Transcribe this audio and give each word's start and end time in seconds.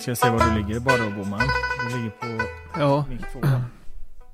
Ska 0.00 0.10
jag 0.10 0.18
se 0.18 0.30
var 0.30 0.50
du 0.50 0.62
ligger 0.62 0.80
bara 0.80 0.96
då 0.96 1.10
Boman. 1.10 1.40
Du 1.90 1.96
ligger 1.96 2.10
på 2.10 2.44
Ja. 2.80 3.04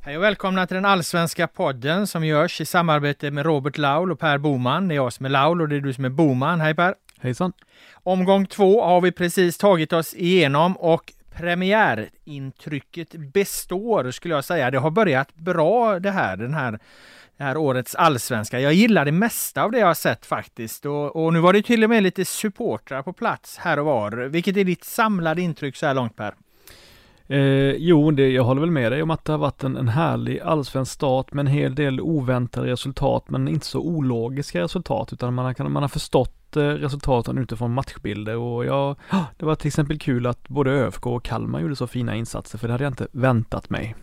Hej 0.00 0.16
och 0.16 0.22
välkomna 0.22 0.66
till 0.66 0.74
den 0.74 0.84
allsvenska 0.84 1.46
podden 1.46 2.06
som 2.06 2.24
görs 2.24 2.60
i 2.60 2.64
samarbete 2.64 3.30
med 3.30 3.46
Robert 3.46 3.78
Laul 3.78 4.12
och 4.12 4.18
Per 4.18 4.38
Boman. 4.38 4.88
Det 4.88 4.94
är 4.94 4.96
jag 4.96 5.12
som 5.12 5.26
är 5.26 5.30
Laul 5.30 5.60
och 5.62 5.68
det 5.68 5.76
är 5.76 5.80
du 5.80 5.92
som 5.92 6.04
är 6.04 6.08
Boman. 6.08 6.60
Hej 6.60 6.74
Per! 6.74 6.94
Hejsan. 7.20 7.52
Omgång 7.94 8.46
två 8.46 8.84
har 8.84 9.00
vi 9.00 9.12
precis 9.12 9.58
tagit 9.58 9.92
oss 9.92 10.14
igenom 10.14 10.76
och 10.76 11.12
premiärintrycket 11.34 13.12
består 13.12 14.10
skulle 14.10 14.34
jag 14.34 14.44
säga. 14.44 14.70
Det 14.70 14.78
har 14.78 14.90
börjat 14.90 15.34
bra 15.34 15.98
det 15.98 16.10
här, 16.10 16.36
den 16.36 16.54
här, 16.54 16.78
det 17.36 17.44
här 17.44 17.56
årets 17.56 17.94
allsvenska. 17.94 18.60
Jag 18.60 18.72
gillar 18.72 19.04
det 19.04 19.12
mesta 19.12 19.62
av 19.62 19.70
det 19.70 19.78
jag 19.78 19.86
har 19.86 19.94
sett 19.94 20.26
faktiskt 20.26 20.86
och, 20.86 21.16
och 21.16 21.32
nu 21.32 21.40
var 21.40 21.52
det 21.52 21.62
till 21.62 21.84
och 21.84 21.90
med 21.90 22.02
lite 22.02 22.24
supportrar 22.24 23.02
på 23.02 23.12
plats 23.12 23.58
här 23.58 23.78
och 23.78 23.84
var. 23.84 24.12
Vilket 24.12 24.56
är 24.56 24.64
ditt 24.64 24.84
samlade 24.84 25.42
intryck 25.42 25.76
så 25.76 25.86
här 25.86 25.94
långt 25.94 26.16
Per? 26.16 26.34
Eh, 27.28 27.70
jo, 27.76 28.10
det, 28.10 28.28
jag 28.28 28.44
håller 28.44 28.60
väl 28.60 28.70
med 28.70 28.92
dig 28.92 29.02
om 29.02 29.10
att 29.10 29.24
det 29.24 29.32
har 29.32 29.38
varit 29.38 29.64
en, 29.64 29.76
en 29.76 29.88
härlig 29.88 30.40
allsvensk 30.40 30.92
start 30.92 31.32
med 31.32 31.40
en 31.40 31.52
hel 31.52 31.74
del 31.74 32.00
oväntade 32.00 32.70
resultat, 32.70 33.24
men 33.28 33.48
inte 33.48 33.66
så 33.66 33.80
ologiska 33.80 34.60
resultat, 34.60 35.12
utan 35.12 35.34
man 35.34 35.44
har, 35.44 35.68
man 35.68 35.82
har 35.82 35.88
förstått 35.88 36.56
eh, 36.56 36.60
resultaten 36.60 37.38
utifrån 37.38 37.72
matchbilder 37.72 38.36
och 38.36 38.64
jag, 38.64 38.96
det 39.38 39.46
var 39.46 39.54
till 39.54 39.68
exempel 39.68 39.98
kul 39.98 40.26
att 40.26 40.48
både 40.48 40.70
ÖFK 40.70 41.06
och 41.06 41.24
Kalmar 41.24 41.60
gjorde 41.60 41.76
så 41.76 41.86
fina 41.86 42.16
insatser, 42.16 42.58
för 42.58 42.68
det 42.68 42.74
hade 42.74 42.84
jag 42.84 42.90
inte 42.90 43.08
väntat 43.12 43.70
mig. 43.70 43.94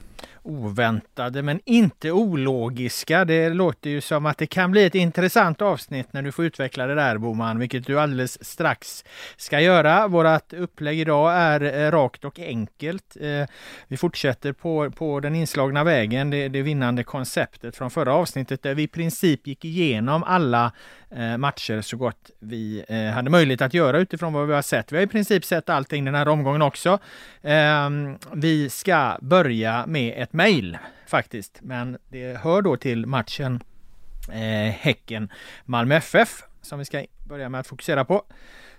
Oväntade 0.46 1.42
men 1.42 1.60
inte 1.66 2.12
ologiska. 2.12 3.26
Det 3.26 3.50
låter 3.50 3.90
ju 3.90 4.02
som 4.02 4.26
att 4.26 4.38
det 4.38 4.48
kan 4.48 4.72
bli 4.72 4.86
ett 4.86 4.96
intressant 4.96 5.62
avsnitt 5.62 6.14
när 6.14 6.22
du 6.22 6.32
får 6.32 6.46
utveckla 6.46 6.88
det 6.88 6.96
där 6.96 7.18
Boman, 7.18 7.60
vilket 7.60 7.88
du 7.88 8.00
alldeles 8.00 8.46
strax 8.46 9.04
ska 9.38 9.60
göra. 9.60 10.08
Vårat 10.08 10.54
upplägg 10.54 11.00
idag 11.00 11.34
är 11.34 11.86
eh, 11.86 11.92
rakt 11.92 12.26
och 12.26 12.40
enkelt. 12.40 13.18
Eh, 13.22 13.48
vi 13.88 13.98
fortsätter 13.98 14.54
på, 14.54 14.92
på 14.92 15.20
den 15.20 15.36
inslagna 15.36 15.84
vägen, 15.84 16.30
det, 16.30 16.48
det 16.48 16.62
vinnande 16.62 17.04
konceptet 17.04 17.76
från 17.76 17.92
förra 17.92 18.14
avsnittet 18.14 18.64
där 18.64 18.76
vi 18.76 18.84
i 18.84 18.88
princip 18.88 19.48
gick 19.48 19.66
igenom 19.66 20.24
alla 20.24 20.72
Eh, 21.16 21.38
matcher 21.38 21.82
så 21.82 21.98
gott 21.98 22.32
vi 22.40 22.86
eh, 22.88 23.14
hade 23.14 23.30
möjlighet 23.30 23.62
att 23.62 23.74
göra 23.74 24.00
utifrån 24.00 24.34
vad 24.34 24.48
vi 24.48 24.54
har 24.54 24.62
sett. 24.62 24.92
Vi 24.92 24.98
har 24.98 25.04
i 25.04 25.08
princip 25.08 25.46
sett 25.46 25.70
allting 25.70 26.06
den 26.06 26.16
här 26.16 26.28
omgången 26.28 26.62
också. 26.62 27.00
Ehm, 27.42 28.18
vi 28.34 28.70
ska 28.70 29.18
börja 29.22 29.86
med 29.88 30.24
ett 30.24 30.34
mejl 30.34 30.78
faktiskt, 31.08 31.60
men 31.62 31.98
det 32.10 32.38
hör 32.38 32.62
då 32.62 32.78
till 32.78 33.06
matchen 33.06 33.64
eh, 34.32 34.74
Häcken-Malmö 34.74 35.96
FF 35.96 36.44
som 36.62 36.80
vi 36.80 36.86
ska 36.86 37.06
börja 37.28 37.50
med 37.50 37.60
att 37.60 37.68
fokusera 37.68 38.06
på. 38.06 38.24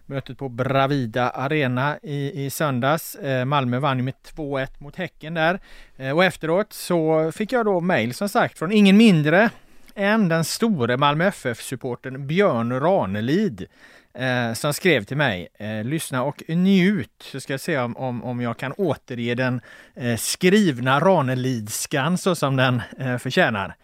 Mötet 0.06 0.38
på 0.38 0.48
Bravida 0.48 1.30
Arena 1.30 1.98
i, 2.02 2.44
i 2.44 2.50
söndags. 2.50 3.14
Eh, 3.14 3.44
Malmö 3.44 3.78
vann 3.78 3.98
ju 3.98 4.04
med 4.04 4.14
2-1 4.36 4.68
mot 4.78 4.96
Häcken 4.96 5.34
där. 5.34 5.60
Eh, 5.96 6.10
och 6.10 6.24
efteråt 6.24 6.72
så 6.72 7.32
fick 7.32 7.52
jag 7.52 7.66
då 7.66 7.80
mejl 7.80 8.14
som 8.14 8.28
sagt 8.28 8.58
från 8.58 8.72
ingen 8.72 8.96
mindre 8.96 9.50
än 9.94 10.28
den 10.28 10.44
store 10.44 10.96
Malmö 10.96 11.26
FF-supporten 11.26 12.26
Björn 12.26 12.80
Ranelid 12.80 13.66
eh, 14.14 14.52
som 14.52 14.74
skrev 14.74 15.04
till 15.04 15.16
mig. 15.16 15.48
Eh, 15.58 15.84
lyssna 15.84 16.22
och 16.22 16.42
njut. 16.48 17.22
Så 17.32 17.40
ska 17.40 17.52
jag 17.52 17.60
se 17.60 17.78
om, 17.78 17.96
om, 17.96 18.24
om 18.24 18.40
jag 18.40 18.58
kan 18.58 18.72
återge 18.72 19.34
den 19.34 19.60
eh, 19.94 20.16
skrivna 20.16 21.00
Ranelidskan 21.00 22.18
så 22.18 22.34
som 22.34 22.56
den 22.56 22.82
eh, 22.98 23.18
förtjänar. 23.18 23.76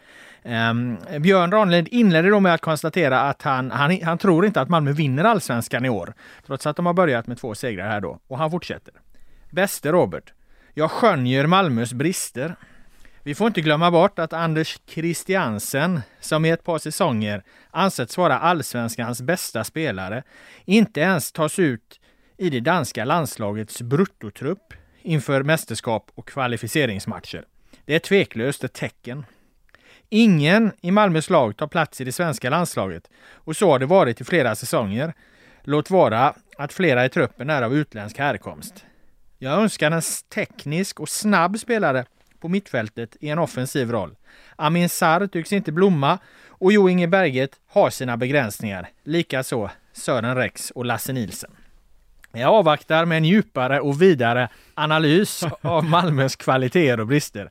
Um, 0.42 0.98
Björn 1.18 1.52
Ranelid 1.52 1.88
inledde 1.88 2.30
då 2.30 2.40
med 2.40 2.54
att 2.54 2.60
konstatera 2.60 3.20
att 3.20 3.42
han, 3.42 3.70
han, 3.70 4.02
han 4.02 4.18
tror 4.18 4.46
inte 4.46 4.60
att 4.60 4.68
Malmö 4.68 4.92
vinner 4.92 5.24
allsvenskan 5.24 5.84
i 5.84 5.88
år. 5.88 6.14
Trots 6.46 6.66
att 6.66 6.76
de 6.76 6.86
har 6.86 6.92
börjat 6.92 7.26
med 7.26 7.38
två 7.38 7.54
segrar 7.54 7.88
här 7.88 8.00
då. 8.00 8.18
Och 8.28 8.38
han 8.38 8.50
fortsätter. 8.50 8.94
Bäste 9.50 9.92
Robert. 9.92 10.32
Jag 10.74 10.90
skönjer 10.90 11.46
Malmös 11.46 11.92
brister. 11.92 12.56
Vi 13.22 13.34
får 13.34 13.46
inte 13.46 13.60
glömma 13.60 13.90
bort 13.90 14.18
att 14.18 14.32
Anders 14.32 14.78
Christiansen, 14.86 16.00
som 16.20 16.44
i 16.44 16.50
ett 16.50 16.64
par 16.64 16.78
säsonger 16.78 17.42
ansetts 17.70 18.18
vara 18.18 18.38
allsvenskans 18.38 19.22
bästa 19.22 19.64
spelare, 19.64 20.22
inte 20.64 21.00
ens 21.00 21.32
tas 21.32 21.58
ut 21.58 22.00
i 22.36 22.50
det 22.50 22.60
danska 22.60 23.04
landslagets 23.04 23.82
bruttotrupp 23.82 24.74
inför 25.02 25.42
mästerskap 25.42 26.10
och 26.14 26.28
kvalificeringsmatcher. 26.28 27.44
Det 27.84 27.94
är 27.94 27.98
tveklöst 27.98 28.64
ett 28.64 28.72
tecken. 28.72 29.24
Ingen 30.08 30.72
i 30.80 30.90
Malmös 30.90 31.30
lag 31.30 31.56
tar 31.56 31.66
plats 31.66 32.00
i 32.00 32.04
det 32.04 32.12
svenska 32.12 32.50
landslaget 32.50 33.10
och 33.32 33.56
så 33.56 33.70
har 33.70 33.78
det 33.78 33.86
varit 33.86 34.20
i 34.20 34.24
flera 34.24 34.54
säsonger. 34.54 35.14
Låt 35.64 35.90
vara 35.90 36.34
att 36.58 36.72
flera 36.72 37.04
i 37.04 37.08
truppen 37.08 37.50
är 37.50 37.62
av 37.62 37.74
utländsk 37.74 38.18
härkomst. 38.18 38.84
Jag 39.38 39.62
önskar 39.62 39.90
en 39.90 40.02
teknisk 40.34 41.00
och 41.00 41.08
snabb 41.08 41.58
spelare 41.58 42.04
på 42.40 42.48
mittfältet 42.48 43.16
i 43.20 43.28
en 43.28 43.38
offensiv 43.38 43.90
roll. 43.90 44.16
Amin 44.56 44.88
Sarr 44.88 45.26
tycks 45.26 45.52
inte 45.52 45.72
blomma 45.72 46.18
och 46.48 46.72
Jo 46.72 46.88
Inge 46.88 47.08
Berget 47.08 47.50
har 47.68 47.90
sina 47.90 48.16
begränsningar. 48.16 48.88
Likaså 49.04 49.70
Sören 49.92 50.36
Rex 50.36 50.70
och 50.70 50.84
Lasse 50.84 51.12
Nilsen. 51.12 51.50
Jag 52.32 52.54
avvaktar 52.54 53.04
med 53.04 53.16
en 53.16 53.24
djupare 53.24 53.80
och 53.80 54.02
vidare 54.02 54.48
analys 54.74 55.44
av 55.60 55.84
Malmös 55.90 56.36
kvaliteter 56.36 57.00
och 57.00 57.06
brister. 57.06 57.50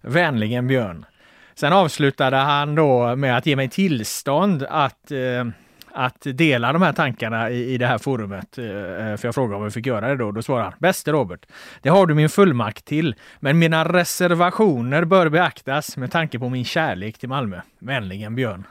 Vänligen 0.00 0.66
Björn. 0.66 1.06
Sen 1.54 1.72
avslutade 1.72 2.36
han 2.36 2.74
då 2.74 3.16
med 3.16 3.36
att 3.36 3.46
ge 3.46 3.56
mig 3.56 3.68
tillstånd 3.68 4.66
att, 4.68 5.10
eh, 5.10 5.44
att 5.96 6.26
dela 6.34 6.72
de 6.72 6.82
här 6.82 6.92
tankarna 6.92 7.50
i, 7.50 7.74
i 7.74 7.78
det 7.78 7.86
här 7.86 7.98
forumet. 7.98 8.58
Eh, 8.58 8.64
för 9.16 9.20
jag 9.22 9.34
frågade 9.34 9.56
om 9.56 9.62
jag 9.62 9.72
fick 9.72 9.86
göra 9.86 10.08
det 10.08 10.16
då. 10.16 10.32
Då 10.32 10.42
svarade 10.42 10.64
han, 10.64 10.72
bäste 10.78 11.12
Robert, 11.12 11.46
det 11.82 11.88
har 11.88 12.06
du 12.06 12.14
min 12.14 12.28
fullmakt 12.28 12.84
till, 12.84 13.14
men 13.40 13.58
mina 13.58 13.84
reservationer 13.84 15.04
bör 15.04 15.28
beaktas 15.28 15.96
med 15.96 16.12
tanke 16.12 16.38
på 16.38 16.48
min 16.48 16.64
kärlek 16.64 17.18
till 17.18 17.28
Malmö. 17.28 17.60
Vänligen 17.78 18.34
Björn. 18.34 18.66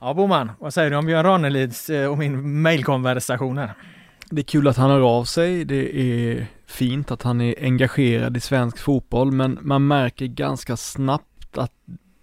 Ja, 0.00 0.14
Boman, 0.14 0.50
vad 0.58 0.74
säger 0.74 0.90
du 0.90 0.96
om 0.96 1.06
Björn 1.06 1.24
Ranelids 1.24 1.90
eh, 1.90 2.10
och 2.10 2.18
min 2.18 2.62
mejlkonversationer? 2.62 3.72
Det 4.30 4.40
är 4.40 4.44
kul 4.44 4.68
att 4.68 4.76
han 4.76 4.90
hör 4.90 5.18
av 5.18 5.24
sig, 5.24 5.64
det 5.64 6.00
är 6.00 6.46
fint 6.66 7.10
att 7.10 7.22
han 7.22 7.40
är 7.40 7.54
engagerad 7.60 8.36
i 8.36 8.40
svensk 8.40 8.78
fotboll, 8.78 9.32
men 9.32 9.58
man 9.60 9.86
märker 9.86 10.26
ganska 10.26 10.76
snabbt 10.76 11.58
att 11.58 11.72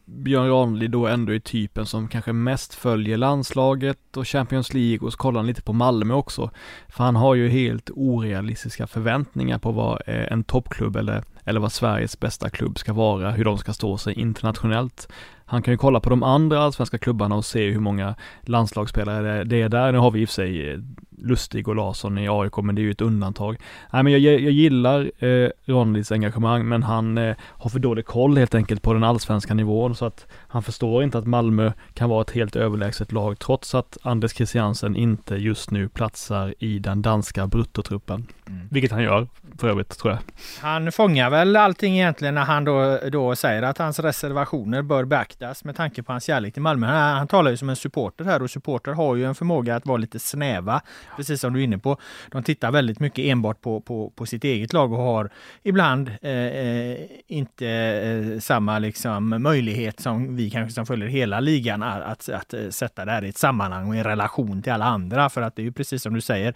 Björn 0.06 0.50
Ranelid 0.50 0.91
då 0.91 1.08
ändå 1.08 1.34
är 1.34 1.40
typen 1.40 1.86
som 1.86 2.08
kanske 2.08 2.34
mest 2.34 2.74
följer 2.74 3.18
landslaget 3.18 4.18
och 4.18 4.28
Champions 4.28 4.74
League 4.74 5.00
och 5.00 5.12
så 5.14 5.18
kollar 5.18 5.40
han 5.40 5.47
lite 5.47 5.62
på 5.62 5.74
Malmö 5.74 6.14
också. 6.14 6.52
För 6.88 7.03
han 7.03 7.16
har 7.16 7.36
ju 7.36 7.50
helt 7.50 7.90
orealistiska 7.90 8.88
förväntningar 8.88 9.59
på 9.59 9.72
vad 9.72 10.02
eh, 10.08 10.31
en 10.31 10.44
toppklubb 10.44 10.96
eller, 10.96 11.24
eller 11.46 11.59
vad 11.59 11.72
Sveriges 11.72 12.20
bästa 12.20 12.50
klubb 12.50 12.78
ska 12.80 12.94
vara, 12.94 13.31
hur 13.31 13.46
de 13.46 13.58
ska 13.58 13.74
stå 13.74 13.98
sig 13.98 14.14
internationellt. 14.20 15.08
Han 15.46 15.62
kan 15.62 15.74
ju 15.74 15.78
kolla 15.78 16.00
på 16.00 16.09
de 16.09 16.24
andra 16.24 16.64
allsvenska 16.64 16.98
klubbarna 16.98 17.36
och 17.36 17.46
se 17.46 17.70
hur 17.70 17.80
många 17.80 18.16
landslagsspelare 18.42 19.44
det- 19.44 19.62
är 19.62 19.70
där. 19.70 19.92
Nu 19.92 19.98
har 19.98 20.12
vi 20.12 20.22
i 20.22 20.26
och 20.26 20.30
för 20.30 20.34
sig 20.34 20.72
eh, 20.72 20.80
Lustig 21.18 21.68
och 21.68 21.76
Larsson 21.76 22.18
i 22.18 22.28
AIK, 22.30 22.58
men 22.58 22.76
det 22.76 22.82
är 22.82 22.84
ju 22.84 22.92
ett 22.92 23.02
undantag. 23.02 23.58
Nej, 23.94 24.03
men 24.03 24.12
jag, 24.14 24.22
jag 24.22 24.52
gillar 24.52 25.12
eh, 25.24 25.50
Ronalds 25.66 26.12
engagemang, 26.12 26.68
men 26.68 26.84
han 26.84 27.18
eh, 27.18 27.36
har 27.42 27.70
för 27.70 27.80
dålig 27.80 28.06
koll 28.06 28.38
helt 28.38 28.56
enkelt 28.56 28.82
på 28.82 28.94
den 28.94 29.03
allsvenska 29.03 29.53
nivån, 29.53 29.96
så 29.96 30.06
att 30.06 30.28
han 30.48 30.64
förstår 30.64 31.03
inte 31.03 31.18
att 31.18 31.28
Malmö 31.28 31.72
kan 31.94 32.09
vara 32.09 32.22
ett 32.22 32.32
helt 32.32 32.56
överlägset 32.56 33.12
lag, 33.12 33.40
trots 33.40 33.76
att 33.76 33.97
Anders 34.02 34.34
Christiansen 34.35 34.96
inte 34.96 35.35
just 35.35 35.72
nu 35.72 35.90
platsar 35.90 36.53
i 36.59 36.79
den 36.79 37.02
danska 37.02 37.47
bruttotruppen. 37.47 38.28
Mm. 38.47 38.67
Vilket 38.72 38.91
han 38.91 39.03
gör, 39.03 39.28
för 39.58 39.70
övrigt, 39.70 39.97
tror 40.00 40.14
jag. 40.14 40.20
Han 40.62 40.91
fångar 40.91 41.29
väl 41.34 41.56
allting 41.56 41.96
egentligen 41.96 42.35
när 42.35 42.41
han 42.41 42.66
då, 42.66 43.00
då 43.12 43.35
säger 43.35 43.62
att 43.62 43.78
hans 43.78 44.00
reservationer 44.00 44.82
bör 44.82 45.06
beaktas 45.06 45.64
med 45.64 45.76
tanke 45.76 46.03
på 46.03 46.12
hans 46.12 46.24
kärlek 46.24 46.53
till 46.53 46.62
Malmö. 46.62 46.88
Han, 46.88 47.18
han 47.18 47.28
talar 47.28 47.52
ju 47.52 47.58
som 47.58 47.70
en 47.70 47.76
supporter 47.76 48.26
här 48.26 48.41
och 48.41 48.52
supporter 48.52 48.91
har 48.91 49.16
ju 49.16 49.26
en 49.26 49.35
förmåga 49.35 49.76
att 49.76 49.85
vara 49.85 49.97
lite 49.97 50.20
snäva, 50.20 50.82
precis 51.16 51.41
som 51.41 51.53
du 51.53 51.59
är 51.59 51.64
inne 51.64 51.78
på. 51.78 51.97
De 52.32 52.44
tittar 52.44 52.72
väldigt 52.72 53.00
mycket 53.00 53.26
enbart 53.26 53.62
på, 53.62 53.82
på, 53.82 54.09
på 54.16 54.26
sitt 54.26 54.44
eget 54.44 54.74
lag 54.74 54.94
och 54.94 55.00
har 55.00 55.30
ibland 55.64 56.12
eh, 56.22 56.32
eh 56.32 56.97
inte 57.28 57.68
eh, 57.68 58.40
samma 58.40 58.79
liksom, 58.79 59.44
möjlighet 59.44 60.00
som 60.00 60.36
vi 60.36 60.50
kanske 60.50 60.74
som 60.74 60.86
följer 60.86 61.08
hela 61.08 61.40
ligan 61.40 61.84
att, 61.84 62.02
att, 62.02 62.29
att 62.29 62.53
eh, 62.53 62.70
sätta 62.70 63.06
det 63.06 63.12
här 63.12 63.24
i 63.24 63.29
ett 63.29 63.38
sammanhang 63.38 63.90
och 63.90 63.96
i 63.96 64.03
relation 64.03 64.62
till 64.62 64.72
alla 64.72 64.86
andra. 64.86 65.29
För 65.29 65.41
att 65.41 65.56
det 65.56 65.62
är 65.62 65.64
ju 65.64 65.72
precis 65.72 66.03
som 66.03 66.14
du 66.14 66.22
säger, 66.22 66.53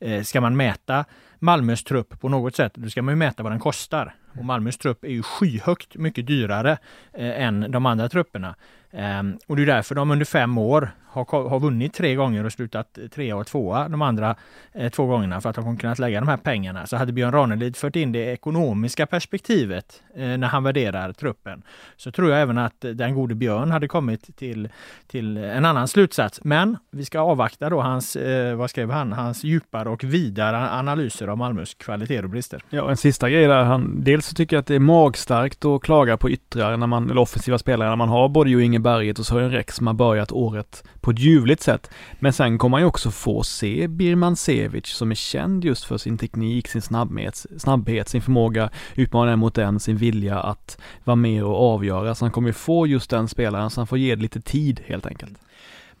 eh, 0.00 0.22
ska 0.22 0.40
man 0.40 0.56
mäta 0.56 1.04
Malmös 1.42 1.84
trupp 1.84 2.20
på 2.20 2.28
något 2.28 2.56
sätt, 2.56 2.72
då 2.74 2.90
ska 2.90 3.02
man 3.02 3.12
ju 3.12 3.16
mäta 3.16 3.42
vad 3.42 3.52
den 3.52 3.60
kostar. 3.60 4.14
Och 4.38 4.44
Malmös 4.44 4.78
trupp 4.78 5.04
är 5.04 5.08
ju 5.08 5.22
skyhögt 5.22 5.96
mycket 5.96 6.26
dyrare 6.26 6.78
eh, 7.12 7.42
än 7.42 7.70
de 7.70 7.86
andra 7.86 8.08
trupperna. 8.08 8.54
Eh, 8.90 9.22
och 9.46 9.56
det 9.56 9.62
är 9.62 9.66
därför 9.66 9.94
de 9.94 10.10
under 10.10 10.26
fem 10.26 10.58
år 10.58 10.90
har, 11.12 11.48
har 11.48 11.60
vunnit 11.60 11.94
tre 11.94 12.14
gånger 12.14 12.44
och 12.44 12.52
slutat 12.52 12.98
eh, 12.98 13.06
trea 13.06 13.36
och 13.36 13.46
tvåa 13.46 13.88
de 13.88 14.02
andra 14.02 14.36
eh, 14.72 14.90
två 14.90 15.06
gångerna 15.06 15.40
för 15.40 15.50
att 15.50 15.56
de 15.56 15.76
kunnat 15.76 15.98
lägga 15.98 16.20
de 16.20 16.28
här 16.28 16.36
pengarna. 16.36 16.86
Så 16.86 16.96
hade 16.96 17.12
Björn 17.12 17.32
Ranelid 17.32 17.76
fört 17.76 17.96
in 17.96 18.12
det 18.12 18.32
ekonomiska 18.32 19.06
perspektivet 19.06 20.02
eh, 20.16 20.22
när 20.22 20.46
han 20.46 20.64
värderar 20.64 21.12
truppen 21.12 21.62
så 21.96 22.12
tror 22.12 22.30
jag 22.30 22.40
även 22.40 22.58
att 22.58 22.84
eh, 22.84 22.90
den 22.90 23.14
gode 23.14 23.34
Björn 23.34 23.70
hade 23.70 23.88
kommit 23.88 24.36
till, 24.36 24.68
till 25.06 25.36
en 25.36 25.64
annan 25.64 25.88
slutsats. 25.88 26.40
Men 26.44 26.76
vi 26.90 27.04
ska 27.04 27.20
avvakta 27.20 27.70
då 27.70 27.80
hans, 27.80 28.16
eh, 28.16 28.56
vad 28.56 28.70
skrev 28.70 28.90
han, 28.90 29.12
hans 29.12 29.44
djupare 29.44 29.88
och 29.88 30.04
vidare 30.04 30.70
analyser 30.70 31.28
av 31.28 31.38
Malmös 31.38 31.74
kvaliteter 31.74 32.24
och 32.24 32.30
brister. 32.30 32.62
Ja, 32.70 32.90
en 32.90 32.96
sista 32.96 33.30
grej 33.30 33.46
där. 33.46 33.64
Han, 33.64 34.04
dels 34.04 34.26
så 34.26 34.34
tycker 34.34 34.56
jag 34.56 34.60
att 34.60 34.66
det 34.66 34.74
är 34.74 34.80
magstarkt 34.80 35.64
att 35.64 35.82
klaga 35.82 36.16
på 36.16 36.30
yttrar 36.30 36.76
när 36.76 36.86
man, 36.86 37.10
eller 37.10 37.20
offensiva 37.20 37.58
spelare 37.58 37.88
när 37.88 37.96
man 37.96 38.08
har 38.08 38.28
både 38.28 38.50
Jo 38.50 38.60
Inge 38.60 38.78
Berget 38.78 39.18
och 39.18 39.26
Sören 39.26 39.50
Rex 39.50 39.74
som 39.74 39.86
har 39.86 39.94
börjat 39.94 40.32
året 40.32 40.84
på 41.00 41.10
ett 41.10 41.18
ljuvligt 41.18 41.62
sätt. 41.62 41.90
Men 42.18 42.32
sen 42.32 42.58
kommer 42.58 42.70
man 42.70 42.80
ju 42.80 42.86
också 42.86 43.10
få 43.10 43.42
se 43.42 43.88
Birman 43.88 44.36
Sevic 44.36 44.86
som 44.86 45.10
är 45.10 45.14
känd 45.14 45.64
just 45.64 45.84
för 45.84 45.98
sin 45.98 46.18
teknik, 46.18 46.68
sin 46.68 46.82
snabbhet, 46.82 47.46
snabbhet 47.58 48.08
sin 48.08 48.22
förmåga 48.22 48.70
utmana 48.94 49.36
mot 49.36 49.54
den, 49.54 49.80
sin 49.80 49.96
vilja 49.96 50.40
att 50.40 50.78
vara 51.04 51.16
med 51.16 51.44
och 51.44 51.72
avgöra. 51.74 52.14
Så 52.14 52.24
han 52.24 52.32
kommer 52.32 52.48
ju 52.48 52.52
få 52.52 52.86
just 52.86 53.10
den 53.10 53.28
spelaren, 53.28 53.70
så 53.70 53.80
han 53.80 53.86
får 53.86 53.98
ge 53.98 54.14
det 54.14 54.22
lite 54.22 54.40
tid 54.40 54.80
helt 54.86 55.06
enkelt. 55.06 55.38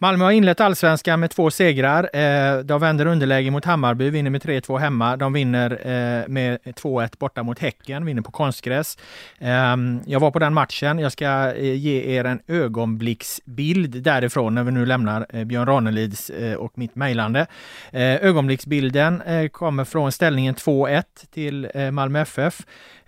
Malmö 0.02 0.24
har 0.24 0.32
inlett 0.32 0.60
allsvenskan 0.60 1.20
med 1.20 1.30
två 1.30 1.50
segrar. 1.50 2.10
Eh, 2.12 2.58
de 2.58 2.80
vänder 2.80 3.06
underläge 3.06 3.50
mot 3.50 3.64
Hammarby, 3.64 4.10
vinner 4.10 4.30
med 4.30 4.42
3-2 4.42 4.78
hemma. 4.78 5.16
De 5.16 5.32
vinner 5.32 5.70
eh, 5.70 6.28
med 6.28 6.58
2-1 6.64 7.18
borta 7.18 7.42
mot 7.42 7.58
Häcken, 7.58 8.04
vinner 8.04 8.22
på 8.22 8.30
konstgräs. 8.30 8.98
Ehm, 9.38 10.00
jag 10.06 10.20
var 10.20 10.30
på 10.30 10.38
den 10.38 10.54
matchen. 10.54 10.98
Jag 10.98 11.12
ska 11.12 11.54
eh, 11.54 11.74
ge 11.74 12.16
er 12.16 12.24
en 12.24 12.40
ögonblicksbild 12.46 14.02
därifrån 14.02 14.54
när 14.54 14.64
vi 14.64 14.72
nu 14.72 14.86
lämnar 14.86 15.44
Björn 15.44 15.66
Ranelids 15.66 16.30
och 16.58 16.78
mitt 16.78 16.94
mejlande. 16.94 17.46
Ögonblicksbilden 17.92 19.22
kommer 19.52 19.84
från 19.84 20.12
ställningen 20.12 20.54
2-1 20.54 21.02
till 21.30 21.68
Malmö 21.92 22.20
FF. 22.20 22.62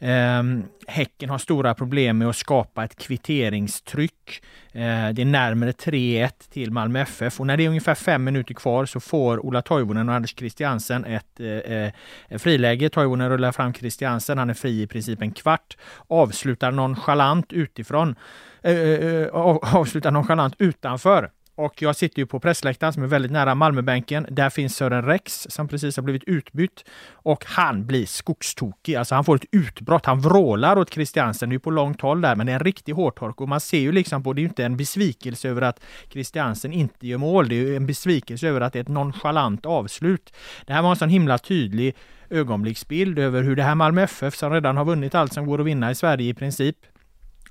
Ehm, 0.05 0.65
Häcken 0.87 1.31
har 1.31 1.39
stora 1.39 1.75
problem 1.75 2.19
med 2.19 2.29
att 2.29 2.37
skapa 2.37 2.85
ett 2.85 2.97
kvitteringstryck. 2.97 4.43
Eh, 4.73 5.09
det 5.13 5.23
är 5.23 5.25
närmare 5.25 5.73
3-1 5.73 6.31
till 6.51 6.71
Malmö 6.71 7.01
FF 7.01 7.41
och 7.41 7.47
när 7.47 7.57
det 7.57 7.65
är 7.65 7.69
ungefär 7.69 7.95
fem 7.95 8.25
minuter 8.25 8.55
kvar 8.55 8.87
så 8.87 9.01
får 9.01 9.47
Ola 9.47 9.63
Toivonen 9.63 10.09
och 10.09 10.15
Anders 10.15 10.35
Christiansen 10.37 11.05
ett 11.05 11.41
eh, 11.41 11.47
eh 11.49 11.93
friläge. 12.39 12.89
Toivonen 12.89 13.31
rullar 13.31 13.53
fram 13.53 13.75
Christiansen, 13.75 14.39
han 14.39 14.51
är 14.51 14.55
fri 14.55 14.83
i 14.83 14.87
princip 14.87 15.23
en 15.23 15.33
kvart, 15.33 15.77
avslutar 16.09 16.71
nonchalant 16.71 17.53
utifrån, 17.53 18.15
eh, 18.63 18.77
eh, 18.77 19.23
eh 19.23 19.29
avslutar 19.75 20.11
nonchalant 20.11 20.55
utanför 20.59 21.31
och 21.63 21.83
jag 21.83 21.97
sitter 21.97 22.19
ju 22.19 22.27
på 22.27 22.41
pressläktaren 22.41 22.93
som 22.93 23.03
är 23.03 23.07
väldigt 23.07 23.33
nära 23.33 23.55
Malmöbänken. 23.55 24.27
Där 24.31 24.51
finns 24.51 24.77
Sören 24.77 25.05
Rex 25.05 25.47
som 25.51 25.69
precis 25.69 25.97
har 25.97 26.03
blivit 26.03 26.25
utbytt 26.25 26.85
och 27.13 27.45
han 27.47 27.87
blir 27.87 28.07
skogstokig. 28.07 28.95
Alltså 28.95 29.15
han 29.15 29.25
får 29.25 29.37
ett 29.37 29.45
utbrott. 29.53 30.07
Han 30.07 30.21
vrålar 30.21 30.79
åt 30.79 30.95
Christiansen. 30.95 31.49
Det 31.49 31.57
är 31.57 31.59
på 31.59 31.71
långt 31.71 32.01
håll 32.01 32.21
där, 32.21 32.37
men 32.37 32.47
det 32.47 32.53
är 32.53 32.57
en 32.57 32.65
riktig 32.65 32.93
hårtork 32.93 33.41
och 33.41 33.49
man 33.49 33.61
ser 33.61 33.79
ju 33.79 33.93
liksom 33.93 34.23
på 34.23 34.33
det 34.33 34.39
är 34.39 34.43
ju 34.43 34.49
inte 34.49 34.65
en 34.65 34.77
besvikelse 34.77 35.49
över 35.49 35.63
att 35.63 35.81
Christiansen 36.09 36.73
inte 36.73 37.07
gör 37.07 37.19
mål. 37.19 37.49
Det 37.49 37.55
är 37.55 37.67
ju 37.67 37.77
en 37.77 37.87
besvikelse 37.87 38.49
över 38.49 38.61
att 38.61 38.73
det 38.73 38.79
är 38.79 38.83
ett 38.83 38.89
nonchalant 38.89 39.67
avslut. 39.67 40.33
Det 40.67 40.73
här 40.73 40.83
var 40.83 40.91
en 40.91 40.97
sån 40.97 41.09
himla 41.09 41.39
tydlig 41.39 41.97
ögonblicksbild 42.31 43.19
över 43.19 43.43
hur 43.43 43.57
det 43.57 43.63
här 43.63 43.75
Malmö 43.75 44.03
FF 44.03 44.37
som 44.37 44.53
redan 44.53 44.77
har 44.77 44.85
vunnit 44.85 45.15
allt 45.15 45.33
som 45.33 45.47
går 45.47 45.61
att 45.61 45.67
vinna 45.67 45.91
i 45.91 45.95
Sverige 45.95 46.29
i 46.29 46.35
princip 46.35 46.77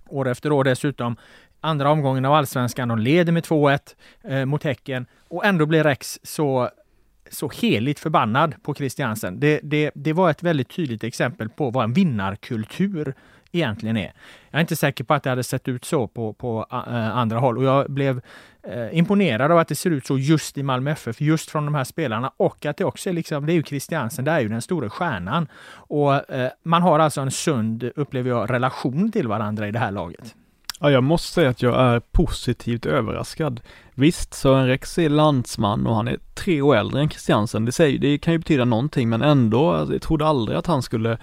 år 0.09 0.27
efter 0.27 0.51
år 0.51 0.63
dessutom 0.63 1.15
andra 1.61 1.91
omgången 1.91 2.25
av 2.25 2.33
allsvenskan. 2.33 2.87
De 2.87 2.99
leder 2.99 3.31
med 3.31 3.43
2-1 3.43 3.79
eh, 4.23 4.45
mot 4.45 4.63
Häcken 4.63 5.05
och 5.27 5.45
ändå 5.45 5.65
blir 5.65 5.83
Rex 5.83 6.19
så 6.23 6.69
så 7.29 7.49
heligt 7.49 7.99
förbannad 7.99 8.55
på 8.63 8.73
Christiansen. 8.73 9.39
Det, 9.39 9.59
det, 9.63 9.91
det 9.95 10.13
var 10.13 10.29
ett 10.29 10.43
väldigt 10.43 10.69
tydligt 10.69 11.03
exempel 11.03 11.49
på 11.49 11.69
vad 11.69 11.83
en 11.83 11.93
vinnarkultur 11.93 13.13
egentligen 13.51 13.97
är. 13.97 14.13
Jag 14.49 14.59
är 14.59 14.61
inte 14.61 14.75
säker 14.75 15.03
på 15.03 15.13
att 15.13 15.23
det 15.23 15.29
hade 15.29 15.43
sett 15.43 15.67
ut 15.67 15.85
så 15.85 16.07
på, 16.07 16.33
på 16.33 16.65
äh, 16.71 17.17
andra 17.17 17.39
håll 17.39 17.57
och 17.57 17.63
jag 17.63 17.91
blev 17.91 18.21
äh, 18.63 18.97
imponerad 18.97 19.51
av 19.51 19.57
att 19.57 19.67
det 19.67 19.75
ser 19.75 19.89
ut 19.89 20.05
så 20.05 20.17
just 20.17 20.57
i 20.57 20.63
Malmö 20.63 20.91
FF, 20.91 21.21
just 21.21 21.51
från 21.51 21.65
de 21.65 21.75
här 21.75 21.83
spelarna 21.83 22.31
och 22.37 22.65
att 22.65 22.77
det 22.77 22.85
också 22.85 23.09
är 23.09 23.13
liksom, 23.13 23.45
det 23.45 23.53
är 23.53 23.55
ju 23.55 23.63
Christiansen, 23.63 24.25
det 24.25 24.31
är 24.31 24.39
ju 24.39 24.49
den 24.49 24.61
stora 24.61 24.89
stjärnan. 24.89 25.47
Och 25.73 26.29
äh, 26.31 26.51
man 26.63 26.81
har 26.81 26.99
alltså 26.99 27.21
en 27.21 27.31
sund, 27.31 27.91
upplever 27.95 28.29
jag, 28.29 28.49
relation 28.49 29.11
till 29.11 29.27
varandra 29.27 29.67
i 29.67 29.71
det 29.71 29.79
här 29.79 29.91
laget. 29.91 30.35
Ja, 30.83 30.91
jag 30.91 31.03
måste 31.03 31.33
säga 31.33 31.49
att 31.49 31.61
jag 31.61 31.79
är 31.79 31.99
positivt 31.99 32.85
överraskad. 32.85 33.61
Visst, 33.93 34.33
Sören 34.33 34.67
Rex 34.67 34.97
är 34.97 35.09
landsman 35.09 35.87
och 35.87 35.95
han 35.95 36.07
är 36.07 36.17
tre 36.33 36.61
år 36.61 36.75
äldre 36.75 37.01
än 37.01 37.09
Christiansen. 37.09 37.65
Det, 37.65 37.71
säger, 37.71 37.99
det 37.99 38.17
kan 38.17 38.33
ju 38.33 38.39
betyda 38.39 38.65
någonting, 38.65 39.09
men 39.09 39.21
ändå, 39.21 39.71
alltså, 39.71 39.93
jag 39.93 40.01
trodde 40.01 40.25
aldrig 40.25 40.57
att 40.57 40.67
han 40.67 40.81
skulle, 40.81 41.17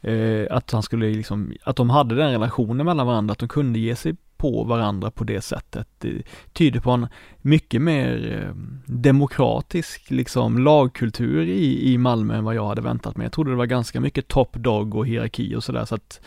eh, 0.00 0.46
att 0.50 0.70
han 0.70 0.82
skulle 0.82 1.06
liksom, 1.06 1.52
att 1.64 1.76
de 1.76 1.90
hade 1.90 2.14
den 2.14 2.30
relationen 2.30 2.86
mellan 2.86 3.06
varandra, 3.06 3.32
att 3.32 3.38
de 3.38 3.48
kunde 3.48 3.78
ge 3.78 3.96
sig 3.96 4.16
på 4.44 4.64
varandra 4.64 5.10
på 5.10 5.24
det 5.24 5.40
sättet. 5.40 5.88
Det 5.98 6.22
tyder 6.52 6.80
på 6.80 6.90
en 6.90 7.06
mycket 7.40 7.82
mer 7.82 8.42
eh, 8.42 8.54
demokratisk 8.86 10.10
liksom 10.10 10.58
lagkultur 10.58 11.48
i, 11.48 11.92
i 11.92 11.98
Malmö 11.98 12.36
än 12.36 12.44
vad 12.44 12.54
jag 12.54 12.66
hade 12.66 12.82
väntat 12.82 13.16
mig. 13.16 13.24
Jag 13.24 13.32
trodde 13.32 13.50
det 13.50 13.56
var 13.56 13.66
ganska 13.66 14.00
mycket 14.00 14.28
top 14.28 14.52
dog 14.52 14.94
och 14.94 15.06
hierarki 15.06 15.54
och 15.54 15.64
sådär 15.64 15.84
så 15.84 15.94
att 15.94 16.20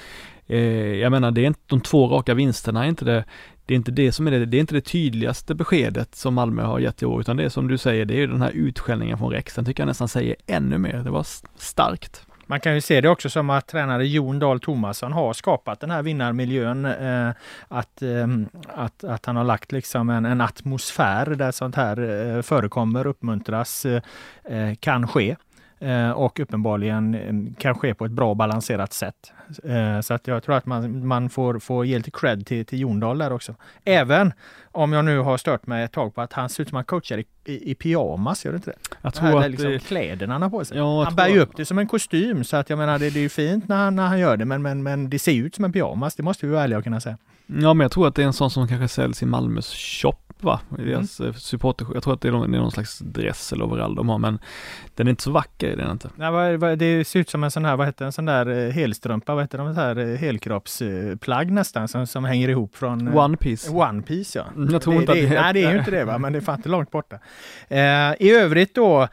Eh, 0.47 0.95
jag 0.95 1.11
menar, 1.11 1.31
det 1.31 1.41
är 1.41 1.47
inte 1.47 1.59
de 1.65 1.81
två 1.81 2.07
raka 2.07 2.33
vinsterna, 2.33 2.85
är 2.85 2.89
inte 2.89 3.05
det, 3.05 3.25
det 3.65 3.73
är 3.73 3.75
inte 3.75 3.91
det 3.91 4.11
som 4.11 4.27
är 4.27 4.31
det, 4.31 4.45
det 4.45 4.57
är 4.57 4.61
inte 4.61 4.75
det 4.75 4.81
tydligaste 4.81 5.55
beskedet 5.55 6.15
som 6.15 6.33
Malmö 6.33 6.63
har 6.63 6.79
gett 6.79 7.01
i 7.01 7.05
år, 7.05 7.21
utan 7.21 7.37
det 7.37 7.43
är 7.43 7.49
som 7.49 7.67
du 7.67 7.77
säger, 7.77 8.05
det 8.05 8.13
är 8.13 8.19
ju 8.19 8.27
den 8.27 8.41
här 8.41 8.51
utskällningen 8.51 9.17
från 9.17 9.31
Rex. 9.31 9.55
Den 9.55 9.65
tycker 9.65 9.83
jag 9.83 9.87
nästan 9.87 10.07
säger 10.07 10.35
ännu 10.47 10.77
mer. 10.77 10.97
Det 11.03 11.09
var 11.09 11.27
starkt. 11.57 12.26
Man 12.49 12.59
kan 12.59 12.75
ju 12.75 12.81
se 12.81 13.01
det 13.01 13.09
också 13.09 13.29
som 13.29 13.49
att 13.49 13.67
tränare 13.67 14.07
Jon 14.07 14.39
Dahl 14.39 14.59
Tomasson 14.59 15.13
har 15.13 15.33
skapat 15.33 15.79
den 15.79 15.91
här 15.91 16.03
vinnarmiljön. 16.03 16.85
Eh, 16.85 17.29
att, 17.67 18.01
eh, 18.01 18.27
att, 18.67 19.03
att 19.03 19.25
han 19.25 19.35
har 19.35 19.44
lagt 19.44 19.71
liksom 19.71 20.09
en, 20.09 20.25
en 20.25 20.41
atmosfär 20.41 21.25
där 21.25 21.51
sånt 21.51 21.75
här 21.75 21.99
eh, 22.38 22.41
förekommer, 22.41 23.07
uppmuntras, 23.07 23.85
eh, 23.85 24.01
eh, 24.44 24.75
kan 24.75 25.07
ske. 25.07 25.35
Eh, 25.79 26.12
och 26.12 26.39
uppenbarligen 26.39 27.15
eh, 27.15 27.53
kan 27.59 27.75
ske 27.75 27.94
på 27.94 28.06
ett 28.06 28.12
bra 28.12 28.33
balanserat 28.33 28.94
sätt. 28.94 29.33
Eh, 29.63 30.01
så 30.01 30.13
att 30.13 30.27
jag 30.27 30.44
tror 30.44 30.56
att 30.56 30.65
man, 30.65 31.07
man 31.07 31.29
får, 31.29 31.59
får 31.59 31.85
ge 31.85 31.97
lite 31.97 32.12
cred 32.12 32.45
till, 32.45 32.65
till 32.65 32.79
Jondal 32.79 33.18
där 33.18 33.33
också. 33.33 33.56
Även 33.83 34.33
om 34.71 34.94
jag 34.94 35.06
nu 35.06 35.19
har 35.19 35.38
stört 35.38 35.68
mig 35.68 35.83
ett 35.83 35.91
tag 35.91 36.15
på 36.15 36.21
att 36.21 36.33
han 36.33 36.50
ser 36.50 36.63
ut 36.63 36.69
som 36.69 36.75
han 36.75 36.85
coachar 36.85 37.18
i, 37.18 37.25
i, 37.45 37.71
i 37.71 37.75
pyjamas, 37.75 38.45
gör 38.45 38.51
det 38.51 38.56
inte 38.56 38.71
det? 38.71 38.78
Jag 39.01 39.13
tror 39.13 39.28
det 39.28 39.37
här, 39.37 39.45
att 39.45 39.51
liksom 39.51 39.71
det... 39.71 39.80
kläderna 39.80 40.33
han 40.33 40.42
har 40.42 40.49
på 40.49 40.66
sig. 40.66 40.78
Ja, 40.78 41.04
han 41.04 41.16
bär 41.16 41.28
ju 41.28 41.40
upp 41.40 41.56
det 41.56 41.66
som 41.66 41.78
en 41.78 41.87
kostym 41.87 42.44
så 42.44 42.57
att 42.57 42.69
jag 42.69 42.80
menar 42.80 42.99
det, 42.99 43.09
det 43.09 43.19
är 43.19 43.21
ju 43.21 43.30
fint 43.30 43.68
när 43.68 43.75
han, 43.75 43.95
när 43.95 44.07
han 44.07 44.19
gör 44.19 44.37
det 44.37 44.45
men, 44.45 44.61
men, 44.61 44.83
men 44.83 45.09
det 45.09 45.19
ser 45.19 45.33
ut 45.33 45.56
som 45.56 45.66
en 45.66 45.73
pyjamas, 45.73 46.16
det 46.16 46.23
måste 46.23 46.45
vi 46.45 46.51
vara 46.51 46.63
ärliga 46.63 46.78
och 46.78 46.83
kunna 46.83 46.99
säga. 46.99 47.18
Ja 47.47 47.73
men 47.73 47.80
jag 47.80 47.92
tror 47.92 48.07
att 48.07 48.16
det 48.16 48.21
är 48.21 48.27
en 48.27 48.33
sån 48.33 48.51
som 48.51 48.68
kanske 48.68 48.87
säljs 48.87 49.23
i 49.23 49.25
Malmös 49.25 49.73
shop 49.73 50.16
va? 50.39 50.59
I 50.77 50.81
mm. 50.81 50.94
deras 50.94 51.19
mm. 51.19 51.33
supporter, 51.33 51.87
jag 51.94 52.04
tror 52.04 52.13
att 52.13 52.21
det 52.21 52.27
är, 52.27 52.31
någon, 52.31 52.51
det 52.51 52.57
är 52.57 52.61
någon 52.61 52.71
slags 52.71 52.99
dress 52.99 53.54
eller 53.54 53.66
overall 53.66 53.95
de 53.95 54.09
har 54.09 54.18
men 54.18 54.39
den 54.95 55.07
är 55.07 55.09
inte 55.09 55.23
så 55.23 55.31
vacker, 55.31 55.68
är 55.68 55.75
den 55.75 55.92
inte. 55.92 56.09
Nej, 56.16 56.57
det 56.77 57.07
ser 57.07 57.19
ut 57.19 57.30
som 57.30 57.44
en 57.44 57.51
sån 57.51 57.66
här, 57.66 57.75
vad 57.75 57.87
heter 57.87 58.06
en 58.06 58.11
sån 58.11 58.25
där 58.25 58.68
eh, 58.68 58.71
helstrumpa, 58.71 59.35
vad 59.35 59.44
heter 59.44 59.57
de, 59.57 59.75
så 59.75 59.81
här 59.81 59.97
eh, 59.97 60.18
helkroppsplagg 60.18 61.51
nästan 61.51 61.87
som, 61.87 62.07
som 62.07 62.25
hänger 62.25 62.49
ihop 62.49 62.75
från 62.75 63.18
One 63.18 63.37
Piece. 63.37 63.71
One 63.71 64.01
Piece 64.01 64.39
ja. 64.39 64.45
Mm, 64.56 64.73
jag 64.73 64.81
tror 64.81 64.94
det, 64.94 64.99
inte 64.99 65.13
det, 65.13 65.23
att 65.23 65.30
det 65.30 65.42
Nej 65.42 65.54
det 65.54 65.63
är 65.63 65.71
ju 65.71 65.80
inte 65.80 65.92
det 65.92 66.06
va, 66.06 66.18
men 66.18 66.33
det 66.33 66.39
är 66.39 66.42
fan 66.42 66.56
inte 66.56 66.69
långt 66.69 66.92
borta. 66.92 67.19
Eh, 67.68 68.13
I 68.19 68.31
övrigt 68.31 68.75
då 68.75 69.07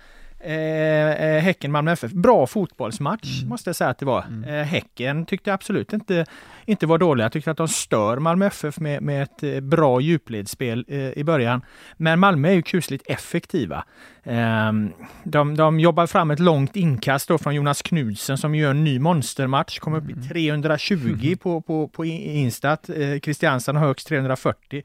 Eh, 0.46 1.10
eh, 1.10 1.42
Häcken-Malmö 1.42 1.92
FF. 1.92 2.12
Bra 2.12 2.46
fotbollsmatch 2.46 3.38
mm. 3.38 3.48
måste 3.48 3.68
jag 3.68 3.76
säga 3.76 3.90
att 3.90 3.98
det 3.98 4.06
var. 4.06 4.22
Mm. 4.22 4.44
Eh, 4.44 4.64
häcken 4.64 5.26
tyckte 5.26 5.54
absolut 5.54 5.92
inte, 5.92 6.26
inte 6.66 6.86
var 6.86 6.98
dåliga. 6.98 7.24
Jag 7.24 7.32
tyckte 7.32 7.50
att 7.50 7.56
de 7.56 7.68
stör 7.68 8.18
Malmö 8.18 8.46
FF 8.46 8.80
med, 8.80 9.02
med 9.02 9.22
ett 9.22 9.42
eh, 9.42 9.60
bra 9.60 10.00
djupledsspel 10.00 10.84
eh, 10.88 10.98
i 10.98 11.24
början. 11.24 11.62
Men 11.96 12.20
Malmö 12.20 12.48
är 12.48 12.52
ju 12.52 12.62
kusligt 12.62 13.10
effektiva. 13.10 13.84
Ehm, 14.24 14.92
de, 15.24 15.56
de 15.56 15.80
jobbar 15.80 16.06
fram 16.06 16.30
ett 16.30 16.40
långt 16.40 16.76
inkast 16.76 17.28
då 17.28 17.38
från 17.38 17.54
Jonas 17.54 17.82
Knudsen 17.82 18.38
som 18.38 18.54
gör 18.54 18.70
en 18.70 18.84
ny 18.84 18.98
monstermatch, 18.98 19.78
kommer 19.78 19.98
upp 19.98 20.10
i 20.10 20.28
320 20.28 20.94
mm. 20.94 21.38
på, 21.38 21.60
på, 21.60 21.88
på 21.88 22.04
Instat. 22.04 22.90
Christiansen 23.22 23.76
har 23.76 23.86
högst 23.86 24.08
340 24.08 24.82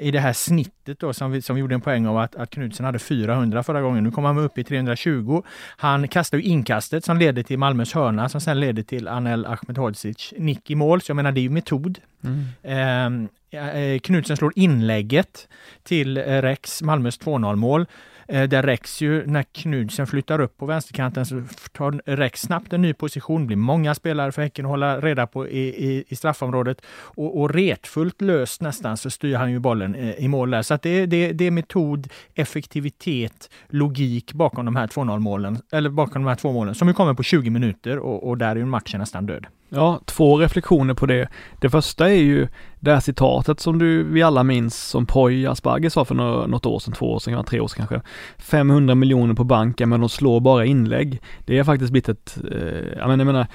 i 0.00 0.10
det 0.10 0.20
här 0.20 0.32
snittet 0.32 0.98
då 0.98 1.12
som 1.12 1.30
vi, 1.30 1.42
som 1.42 1.56
vi 1.56 1.60
gjorde 1.60 1.74
en 1.74 1.80
poäng 1.80 2.06
av 2.06 2.18
att, 2.18 2.34
att 2.34 2.50
Knudsen 2.50 2.86
hade 2.86 2.98
400 2.98 3.62
förra 3.62 3.80
gången. 3.80 4.04
Nu 4.04 4.10
kommer 4.10 4.28
han 4.28 4.38
upp 4.38 4.58
i 4.58 4.64
320. 4.64 5.42
Han 5.76 6.08
kastar 6.08 6.38
ju 6.38 6.44
inkastet 6.44 7.04
som 7.04 7.16
leder 7.16 7.42
till 7.42 7.58
Malmös 7.58 7.92
hörna 7.92 8.28
som 8.28 8.40
sen 8.40 8.60
leder 8.60 8.82
till 8.82 9.08
Anel 9.08 9.46
Ahmedhodzic 9.46 10.34
nick 10.38 10.70
i 10.70 10.74
mål. 10.74 10.95
Så 11.02 11.10
jag 11.10 11.16
menar 11.16 11.32
det 11.32 11.40
är 11.40 11.42
ju 11.42 11.50
metod. 11.50 11.98
Mm. 12.24 13.28
Eh, 13.50 13.98
Knutsen 13.98 14.36
slår 14.36 14.52
inlägget 14.56 15.48
till 15.82 16.18
Rex, 16.18 16.82
Malmös 16.82 17.20
2-0 17.20 17.56
mål. 17.56 17.86
Eh, 18.28 18.48
där 18.48 18.62
Rex 18.62 19.00
ju, 19.02 19.26
när 19.26 19.42
Knudsen 19.42 20.06
flyttar 20.06 20.40
upp 20.40 20.56
på 20.58 20.66
vänsterkanten 20.66 21.26
så 21.26 21.42
tar 21.72 22.16
Rex 22.16 22.40
snabbt 22.40 22.72
en 22.72 22.82
ny 22.82 22.94
position, 22.94 23.46
blir 23.46 23.56
många 23.56 23.94
spelare 23.94 24.32
för 24.32 24.42
Häcken 24.42 24.64
att 24.64 24.70
hålla 24.70 25.00
reda 25.00 25.26
på 25.26 25.48
i, 25.48 25.60
i, 25.60 26.04
i 26.08 26.16
straffområdet 26.16 26.80
och, 26.90 27.40
och 27.40 27.50
retfullt 27.50 28.20
löst 28.20 28.60
nästan 28.60 28.96
så 28.96 29.10
styr 29.10 29.34
han 29.34 29.50
ju 29.50 29.58
bollen 29.58 29.94
eh, 29.94 30.14
i 30.14 30.28
mål 30.28 30.50
där. 30.50 30.62
Så 30.62 30.74
att 30.74 30.82
det, 30.82 31.06
det, 31.06 31.32
det 31.32 31.44
är 31.44 31.50
metod, 31.50 32.08
effektivitet, 32.34 33.50
logik 33.68 34.32
bakom 34.32 34.64
de 34.64 34.76
här 34.76 34.86
2-0 34.86 35.18
målen, 35.18 35.58
eller 35.72 35.90
bakom 35.90 36.22
de 36.22 36.28
här 36.28 36.36
två 36.36 36.52
målen 36.52 36.74
som 36.74 36.88
ju 36.88 36.94
kommer 36.94 37.14
på 37.14 37.22
20 37.22 37.50
minuter 37.50 37.98
och, 37.98 38.28
och 38.28 38.38
där 38.38 38.50
är 38.50 38.56
ju 38.56 38.64
matchen 38.64 39.00
nästan 39.00 39.26
död. 39.26 39.46
Ja, 39.68 40.00
två 40.04 40.38
reflektioner 40.38 40.94
på 40.94 41.06
det. 41.06 41.28
Det 41.60 41.70
första 41.70 42.08
är 42.08 42.14
ju 42.14 42.48
det 42.80 42.92
här 42.92 43.00
citatet 43.00 43.60
som 43.60 43.78
du, 43.78 44.02
vi 44.02 44.22
alla 44.22 44.42
minns 44.42 44.88
som 44.88 45.06
Poy 45.06 45.46
Asperger 45.46 45.88
sa 45.88 46.04
för 46.04 46.14
något 46.14 46.66
år 46.66 46.78
sedan, 46.78 46.94
två 46.94 47.12
år 47.12 47.18
sedan, 47.18 47.44
tre 47.44 47.60
år 47.60 47.68
sedan 47.68 47.86
kanske. 47.86 48.08
500 48.38 48.94
miljoner 48.94 49.34
på 49.34 49.44
banken 49.44 49.88
men 49.88 50.00
de 50.00 50.08
slår 50.08 50.40
bara 50.40 50.64
inlägg. 50.64 51.20
Det 51.44 51.58
har 51.58 51.64
faktiskt 51.64 51.92
blivit 51.92 52.08
ett, 52.08 52.38
eh, 52.50 52.98
jag 52.98 53.08
menar, 53.08 53.12
eh, 53.12 53.18
jag 53.18 53.26
menar 53.26 53.46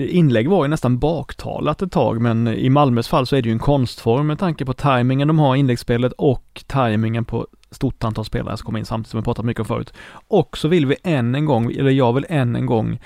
inlägg 0.00 0.48
var 0.48 0.64
ju 0.64 0.68
nästan 0.68 0.98
baktalat 0.98 1.82
ett 1.82 1.92
tag 1.92 2.20
men 2.20 2.48
i 2.48 2.68
Malmös 2.68 3.08
fall 3.08 3.26
så 3.26 3.36
är 3.36 3.42
det 3.42 3.48
ju 3.48 3.52
en 3.52 3.58
konstform 3.58 4.26
med 4.26 4.38
tanke 4.38 4.64
på 4.64 4.72
tajmingen 4.72 5.28
de 5.28 5.38
har 5.38 5.56
i 5.56 5.58
inläggsspelet 5.58 6.12
och 6.12 6.64
tajmingen 6.66 7.24
på 7.24 7.46
stort 7.70 8.04
antal 8.04 8.24
spelare 8.24 8.56
som 8.56 8.66
kommer 8.66 8.78
in 8.78 8.84
samtidigt 8.84 9.10
som 9.10 9.20
vi 9.20 9.24
pratat 9.24 9.44
mycket 9.44 9.60
om 9.60 9.66
förut. 9.66 9.92
Och 10.28 10.58
så 10.58 10.68
vill 10.68 10.86
vi 10.86 10.96
än 11.02 11.34
en 11.34 11.44
gång, 11.44 11.72
eller 11.72 11.90
jag 11.90 12.12
vill 12.12 12.26
än 12.28 12.56
en 12.56 12.66
gång 12.66 12.98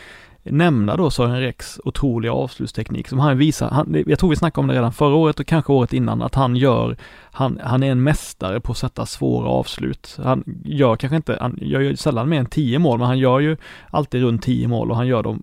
nämna 0.51 0.97
då 0.97 1.11
Sören 1.11 1.41
Rex 1.41 1.81
otroliga 1.85 2.33
avslutsteknik 2.33 3.09
som 3.09 3.19
han 3.19 3.39
visar, 3.39 3.71
han, 3.71 4.05
jag 4.07 4.19
tror 4.19 4.31
vi 4.31 4.37
snackade 4.37 4.61
om 4.61 4.69
det 4.69 4.75
redan 4.75 4.93
förra 4.93 5.15
året 5.15 5.41
och 5.41 5.47
kanske 5.47 5.73
året 5.73 5.93
innan, 5.93 6.23
att 6.23 6.35
han 6.35 6.57
gör, 6.57 6.97
han, 7.31 7.61
han 7.63 7.83
är 7.83 7.91
en 7.91 8.03
mästare 8.03 8.61
på 8.61 8.73
att 8.73 8.79
sätta 8.79 9.07
svåra 9.07 9.49
avslut. 9.49 10.19
Han 10.25 10.45
gör 10.65 10.97
kanske 10.97 11.17
inte, 11.17 11.39
han 11.41 11.59
gör 11.61 11.81
ju 11.81 11.97
sällan 11.97 12.29
mer 12.29 12.39
än 12.39 12.47
tio 12.47 12.79
mål, 12.79 12.99
men 12.99 13.07
han 13.07 13.19
gör 13.19 13.41
ju 13.41 13.57
alltid 13.91 14.23
runt 14.23 14.43
tio 14.43 14.69
mål 14.69 14.91
och 14.91 14.97
han 14.97 15.07
gör 15.07 15.23
dem 15.23 15.43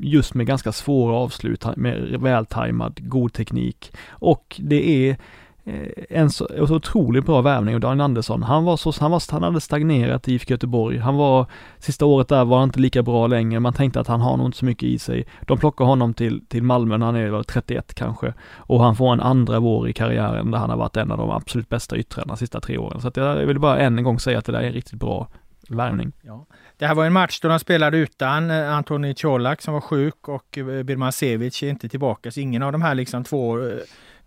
just 0.00 0.34
med 0.34 0.46
ganska 0.46 0.72
svåra 0.72 1.16
avslut, 1.16 1.66
med 1.76 2.20
vältajmad, 2.20 3.00
god 3.02 3.32
teknik. 3.32 3.92
Och 4.10 4.60
det 4.64 5.08
är 5.08 5.16
Eh, 5.64 6.04
en 6.08 6.30
så, 6.30 6.48
otroligt 6.58 7.26
bra 7.26 7.40
värvning 7.40 7.74
av 7.74 7.80
Daniel 7.80 8.00
Andersson. 8.00 8.42
Han 8.42 8.64
var 8.64 8.76
så, 8.76 8.92
han 9.00 9.10
var, 9.10 9.22
han 9.32 9.42
hade 9.42 9.60
stagnerat 9.60 10.28
i 10.28 10.34
IFK 10.34 10.50
Göteborg. 10.50 10.98
Han 10.98 11.16
var, 11.16 11.46
sista 11.78 12.06
året 12.06 12.28
där 12.28 12.44
var 12.44 12.58
han 12.58 12.68
inte 12.68 12.80
lika 12.80 13.02
bra 13.02 13.26
längre. 13.26 13.60
Man 13.60 13.72
tänkte 13.72 14.00
att 14.00 14.06
han 14.06 14.20
har 14.20 14.36
nog 14.36 14.46
inte 14.46 14.58
så 14.58 14.64
mycket 14.64 14.82
i 14.82 14.98
sig. 14.98 15.26
De 15.46 15.58
plockar 15.58 15.84
honom 15.84 16.14
till, 16.14 16.46
till 16.46 16.62
Malmö 16.62 16.96
när 16.98 17.06
han 17.06 17.16
är 17.16 17.42
31 17.42 17.94
kanske. 17.94 18.34
Och 18.56 18.82
han 18.82 18.96
får 18.96 19.12
en 19.12 19.20
andra 19.20 19.60
vår 19.60 19.88
i 19.88 19.92
karriären 19.92 20.50
där 20.50 20.58
han 20.58 20.70
har 20.70 20.76
varit 20.76 20.96
en 20.96 21.10
av 21.10 21.18
de 21.18 21.30
absolut 21.30 21.68
bästa 21.68 21.96
yttrarna 21.96 22.26
de 22.28 22.36
sista 22.36 22.60
tre 22.60 22.78
åren. 22.78 23.00
Så 23.00 23.08
att 23.08 23.16
jag 23.16 23.36
vill 23.36 23.58
bara 23.58 23.78
än 23.78 23.98
en 23.98 24.04
gång 24.04 24.20
säga 24.20 24.38
att 24.38 24.44
det 24.44 24.52
där 24.52 24.60
är 24.60 24.66
en 24.66 24.72
riktigt 24.72 25.00
bra 25.00 25.28
värvning. 25.68 26.12
Ja. 26.22 26.46
Det 26.76 26.86
här 26.86 26.94
var 26.94 27.06
en 27.06 27.12
match 27.12 27.40
då 27.40 27.48
de 27.48 27.58
spelade 27.58 27.98
utan 27.98 28.50
eh, 28.50 28.74
Antoni 28.74 29.14
Colak 29.14 29.62
som 29.62 29.74
var 29.74 29.80
sjuk 29.80 30.28
och 30.28 30.58
eh, 30.58 30.82
Birman 30.82 31.12
Sevic 31.12 31.62
är 31.62 31.68
inte 31.68 31.88
tillbaka. 31.88 32.30
Så 32.30 32.40
ingen 32.40 32.62
av 32.62 32.72
de 32.72 32.82
här 32.82 32.94
liksom 32.94 33.24
två 33.24 33.58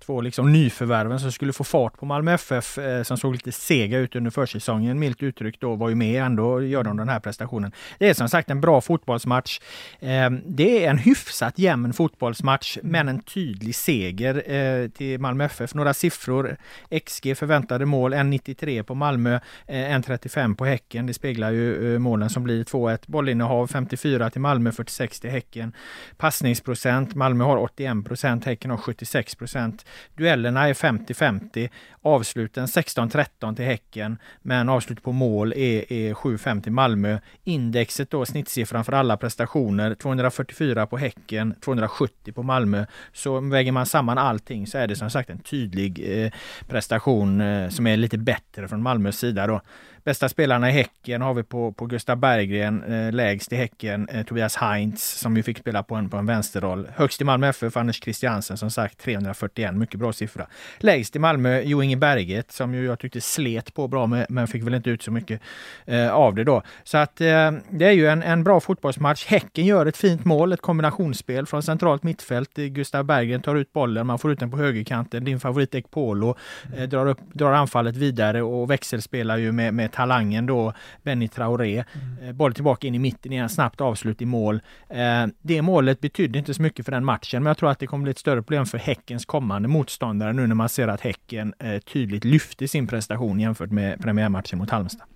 två 0.05 0.22
liksom 0.22 0.51
nyförvärven 0.51 1.19
som 1.19 1.31
skulle 1.31 1.53
få 1.53 1.63
fart 1.63 1.98
på 1.98 2.05
Malmö 2.05 2.33
FF 2.33 2.77
eh, 2.77 3.03
som 3.03 3.17
såg 3.17 3.33
lite 3.33 3.51
sega 3.51 3.98
ut 3.98 4.15
under 4.15 4.31
försäsongen, 4.31 5.00
milt 5.00 5.24
uttryckt 5.24 5.62
då, 5.62 5.75
var 5.75 5.89
ju 5.89 5.95
med. 5.95 6.24
Ändå 6.24 6.63
gör 6.63 6.83
de 6.83 6.98
den 6.98 7.10
här 7.10 7.19
prestationen. 7.19 7.72
Det 8.00 8.10
är 8.10 8.13
som 8.13 8.29
sagt 8.29 8.50
en 8.50 8.62
bra 8.62 8.81
fotbollsmatch. 8.81 9.60
Eh, 10.00 10.29
det 10.45 10.86
är 10.86 10.89
en 10.89 10.98
hyfsat 10.98 11.60
jämn 11.60 11.93
fotbollsmatch, 11.93 12.77
men 12.83 13.10
en 13.10 13.22
tydlig 13.22 13.75
seger 13.75 14.51
eh, 14.51 14.89
till 14.89 15.19
Malmö 15.19 15.45
FF. 15.45 15.74
Några 15.74 15.93
siffror. 15.93 16.57
XG 17.05 17.38
förväntade 17.38 17.86
mål 17.86 18.13
1,93 18.13 18.83
på 18.83 18.95
Malmö, 18.95 19.39
eh, 19.67 19.75
1,35 19.75 20.55
på 20.55 20.65
Häcken. 20.65 21.05
Det 21.05 21.13
speglar 21.13 21.51
ju 21.51 21.93
eh, 21.93 22.00
målen 22.00 22.29
som 22.29 22.43
blir 22.43 22.63
2-1. 22.63 23.00
Bollinnehav 23.05 23.67
54 23.67 24.29
till 24.29 24.41
Malmö, 24.41 24.72
46 24.72 25.19
till 25.19 25.29
Häcken. 25.29 25.74
Passningsprocent, 26.17 27.15
Malmö 27.15 27.43
har 27.43 27.57
81 27.57 28.05
procent, 28.05 28.45
Häcken 28.45 28.72
har 28.72 28.77
76 28.77 29.36
procent. 29.36 29.86
Duellerna 30.15 30.69
är 30.69 30.73
50-50. 30.73 31.69
Avsluten 32.01 32.65
16-13 32.65 33.55
till 33.55 33.65
Häcken, 33.65 34.17
men 34.41 34.69
avslut 34.69 35.03
på 35.03 35.12
mål 35.12 35.53
är, 35.53 35.93
är 35.93 36.13
7-5 36.13 36.62
till 36.62 36.71
Malmö. 36.71 37.17
Indexet 37.43 38.09
då, 38.09 38.25
snittsiffran 38.25 38.85
för 38.85 38.93
alla 38.93 39.17
prestationer, 39.17 39.95
244 39.95 40.88
på 40.88 40.97
Häcken, 40.97 41.55
270 41.62 42.33
på 42.33 42.43
Malmö. 42.43 42.85
Så 43.13 43.39
väger 43.39 43.71
man 43.71 43.85
samman 43.85 44.17
allting 44.17 44.67
så 44.67 44.77
är 44.77 44.88
det 44.88 44.95
som 44.95 45.09
sagt 45.09 45.29
en 45.29 45.39
tydlig 45.39 46.23
eh, 46.23 46.31
prestation 46.67 47.41
eh, 47.41 47.69
som 47.69 47.88
är 47.88 47.97
lite 47.97 48.17
bättre 48.17 48.67
från 48.67 48.81
Malmös 48.83 49.17
sida 49.17 49.47
då. 49.47 49.62
Bästa 50.03 50.29
spelarna 50.29 50.69
i 50.69 50.72
Häcken 50.72 51.22
har 51.22 51.33
vi 51.33 51.43
på, 51.43 51.72
på 51.72 51.86
Gustav 51.86 52.17
Berggren, 52.17 52.83
eh, 52.83 53.12
lägst 53.12 53.53
i 53.53 53.55
Häcken 53.55 54.10
eh, 54.10 54.25
Tobias 54.25 54.55
Heinz 54.55 55.19
som 55.19 55.38
ju 55.38 55.43
fick 55.43 55.57
spela 55.57 55.83
på 55.83 55.95
en, 55.95 56.10
på 56.10 56.17
en 56.17 56.25
vänsterroll. 56.25 56.88
Högst 56.95 57.22
i 57.22 57.24
Malmö 57.24 57.48
FF 57.48 57.77
Anders 57.77 58.03
Christiansen 58.03 58.57
som 58.57 58.72
sagt 58.72 58.98
341, 58.98 59.75
mycket 59.75 60.00
bra 60.00 60.13
siffra. 60.13 60.48
Lägst 60.77 61.15
i 61.15 61.19
Malmö 61.19 61.62
Jo 61.62 61.83
Inge 61.83 61.98
Berget 61.98 62.51
som 62.51 62.74
ju 62.74 62.86
jag 62.86 63.00
tyckte 63.00 63.22
slet 63.22 63.74
på 63.74 63.88
bra 63.88 64.07
med, 64.07 64.25
men 64.29 64.48
fick 64.48 64.63
väl 64.63 64.74
inte 64.74 64.89
ut 64.89 65.03
så 65.03 65.12
mycket 65.12 65.41
eh, 65.86 66.13
av 66.13 66.36
det 66.36 66.43
då. 66.43 66.62
Så 66.83 66.98
att 66.98 67.22
eh, 67.22 67.51
det 67.69 67.86
är 67.86 67.91
ju 67.91 68.07
en, 68.07 68.24
en 68.24 68.43
bra 68.43 68.60
fotbollsmatch. 68.60 69.25
Häcken 69.25 69.65
gör 69.65 69.86
ett 69.86 69.98
fint 69.98 70.25
mål, 70.25 70.53
ett 70.53 70.62
kombinationsspel 70.62 71.45
från 71.45 71.63
centralt 71.63 72.03
mittfält. 72.03 72.60
Eh, 72.60 72.65
Gustav 72.65 73.05
Berggren 73.05 73.41
tar 73.41 73.55
ut 73.55 73.74
bollen, 73.74 74.07
man 74.07 74.19
får 74.19 74.31
ut 74.31 74.39
den 74.39 74.51
på 74.51 74.57
högerkanten. 74.57 75.24
Din 75.24 75.39
favorit 75.39 75.75
Ekpolo 75.75 76.36
eh, 76.77 76.83
drar, 76.83 77.05
upp, 77.05 77.19
drar 77.33 77.51
anfallet 77.51 77.95
vidare 77.95 78.41
och 78.41 78.72
växelspelar 78.72 79.38
ju 79.38 79.51
med, 79.51 79.74
med 79.74 79.92
talangen 79.93 80.45
då, 80.45 80.73
Benny 81.03 81.27
Traoré. 81.27 81.83
Mm. 81.93 82.29
Eh, 82.29 82.33
boll 82.35 82.53
tillbaka 82.53 82.88
in 82.88 82.95
i 82.95 83.00
mitten 83.00 83.31
igen, 83.31 83.50
snabbt 83.50 83.81
avslut 83.81 84.21
i 84.21 84.25
mål. 84.25 84.62
Eh, 84.89 85.25
det 85.41 85.62
målet 85.62 86.01
betydde 86.01 86.39
inte 86.39 86.53
så 86.53 86.62
mycket 86.62 86.85
för 86.85 86.91
den 86.91 87.05
matchen, 87.05 87.43
men 87.43 87.50
jag 87.50 87.57
tror 87.57 87.69
att 87.69 87.79
det 87.79 87.88
kommer 87.88 88.03
bli 88.03 88.12
ett 88.12 88.19
större 88.19 88.41
problem 88.41 88.65
för 88.65 88.77
Häckens 88.77 89.25
kommande 89.25 89.67
motståndare 89.67 90.33
nu 90.33 90.47
när 90.47 90.55
man 90.55 90.69
ser 90.69 90.88
att 90.88 91.01
Häcken 91.01 91.53
eh, 91.59 91.79
tydligt 91.79 92.23
lyfte 92.23 92.67
sin 92.67 92.88
prestation 92.88 93.39
jämfört 93.39 93.71
med 93.71 94.01
premiärmatchen 94.01 94.59
mot 94.59 94.69
Halmstad. 94.69 95.07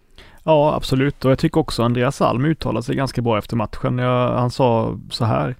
Ja, 0.44 0.76
absolut. 0.76 1.26
Och 1.26 1.32
jag 1.32 1.40
tycker 1.40 1.60
också 1.60 1.84
Andreas 1.84 2.22
Alm 2.22 2.46
uttalade 2.46 2.84
sig 2.84 2.96
ganska 2.96 3.22
bra 3.22 3.38
efter 3.38 3.56
matchen. 3.56 3.98
Jag, 3.98 4.38
han 4.38 4.52
sa 4.52 5.00
så 5.10 5.26
här 5.26 5.56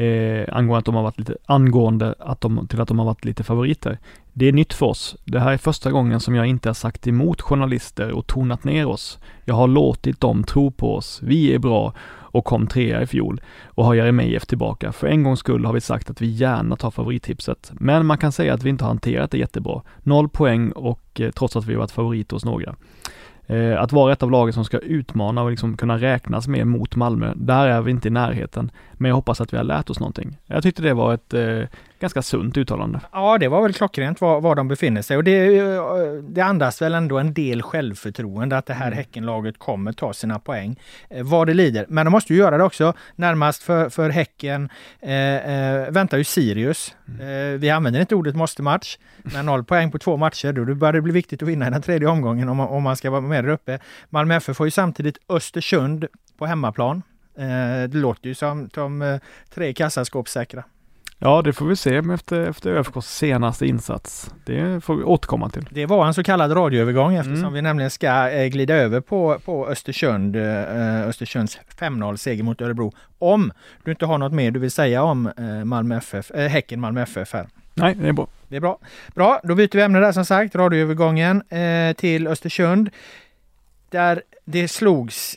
eh, 0.00 0.56
angående, 0.56 0.78
att 0.78 0.84
de 0.84 0.94
har 0.94 1.02
varit 1.02 1.18
lite, 1.18 1.36
angående 1.46 2.14
att 2.18 2.40
de, 2.40 2.66
till 2.68 2.80
att 2.80 2.88
de 2.88 2.98
har 2.98 3.06
varit 3.06 3.24
lite 3.24 3.44
favoriter. 3.44 3.98
Det 4.32 4.48
är 4.48 4.52
nytt 4.52 4.72
för 4.72 4.86
oss. 4.86 5.16
Det 5.24 5.40
här 5.40 5.52
är 5.52 5.56
första 5.56 5.90
gången 5.90 6.20
som 6.20 6.34
jag 6.34 6.46
inte 6.46 6.68
har 6.68 6.74
sagt 6.74 7.06
emot 7.06 7.40
journalister 7.40 8.12
och 8.12 8.26
tonat 8.26 8.64
ner 8.64 8.86
oss. 8.86 9.18
Jag 9.44 9.54
har 9.54 9.68
låtit 9.68 10.20
dem 10.20 10.44
tro 10.44 10.70
på 10.70 10.96
oss. 10.96 11.20
Vi 11.22 11.54
är 11.54 11.58
bra 11.58 11.94
och 12.32 12.44
kom 12.44 12.66
trea 12.66 13.02
i 13.02 13.06
fjol 13.06 13.40
och 13.64 13.84
har 13.84 13.94
Jeremejeff 13.94 14.46
tillbaka. 14.46 14.92
För 14.92 15.06
en 15.06 15.22
gångs 15.22 15.38
skull 15.38 15.64
har 15.64 15.72
vi 15.72 15.80
sagt 15.80 16.10
att 16.10 16.20
vi 16.20 16.26
gärna 16.26 16.76
tar 16.76 16.90
favorittipset. 16.90 17.72
Men 17.74 18.06
man 18.06 18.18
kan 18.18 18.32
säga 18.32 18.54
att 18.54 18.62
vi 18.62 18.70
inte 18.70 18.84
har 18.84 18.88
hanterat 18.88 19.30
det 19.30 19.38
jättebra. 19.38 19.82
Noll 20.02 20.28
poäng 20.28 20.72
och 20.72 21.20
eh, 21.20 21.30
trots 21.30 21.56
att 21.56 21.66
vi 21.66 21.74
varit 21.74 21.90
favoriter 21.90 22.36
hos 22.36 22.44
några. 22.44 22.74
Eh, 23.50 23.82
att 23.82 23.92
vara 23.92 24.12
ett 24.12 24.22
av 24.22 24.30
lagen 24.30 24.52
som 24.52 24.64
ska 24.64 24.78
utmana 24.78 25.42
och 25.42 25.50
liksom 25.50 25.76
kunna 25.76 25.98
räknas 25.98 26.48
med 26.48 26.66
mot 26.66 26.96
Malmö, 26.96 27.32
där 27.36 27.66
är 27.66 27.80
vi 27.82 27.90
inte 27.90 28.08
i 28.08 28.10
närheten. 28.10 28.70
Men 28.92 29.08
jag 29.08 29.16
hoppas 29.16 29.40
att 29.40 29.52
vi 29.52 29.56
har 29.56 29.64
lärt 29.64 29.90
oss 29.90 30.00
någonting. 30.00 30.38
Jag 30.46 30.62
tyckte 30.62 30.82
det 30.82 30.94
var 30.94 31.14
ett 31.14 31.34
eh, 31.34 31.62
ganska 32.00 32.22
sunt 32.22 32.56
uttalande. 32.56 33.00
Ja, 33.12 33.38
det 33.38 33.48
var 33.48 33.62
väl 33.62 33.72
klockrent 33.72 34.20
var, 34.20 34.40
var 34.40 34.54
de 34.54 34.68
befinner 34.68 35.02
sig 35.02 35.16
och 35.16 35.24
det, 35.24 35.58
eh, 35.58 36.12
det 36.22 36.40
andas 36.40 36.82
väl 36.82 36.94
ändå 36.94 37.18
en 37.18 37.34
del 37.34 37.62
självförtroende 37.62 38.58
att 38.58 38.66
det 38.66 38.74
här 38.74 38.86
mm. 38.86 38.96
Häckenlaget 38.96 39.58
kommer 39.58 39.92
ta 39.92 40.12
sina 40.12 40.38
poäng 40.38 40.80
eh, 41.10 41.24
vad 41.24 41.46
det 41.46 41.54
lider. 41.54 41.86
Men 41.88 42.06
de 42.06 42.10
måste 42.10 42.32
ju 42.32 42.38
göra 42.38 42.58
det 42.58 42.64
också. 42.64 42.94
Närmast 43.16 43.62
för, 43.62 43.88
för 43.88 44.10
Häcken 44.10 44.68
eh, 45.00 45.36
eh, 45.36 45.90
väntar 45.90 46.18
ju 46.18 46.24
Sirius. 46.24 46.94
Mm. 47.08 47.54
Eh, 47.54 47.58
vi 47.58 47.70
använder 47.70 48.00
inte 48.00 48.14
ordet 48.14 48.36
måste-match, 48.36 48.98
men 49.22 49.46
noll 49.46 49.64
poäng 49.64 49.90
på 49.90 49.98
två 49.98 50.16
matcher, 50.16 50.52
då 50.52 50.74
börjar 50.74 50.92
det 50.92 51.00
bli 51.00 51.12
viktigt 51.12 51.42
att 51.42 51.48
vinna 51.48 51.66
i 51.66 51.70
den 51.70 51.82
tredje 51.82 52.08
omgången 52.08 52.48
om, 52.48 52.60
om 52.60 52.82
man 52.82 52.96
ska 52.96 53.10
vara 53.10 53.20
med 53.20 53.44
där 53.44 53.50
uppe. 53.50 53.78
Malmö 54.08 54.34
FF 54.34 54.56
får 54.56 54.66
ju 54.66 54.70
samtidigt 54.70 55.18
Östersund 55.28 56.06
på 56.38 56.46
hemmaplan. 56.46 57.02
Det 57.88 57.94
låter 57.94 58.28
ju 58.28 58.34
som 58.34 58.68
de 58.74 59.18
tre 59.54 59.72
kassaskåpssäkra. 59.72 60.64
Ja, 61.22 61.42
det 61.42 61.52
får 61.52 61.66
vi 61.66 61.76
se 61.76 61.96
efter, 61.96 62.40
efter 62.40 62.70
ÖFKs 62.70 63.16
senaste 63.16 63.66
insats. 63.66 64.30
Det 64.44 64.84
får 64.84 64.96
vi 64.96 65.02
återkomma 65.02 65.50
till. 65.50 65.68
Det 65.70 65.86
var 65.86 66.06
en 66.06 66.14
så 66.14 66.22
kallad 66.22 66.56
radioövergång 66.56 67.14
eftersom 67.14 67.38
mm. 67.38 67.52
vi 67.52 67.62
nämligen 67.62 67.90
ska 67.90 68.30
eh, 68.30 68.46
glida 68.46 68.74
över 68.74 69.00
på, 69.00 69.38
på 69.44 69.68
Östersund, 69.68 70.36
eh, 70.36 71.08
Östersunds 71.08 71.58
5-0 71.78 72.16
seger 72.16 72.42
mot 72.42 72.60
Örebro. 72.60 72.92
Om 73.18 73.52
du 73.84 73.90
inte 73.90 74.06
har 74.06 74.18
något 74.18 74.32
mer 74.32 74.50
du 74.50 74.60
vill 74.60 74.70
säga 74.70 75.02
om 75.02 75.26
eh, 75.26 75.64
Malmö 75.64 75.96
FF, 75.96 76.30
äh, 76.30 76.48
Häcken 76.48 76.80
Malmö 76.80 77.02
FF 77.02 77.32
här. 77.32 77.46
Nej, 77.74 77.94
det 77.94 78.08
är 78.08 78.12
bra. 78.12 78.26
Det 78.48 78.56
är 78.56 78.60
bra. 78.60 78.78
Bra, 79.14 79.40
då 79.44 79.54
byter 79.54 79.76
vi 79.76 79.82
ämne 79.82 80.00
där 80.00 80.12
som 80.12 80.24
sagt, 80.24 80.54
radioövergången 80.54 81.42
eh, 81.48 81.92
till 81.96 82.26
Östersund. 82.26 82.90
Där 83.90 84.22
det 84.44 84.68
slogs 84.68 85.36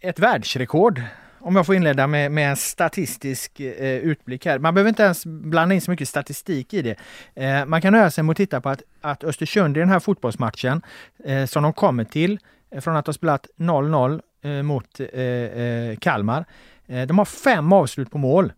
ett 0.00 0.18
världsrekord 0.18 1.02
om 1.40 1.56
jag 1.56 1.66
får 1.66 1.74
inleda 1.74 2.06
med, 2.06 2.32
med 2.32 2.50
en 2.50 2.56
statistisk 2.56 3.60
eh, 3.60 3.98
utblick 3.98 4.46
här. 4.46 4.58
Man 4.58 4.74
behöver 4.74 4.88
inte 4.88 5.02
ens 5.02 5.26
blanda 5.26 5.74
in 5.74 5.80
så 5.80 5.90
mycket 5.90 6.08
statistik 6.08 6.74
i 6.74 6.82
det. 6.82 6.96
Eh, 7.34 7.66
man 7.66 7.82
kan 7.82 7.92
nöja 7.92 8.10
sig 8.10 8.24
med 8.24 8.30
att 8.30 8.36
titta 8.36 8.60
på 8.60 8.68
att, 8.68 8.82
att 9.00 9.24
Östersund 9.24 9.76
i 9.76 9.80
den 9.80 9.88
här 9.88 10.00
fotbollsmatchen 10.00 10.82
eh, 11.24 11.46
som 11.46 11.62
de 11.62 11.72
kommer 11.72 12.04
till 12.04 12.38
från 12.80 12.96
att 12.96 13.06
ha 13.06 13.12
spelat 13.12 13.46
0-0 13.56 14.20
eh, 14.42 14.62
mot 14.62 15.00
eh, 15.00 15.20
eh, 15.20 15.96
Kalmar. 15.96 16.44
Eh, 16.86 17.06
de 17.06 17.18
har 17.18 17.24
fem 17.24 17.72
avslut 17.72 18.10
på 18.10 18.18
mål. 18.18 18.52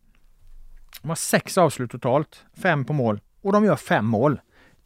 De 1.02 1.08
har 1.08 1.16
sex 1.16 1.58
avslut 1.58 1.90
totalt, 1.90 2.44
fem 2.62 2.84
på 2.84 2.92
mål 2.92 3.20
och 3.42 3.52
de 3.52 3.64
gör 3.64 3.76
fem 3.76 4.06
mål. 4.06 4.40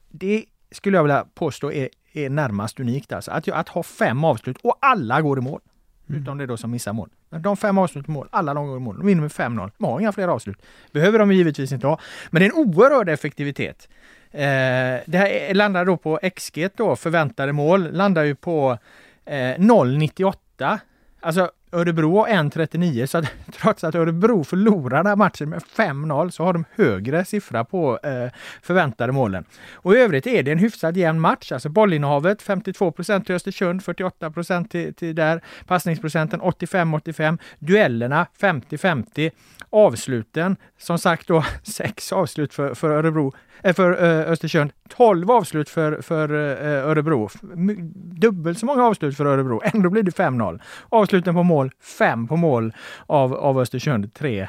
Det 0.08 0.44
skulle 0.70 0.96
jag 0.96 1.02
vilja 1.02 1.26
påstå 1.34 1.72
är, 1.72 1.88
är 2.12 2.30
närmast 2.30 2.80
unikt 2.80 3.12
alltså. 3.12 3.30
Att, 3.30 3.48
att 3.48 3.68
ha 3.68 3.82
fem 3.82 4.24
avslut 4.24 4.56
och 4.62 4.78
alla 4.80 5.22
går 5.22 5.38
i 5.38 5.40
mål. 5.40 5.60
Mm. 6.08 6.22
Utom 6.22 6.38
det 6.38 6.46
då 6.46 6.56
som 6.56 6.70
missar 6.70 6.92
mål. 6.92 7.10
De 7.38 7.56
fem 7.56 7.78
avslut 7.78 8.06
på 8.06 8.12
mål, 8.12 8.28
alla 8.30 8.54
de 8.54 8.66
går 8.66 8.76
i 8.76 8.80
mål. 8.80 8.98
De 8.98 9.06
vinner 9.06 9.22
med 9.22 9.30
5-0. 9.30 9.70
De 9.78 9.84
har 9.84 10.00
inga 10.00 10.12
fler 10.12 10.28
avslut. 10.28 10.56
Behöver 10.92 11.18
de 11.18 11.32
givetvis 11.32 11.72
inte 11.72 11.86
ha. 11.86 11.98
Men 12.30 12.40
det 12.40 12.46
är 12.46 12.50
en 12.50 12.56
oerhörd 12.56 13.08
effektivitet. 13.08 13.88
Eh, 14.30 14.40
det 15.06 15.18
här 15.18 15.54
landar 15.54 15.84
då 15.84 15.96
på 15.96 16.20
XG 16.36 16.68
då, 16.76 16.96
förväntade 16.96 17.52
mål, 17.52 17.92
landar 17.92 18.22
ju 18.22 18.34
på 18.34 18.78
eh, 19.24 19.34
0,98. 19.34 20.78
Alltså 21.20 21.50
Örebro 21.72 22.18
har 22.18 22.28
1.39 22.28 23.06
så 23.06 23.18
att, 23.18 23.24
trots 23.60 23.84
att 23.84 23.94
Örebro 23.94 24.44
förlorar 24.44 24.96
den 24.96 25.06
här 25.06 25.16
matchen 25.16 25.48
med 25.48 25.62
5-0 25.76 26.30
så 26.30 26.44
har 26.44 26.52
de 26.52 26.64
högre 26.76 27.24
siffra 27.24 27.64
på 27.64 27.98
eh, 28.02 28.32
förväntade 28.62 29.12
målen. 29.12 29.44
Och 29.72 29.94
i 29.94 29.98
övrigt 29.98 30.26
är 30.26 30.42
det 30.42 30.52
en 30.52 30.58
hyfsat 30.58 30.96
jämn 30.96 31.20
match. 31.20 31.52
Alltså 31.52 31.68
bollinnehavet 31.68 32.42
52% 32.42 33.24
till 33.24 33.34
Östersund, 33.34 33.84
48 33.84 34.32
till, 34.70 34.94
till 34.94 35.14
där. 35.14 35.40
Passningsprocenten 35.66 36.40
85-85. 36.40 37.38
Duellerna 37.58 38.26
50-50. 38.40 39.30
Avsluten, 39.70 40.56
som 40.78 40.98
sagt 40.98 41.28
då 41.28 41.44
sex 41.62 42.12
avslut 42.12 42.54
för, 42.54 42.74
för 42.74 42.90
Örebro, 42.90 43.34
Eh, 43.62 43.74
för 43.74 44.04
eh, 44.04 44.30
Östersund, 44.30 44.72
12 44.88 45.30
avslut 45.30 45.68
för, 45.68 46.02
för 46.02 46.28
eh, 46.34 46.88
Örebro. 46.88 47.28
Dubbelt 47.94 48.58
så 48.58 48.66
många 48.66 48.84
avslut 48.84 49.16
för 49.16 49.26
Örebro, 49.26 49.60
ändå 49.64 49.90
blir 49.90 50.02
det 50.02 50.10
5-0. 50.10 50.60
Avsluten 50.88 51.34
på 51.34 51.42
mål, 51.42 51.70
5 51.98 52.28
på 52.28 52.36
mål 52.36 52.72
av, 53.06 53.34
av 53.34 53.58
Östersund, 53.58 54.14
3 54.14 54.48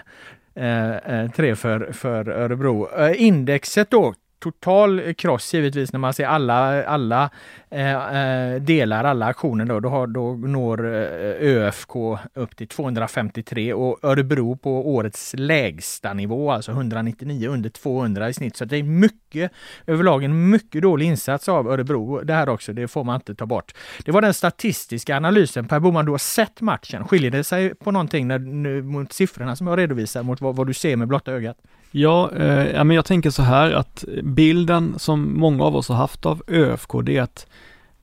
Eh, 0.56 1.32
tre 1.36 1.56
för, 1.56 1.92
för 1.92 2.30
Örebro. 2.30 2.88
Indexet 3.16 3.92
då, 3.92 4.14
total 4.44 5.14
kross 5.14 5.54
givetvis 5.54 5.94
när 5.94 6.00
man 6.00 6.14
ser 6.14 6.26
alla, 6.26 6.86
alla 6.86 7.30
Eh, 7.74 8.16
eh 8.16 8.62
delar 8.62 9.04
alla 9.04 9.26
aktioner 9.26 9.66
då, 9.66 9.80
då, 9.80 9.90
har, 9.90 10.08
då 10.08 10.34
når 10.34 10.86
eh, 10.86 11.36
ÖFK 11.40 11.96
upp 12.34 12.56
till 12.56 12.68
253 12.68 13.74
och 13.74 14.00
Örebro 14.04 14.58
på 14.58 14.96
årets 14.96 15.36
lägsta 15.38 16.14
nivå, 16.14 16.52
alltså 16.52 16.72
199 16.72 17.50
under 17.50 17.70
200 17.70 18.30
i 18.30 18.34
snitt. 18.34 18.58
Så 18.58 18.66
det 18.66 18.78
är 18.78 18.84
mycket 18.84 19.52
överlag 19.88 20.24
en 20.24 20.50
mycket 20.50 20.82
dålig 20.82 21.06
insats 21.06 21.50
av 21.50 21.68
Örebro 21.68 22.22
det 22.22 22.34
här 22.34 22.50
också. 22.50 22.74
Det 22.74 22.88
får 22.88 23.04
man 23.04 23.16
inte 23.16 23.36
ta 23.36 23.46
bort. 23.46 23.74
Det 24.06 24.12
var 24.12 24.22
den 24.22 24.34
statistiska 24.34 25.18
analysen. 25.18 25.68
Per 25.68 25.80
Boman, 25.80 26.06
du 26.06 26.12
har 26.12 26.18
sett 26.18 26.62
matchen. 26.62 27.08
Skiljer 27.08 27.32
det 27.32 27.44
sig 27.44 27.76
på 27.76 27.92
någonting 27.92 28.28
när, 28.28 28.82
mot 28.82 29.14
siffrorna 29.14 29.56
som 29.56 29.68
jag 29.68 29.80
redovisar 29.80 30.24
mot 30.24 30.42
vad, 30.42 30.56
vad 30.56 30.68
du 30.68 30.74
ser 30.74 30.96
med 30.96 31.08
blotta 31.08 31.32
ögat? 31.32 31.58
Ja, 31.96 32.32
eh, 32.32 32.84
men 32.84 32.96
jag 32.96 33.06
tänker 33.06 33.30
så 33.30 33.42
här 33.42 33.72
att 33.72 34.06
bilden 34.24 35.00
som 35.00 35.40
många 35.40 35.64
av 35.64 35.76
oss 35.76 35.90
har 35.90 35.96
haft 35.96 36.26
av 36.26 36.44
ÖFK, 36.48 36.92
det 37.04 37.18
är 37.18 37.22
att 37.22 37.48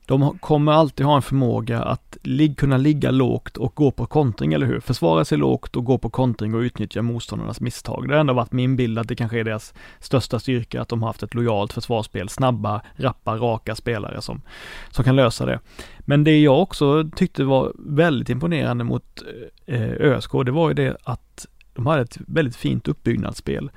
de 0.05 0.37
kommer 0.39 0.71
alltid 0.71 1.05
ha 1.05 1.15
en 1.15 1.21
förmåga 1.21 1.81
att 1.81 2.17
lig 2.23 2.57
kunna 2.57 2.77
ligga 2.77 3.11
lågt 3.11 3.57
och 3.57 3.75
gå 3.75 3.91
på 3.91 4.05
kontring, 4.05 4.53
eller 4.53 4.65
hur? 4.65 4.79
Försvara 4.79 5.25
sig 5.25 5.37
lågt 5.37 5.75
och 5.75 5.85
gå 5.85 5.97
på 5.97 6.09
kontring 6.09 6.53
och 6.53 6.59
utnyttja 6.59 7.01
motståndarnas 7.01 7.61
misstag. 7.61 8.07
Det 8.07 8.13
har 8.13 8.19
ändå 8.19 8.33
varit 8.33 8.51
min 8.51 8.75
bild 8.75 8.99
att 8.99 9.07
det 9.07 9.15
kanske 9.15 9.39
är 9.39 9.43
deras 9.43 9.73
största 9.99 10.39
styrka, 10.39 10.81
att 10.81 10.89
de 10.89 11.01
har 11.01 11.09
haft 11.09 11.23
ett 11.23 11.33
lojalt 11.33 11.73
försvarsspel, 11.73 12.29
snabba, 12.29 12.81
rappa, 12.95 13.35
raka 13.35 13.75
spelare 13.75 14.21
som, 14.21 14.41
som 14.89 15.03
kan 15.03 15.15
lösa 15.15 15.45
det. 15.45 15.59
Men 15.99 16.23
det 16.23 16.39
jag 16.39 16.61
också 16.61 17.09
tyckte 17.15 17.43
var 17.43 17.71
väldigt 17.77 18.29
imponerande 18.29 18.83
mot 18.83 19.23
eh, 19.65 19.91
ÖSK, 19.91 20.31
det 20.45 20.51
var 20.51 20.69
ju 20.69 20.73
det 20.73 20.97
att 21.03 21.47
de 21.73 21.85
hade 21.85 22.01
ett 22.01 22.17
väldigt 22.27 22.55
fint 22.55 22.87
uppbyggnadsspel. 22.87 23.71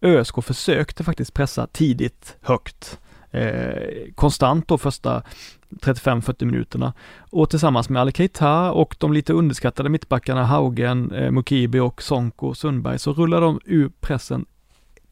ÖSK 0.00 0.44
försökte 0.44 1.04
faktiskt 1.04 1.34
pressa 1.34 1.66
tidigt 1.66 2.36
högt 2.40 2.98
eh, 3.30 4.12
konstant 4.14 4.68
då 4.68 4.78
första 4.78 5.22
35-40 5.70 6.44
minuterna. 6.44 6.92
Och 7.30 7.50
tillsammans 7.50 7.88
med 7.88 8.02
Ali 8.02 8.12
Keita 8.12 8.72
och 8.72 8.96
de 8.98 9.12
lite 9.12 9.32
underskattade 9.32 9.88
mittbackarna 9.88 10.44
Haugen, 10.44 11.12
eh, 11.12 11.30
Mukibi 11.30 11.78
och 11.78 12.02
Sonko 12.02 12.54
Sundberg 12.54 12.98
så 12.98 13.12
rullade 13.12 13.46
de 13.46 13.60
ur 13.64 13.90
pressen 14.00 14.46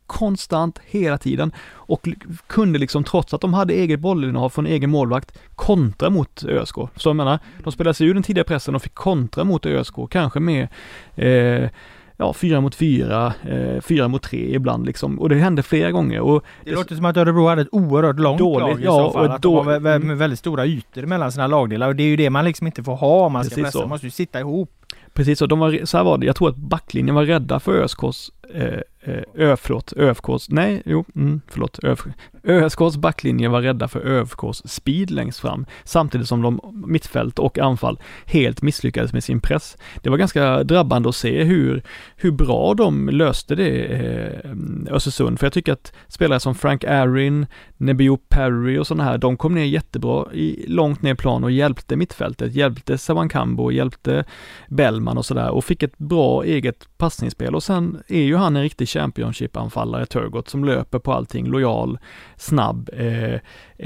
konstant 0.07 0.81
hela 0.87 1.18
tiden 1.18 1.52
och 1.70 2.09
kunde 2.46 2.78
liksom 2.78 3.04
trots 3.04 3.35
att 3.35 3.40
de 3.40 3.54
hade 3.54 3.74
eget 3.74 4.00
bollinnehav 4.00 4.50
från 4.50 4.66
egen 4.66 4.90
målvakt 4.90 5.38
kontra 5.54 6.11
mot 6.11 6.44
ÖSK. 6.44 6.74
Så 6.96 7.09
jag 7.09 7.16
menar, 7.16 7.38
de 7.64 7.72
spelade 7.72 7.94
sig 7.94 8.07
ur 8.07 8.14
den 8.14 8.22
tidiga 8.22 8.44
pressen 8.44 8.74
och 8.74 8.83
fick 8.83 8.94
kontra 8.94 9.44
mot 9.44 9.66
ÖSK, 9.66 9.94
kanske 10.11 10.40
med 10.40 10.68
eh, 11.14 11.70
ja, 12.18 12.33
fyra 12.33 12.61
mot 12.61 12.74
fyra, 12.74 13.35
eh, 13.48 13.81
fyra 13.81 14.09
mot 14.09 14.22
tre 14.22 14.54
ibland 14.54 14.87
liksom. 14.87 15.20
Och 15.20 15.28
det 15.28 15.35
hände 15.35 15.62
flera 15.62 15.90
gånger. 15.90 16.20
Och 16.20 16.44
det, 16.64 16.70
det 16.70 16.76
låter 16.76 16.94
som 16.94 17.04
att 17.04 17.16
Örebro 17.16 17.46
hade 17.46 17.62
ett 17.62 17.68
oerhört 17.72 18.18
långt 18.18 18.38
dåligt, 18.38 18.68
lag 18.68 18.81
i 18.81 18.85
ja, 18.85 18.92
så 19.07 19.12
fall. 19.12 19.31
Att 19.31 19.42
då, 19.42 19.62
de 19.64 19.66
har 19.66 20.14
väldigt 20.14 20.38
stora 20.38 20.66
ytor 20.66 21.02
mellan 21.02 21.33
sina 21.33 21.46
lagdelar 21.46 21.88
och 21.88 21.96
det 21.96 22.02
är 22.02 22.09
ju 22.09 22.16
det 22.16 22.31
man 22.31 22.44
liksom 22.44 22.66
inte 22.66 22.83
får 22.85 22.96
ha 22.96 23.26
om 23.26 23.33
man 23.33 23.44
ska 23.44 23.62
pressa. 23.62 23.78
Man 23.78 23.88
måste 23.88 24.07
ju 24.07 24.11
sitta 24.11 24.40
ihop. 24.40 24.70
Precis 25.12 25.38
så, 25.38 25.46
de 25.46 25.59
var, 25.59 25.85
så 25.85 25.96
här 25.96 26.04
var 26.04 26.18
det, 26.18 26.26
jag 26.26 26.37
tror 26.37 26.48
att 26.48 26.57
backlinjen 26.57 27.14
var 27.14 27.24
rädda 27.24 27.61
för 27.61 27.72
ÖSKs 27.72 28.33
eh, 28.54 28.80
Eh, 29.08 29.22
Ö, 29.34 29.56
förlåt, 29.56 29.92
ÖFKs, 29.96 30.50
nej, 30.50 30.82
jo, 30.84 31.04
mm, 31.16 31.40
förlåt, 31.48 31.84
ÖF, 31.84 32.00
ÖSKs 32.44 32.96
backlinje 32.96 33.48
var 33.48 33.62
rädda 33.62 33.88
för 33.88 34.06
ÖFKs 34.06 34.62
speed 34.64 35.11
längst 35.11 35.40
fram, 35.40 35.66
samtidigt 35.84 36.28
som 36.28 36.42
de 36.42 36.61
mittfält 36.87 37.38
och 37.38 37.58
anfall 37.58 37.98
helt 38.26 38.62
misslyckades 38.62 39.12
med 39.12 39.24
sin 39.24 39.40
press. 39.40 39.76
Det 40.02 40.11
var 40.11 40.16
ganska 40.16 40.64
drabbande 40.64 41.08
att 41.08 41.16
se 41.16 41.44
hur, 41.44 41.82
hur 42.16 42.30
bra 42.30 42.74
de 42.74 43.08
löste 43.08 43.54
det, 43.54 43.84
eh, 43.84 44.94
Östersund, 44.94 45.38
för 45.38 45.46
jag 45.46 45.52
tycker 45.52 45.72
att 45.72 45.92
spelare 46.08 46.40
som 46.40 46.54
Frank 46.54 46.84
Arin, 46.84 47.46
Nebio 47.76 48.16
Perry 48.28 48.78
och 48.78 48.87
sådana 48.87 49.04
här, 49.04 49.18
de 49.18 49.37
kom 49.37 49.54
ner 49.54 49.64
jättebra 49.64 50.32
i, 50.32 50.64
långt 50.68 51.02
ner 51.02 51.14
plan 51.14 51.44
och 51.44 51.50
hjälpte 51.50 51.96
mittfältet, 51.96 52.54
hjälpte 52.54 52.98
Savankambo, 52.98 53.70
hjälpte 53.70 54.24
Bellman 54.68 55.18
och 55.18 55.26
sådär 55.26 55.50
och 55.50 55.64
fick 55.64 55.82
ett 55.82 55.98
bra 55.98 56.44
eget 56.44 56.88
passningsspel 56.98 57.54
och 57.54 57.62
sen 57.62 58.02
är 58.08 58.22
ju 58.22 58.37
han 58.38 58.57
en 58.57 58.62
riktig 58.62 58.88
Championship-anfallare, 58.88 60.07
Turgott, 60.07 60.48
som 60.48 60.64
löper 60.64 60.98
på 60.98 61.12
allting, 61.12 61.46
lojal, 61.46 61.98
snabb, 62.37 62.90
eh, 62.92 63.35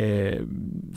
eh, 0.02 0.40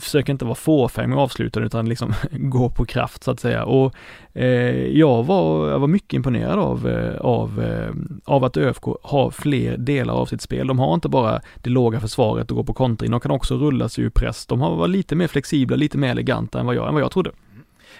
försöker 0.00 0.32
inte 0.32 0.44
vara 0.44 0.54
fåfäng 0.54 1.10
med 1.10 1.18
avsluten 1.18 1.62
utan 1.62 1.88
liksom 1.88 2.14
gå 2.30 2.70
på 2.70 2.84
kraft 2.84 3.24
så 3.24 3.30
att 3.30 3.40
säga. 3.40 3.64
Och 3.64 3.94
eh, 4.32 4.86
jag, 4.86 5.22
var, 5.24 5.68
jag 5.68 5.78
var 5.78 5.88
mycket 5.88 6.12
imponerad 6.12 6.58
av, 6.58 6.88
eh, 6.88 7.20
av, 7.20 7.62
eh, 7.62 7.94
av 8.24 8.44
att 8.44 8.56
ÖFK 8.56 8.84
har 9.02 9.30
fler 9.30 9.76
delar 9.76 10.14
av 10.14 10.26
sitt 10.26 10.42
spel. 10.42 10.66
De 10.66 10.78
har 10.78 10.94
inte 10.94 11.08
bara 11.08 11.40
det 11.54 11.70
låga 11.70 12.00
försvaret 12.00 12.50
och 12.50 12.56
gå 12.56 12.64
på 12.64 12.74
kontring, 12.74 13.10
de 13.10 13.20
kan 13.20 13.30
också 13.30 13.56
rulla 13.56 13.88
sig 13.88 14.04
ur 14.04 14.10
press. 14.10 14.46
De 14.46 14.60
har 14.60 14.76
varit 14.76 14.90
lite 14.90 15.14
mer 15.14 15.28
flexibla, 15.28 15.76
lite 15.76 15.98
mer 15.98 16.10
eleganta 16.10 16.60
än 16.60 16.66
vad 16.66 16.74
jag, 16.74 16.88
än 16.88 16.94
vad 16.94 17.02
jag 17.02 17.10
trodde. 17.10 17.30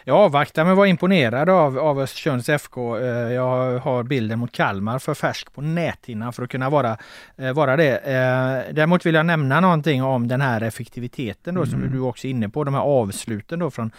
Jag 0.09 0.17
avvaktar 0.17 0.65
men 0.65 0.77
var 0.77 0.87
imponerad 0.87 1.49
av, 1.49 1.79
av 1.79 2.01
Östersunds 2.01 2.49
FK. 2.49 2.99
Eh, 2.99 3.33
jag 3.33 3.79
har 3.79 4.03
bilden 4.03 4.39
mot 4.39 4.53
Kalmar 4.53 4.99
för 4.99 5.15
färsk 5.15 5.55
på 5.55 5.61
näthinnan 5.61 6.33
för 6.33 6.43
att 6.43 6.51
kunna 6.51 6.71
vara, 6.71 6.99
eh, 7.37 7.53
vara 7.53 7.77
det. 7.77 7.97
Eh, 7.97 8.75
däremot 8.75 9.07
vill 9.07 9.15
jag 9.15 9.27
nämna 9.27 9.61
någonting 9.61 10.03
om 10.03 10.29
den 10.29 10.41
här 10.41 10.61
effektiviteten 10.61 11.55
då 11.55 11.63
mm. 11.63 11.71
som 11.71 11.91
du 11.93 12.01
också 12.01 12.27
är 12.27 12.31
inne 12.31 12.49
på. 12.49 12.65
De 12.65 12.75
här 12.75 12.81
avsluten 12.81 13.59
då 13.59 13.71
från, 13.71 13.91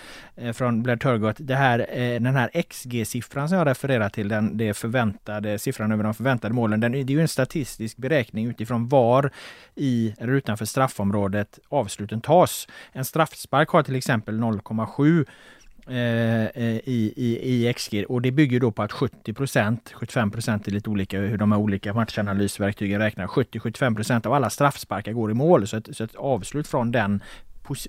från 0.54 0.84
Blair 0.84 0.98
Turgott. 0.98 1.36
Det 1.40 1.56
här, 1.56 1.78
den 2.20 2.36
här 2.36 2.50
XG-siffran 2.54 3.50
som 3.50 3.58
jag 3.58 3.68
refererar 3.68 4.10
till, 4.10 4.28
den 4.28 4.58
det 4.58 4.74
förväntade 4.74 5.60
siffran 5.60 5.92
över 5.92 6.04
de 6.04 6.14
förväntade 6.14 6.54
målen. 6.54 6.80
Den, 6.80 6.92
det 6.92 7.00
är 7.00 7.10
ju 7.10 7.22
en 7.22 7.28
statistisk 7.28 7.98
beräkning 7.98 8.48
utifrån 8.48 8.88
var 8.88 9.32
i 9.76 10.16
eller 10.20 10.34
utanför 10.34 10.66
straffområdet 10.66 11.60
avsluten 11.70 12.22
tas. 12.22 12.68
En 12.92 13.06
straffspark 13.06 13.70
har 13.70 13.84
till 13.84 13.96
exempel 13.96 14.40
0,7 14.40 15.26
Eh, 15.26 15.26
eh, 15.26 15.26
Eh, 15.90 16.46
eh, 16.46 16.80
i, 16.84 17.14
i, 17.16 17.66
i 17.68 17.74
XG 17.74 18.06
och 18.10 18.22
det 18.22 18.32
bygger 18.32 18.60
då 18.60 18.72
på 18.72 18.84
att 18.84 18.92
70% 18.92 19.78
75% 19.94 20.68
är 20.68 20.72
lite 20.72 20.90
olika 20.90 21.20
hur 21.20 21.38
de 21.38 21.52
här 21.52 21.60
olika 21.60 21.94
matchanalysverktygen 21.94 23.00
räknar. 23.02 23.28
70-75% 23.28 24.28
av 24.28 24.34
alla 24.34 24.50
straffsparkar 24.50 25.12
går 25.12 25.32
i 25.32 25.34
mål 25.34 25.68
så 25.68 25.78
ett, 25.78 25.96
så 25.98 26.04
ett 26.04 26.16
avslut 26.16 26.68
från 26.68 26.92
den 26.92 27.24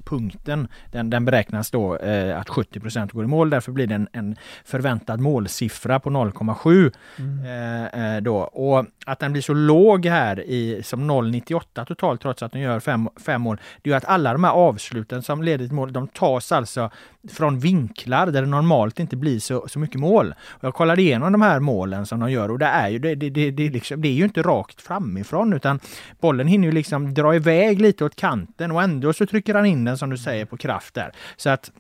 punkten, 0.05 0.69
den, 0.93 1.11
den 1.11 1.25
beräknas 1.25 1.71
då 1.71 1.97
eh, 1.97 2.41
att 2.41 2.49
70% 2.49 3.13
går 3.13 3.25
i 3.25 3.27
mål. 3.27 3.51
Därför 3.51 3.73
blir 3.73 3.87
det 3.87 3.95
en, 3.95 4.09
en 4.13 4.37
förväntad 4.65 5.21
målsiffra 5.21 6.01
på 6.01 6.11
0,7 6.11 6.93
mm. 7.19 7.45
eh, 7.45 8.17
eh, 8.17 8.23
då. 8.23 8.37
Och 8.37 8.87
att 9.07 9.19
den 9.19 9.33
blir 9.33 9.43
så 9.43 9.55
låg 9.55 10.07
här 10.07 10.41
i 10.41 10.83
som 10.85 11.11
0,98 11.11 11.85
totalt 11.85 12.21
trots 12.21 12.43
att 12.43 12.53
den 12.53 12.61
gör 12.61 12.81
fem, 12.81 13.09
fem 13.27 13.43
mål. 13.43 13.61
Det 13.83 13.91
är 13.91 13.97
att 13.97 14.05
alla 14.05 14.33
de 14.33 14.45
här 14.45 14.53
avsluten 14.53 15.23
som 15.23 15.43
leder 15.43 15.67
till 15.67 15.75
mål, 15.75 15.93
de 15.93 16.09
tas 16.09 16.53
alltså 16.53 16.91
från 17.31 17.59
vinklar 17.59 18.27
där 18.27 18.43
det 18.43 18.49
normalt 18.49 19.01
inte 19.01 19.17
blir 19.17 19.41
så, 19.41 19.69
så 19.69 19.79
mycket 19.79 20.01
mål. 20.01 20.35
Och 20.49 20.65
jag 20.65 20.75
kollade 20.75 21.03
igenom 21.03 21.33
de 21.33 21.43
här 21.43 21.61
målen 21.61 22.07
som 22.07 22.21
de 22.21 22.31
gör 22.31 22.51
och 22.51 22.59
det 22.59 22.67
är 22.67 22.89
ju, 22.89 22.99
det, 22.99 23.15
det, 23.15 23.31
det, 23.31 23.51
det, 23.51 23.69
liksom, 23.69 24.01
det 24.01 24.09
är 24.09 24.13
ju 24.13 24.25
inte 24.25 24.43
rakt 24.43 24.81
framifrån 24.81 25.53
utan 25.53 25.81
bollen 26.21 26.47
hinner 26.47 26.69
ju 26.69 26.73
liksom 26.73 27.15
dra 27.15 27.35
iväg 27.35 27.81
lite 27.81 28.05
åt 28.05 28.17
kanten 28.17 28.71
och 28.71 28.83
ändå 28.83 29.13
så 29.13 29.27
trycker 29.27 29.55
han 29.55 29.67
in 29.69 29.85
den 29.85 29.99
som 29.99 30.11
du 30.11 30.19
säger 30.19 30.45
på 30.45 30.57
kraft 30.57 30.95
där. 30.95 31.13
Så 31.37 31.51
att 31.51 31.71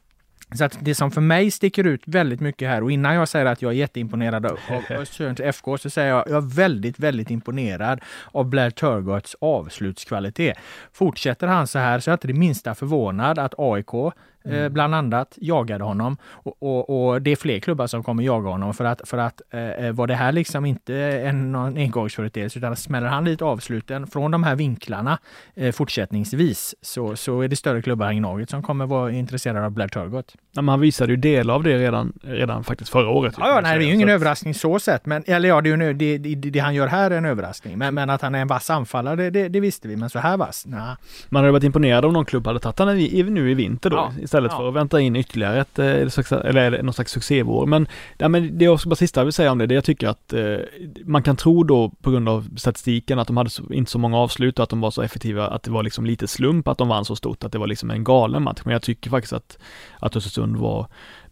Så 0.54 0.64
att 0.64 0.78
det 0.80 0.94
som 0.94 1.10
för 1.10 1.20
mig 1.20 1.50
sticker 1.50 1.84
ut 1.86 2.02
väldigt 2.06 2.40
mycket 2.40 2.68
här 2.68 2.82
och 2.82 2.92
innan 2.92 3.14
jag 3.14 3.28
säger 3.28 3.46
att 3.46 3.62
jag 3.62 3.72
är 3.72 3.76
jätteimponerad 3.76 4.46
av 4.46 4.58
Östersunds 4.90 5.40
FK 5.40 5.78
så 5.78 5.90
säger 5.90 6.08
jag 6.08 6.20
att 6.20 6.30
jag 6.30 6.36
är 6.36 6.54
väldigt, 6.54 6.98
väldigt 6.98 7.30
imponerad 7.30 8.00
av 8.32 8.44
Blair 8.48 8.70
Turgots 8.70 9.36
avslutskvalitet. 9.40 10.56
Fortsätter 10.92 11.46
han 11.46 11.66
så 11.66 11.78
här 11.78 12.00
så 12.00 12.10
är 12.10 12.12
jag 12.12 12.16
inte 12.16 12.26
det 12.26 12.34
minsta 12.34 12.74
förvånad 12.74 13.38
att 13.38 13.54
AIK 13.58 14.14
mm. 14.44 14.72
bland 14.72 14.94
annat 14.94 15.38
jagade 15.40 15.84
honom. 15.84 16.16
Och, 16.22 16.62
och, 16.62 17.08
och, 17.08 17.22
det 17.22 17.30
är 17.30 17.36
fler 17.36 17.58
klubbar 17.58 17.86
som 17.86 18.02
kommer 18.02 18.22
jaga 18.22 18.50
honom 18.50 18.74
för 18.74 18.84
att, 18.84 19.08
för 19.08 19.18
att 19.18 19.42
eh, 19.50 19.60
eh 19.60 19.92
var 19.92 20.06
det 20.06 20.14
här 20.14 20.32
liksom 20.32 20.66
inte 20.66 20.94
en 20.96 21.54
engångsföreteelse 21.54 22.58
utan 22.58 22.76
smäller 22.76 23.06
han 23.06 23.24
dit 23.24 23.42
avsluten 23.42 24.06
från 24.06 24.30
de 24.30 24.42
här 24.42 24.56
vinklarna 24.56 25.18
eh, 25.54 25.72
fortsättningsvis 25.72 26.74
så, 26.82 27.16
så 27.16 27.40
är 27.40 27.48
det 27.48 27.56
större 27.56 27.82
klubbar 27.82 28.06
än 28.06 28.16
Gnaget 28.16 28.50
som 28.50 28.62
kommer 28.62 28.86
vara 28.86 29.12
intresserade 29.12 29.66
av 29.66 29.70
Blair 29.72 29.88
Turgott. 29.88 30.34
Ja, 30.52 30.62
men 30.62 30.68
han 30.68 30.80
visade 30.80 31.12
ju 31.12 31.16
delar 31.16 31.54
av 31.54 31.62
det 31.62 31.78
redan, 31.78 32.12
redan 32.22 32.64
faktiskt 32.64 32.90
förra 32.90 33.08
året. 33.08 33.34
Ja, 33.38 33.48
ja 33.48 33.60
nej, 33.60 33.78
det 33.78 33.84
är 33.84 33.86
ju 33.86 33.94
ingen 33.94 34.08
så. 34.08 34.12
överraskning 34.12 34.54
så 34.54 34.78
sett. 34.78 35.06
Men, 35.06 35.24
eller 35.26 35.48
ja, 35.48 35.60
det, 35.60 35.70
är 35.70 35.76
ju, 35.76 35.92
det, 35.92 36.18
det, 36.18 36.34
det, 36.34 36.58
han 36.58 36.74
gör 36.74 36.86
här 36.86 37.10
är 37.10 37.18
en 37.18 37.24
överraskning. 37.24 37.78
Men, 37.78 37.94
men 37.94 38.10
att 38.10 38.22
han 38.22 38.34
är 38.34 38.38
en 38.38 38.48
vass 38.48 38.70
anfallare, 38.70 39.30
det, 39.30 39.48
det, 39.48 39.60
visste 39.60 39.88
vi. 39.88 39.96
Men 39.96 40.10
så 40.10 40.18
här 40.18 40.36
vass, 40.36 40.64
nej. 40.66 40.96
Man 41.28 41.42
hade 41.42 41.52
varit 41.52 41.64
imponerad 41.64 42.04
om 42.04 42.12
någon 42.12 42.24
klubb 42.24 42.46
hade 42.46 42.58
tagit 42.58 42.78
honom 42.78 42.96
nu 43.34 43.50
i 43.50 43.54
vinter 43.54 43.90
då. 43.90 43.96
Ja 43.96 44.27
istället 44.28 44.52
ja. 44.52 44.58
för 44.58 44.68
att 44.68 44.74
vänta 44.74 45.00
in 45.00 45.16
ytterligare 45.16 45.60
ett, 45.60 45.78
eh, 45.78 45.86
eller 45.86 46.82
någon 46.82 46.92
slags 46.92 47.12
succévår. 47.12 47.66
Men, 47.66 47.88
ja, 48.18 48.28
men 48.28 48.58
det 48.58 48.64
är 48.64 48.68
också 48.68 48.88
bara 48.88 48.96
sista 48.96 49.20
jag 49.20 49.24
vill 49.24 49.32
säga 49.32 49.52
om 49.52 49.58
det, 49.58 49.66
det 49.66 49.74
jag 49.74 49.84
tycker 49.84 50.08
att 50.08 50.32
eh, 50.32 50.56
man 51.04 51.22
kan 51.22 51.36
tro 51.36 51.64
då 51.64 51.90
på 52.02 52.10
grund 52.10 52.28
av 52.28 52.48
statistiken 52.56 53.18
att 53.18 53.26
de 53.26 53.36
hade 53.36 53.50
så, 53.50 53.72
inte 53.72 53.90
så 53.90 53.98
många 53.98 54.18
avslut 54.18 54.58
och 54.58 54.62
att 54.62 54.70
de 54.70 54.80
var 54.80 54.90
så 54.90 55.02
effektiva 55.02 55.46
att 55.48 55.62
det 55.62 55.70
var 55.70 55.82
liksom 55.82 56.06
lite 56.06 56.28
slump 56.28 56.68
att 56.68 56.78
de 56.78 56.88
vann 56.88 57.04
så 57.04 57.16
stort, 57.16 57.44
att 57.44 57.52
det 57.52 57.58
var 57.58 57.66
liksom 57.66 57.90
en 57.90 58.04
galen 58.04 58.42
match. 58.42 58.60
Men 58.64 58.72
jag 58.72 58.82
tycker 58.82 59.10
faktiskt 59.10 59.32
att, 59.32 59.58
att 59.98 60.16
Östersund 60.16 60.56
var 60.56 60.86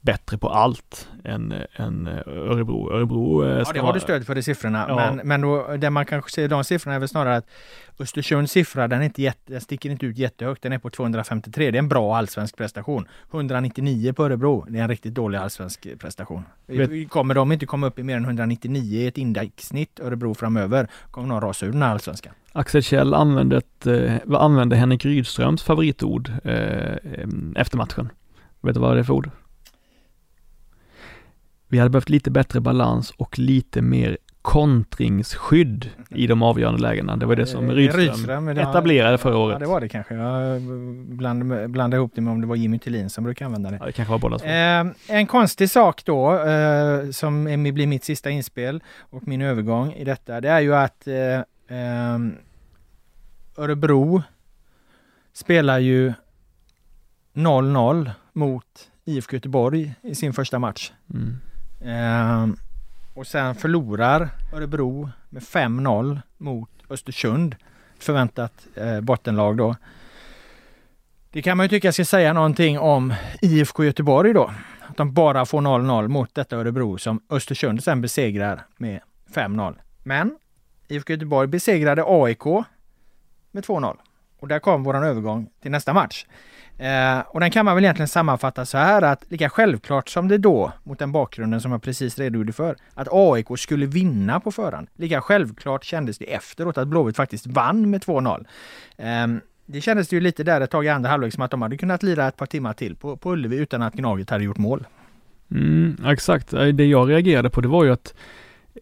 bättre 0.06 0.38
på 0.38 0.48
allt 0.48 1.08
än, 1.24 1.54
än 1.76 2.08
Örebro. 2.26 2.92
Örebro 2.92 3.44
eh, 3.44 3.58
ja, 3.58 3.72
det 3.72 3.80
har 3.80 3.92
du 3.92 4.00
stöd 4.00 4.26
för 4.26 4.38
i 4.38 4.42
siffrorna. 4.42 4.84
Ja. 4.88 4.96
Men, 4.96 5.28
men 5.28 5.40
då, 5.40 5.76
det 5.76 5.90
man 5.90 6.06
kanske 6.06 6.30
ser 6.30 6.48
de 6.48 6.64
siffrorna 6.64 6.94
är 6.94 6.98
väl 6.98 7.08
snarare 7.08 7.36
att 7.36 7.46
Östersunds 7.98 8.52
siffra, 8.52 8.88
den, 8.88 9.00
är 9.00 9.04
inte 9.04 9.22
jätte, 9.22 9.52
den 9.52 9.60
sticker 9.60 9.90
inte 9.90 10.06
ut 10.06 10.18
jättehögt. 10.18 10.62
Den 10.62 10.72
är 10.72 10.78
på 10.78 10.90
253. 10.90 11.70
Det 11.70 11.76
är 11.76 11.78
en 11.78 11.88
bra 11.88 12.16
allsvensk 12.16 12.56
prestation. 12.56 13.08
199 13.30 14.12
på 14.12 14.24
Örebro. 14.24 14.66
Det 14.68 14.78
är 14.78 14.82
en 14.82 14.88
riktigt 14.88 15.14
dålig 15.14 15.38
allsvensk 15.38 15.86
prestation. 15.98 16.42
Vet. 16.66 17.10
Kommer 17.10 17.34
de 17.34 17.52
inte 17.52 17.66
komma 17.66 17.86
upp 17.86 17.98
i 17.98 18.02
mer 18.02 18.16
än 18.16 18.24
199 18.24 19.00
i 19.00 19.06
ett 19.06 19.18
indexsnitt 19.18 20.00
Örebro 20.00 20.34
framöver, 20.34 20.88
kommer 21.10 21.28
de 21.28 21.40
rasa 21.40 21.66
ur 21.66 21.72
den 21.72 21.82
här 21.82 21.90
allsvenskan. 21.90 22.32
Axel 22.52 22.82
Kjell 22.82 23.14
använde, 23.14 23.56
ett, 23.56 23.86
eh, 23.86 24.14
använde 24.28 24.76
Henrik 24.76 25.04
Rydströms 25.04 25.62
favoritord 25.62 26.32
eh, 26.44 26.96
efter 27.56 27.76
matchen. 27.76 28.08
Vet 28.60 28.74
du 28.74 28.80
vad 28.80 28.96
det 28.96 29.00
är 29.00 29.04
för 29.04 29.12
ord? 29.12 29.30
Vi 31.68 31.78
hade 31.78 31.90
behövt 31.90 32.08
lite 32.08 32.30
bättre 32.30 32.60
balans 32.60 33.10
och 33.10 33.38
lite 33.38 33.82
mer 33.82 34.18
kontringsskydd 34.42 35.90
i 36.10 36.26
de 36.26 36.42
avgörande 36.42 36.80
lägena. 36.80 37.16
Det 37.16 37.26
var 37.26 37.36
det 37.36 37.46
som 37.46 37.70
eh, 37.70 37.74
Rydström, 37.74 38.06
Rydström 38.06 38.48
etablerade 38.48 39.18
förra 39.18 39.38
året. 39.38 39.54
Ja, 39.54 39.58
det 39.58 39.66
var 39.66 39.80
det 39.80 39.88
kanske. 39.88 40.14
Jag 40.14 40.62
bland, 41.16 41.70
blandade 41.70 41.96
ihop 41.96 42.12
det 42.14 42.20
med 42.20 42.32
om 42.32 42.40
det 42.40 42.46
var 42.46 42.56
Jimmy 42.56 42.78
Tillin 42.78 43.10
som 43.10 43.24
brukar 43.24 43.46
använda 43.46 43.70
det. 43.70 43.76
Ja, 43.80 43.86
det 43.86 43.92
kanske 43.92 44.12
var 44.12 44.18
båda 44.18 44.38
två. 44.38 44.46
Eh, 44.46 44.86
en 45.18 45.26
konstig 45.26 45.70
sak 45.70 46.04
då, 46.04 46.38
eh, 46.38 47.10
som 47.10 47.44
blir 47.44 47.86
mitt 47.86 48.04
sista 48.04 48.30
inspel 48.30 48.82
och 48.98 49.28
min 49.28 49.42
övergång 49.42 49.92
i 49.92 50.04
detta, 50.04 50.40
det 50.40 50.48
är 50.48 50.60
ju 50.60 50.74
att 50.74 51.08
eh, 51.08 51.14
eh 51.78 52.18
Örebro 53.58 54.22
spelar 55.32 55.78
ju 55.78 56.12
0-0 57.34 58.10
mot 58.32 58.64
IFK 59.04 59.36
Göteborg 59.36 59.94
i 60.02 60.14
sin 60.14 60.32
första 60.32 60.58
match. 60.58 60.92
Mm. 61.14 61.38
Eh, 61.80 62.46
och 63.14 63.26
sen 63.26 63.54
förlorar 63.54 64.28
Örebro 64.52 65.10
med 65.28 65.42
5-0 65.42 66.20
mot 66.36 66.70
Östersund. 66.90 67.56
Förväntat 67.98 68.66
eh, 68.74 69.00
bottenlag 69.00 69.56
då. 69.56 69.76
Det 71.30 71.42
kan 71.42 71.56
man 71.56 71.64
ju 71.64 71.68
tycka 71.68 71.92
ska 71.92 72.04
säga 72.04 72.32
någonting 72.32 72.78
om 72.78 73.14
IFK 73.42 73.84
Göteborg 73.84 74.32
då. 74.32 74.50
Att 74.80 74.96
de 74.96 75.12
bara 75.12 75.46
får 75.46 75.60
0-0 75.60 76.08
mot 76.08 76.34
detta 76.34 76.56
Örebro 76.56 76.98
som 76.98 77.20
Östersund 77.30 77.84
sen 77.84 78.00
besegrar 78.00 78.66
med 78.76 79.00
5-0. 79.34 79.74
Men 80.02 80.38
IFK 80.88 81.12
Göteborg 81.12 81.48
besegrade 81.48 82.04
AIK 82.06 82.44
med 83.50 83.64
2-0. 83.64 83.96
Och 84.38 84.48
där 84.48 84.58
kom 84.58 84.82
våran 84.84 85.04
övergång 85.04 85.50
till 85.62 85.70
nästa 85.70 85.92
match. 85.92 86.26
Eh, 86.78 87.20
och 87.28 87.40
den 87.40 87.50
kan 87.50 87.64
man 87.64 87.74
väl 87.74 87.84
egentligen 87.84 88.08
sammanfatta 88.08 88.64
så 88.64 88.78
här 88.78 89.02
att 89.02 89.24
lika 89.28 89.50
självklart 89.50 90.08
som 90.08 90.28
det 90.28 90.38
då, 90.38 90.72
mot 90.84 90.98
den 90.98 91.12
bakgrunden 91.12 91.60
som 91.60 91.72
jag 91.72 91.82
precis 91.82 92.18
redogjorde 92.18 92.52
för, 92.52 92.76
att 92.94 93.08
AIK 93.10 93.46
skulle 93.56 93.86
vinna 93.86 94.40
på 94.40 94.52
förhand. 94.52 94.88
Lika 94.96 95.20
självklart 95.20 95.84
kändes 95.84 96.18
det 96.18 96.34
efteråt 96.34 96.78
att 96.78 96.88
Blåvitt 96.88 97.16
faktiskt 97.16 97.46
vann 97.46 97.90
med 97.90 98.04
2-0. 98.04 98.46
Eh, 98.96 99.26
det 99.66 99.80
kändes 99.80 100.12
ju 100.12 100.20
lite 100.20 100.44
där 100.44 100.60
ett 100.60 100.70
tag 100.70 100.84
i 100.84 100.88
andra 100.88 101.10
halvlek 101.10 101.34
som 101.34 101.42
att 101.42 101.50
de 101.50 101.62
hade 101.62 101.76
kunnat 101.76 102.02
lira 102.02 102.28
ett 102.28 102.36
par 102.36 102.46
timmar 102.46 102.72
till 102.72 102.96
på, 102.96 103.16
på 103.16 103.32
Ullevi 103.32 103.56
utan 103.56 103.82
att 103.82 103.94
Gnaget 103.94 104.30
hade 104.30 104.44
gjort 104.44 104.58
mål. 104.58 104.86
Mm, 105.50 105.96
exakt, 106.06 106.52
eh, 106.52 106.66
det 106.66 106.86
jag 106.86 107.10
reagerade 107.10 107.50
på 107.50 107.60
det 107.60 107.68
var 107.68 107.84
ju 107.84 107.92
att 107.92 108.14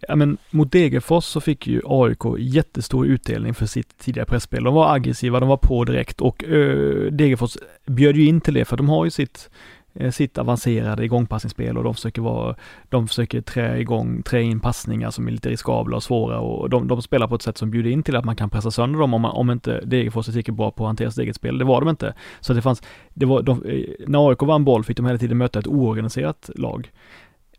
ja, 0.09 0.17
men 0.17 0.39
mot 0.51 0.73
Degerfors 0.73 1.25
så 1.25 1.41
fick 1.41 1.67
ju 1.67 1.81
AIK 1.85 2.39
jättestor 2.39 3.07
utdelning 3.07 3.55
för 3.55 3.67
sitt 3.67 3.99
tidigare 3.99 4.27
pressspel. 4.27 4.65
De 4.65 4.75
var 4.75 4.95
aggressiva, 4.95 5.41
de 5.41 5.49
var 5.49 5.57
på 5.57 5.85
direkt 5.85 6.21
och 6.21 6.45
ö, 6.45 7.11
Degerfors 7.11 7.57
bjöd 7.87 8.17
ju 8.17 8.27
in 8.27 8.41
till 8.41 8.55
det 8.55 8.65
för 8.65 8.77
de 8.77 8.89
har 8.89 9.05
ju 9.05 9.11
sitt 9.11 9.51
eh, 9.95 10.11
sitt 10.11 10.39
avancerade 10.39 11.05
igångpassningsspel 11.05 11.79
och 11.79 11.85
de 11.85 11.95
försöker 11.95 12.23
vara, 12.23 12.57
de 12.89 13.09
försöker 13.09 13.41
trä 13.41 13.79
igång, 13.81 14.23
trä 14.23 14.43
in 14.43 14.61
passningar 14.61 15.11
som 15.11 15.29
är 15.29 15.33
lite 15.33 15.49
riskabla 15.49 15.97
och 15.97 16.03
svåra 16.03 16.41
och 16.41 16.71
de, 16.71 16.89
de 16.89 17.03
spelar 17.03 17.29
på 17.29 17.35
ett 17.35 17.43
sätt 17.43 17.59
som 17.59 17.71
bjuder 17.71 17.91
in 17.91 18.03
till 18.03 18.17
att 18.17 18.25
man 18.25 18.37
kan 18.37 18.51
pressa 18.51 18.71
sönder 18.71 18.99
dem 18.99 19.15
om, 19.15 19.23
man, 19.23 19.31
om 19.31 19.51
inte 19.51 19.81
Degerfors 19.81 20.29
är 20.29 20.33
tillräckligt 20.33 20.57
bra 20.57 20.71
på 20.71 20.85
att 20.85 20.89
hantera 20.89 21.11
sitt 21.11 21.23
eget 21.23 21.37
spel. 21.37 21.59
Det 21.59 21.65
var 21.65 21.81
de 21.81 21.89
inte. 21.89 22.15
Så 22.41 22.53
det 22.53 22.63
fanns, 22.63 22.83
det 23.15 23.27
var, 23.27 23.43
de, 23.43 23.65
eh, 23.65 24.07
när 24.07 24.31
AIK 24.31 24.43
vann 24.43 24.65
boll 24.65 24.85
fick 24.85 24.97
de 24.97 25.07
hela 25.07 25.19
tiden 25.19 25.39
möta 25.39 25.59
ett 25.59 25.67
oorganiserat 25.67 26.51
lag. 26.55 26.91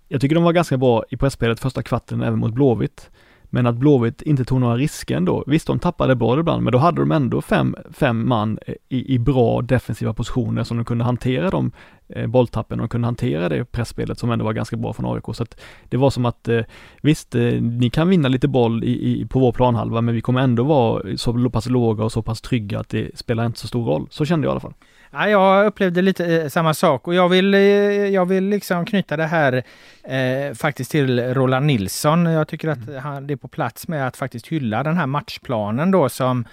Jag 0.07 0.21
tycker 0.21 0.35
de 0.35 0.43
var 0.43 0.53
ganska 0.53 0.77
bra 0.77 1.03
i 1.09 1.17
pressspelet 1.17 1.59
första 1.59 1.83
kvarten 1.83 2.21
även 2.21 2.39
mot 2.39 2.53
Blåvitt. 2.53 3.09
Men 3.43 3.67
att 3.67 3.75
Blåvitt 3.75 4.21
inte 4.21 4.45
tog 4.45 4.59
några 4.59 4.77
risker 4.77 5.17
ändå. 5.17 5.43
Visst, 5.47 5.67
de 5.67 5.79
tappade 5.79 6.15
boll 6.15 6.39
ibland, 6.39 6.63
men 6.63 6.71
då 6.71 6.77
hade 6.77 7.01
de 7.01 7.11
ändå 7.11 7.41
fem, 7.41 7.75
fem 7.93 8.27
man 8.27 8.59
i, 8.89 9.13
i 9.13 9.19
bra 9.19 9.61
defensiva 9.61 10.13
positioner 10.13 10.63
som 10.63 10.77
de 10.77 10.85
kunde 10.85 11.03
hantera 11.03 11.49
de 11.49 11.71
bolltappen 12.27 12.79
och 12.79 12.91
kunde 12.91 13.07
hantera 13.07 13.49
det 13.49 13.65
pressspelet 13.65 14.19
som 14.19 14.31
ändå 14.31 14.45
var 14.45 14.53
ganska 14.53 14.77
bra 14.77 14.93
från 14.93 15.15
AIK. 15.15 15.35
Så 15.35 15.43
att 15.43 15.61
det 15.89 15.97
var 15.97 16.09
som 16.09 16.25
att, 16.25 16.47
eh, 16.47 16.61
visst, 17.01 17.35
eh, 17.35 17.41
ni 17.61 17.89
kan 17.89 18.09
vinna 18.09 18.27
lite 18.27 18.47
boll 18.47 18.83
i, 18.83 19.21
i, 19.21 19.25
på 19.25 19.39
vår 19.39 19.51
planhalva, 19.51 20.01
men 20.01 20.15
vi 20.15 20.21
kommer 20.21 20.41
ändå 20.41 20.63
vara 20.63 21.17
så 21.17 21.49
pass 21.49 21.69
låga 21.69 22.03
och 22.03 22.11
så 22.11 22.21
pass 22.21 22.41
trygga 22.41 22.79
att 22.79 22.89
det 22.89 23.17
spelar 23.17 23.45
inte 23.45 23.59
så 23.59 23.67
stor 23.67 23.85
roll. 23.85 24.07
Så 24.09 24.25
kände 24.25 24.47
jag 24.47 24.49
i 24.49 24.53
alla 24.53 24.59
fall. 24.59 24.73
Ja, 25.11 25.29
jag 25.29 25.65
upplevde 25.65 26.01
lite 26.01 26.41
eh, 26.41 26.47
samma 26.47 26.73
sak 26.73 27.07
och 27.07 27.13
jag 27.13 27.29
vill, 27.29 27.53
eh, 27.53 27.59
jag 27.59 28.25
vill 28.25 28.43
liksom 28.43 28.85
knyta 28.85 29.17
det 29.17 29.25
här 29.25 29.63
eh, 30.03 30.53
faktiskt 30.53 30.91
till 30.91 31.33
Roland 31.33 31.65
Nilsson. 31.65 32.25
Jag 32.25 32.47
tycker 32.47 32.69
att 32.69 32.87
mm. 32.87 33.03
han, 33.03 33.27
det 33.27 33.33
är 33.33 33.37
på 33.37 33.47
plats 33.47 33.87
med 33.87 34.07
att 34.07 34.17
faktiskt 34.17 34.47
hylla 34.47 34.83
den 34.83 34.97
här 34.97 35.07
matchplanen 35.07 35.91
då 35.91 36.09
som 36.09 36.45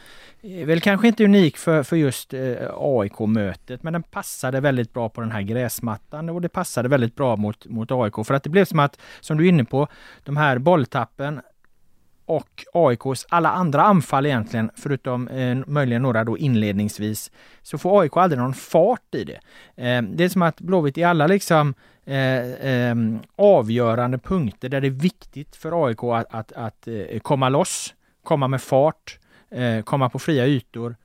Eh, 0.42 0.66
väl 0.66 0.80
kanske 0.80 1.08
inte 1.08 1.24
unik 1.24 1.56
för, 1.56 1.82
för 1.82 1.96
just 1.96 2.34
eh, 2.34 2.40
AIK-mötet, 2.76 3.82
men 3.82 3.92
den 3.92 4.02
passade 4.02 4.60
väldigt 4.60 4.92
bra 4.92 5.08
på 5.08 5.20
den 5.20 5.30
här 5.30 5.42
gräsmattan 5.42 6.28
och 6.28 6.40
det 6.40 6.48
passade 6.48 6.88
väldigt 6.88 7.16
bra 7.16 7.36
mot, 7.36 7.66
mot 7.66 7.92
AIK 7.92 8.14
för 8.26 8.34
att 8.34 8.42
det 8.42 8.50
blev 8.50 8.64
som 8.64 8.78
att, 8.78 9.00
som 9.20 9.38
du 9.38 9.44
är 9.44 9.48
inne 9.48 9.64
på, 9.64 9.88
de 10.24 10.36
här 10.36 10.58
bolltappen 10.58 11.40
och 12.24 12.64
AIKs 12.72 13.26
alla 13.28 13.50
andra 13.50 13.82
anfall 13.82 14.26
egentligen, 14.26 14.70
förutom 14.76 15.28
eh, 15.28 15.58
möjligen 15.66 16.02
några 16.02 16.24
då 16.24 16.38
inledningsvis, 16.38 17.30
så 17.62 17.78
får 17.78 18.00
AIK 18.00 18.16
aldrig 18.16 18.40
någon 18.40 18.54
fart 18.54 19.14
i 19.14 19.24
det. 19.24 19.40
Eh, 19.76 20.02
det 20.02 20.24
är 20.24 20.28
som 20.28 20.42
att 20.42 20.60
Blåvitt 20.60 20.98
i 20.98 21.04
alla 21.04 21.26
liksom 21.26 21.74
eh, 22.04 22.40
eh 22.40 22.94
avgörande 23.36 24.18
punkter 24.18 24.68
där 24.68 24.80
det 24.80 24.88
är 24.88 24.90
viktigt 24.90 25.56
för 25.56 25.86
AIK 25.86 26.02
att, 26.02 26.34
att, 26.34 26.52
att 26.52 26.88
eh, 26.88 27.18
komma 27.18 27.48
loss, 27.48 27.94
komma 28.22 28.48
med 28.48 28.62
fart, 28.62 29.18
eh, 29.18 29.21
Eh, 29.52 29.82
komma 29.82 30.08
på 30.08 30.18
fria 30.18 30.46
ytor, 30.46 30.96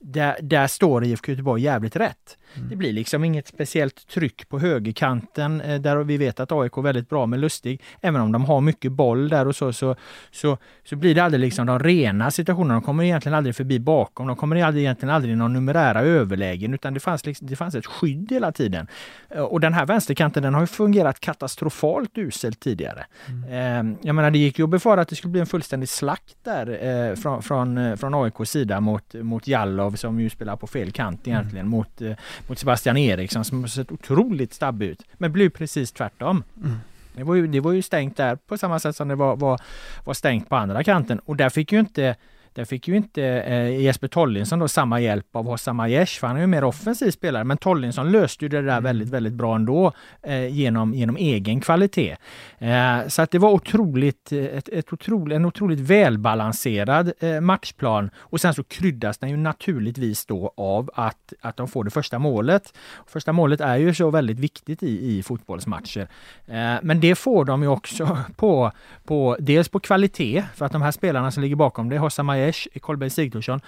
där, 0.00 0.36
där 0.42 0.66
står 0.66 1.04
IFK 1.04 1.32
Göteborg 1.32 1.62
jävligt 1.62 1.96
rätt. 1.96 2.36
Mm. 2.54 2.68
Det 2.68 2.76
blir 2.76 2.92
liksom 2.92 3.24
inget 3.24 3.46
speciellt 3.46 4.08
tryck 4.08 4.48
på 4.48 4.58
högerkanten 4.58 5.60
eh, 5.60 5.80
där 5.80 5.96
vi 5.96 6.16
vet 6.16 6.40
att 6.40 6.52
AIK 6.52 6.76
är 6.76 6.82
väldigt 6.82 7.08
bra 7.08 7.26
med 7.26 7.40
Lustig. 7.40 7.82
Även 8.00 8.20
om 8.20 8.32
de 8.32 8.44
har 8.44 8.60
mycket 8.60 8.92
boll 8.92 9.28
där 9.28 9.48
och 9.48 9.56
så, 9.56 9.72
så, 9.72 9.96
så, 10.30 10.58
så 10.84 10.96
blir 10.96 11.14
det 11.14 11.20
aldrig 11.20 11.40
liksom 11.40 11.66
de 11.66 11.78
rena 11.78 12.30
situationerna. 12.30 12.74
De 12.74 12.82
kommer 12.82 13.04
egentligen 13.04 13.34
aldrig 13.34 13.56
förbi 13.56 13.78
bakom. 13.78 14.26
De 14.26 14.36
kommer 14.36 14.62
aldrig, 14.62 14.84
egentligen 14.84 15.14
aldrig 15.14 15.36
någon 15.36 15.52
numerära 15.52 16.00
överlägen 16.00 16.74
utan 16.74 16.94
det 16.94 17.00
fanns, 17.00 17.26
liksom, 17.26 17.46
det 17.46 17.56
fanns 17.56 17.74
ett 17.74 17.86
skydd 17.86 18.32
hela 18.32 18.52
tiden. 18.52 18.86
Eh, 19.28 19.42
och 19.42 19.60
den 19.60 19.74
här 19.74 19.86
vänsterkanten 19.86 20.42
den 20.42 20.54
har 20.54 20.66
fungerat 20.66 21.20
katastrofalt 21.20 22.18
uselt 22.18 22.60
tidigare. 22.60 23.06
Mm. 23.28 23.96
Jag 24.02 24.14
menar 24.14 24.30
det 24.30 24.38
gick 24.38 24.58
ju 24.58 24.64
att 24.64 24.70
befara 24.70 25.00
att 25.00 25.08
det 25.08 25.16
skulle 25.16 25.32
bli 25.32 25.40
en 25.40 25.46
fullständig 25.46 25.88
slakt 25.88 26.36
där 26.44 27.16
från, 27.16 27.42
från, 27.42 27.96
från 27.96 28.14
AIKs 28.14 28.50
sida 28.50 28.80
mot, 28.80 29.14
mot 29.14 29.46
Jallow 29.46 29.89
Lindelöf 29.90 30.00
som 30.00 30.20
ju 30.20 30.30
spelar 30.30 30.56
på 30.56 30.66
fel 30.66 30.92
kant 30.92 31.26
egentligen 31.26 31.66
mm. 31.66 31.70
mot, 31.70 32.00
eh, 32.00 32.16
mot 32.48 32.58
Sebastian 32.58 32.96
Eriksson 32.96 33.44
som 33.44 33.60
har 33.60 33.68
sett 33.68 33.92
otroligt 33.92 34.54
stabbig 34.54 34.88
ut. 34.88 35.02
Men 35.18 35.32
blev 35.32 35.50
precis 35.50 35.92
tvärtom. 35.92 36.44
Mm. 36.56 36.80
Det 37.16 37.24
var, 37.24 37.34
ju, 37.34 37.46
det 37.46 37.60
var 37.60 37.72
ju 37.72 37.82
stängt 37.82 38.16
där 38.16 38.36
på 38.36 38.58
samma 38.58 38.78
sätt 38.78 38.96
som 38.96 39.08
det 39.08 39.16
var, 39.16 39.36
var, 39.36 39.60
var 40.04 40.14
stängt 40.14 40.48
på 40.48 40.56
andra 40.56 40.84
kanten 40.84 41.18
och 41.26 41.36
där 41.36 41.50
fick 41.50 41.72
ju 41.72 41.80
inte 41.80 42.16
där 42.54 42.64
fick 42.64 42.88
ju 42.88 42.96
inte 42.96 43.22
eh, 43.22 43.80
Jesper 43.80 44.08
Tollinsson 44.08 44.58
då 44.58 44.68
samma 44.68 45.00
hjälp 45.00 45.36
av 45.36 45.46
Hossam 45.46 45.80
Aiesh, 45.80 46.20
för 46.20 46.26
han 46.26 46.36
är 46.36 46.40
ju 46.40 46.46
mer 46.46 46.64
offensiv 46.64 47.10
spelare. 47.10 47.44
Men 47.44 47.56
Tollinsson 47.56 48.12
löste 48.12 48.44
ju 48.44 48.48
det 48.48 48.62
där 48.62 48.72
mm. 48.72 48.84
väldigt, 48.84 49.08
väldigt 49.08 49.32
bra 49.32 49.56
ändå 49.56 49.92
eh, 50.22 50.46
genom, 50.46 50.94
genom 50.94 51.16
egen 51.16 51.60
kvalitet. 51.60 52.16
Eh, 52.58 53.08
så 53.08 53.22
att 53.22 53.30
det 53.30 53.38
var 53.38 53.50
otroligt, 53.50 54.32
ett, 54.32 54.68
ett 54.68 54.92
otroligt, 54.92 55.36
en 55.36 55.44
otroligt 55.44 55.80
välbalanserad 55.80 57.12
eh, 57.20 57.40
matchplan. 57.40 58.10
Och 58.16 58.40
sen 58.40 58.54
så 58.54 58.64
kryddas 58.64 59.18
den 59.18 59.30
ju 59.30 59.36
naturligtvis 59.36 60.26
då 60.26 60.52
av 60.56 60.90
att, 60.94 61.32
att 61.40 61.56
de 61.56 61.68
får 61.68 61.84
det 61.84 61.90
första 61.90 62.18
målet. 62.18 62.74
Första 63.06 63.32
målet 63.32 63.60
är 63.60 63.76
ju 63.76 63.94
så 63.94 64.10
väldigt 64.10 64.38
viktigt 64.38 64.82
i, 64.82 65.18
i 65.18 65.22
fotbollsmatcher. 65.22 66.08
Eh, 66.46 66.76
men 66.82 67.00
det 67.00 67.14
får 67.14 67.44
de 67.44 67.62
ju 67.62 67.68
också 67.68 68.18
på, 68.36 68.72
på 69.04 69.36
dels 69.40 69.68
på 69.68 69.80
kvalitet, 69.80 70.44
för 70.54 70.66
att 70.66 70.72
de 70.72 70.82
här 70.82 70.92
spelarna 70.92 71.30
som 71.30 71.42
ligger 71.42 71.56
bakom 71.56 71.88
det, 71.88 71.98
Hossam 71.98 72.28
Majesh, 72.40 72.68
Kolberg 72.80 73.10
Sigthorsson, 73.10 73.60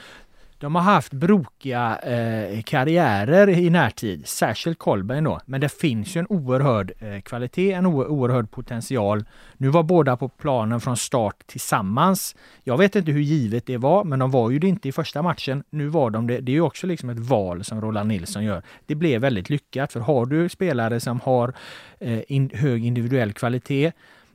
de 0.63 0.75
har 0.75 0.83
haft 0.83 1.13
brokiga 1.13 1.99
eh, 1.99 2.63
karriärer 2.63 3.49
i 3.49 3.71
närtid, 3.71 4.27
särskilt 4.27 4.79
Kolberg 4.79 5.23
då. 5.23 5.41
Men 5.47 5.61
det 5.61 5.69
finns 5.69 6.17
ju 6.17 6.19
en 6.19 6.27
oerhörd 6.29 6.93
eh, 6.99 7.21
kvalitet, 7.21 7.73
en 7.73 7.87
oerhörd 7.87 8.51
potential. 8.51 9.25
Nu 9.57 9.69
var 9.69 9.83
båda 9.83 10.17
på 10.17 10.29
planen 10.29 10.81
från 10.81 10.97
start 10.97 11.47
tillsammans. 11.47 12.37
Jag 12.65 12.79
vet 12.79 12.97
inte 12.97 13.13
hur 13.13 13.21
givet 13.21 13.67
det 13.67 13.77
var, 13.77 14.05
men 14.05 14.19
de 14.19 14.31
var 14.31 14.51
ju 14.51 14.59
det 14.59 14.67
inte 14.67 14.89
i 14.89 14.93
första 14.93 15.23
matchen. 15.23 15.65
Nu 15.71 15.89
var 15.89 16.11
de 16.11 16.27
det. 16.27 16.41
Det 16.41 16.53
är 16.53 16.55
ju 16.55 16.61
också 16.61 16.87
liksom 16.87 17.11
ett 17.11 17.19
val 17.19 17.65
som 17.65 17.81
Roland 17.81 18.09
Nilsson 18.09 18.45
gör. 18.45 18.63
Det 18.87 18.95
blev 18.95 19.21
väldigt 19.21 19.51
lyckat, 19.51 19.93
för 19.93 20.01
har 20.01 20.27
du 20.27 20.49
spelare 20.49 21.01
som 21.01 21.21
har 21.21 21.55
eh, 22.01 22.21
in, 22.29 22.51
hög 22.55 22.87
individuell 22.87 23.33
kvalitet, 23.33 23.93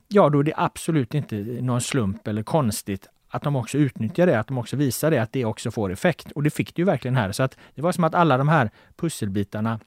ja 0.08 0.30
då 0.30 0.39
är 0.39 0.43
det 0.43 0.54
absolut 0.58 1.13
inte 1.13 1.36
någon 1.36 1.82
slump 1.82 2.28
eller 2.28 2.43
konstigt 2.43 3.08
att 3.30 3.44
de 3.44 3.56
också 3.56 3.78
utnyttjar 3.78 4.28
det, 4.28 4.40
att 4.40 4.48
de 4.48 4.58
också 4.58 4.76
visar 4.76 5.12
det, 5.12 5.20
att 5.20 5.32
det 5.32 5.46
också 5.46 5.72
får 5.72 5.92
effekt. 5.92 6.32
Och 6.32 6.44
det 6.44 6.50
fick 6.50 6.76
det 6.76 6.82
ju 6.82 6.86
verkligen 6.86 7.16
här. 7.16 7.32
Så 7.32 7.44
att 7.44 7.58
det 7.76 7.82
var 7.82 7.92
som 7.92 8.04
att 8.04 8.16
alla 8.16 8.38
de 8.38 8.48
här 8.50 8.70
pusselbitarna 8.96 9.80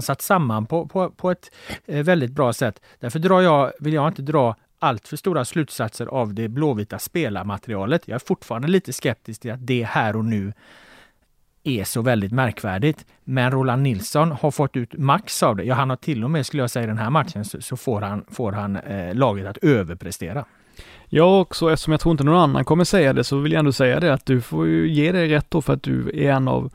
satt 0.00 0.22
samman 0.22 0.66
på, 0.66 0.86
på, 0.86 1.10
på 1.10 1.30
ett 1.30 1.50
eh, 1.86 2.04
väldigt 2.04 2.32
bra 2.32 2.52
sätt. 2.52 2.80
Därför 3.00 3.18
drar 3.18 3.40
jag, 3.40 3.72
vill 3.80 3.92
jag 3.92 4.08
inte 4.08 4.22
dra 4.22 4.56
allt 4.78 5.08
för 5.08 5.16
stora 5.16 5.44
slutsatser 5.44 6.06
av 6.06 6.34
det 6.34 6.48
blåvita 6.48 6.98
spelarmaterialet. 6.98 8.08
Jag 8.08 8.14
är 8.14 8.26
fortfarande 8.26 8.68
lite 8.68 8.92
skeptisk 8.92 9.40
till 9.40 9.52
att 9.52 9.66
det 9.66 9.82
här 9.82 10.16
och 10.16 10.24
nu 10.24 10.52
är 11.64 11.84
så 11.84 12.02
väldigt 12.02 12.32
märkvärdigt. 12.32 13.06
Men 13.24 13.50
Roland 13.50 13.82
Nilsson 13.82 14.32
har 14.32 14.50
fått 14.50 14.76
ut 14.76 14.98
max 14.98 15.42
av 15.42 15.56
det. 15.56 15.64
Ja, 15.64 15.74
han 15.74 15.90
har 15.90 15.96
till 15.96 16.24
och 16.24 16.30
med, 16.30 16.46
skulle 16.46 16.62
jag 16.62 16.70
säga, 16.70 16.84
i 16.84 16.86
den 16.86 16.98
här 16.98 17.10
matchen 17.10 17.44
så, 17.44 17.60
så 17.60 17.76
får 17.76 18.00
han, 18.00 18.24
får 18.30 18.52
han 18.52 18.76
eh, 18.76 19.14
laget 19.14 19.46
att 19.46 19.56
överprestera. 19.56 20.44
Jag 21.08 21.40
också, 21.40 21.72
eftersom 21.72 21.90
jag 21.90 22.00
tror 22.00 22.12
inte 22.12 22.24
någon 22.24 22.40
annan 22.40 22.64
kommer 22.64 22.84
säga 22.84 23.12
det, 23.12 23.24
så 23.24 23.38
vill 23.38 23.52
jag 23.52 23.58
ändå 23.58 23.72
säga 23.72 24.00
det 24.00 24.12
att 24.12 24.26
du 24.26 24.40
får 24.40 24.66
ju 24.66 24.88
ge 24.92 25.12
dig 25.12 25.28
rätt 25.28 25.46
då 25.48 25.62
för 25.62 25.72
att 25.72 25.82
du 25.82 26.10
är 26.14 26.32
en 26.32 26.48
av 26.48 26.70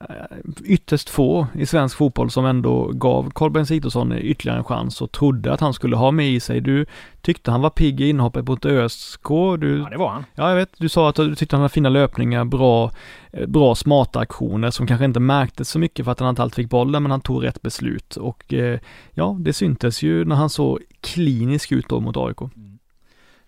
eh, 0.00 0.36
ytterst 0.64 1.10
få 1.10 1.46
i 1.54 1.66
svensk 1.66 1.96
fotboll 1.96 2.30
som 2.30 2.46
ändå 2.46 2.90
gav 2.92 3.30
Kolbeinn 3.30 3.66
Sigthorsson 3.66 4.12
ytterligare 4.12 4.58
en 4.58 4.64
chans 4.64 5.02
och 5.02 5.12
trodde 5.12 5.52
att 5.52 5.60
han 5.60 5.74
skulle 5.74 5.96
ha 5.96 6.10
med 6.10 6.30
i 6.30 6.40
sig. 6.40 6.60
Du 6.60 6.86
tyckte 7.22 7.50
han 7.50 7.60
var 7.60 7.70
pigg 7.70 8.00
i 8.00 8.08
inhoppet 8.08 8.48
mot 8.48 8.64
ÖSK. 8.64 9.28
Du, 9.58 9.78
ja, 9.78 9.88
det 9.90 9.96
var 9.96 10.08
han. 10.08 10.24
Ja, 10.34 10.48
jag 10.48 10.56
vet. 10.56 10.70
Du 10.78 10.88
sa 10.88 11.08
att 11.08 11.16
du 11.16 11.34
tyckte 11.34 11.56
han 11.56 11.60
hade 11.60 11.72
fina 11.72 11.88
löpningar, 11.88 12.44
bra, 12.44 12.90
eh, 13.32 13.46
bra 13.46 13.74
smarta 13.74 14.20
aktioner 14.20 14.70
som 14.70 14.86
kanske 14.86 15.04
inte 15.04 15.20
märktes 15.20 15.68
så 15.68 15.78
mycket 15.78 16.04
för 16.04 16.12
att 16.12 16.20
han 16.20 16.28
inte 16.28 16.42
alltid 16.42 16.56
fick 16.56 16.70
bollen, 16.70 17.02
men 17.02 17.10
han 17.10 17.20
tog 17.20 17.44
rätt 17.44 17.62
beslut. 17.62 18.16
Och 18.16 18.54
eh, 18.54 18.78
ja, 19.12 19.36
det 19.40 19.52
syntes 19.52 20.02
ju 20.02 20.24
när 20.24 20.36
han 20.36 20.50
såg 20.50 20.80
klinisk 21.00 21.72
ut 21.72 21.88
då 21.88 22.00
mot 22.00 22.16
AIK. 22.16 22.38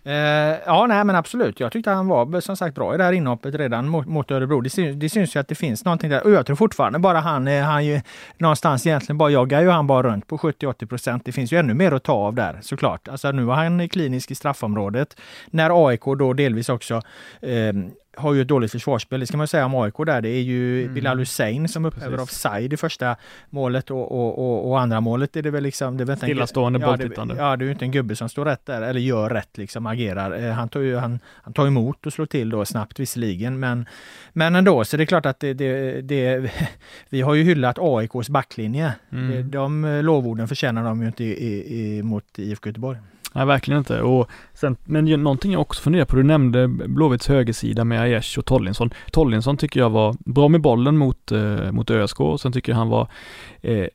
Uh, 0.07 0.13
ja, 0.65 0.85
nej 0.87 1.03
men 1.03 1.15
absolut. 1.15 1.59
Jag 1.59 1.71
tyckte 1.71 1.91
han 1.91 2.07
var 2.07 2.41
som 2.41 2.57
sagt 2.57 2.75
bra 2.75 2.95
i 2.95 2.97
det 2.97 3.03
här 3.03 3.11
inhoppet 3.11 3.55
redan 3.55 3.87
mot, 3.87 4.07
mot 4.07 4.31
Örebro. 4.31 4.61
Det, 4.61 4.69
syns, 4.69 4.99
det 4.99 5.09
syns 5.09 5.35
ju 5.35 5.39
att 5.39 5.47
det 5.47 5.55
finns 5.55 5.85
någonting 5.85 6.09
där. 6.09 6.23
Och 6.23 6.31
jag 6.31 6.45
tror 6.45 6.55
fortfarande 6.55 6.99
bara 6.99 7.19
han, 7.19 7.47
han 7.47 7.85
ju 7.85 8.01
någonstans 8.37 8.87
egentligen 8.87 9.17
bara 9.17 9.29
joggar 9.29 9.61
ju 9.61 9.69
han 9.69 9.87
bara 9.87 10.07
runt 10.07 10.27
på 10.27 10.37
70-80 10.37 10.85
procent. 10.85 11.25
Det 11.25 11.31
finns 11.31 11.53
ju 11.53 11.57
ännu 11.57 11.73
mer 11.73 11.91
att 11.91 12.03
ta 12.03 12.13
av 12.13 12.35
där 12.35 12.59
såklart. 12.61 13.07
Alltså 13.07 13.31
nu 13.31 13.43
var 13.43 13.55
han 13.55 13.89
klinisk 13.89 14.31
i 14.31 14.35
straffområdet. 14.35 15.17
När 15.47 15.87
AIK 15.87 16.03
då 16.19 16.33
delvis 16.33 16.69
också 16.69 17.01
eh, 17.41 17.73
har 18.17 18.33
ju 18.33 18.41
ett 18.41 18.47
dåligt 18.47 18.71
försvarsspel, 18.71 19.19
det 19.19 19.27
ska 19.27 19.37
man 19.37 19.47
säga 19.47 19.65
om 19.65 19.75
AIK 19.75 19.93
där. 19.97 20.21
Det 20.21 20.29
är 20.29 20.41
ju 20.41 20.81
mm. 20.81 20.93
Bilal 20.93 21.19
Hussein 21.19 21.67
som 21.67 21.85
upphäver 21.85 22.19
offside 22.19 22.73
i 22.73 22.77
första 22.77 23.15
målet 23.49 23.91
och, 23.91 24.11
och, 24.11 24.39
och, 24.39 24.69
och, 24.69 24.79
andra 24.79 25.01
målet 25.01 25.35
är 25.35 25.41
det 25.41 25.49
väl 25.49 25.63
liksom... 25.63 25.97
Det 25.97 26.11
är 26.11 26.15
Stillastående 26.15 26.79
ja, 26.79 26.87
bolltittande. 26.87 27.35
Ja, 27.37 27.55
det 27.55 27.63
är 27.63 27.65
ju 27.65 27.71
inte 27.71 27.85
en 27.85 27.91
gubbe 27.91 28.15
som 28.15 28.29
står 28.29 28.45
rätt 28.45 28.65
där, 28.65 28.81
eller 28.81 28.99
gör 28.99 29.29
rätt 29.29 29.57
liksom, 29.57 29.85
agerar. 29.85 30.43
Eh, 30.43 30.51
han 30.51 30.69
tar 30.69 30.79
ju 30.79 30.95
han, 30.95 31.19
han 31.25 31.53
tar 31.53 31.67
emot 31.67 32.05
och 32.05 32.13
slår 32.13 32.25
till 32.25 32.49
då 32.49 32.65
snabbt 32.65 32.99
visserligen, 32.99 33.59
men, 33.59 33.85
men 34.33 34.55
ändå, 34.55 34.85
så 34.85 34.97
det 34.97 35.03
är 35.03 35.05
klart 35.05 35.25
att 35.25 35.39
det, 35.39 35.53
det, 35.53 36.01
det 36.01 36.51
vi 37.09 37.21
har 37.21 37.33
ju 37.33 37.43
hyllat 37.43 37.77
AIKs 37.79 38.29
backlinje. 38.29 38.93
Mm. 39.11 39.51
De 39.51 40.01
lovorden 40.03 40.47
förtjänar 40.47 40.83
de 40.83 41.01
ju 41.01 41.07
inte 41.07 41.23
i, 41.23 41.97
i, 41.97 42.03
mot 42.03 42.39
IFK 42.39 42.69
Göteborg. 42.69 42.97
Nej, 43.33 43.45
verkligen 43.45 43.77
inte. 43.77 44.01
Och 44.01 44.29
sen, 44.53 44.77
men 44.85 45.05
någonting 45.05 45.51
jag 45.51 45.61
också 45.61 45.81
funderar 45.81 46.05
på, 46.05 46.15
du 46.15 46.23
nämnde 46.23 46.67
Blåvitts 46.67 47.27
högersida 47.27 47.83
med 47.83 48.01
Aiesh 48.01 48.39
och 48.39 48.45
Tollinsson. 48.45 48.89
Tollinsson 49.11 49.57
tycker 49.57 49.79
jag 49.79 49.89
var 49.89 50.15
bra 50.19 50.47
med 50.47 50.61
bollen 50.61 50.97
mot, 50.97 51.31
eh, 51.31 51.71
mot 51.71 51.91
ÖSK, 51.91 52.19
och 52.19 52.41
sen 52.41 52.51
tycker 52.51 52.71
jag 52.71 52.77
han 52.77 52.89
var 52.89 53.07
eh, 53.61 53.87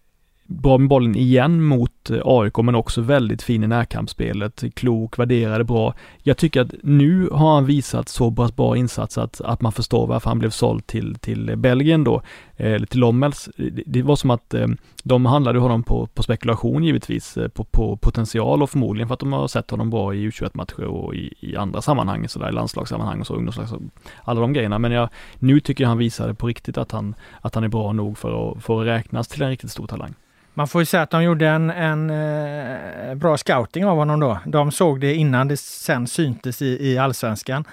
bra 0.46 0.78
med 0.78 0.88
bollen 0.88 1.16
igen 1.16 1.62
mot 1.62 1.91
Eh, 2.10 2.20
AIK, 2.24 2.58
men 2.58 2.74
också 2.74 3.00
väldigt 3.00 3.42
fin 3.42 3.64
i 3.64 3.66
närkampsspelet, 3.66 4.64
klok, 4.74 5.18
värderade 5.18 5.64
bra. 5.64 5.94
Jag 6.22 6.36
tycker 6.36 6.60
att 6.60 6.74
nu 6.82 7.28
har 7.32 7.54
han 7.54 7.66
visat 7.66 8.08
så 8.08 8.30
pass 8.30 8.56
bra 8.56 8.76
insats 8.76 9.18
att, 9.18 9.40
att 9.40 9.60
man 9.60 9.72
förstår 9.72 10.06
varför 10.06 10.30
han 10.30 10.38
blev 10.38 10.50
såld 10.50 10.86
till, 10.86 11.18
till 11.18 11.56
Belgien 11.56 12.04
då, 12.04 12.22
eh, 12.56 12.72
eller 12.72 12.86
till 12.86 13.00
Lommels. 13.00 13.48
Det 13.86 14.02
var 14.02 14.16
som 14.16 14.30
att 14.30 14.54
eh, 14.54 14.66
de 15.04 15.26
handlade 15.26 15.58
honom 15.58 15.82
på, 15.82 16.06
på 16.06 16.22
spekulation 16.22 16.84
givetvis, 16.84 17.38
på, 17.54 17.64
på 17.64 17.96
potential 17.96 18.62
och 18.62 18.70
förmodligen 18.70 19.08
för 19.08 19.14
att 19.14 19.20
de 19.20 19.32
har 19.32 19.48
sett 19.48 19.70
honom 19.70 19.90
bra 19.90 20.14
i 20.14 20.28
U21-matcher 20.28 20.84
och 20.84 21.14
i, 21.14 21.34
i 21.40 21.56
andra 21.56 21.82
sammanhang, 21.82 22.28
sådär 22.28 22.48
i 22.48 22.52
landslagssammanhang 22.52 23.20
och 23.20 23.26
så, 23.26 23.34
ungdomslagssammanhang, 23.34 23.90
alla 24.24 24.40
de 24.40 24.52
grejerna. 24.52 24.78
Men 24.78 24.92
jag, 24.92 25.08
nu 25.38 25.60
tycker 25.60 25.84
jag 25.84 25.88
han 25.88 25.98
visade 25.98 26.34
på 26.34 26.46
riktigt 26.46 26.78
att 26.78 26.92
han, 26.92 27.14
att 27.40 27.54
han 27.54 27.64
är 27.64 27.68
bra 27.68 27.92
nog 27.92 28.18
för 28.18 28.52
att, 28.52 28.64
för 28.64 28.80
att 28.80 28.86
räknas 28.86 29.28
till 29.28 29.42
en 29.42 29.48
riktigt 29.48 29.70
stor 29.70 29.86
talang. 29.86 30.14
Man 30.54 30.68
får 30.68 30.82
ju 30.82 30.86
säga 30.86 31.02
att 31.02 31.10
de 31.10 31.22
gjorde 31.22 31.48
en, 31.48 31.70
en 31.70 32.10
eh, 32.10 33.14
bra 33.14 33.36
scouting 33.36 33.86
av 33.86 33.96
honom 33.96 34.20
då. 34.20 34.38
De 34.46 34.72
såg 34.72 35.00
det 35.00 35.14
innan 35.14 35.48
det 35.48 35.56
sen 35.56 36.06
syntes 36.06 36.62
i, 36.62 36.88
i 36.88 36.98
allsvenskan. 36.98 37.64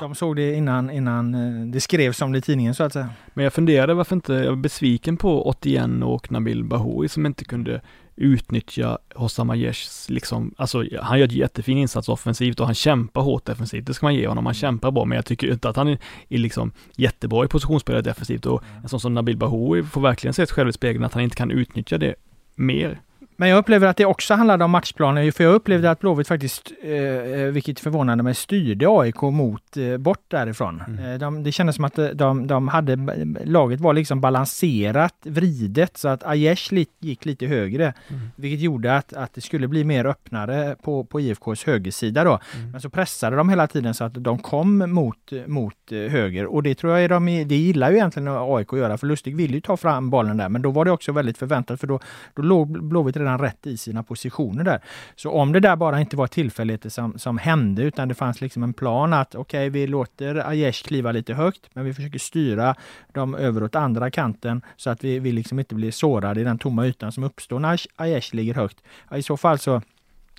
De 0.00 0.14
såg 0.14 0.36
det 0.36 0.54
innan, 0.54 0.90
innan 0.90 1.34
eh, 1.34 1.66
det 1.66 1.80
skrevs 1.80 2.22
om 2.22 2.32
det 2.32 2.38
i 2.38 2.42
tidningen 2.42 2.74
så 2.74 2.84
att 2.84 2.92
säga. 2.92 3.08
Men 3.34 3.44
jag 3.44 3.52
funderade 3.52 3.94
varför 3.94 4.16
inte, 4.16 4.32
jag 4.32 4.50
var 4.50 4.56
besviken 4.56 5.16
på 5.16 5.48
81 5.48 5.90
och 6.02 6.32
Nabil 6.32 6.64
Bahoui 6.64 7.08
som 7.08 7.26
inte 7.26 7.44
kunde 7.44 7.80
utnyttja 8.16 8.98
Hossam 9.14 9.50
Aiesh 9.50 10.10
liksom, 10.10 10.54
alltså 10.56 10.84
han 11.00 11.18
gör 11.18 11.26
ett 11.26 11.32
jättefin 11.32 11.78
insats 11.78 12.08
offensivt 12.08 12.60
och 12.60 12.66
han 12.66 12.74
kämpar 12.74 13.20
hårt 13.22 13.44
defensivt, 13.44 13.86
det 13.86 13.94
ska 13.94 14.06
man 14.06 14.14
ge 14.14 14.28
honom, 14.28 14.46
han 14.46 14.54
kämpar 14.54 14.90
bra, 14.90 15.04
men 15.04 15.16
jag 15.16 15.24
tycker 15.24 15.52
inte 15.52 15.68
att 15.68 15.76
han 15.76 15.88
är, 15.88 15.98
är 16.28 16.38
liksom 16.38 16.72
jättebra 16.96 17.44
i 17.44 17.48
positionsspelet 17.48 18.04
defensivt 18.04 18.46
och 18.46 18.62
en 18.82 18.88
sån 18.88 19.00
som 19.00 19.14
Nabil 19.14 19.36
Bahoui 19.36 19.82
får 19.82 20.00
verkligen 20.00 20.34
se 20.34 20.42
ett 20.42 20.50
själv 20.50 20.68
i 20.68 20.72
spegeln 20.72 21.04
att 21.04 21.14
han 21.14 21.22
inte 21.22 21.36
kan 21.36 21.50
utnyttja 21.50 21.98
det 21.98 22.14
mer. 22.56 23.05
Men 23.36 23.48
jag 23.48 23.58
upplever 23.58 23.86
att 23.86 23.96
det 23.96 24.06
också 24.06 24.34
handlade 24.34 24.64
om 24.64 24.70
matchplanen, 24.70 25.32
för 25.32 25.44
jag 25.44 25.54
upplevde 25.54 25.90
att 25.90 26.00
Blåvitt 26.00 26.28
faktiskt, 26.28 26.72
eh, 26.82 26.92
eh, 26.92 27.46
vilket 27.46 27.80
förvånade 27.80 28.22
mig, 28.22 28.34
styrde 28.34 28.86
AIK 28.88 29.22
mot, 29.22 29.76
eh, 29.76 29.96
bort 29.96 30.24
därifrån. 30.28 30.82
Mm. 30.88 31.18
De, 31.18 31.42
det 31.42 31.52
kändes 31.52 31.76
som 31.76 31.84
att 31.84 31.98
de, 32.14 32.46
de 32.46 32.68
hade, 32.68 32.96
laget 33.44 33.80
var 33.80 33.94
liksom 33.94 34.20
balanserat, 34.20 35.14
vridet, 35.22 35.96
så 35.96 36.08
att 36.08 36.24
Aiesh 36.24 36.74
gick 37.00 37.24
lite 37.24 37.46
högre. 37.46 37.94
Mm. 38.08 38.30
Vilket 38.36 38.60
gjorde 38.60 38.96
att, 38.96 39.12
att 39.12 39.34
det 39.34 39.40
skulle 39.40 39.68
bli 39.68 39.84
mer 39.84 40.04
öppnare 40.04 40.76
på, 40.82 41.04
på 41.04 41.20
IFKs 41.20 41.64
högersida 41.64 42.24
då. 42.24 42.40
Mm. 42.56 42.70
Men 42.70 42.80
så 42.80 42.90
pressade 42.90 43.36
de 43.36 43.48
hela 43.48 43.66
tiden 43.66 43.94
så 43.94 44.04
att 44.04 44.14
de 44.14 44.38
kom 44.38 44.78
mot, 44.78 45.32
mot 45.46 45.74
höger 45.90 46.46
och 46.46 46.62
det 46.62 46.74
tror 46.74 46.92
jag 46.92 47.04
är 47.04 47.08
de, 47.08 47.26
det 47.26 47.56
gillar 47.56 47.90
ju 47.90 47.96
egentligen 47.96 48.28
AIK 48.28 48.72
att 48.72 48.78
göra, 48.78 48.98
för 48.98 49.06
Lustig 49.06 49.36
ville 49.36 49.54
ju 49.54 49.60
ta 49.60 49.76
fram 49.76 50.10
bollen 50.10 50.36
där, 50.36 50.48
men 50.48 50.62
då 50.62 50.70
var 50.70 50.84
det 50.84 50.90
också 50.90 51.12
väldigt 51.12 51.38
förväntat, 51.38 51.80
för 51.80 51.86
då, 51.86 52.00
då 52.34 52.42
låg 52.42 52.82
Blåvitt 52.88 53.16
redan 53.26 53.38
rätt 53.38 53.66
i 53.66 53.76
sina 53.76 54.02
positioner 54.02 54.64
där. 54.64 54.80
Så 55.16 55.30
om 55.30 55.52
det 55.52 55.60
där 55.60 55.76
bara 55.76 56.00
inte 56.00 56.16
var 56.16 56.26
tillfälligheter 56.26 56.88
som, 56.88 57.18
som 57.18 57.38
hände 57.38 57.82
utan 57.82 58.08
det 58.08 58.14
fanns 58.14 58.40
liksom 58.40 58.62
en 58.62 58.72
plan 58.72 59.12
att 59.12 59.34
okej, 59.34 59.68
okay, 59.68 59.80
vi 59.80 59.86
låter 59.86 60.48
Aiesh 60.48 60.86
kliva 60.86 61.12
lite 61.12 61.34
högt, 61.34 61.68
men 61.72 61.84
vi 61.84 61.94
försöker 61.94 62.18
styra 62.18 62.74
dem 63.12 63.34
över 63.34 63.62
åt 63.62 63.74
andra 63.74 64.10
kanten 64.10 64.62
så 64.76 64.90
att 64.90 65.04
vi, 65.04 65.18
vi 65.18 65.32
liksom 65.32 65.58
inte 65.58 65.74
blir 65.74 65.90
sårade 65.90 66.40
i 66.40 66.44
den 66.44 66.58
tomma 66.58 66.86
ytan 66.86 67.12
som 67.12 67.24
uppstår 67.24 67.58
när 67.58 67.80
Aiesh 67.96 68.34
ligger 68.34 68.54
högt. 68.54 68.78
I 69.14 69.22
så 69.22 69.36
fall 69.36 69.58
så 69.58 69.82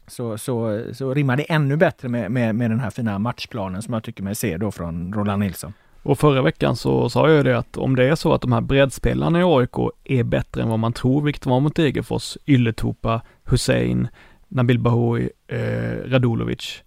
så, 0.09 0.37
så, 0.37 0.83
så 0.93 1.13
rimmar 1.13 1.37
det 1.37 1.43
ännu 1.43 1.77
bättre 1.77 2.09
med, 2.09 2.31
med, 2.31 2.55
med 2.55 2.71
den 2.71 2.79
här 2.79 2.89
fina 2.89 3.19
matchplanen 3.19 3.81
som 3.81 3.93
jag 3.93 4.03
tycker 4.03 4.23
mig 4.23 4.35
se 4.35 4.57
då 4.57 4.71
från 4.71 5.13
Roland 5.13 5.39
Nilsson. 5.39 5.73
Och 6.07 6.19
förra 6.19 6.41
veckan 6.41 6.75
så 6.75 7.09
sa 7.09 7.27
jag 7.27 7.37
ju 7.37 7.43
det 7.43 7.57
att 7.57 7.77
om 7.77 7.95
det 7.95 8.09
är 8.09 8.15
så 8.15 8.33
att 8.33 8.41
de 8.41 8.51
här 8.51 8.61
breddspelarna 8.61 9.39
i 9.39 9.43
AIK 9.43 9.91
är 10.03 10.23
bättre 10.23 10.61
än 10.61 10.69
vad 10.69 10.79
man 10.79 10.93
tror, 10.93 11.21
vilket 11.21 11.45
var 11.45 11.59
mot 11.59 11.75
Degerfors, 11.75 12.37
Ylletopa, 12.45 13.21
Hussein, 13.43 14.07
Nabil 14.47 14.79
Bahoui, 14.79 15.29
eh, 15.47 16.09
Radulovic, 16.09 16.83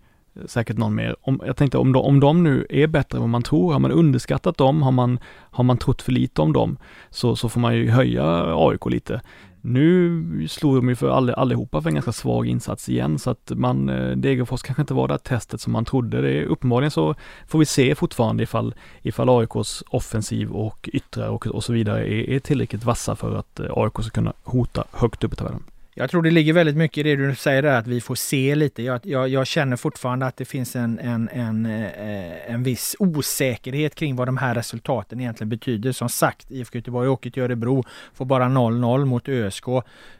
säkert 0.46 0.76
någon 0.76 0.94
mer. 0.94 1.16
Om, 1.20 1.40
jag 1.46 1.56
tänkte 1.56 1.78
om 1.78 1.92
de, 1.92 2.04
om 2.04 2.20
de 2.20 2.42
nu 2.42 2.66
är 2.70 2.86
bättre 2.86 3.16
än 3.16 3.22
vad 3.22 3.30
man 3.30 3.42
tror, 3.42 3.72
har 3.72 3.80
man 3.80 3.92
underskattat 3.92 4.56
dem, 4.56 4.82
har 4.82 4.92
man, 4.92 5.18
har 5.50 5.64
man 5.64 5.78
trott 5.78 6.02
för 6.02 6.12
lite 6.12 6.42
om 6.42 6.52
dem, 6.52 6.76
så, 7.10 7.36
så 7.36 7.48
får 7.48 7.60
man 7.60 7.76
ju 7.76 7.90
höja 7.90 8.44
AIK 8.56 8.86
lite. 8.86 9.20
Nu 9.62 10.48
slog 10.48 10.76
de 10.76 10.88
ju 10.88 10.96
för 10.96 11.10
all, 11.10 11.30
allihopa 11.30 11.82
för 11.82 11.88
en 11.88 11.94
ganska 11.94 12.12
svag 12.12 12.46
insats 12.46 12.88
igen 12.88 13.18
så 13.18 13.30
att 13.30 13.52
man, 13.54 13.88
eh, 13.88 14.16
Degerfors 14.16 14.62
kanske 14.62 14.82
inte 14.82 14.94
var 14.94 15.08
det 15.08 15.18
testet 15.18 15.60
som 15.60 15.72
man 15.72 15.84
trodde. 15.84 16.20
Det 16.20 16.30
är, 16.30 16.44
uppenbarligen 16.44 16.90
så 16.90 17.14
får 17.46 17.58
vi 17.58 17.66
se 17.66 17.94
fortfarande 17.94 18.42
ifall, 18.42 18.74
ifall 19.02 19.28
AIKs 19.28 19.82
offensiv 19.88 20.50
och 20.50 20.88
yttre 20.92 21.28
och, 21.28 21.46
och 21.46 21.64
så 21.64 21.72
vidare 21.72 22.00
är, 22.00 22.30
är 22.30 22.38
tillräckligt 22.38 22.84
vassa 22.84 23.16
för 23.16 23.36
att 23.36 23.60
eh, 23.60 23.66
AIK 23.70 23.92
ska 23.92 24.10
kunna 24.10 24.32
hota 24.42 24.84
högt 24.92 25.24
upp 25.24 25.32
i 25.32 25.36
tabellen. 25.36 25.62
Jag 26.00 26.10
tror 26.10 26.22
det 26.22 26.30
ligger 26.30 26.52
väldigt 26.52 26.76
mycket 26.76 26.98
i 26.98 27.02
det 27.02 27.16
du 27.16 27.34
säger 27.34 27.62
där, 27.62 27.78
att 27.78 27.86
vi 27.86 28.00
får 28.00 28.14
se 28.14 28.54
lite. 28.54 28.82
Jag, 28.82 29.00
jag, 29.02 29.28
jag 29.28 29.46
känner 29.46 29.76
fortfarande 29.76 30.26
att 30.26 30.36
det 30.36 30.44
finns 30.44 30.76
en, 30.76 30.98
en, 30.98 31.28
en, 31.32 31.66
eh, 31.66 32.54
en 32.54 32.62
viss 32.62 32.96
osäkerhet 32.98 33.94
kring 33.94 34.16
vad 34.16 34.28
de 34.28 34.36
här 34.36 34.54
resultaten 34.54 35.20
egentligen 35.20 35.48
betyder. 35.48 35.92
Som 35.92 36.08
sagt, 36.08 36.50
IFK 36.50 36.78
Göteborg 36.78 37.08
åker 37.08 37.30
till 37.30 37.42
Örebro, 37.42 37.84
får 38.14 38.24
bara 38.24 38.44
0-0 38.44 39.04
mot 39.04 39.28
ÖSK. 39.28 39.64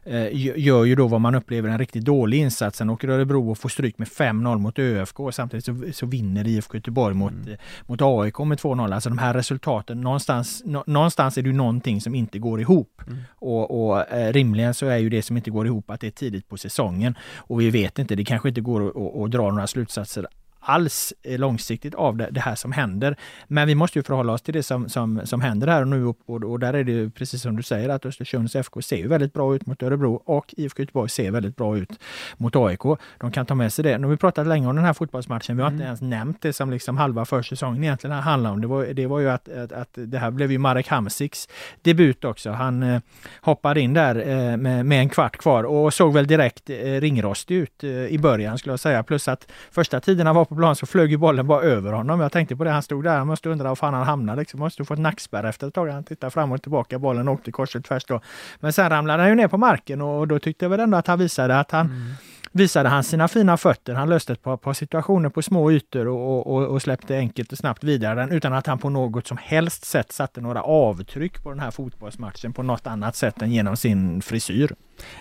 Eh, 0.05 0.29
gör 0.59 0.85
ju 0.85 0.95
då 0.95 1.07
vad 1.07 1.21
man 1.21 1.35
upplever 1.35 1.69
en 1.69 1.79
riktigt 1.79 2.05
dålig 2.05 2.39
insats. 2.39 2.79
Sen 2.79 2.91
åker 2.91 3.09
Örebro 3.09 3.51
och 3.51 3.59
får 3.59 3.69
stryk 3.69 3.99
med 3.99 4.09
5-0 4.09 4.59
mot 4.59 4.79
ÖFK. 4.79 5.17
Samtidigt 5.33 5.65
så, 5.65 5.83
så 5.93 6.07
vinner 6.07 6.49
IFK 6.49 6.77
Göteborg 6.77 7.15
mot, 7.15 7.33
mm. 7.33 7.57
mot 7.87 8.01
AIK 8.03 8.39
med 8.39 8.59
2-0. 8.59 8.95
Alltså 8.95 9.09
de 9.09 9.19
här 9.19 9.35
resultaten, 9.35 10.01
någonstans, 10.01 10.63
någonstans 10.87 11.39
är 11.39 11.43
det 11.43 11.49
ju 11.49 11.57
någonting 11.57 12.01
som 12.01 12.15
inte 12.15 12.39
går 12.39 12.61
ihop. 12.61 13.03
Mm. 13.07 13.19
Och, 13.35 13.91
och 13.91 14.13
eh, 14.13 14.33
rimligen 14.33 14.75
så 14.75 14.87
är 14.87 14.99
ju 14.99 15.09
det 15.09 15.23
som 15.23 15.37
inte 15.37 15.51
går 15.51 15.67
ihop 15.67 15.70
att 15.87 16.01
det 16.01 16.07
är 16.07 16.11
tidigt 16.11 16.49
på 16.49 16.57
säsongen. 16.57 17.15
Och 17.37 17.61
vi 17.61 17.71
vet 17.71 17.99
inte, 17.99 18.15
det 18.15 18.25
kanske 18.25 18.49
inte 18.49 18.61
går 18.61 18.89
att, 18.89 19.25
att 19.25 19.31
dra 19.31 19.51
några 19.51 19.67
slutsatser 19.67 20.27
alls 20.61 21.13
långsiktigt 21.25 21.95
av 21.95 22.17
det, 22.17 22.29
det, 22.31 22.41
här 22.41 22.55
som 22.55 22.73
händer. 22.73 23.17
Men 23.47 23.69
vi 23.69 23.75
måste 23.75 23.99
ju 23.99 24.03
förhålla 24.03 24.33
oss 24.33 24.43
till 24.43 24.55
det 24.55 24.63
som, 24.63 24.89
som, 24.89 25.21
som 25.25 25.41
händer 25.41 25.67
här 25.67 25.81
och 25.81 25.89
nu 25.89 26.05
och, 26.05 26.19
och, 26.27 26.61
där 26.61 26.75
är 26.75 26.85
det 26.85 26.93
ju 26.93 27.11
precis 27.11 27.43
som 27.43 27.57
du 27.57 27.63
säger 27.63 27.89
att 27.89 28.07
Östersunds 28.07 28.57
FK 28.57 28.83
ser 28.83 29.09
väldigt 29.09 29.33
bra 29.33 29.55
ut 29.55 29.67
mot 29.67 29.83
Örebro 29.83 30.15
och 30.15 30.55
IFK 30.57 30.83
Göteborg 30.83 31.11
ser 31.11 31.31
väldigt 31.31 31.57
bra 31.57 31.77
ut 31.77 32.01
mot 32.37 32.57
AIK. 32.57 32.83
De 33.19 33.33
kan 33.33 33.47
ta 33.47 33.55
med 33.55 33.73
sig 33.73 33.83
det. 33.83 33.99
Nu 33.99 34.05
har 34.05 34.11
vi 34.11 34.17
pratat 34.17 34.47
länge 34.47 34.69
om 34.69 34.77
den 34.77 34.85
här 34.85 34.93
fotbollsmatchen. 34.93 35.57
Vi 35.57 35.63
har 35.63 35.71
mm. 35.71 35.81
inte 35.81 35.87
ens 35.87 36.01
nämnt 36.01 36.43
det 36.43 36.53
som 36.53 36.71
liksom 36.71 36.97
halva 36.97 37.25
försäsongen 37.25 37.85
egentligen 37.85 38.17
handlar 38.17 38.51
om. 38.51 38.61
Det 38.61 38.67
var, 38.67 38.85
det 38.85 39.07
var 39.07 39.21
ju 39.21 39.31
att, 39.31 39.49
att, 39.49 39.73
att 39.73 39.91
det 39.93 40.19
här 40.19 40.31
blev 40.31 40.53
ju 40.53 40.59
Marek 40.59 40.89
Hamsiks 40.89 41.49
debut 41.83 42.25
också. 42.25 42.51
Han 42.51 42.83
eh, 42.83 43.01
hoppade 43.41 43.81
in 43.81 43.95
där 43.95 44.29
eh, 44.29 44.57
med, 44.57 44.87
med 44.87 45.01
en 45.01 45.09
kvart 45.09 45.37
kvar 45.37 45.65
och 45.65 45.95
såg 45.95 46.15
väl 46.15 46.27
direkt 46.27 46.71
eh, 46.71 46.75
ringrostig 46.75 47.57
ut 47.57 47.85
eh, 47.85 47.91
i 47.91 48.19
början 48.19 48.59
skulle 48.59 48.73
jag 48.73 48.81
säga. 48.81 49.03
Plus 49.03 49.29
att 49.29 49.53
första 49.71 50.01
tiderna 50.01 50.33
var 50.33 50.45
på 50.51 50.57
plan 50.57 50.77
så 50.77 50.87
flög 50.87 51.11
ju 51.11 51.17
bollen 51.17 51.47
bara 51.47 51.63
över 51.63 51.93
honom. 51.93 52.21
Jag 52.21 52.33
tänkte 52.33 52.57
på 52.57 52.65
det, 52.65 52.71
han 52.71 52.83
stod 52.83 53.05
där, 53.05 53.19
han 53.19 53.27
måste 53.27 53.49
undra 53.49 53.69
var 53.69 53.77
fan 53.77 53.95
han 53.95 54.07
hamnade. 54.07 54.41
Liksom. 54.41 54.61
Måste 54.61 54.83
ha 54.83 54.87
fått 54.87 54.99
nackspärr 54.99 55.45
efter 55.45 55.69
ett 55.69 55.75
tag. 55.75 55.89
Han 55.89 56.05
tittade 56.05 56.31
fram 56.31 56.53
och 56.53 56.63
tillbaka, 56.63 56.99
bollen 56.99 57.29
åkte 57.29 57.53
kors 57.53 57.77
och 57.77 57.85
tvärs 57.85 58.05
då. 58.05 58.21
Men 58.61 58.73
sen 58.73 58.91
ramlade 58.91 59.23
han 59.23 59.31
ju 59.31 59.35
ner 59.35 59.49
på 59.49 59.59
marken 59.59 60.01
och 60.01 60.29
då 60.29 60.39
tyckte 60.39 60.65
jag 60.65 60.71
väl 60.71 60.81
ändå 60.81 60.99
att 60.99 61.07
han 61.07 61.19
visade 61.19 61.61
att 61.61 61.71
han 61.71 61.87
mm 61.87 62.15
visade 62.53 62.89
han 62.89 63.05
sina 63.05 63.29
fina 63.29 63.57
fötter. 63.57 63.95
Han 63.95 64.09
löste 64.09 64.33
ett 64.33 64.43
par, 64.43 64.57
par 64.57 64.73
situationer 64.73 65.29
på 65.29 65.43
små 65.43 65.73
ytor 65.73 66.09
och, 66.09 66.47
och, 66.47 66.67
och, 66.67 66.83
släppte 66.83 67.17
enkelt 67.17 67.53
och 67.53 67.59
snabbt 67.59 67.85
vidare 67.85 68.21
den 68.21 68.33
utan 68.33 68.53
att 68.53 68.67
han 68.67 68.79
på 68.79 68.91
något 68.91 69.27
som 69.27 69.37
helst 69.37 69.85
sätt 69.85 70.13
satte 70.13 70.41
några 70.41 70.63
avtryck 70.63 71.43
på 71.43 71.51
den 71.51 71.61
här 71.61 71.71
fotbollsmatchen 71.71 72.53
på 72.53 72.63
något 72.63 72.87
annat 72.87 73.17
sätt 73.17 73.43
än 73.43 73.53
genom 73.53 73.77
sin 73.77 74.23
frisyr. 74.23 74.75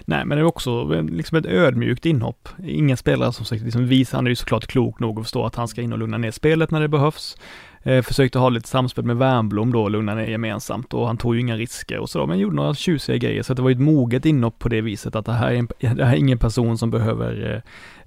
Nej, 0.06 0.26
men 0.26 0.38
det 0.38 0.42
är 0.42 0.46
också 0.46 0.84
liksom 1.02 1.38
ett 1.38 1.46
ödmjukt 1.46 2.06
inhopp. 2.06 2.50
Ingen 2.64 2.98
spelare 2.98 3.34
som 3.34 3.46
sagt 3.46 3.62
liksom 3.62 3.88
visar, 3.88 4.18
han 4.18 4.26
är 4.26 4.30
ju 4.30 4.36
såklart 4.36 4.68
klok 4.68 5.00
nog 5.00 5.20
att 5.20 5.26
förstå 5.26 5.46
att 5.46 5.56
han 5.56 5.68
ska 5.68 5.82
in 5.82 5.94
och 5.94 6.00
lugna 6.00 6.18
ner 6.18 6.32
spelet 6.32 6.72
när 6.72 6.82
det 6.82 6.88
behövs. 6.88 7.38
Eh, 7.84 8.02
försökte 8.02 8.40
ha 8.40 8.50
lite 8.50 8.68
samspel 8.68 9.06
med 9.06 9.18
Wernbloom 9.18 9.72
då 9.72 9.84
och 9.84 9.92
lugna 9.92 10.16
ner 10.16 10.28
gemensamt 10.28 10.94
och 10.94 11.08
han 11.08 11.18
tog 11.18 11.36
ju 11.36 11.42
inga 11.42 11.56
risker 11.56 12.00
och 12.00 12.10
sådär 12.10 12.26
men 12.26 12.40
gjorde 12.40 12.56
några 12.56 12.74
tjusiga 12.74 13.18
grejer 13.18 13.44
så 13.44 13.54
det 13.54 13.62
var 13.62 13.70
ju 13.70 13.74
ett 13.74 13.82
moget 13.82 14.26
inhopp 14.26 14.60
på 14.60 14.70
det 14.70 14.82
viset 14.82 15.16
att 15.16 15.26
det 15.26 15.34
här 15.34 15.52
är, 15.52 15.56
en, 15.56 15.68
det 15.98 16.06
här 16.06 16.14
är 16.14 16.18
ingen 16.18 16.38
person 16.38 16.78
som 16.78 16.92
behöver 16.92 17.56
eh, 17.56 17.62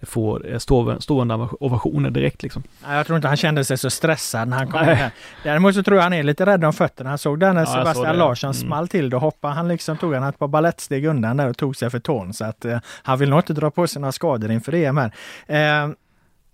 få 0.06 0.40
eh, 0.44 0.58
stå, 0.58 1.00
stående 1.00 1.34
ovationer 1.60 2.10
direkt 2.10 2.42
liksom. 2.42 2.62
Jag 2.86 3.06
tror 3.06 3.16
inte 3.16 3.28
han 3.28 3.36
kände 3.36 3.64
sig 3.64 3.78
så 3.78 3.90
stressad 3.90 4.48
när 4.48 4.56
han 4.56 4.66
kom 4.70 4.80
här. 4.80 5.10
Däremot 5.42 5.74
så 5.74 5.82
tror 5.82 5.96
jag 5.96 6.02
han 6.02 6.12
är 6.12 6.22
lite 6.22 6.46
rädd 6.46 6.64
om 6.64 6.72
fötterna. 6.72 7.10
Han 7.10 7.18
såg 7.18 7.40
där 7.40 7.52
när 7.52 7.60
ja, 7.60 7.66
Sebastian 7.66 8.16
Larsson 8.16 8.50
mm. 8.50 8.54
small 8.54 8.88
till, 8.88 9.10
då 9.10 9.18
hoppade 9.18 9.54
han 9.54 9.68
liksom, 9.68 9.96
tog 9.96 10.14
han 10.14 10.24
ett 10.24 10.38
par 10.38 10.48
balettsteg 10.48 11.04
undan 11.04 11.36
där 11.36 11.48
och 11.48 11.56
tog 11.56 11.76
sig 11.76 11.90
för 11.90 11.98
tån 11.98 12.32
så 12.32 12.44
att 12.44 12.64
eh, 12.64 12.78
han 13.02 13.18
vill 13.18 13.30
nog 13.30 13.38
inte 13.38 13.52
dra 13.52 13.70
på 13.70 13.86
sig 13.86 14.00
några 14.00 14.12
skador 14.12 14.50
inför 14.50 14.74
EM 14.74 14.96
här. 14.96 15.12
Eh, 15.46 15.90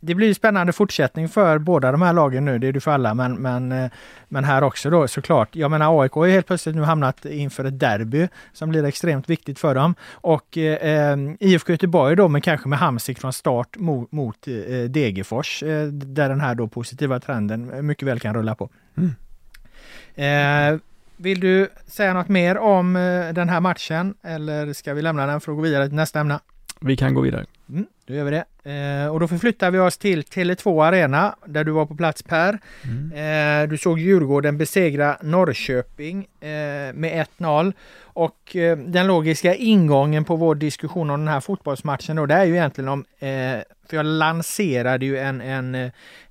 det 0.01 0.15
blir 0.15 0.35
spännande 0.35 0.73
fortsättning 0.73 1.29
för 1.29 1.59
båda 1.59 1.93
de 1.93 2.03
här 2.03 2.13
lagen 2.13 2.45
nu, 2.45 2.59
det 2.59 2.67
är 2.67 2.73
det 2.73 2.81
för 2.81 2.91
alla, 2.91 3.15
men, 3.15 3.35
men, 3.35 3.73
eh, 3.73 3.91
men 4.29 4.45
här 4.45 4.63
också 4.63 4.91
då 4.91 5.09
såklart. 5.09 5.57
Jag 5.57 5.71
menar 5.71 6.03
AIK 6.03 6.13
har 6.13 6.29
helt 6.29 6.47
plötsligt 6.47 6.77
nu 6.77 6.83
hamnat 6.83 7.25
inför 7.25 7.65
ett 7.65 7.81
derby 7.81 8.29
som 8.53 8.69
blir 8.69 8.85
extremt 8.85 9.31
viktigt 9.31 9.59
för 9.59 9.75
dem. 9.75 9.95
Och 10.13 10.59
eh, 10.59 11.19
IFK 11.41 11.73
Göteborg 11.73 12.17
då, 12.17 12.29
men 12.29 12.41
kanske 12.41 12.69
med 12.69 12.79
Hamsik 12.79 13.19
från 13.19 13.33
start 13.33 13.77
mot, 13.77 14.13
mot 14.13 14.49
eh, 14.49 14.91
Degerfors, 14.91 15.63
eh, 15.63 15.87
där 15.87 16.29
den 16.29 16.41
här 16.41 16.55
då 16.55 16.69
positiva 16.69 17.21
trenden 17.21 17.87
mycket 17.87 18.09
väl 18.09 18.21
kan 18.21 18.35
rulla 18.35 18.55
på. 18.55 18.71
Mm. 18.97 19.15
Eh, 20.15 20.81
vill 21.17 21.41
du 21.41 21.69
säga 21.87 22.15
något 22.15 22.29
mer 22.29 22.59
om 22.59 22.97
eh, 22.97 23.33
den 23.33 23.49
här 23.49 23.61
matchen 23.61 24.15
eller 24.23 24.73
ska 24.73 24.95
vi 24.95 25.03
lämna 25.03 25.27
den 25.27 25.41
för 25.41 25.53
att 25.53 25.57
gå 25.57 25.63
vidare 25.63 25.87
till 25.87 25.97
nästa 25.97 26.21
ämne? 26.21 26.39
Vi 26.81 26.97
kan 26.97 27.15
gå 27.15 27.21
vidare. 27.21 27.45
Mm, 27.69 27.87
då 28.07 28.15
gör 28.15 28.25
vi 28.25 28.31
det. 28.31 28.45
Eh, 28.71 29.09
och 29.09 29.21
då 29.21 29.29
förflyttar 29.29 29.71
vi 29.71 29.79
oss 29.79 29.99
till 29.99 30.23
Tele2 30.23 30.85
Arena 30.85 31.37
där 31.47 31.65
du 31.65 31.73
var 31.73 31.87
på 31.87 31.97
plats 31.97 32.23
Per. 32.23 32.59
Mm. 32.85 33.63
Eh, 33.63 33.71
du 33.71 33.79
såg 33.79 33.99
Djurgården 33.99 34.59
besegra 34.59 35.17
Norrköping 35.23 36.29
eh, 36.41 36.49
med 36.95 37.27
1-0. 37.39 37.73
Och 38.01 38.57
eh, 38.57 38.79
den 38.79 39.07
logiska 39.07 39.55
ingången 39.55 40.25
på 40.25 40.37
vår 40.37 40.55
diskussion 40.55 41.11
om 41.11 41.21
den 41.21 41.29
här 41.29 41.41
fotbollsmatchen 41.41 42.17
då, 42.17 42.27
det 42.27 42.35
är 42.35 42.45
ju 42.45 42.55
egentligen 42.55 42.89
om, 42.89 43.05
eh, 43.19 43.63
för 43.89 43.97
jag 43.97 44.07
lanserade 44.07 45.07
ju 45.07 45.19
en, 45.19 45.41
en, 45.41 45.75
eh, 45.75 45.91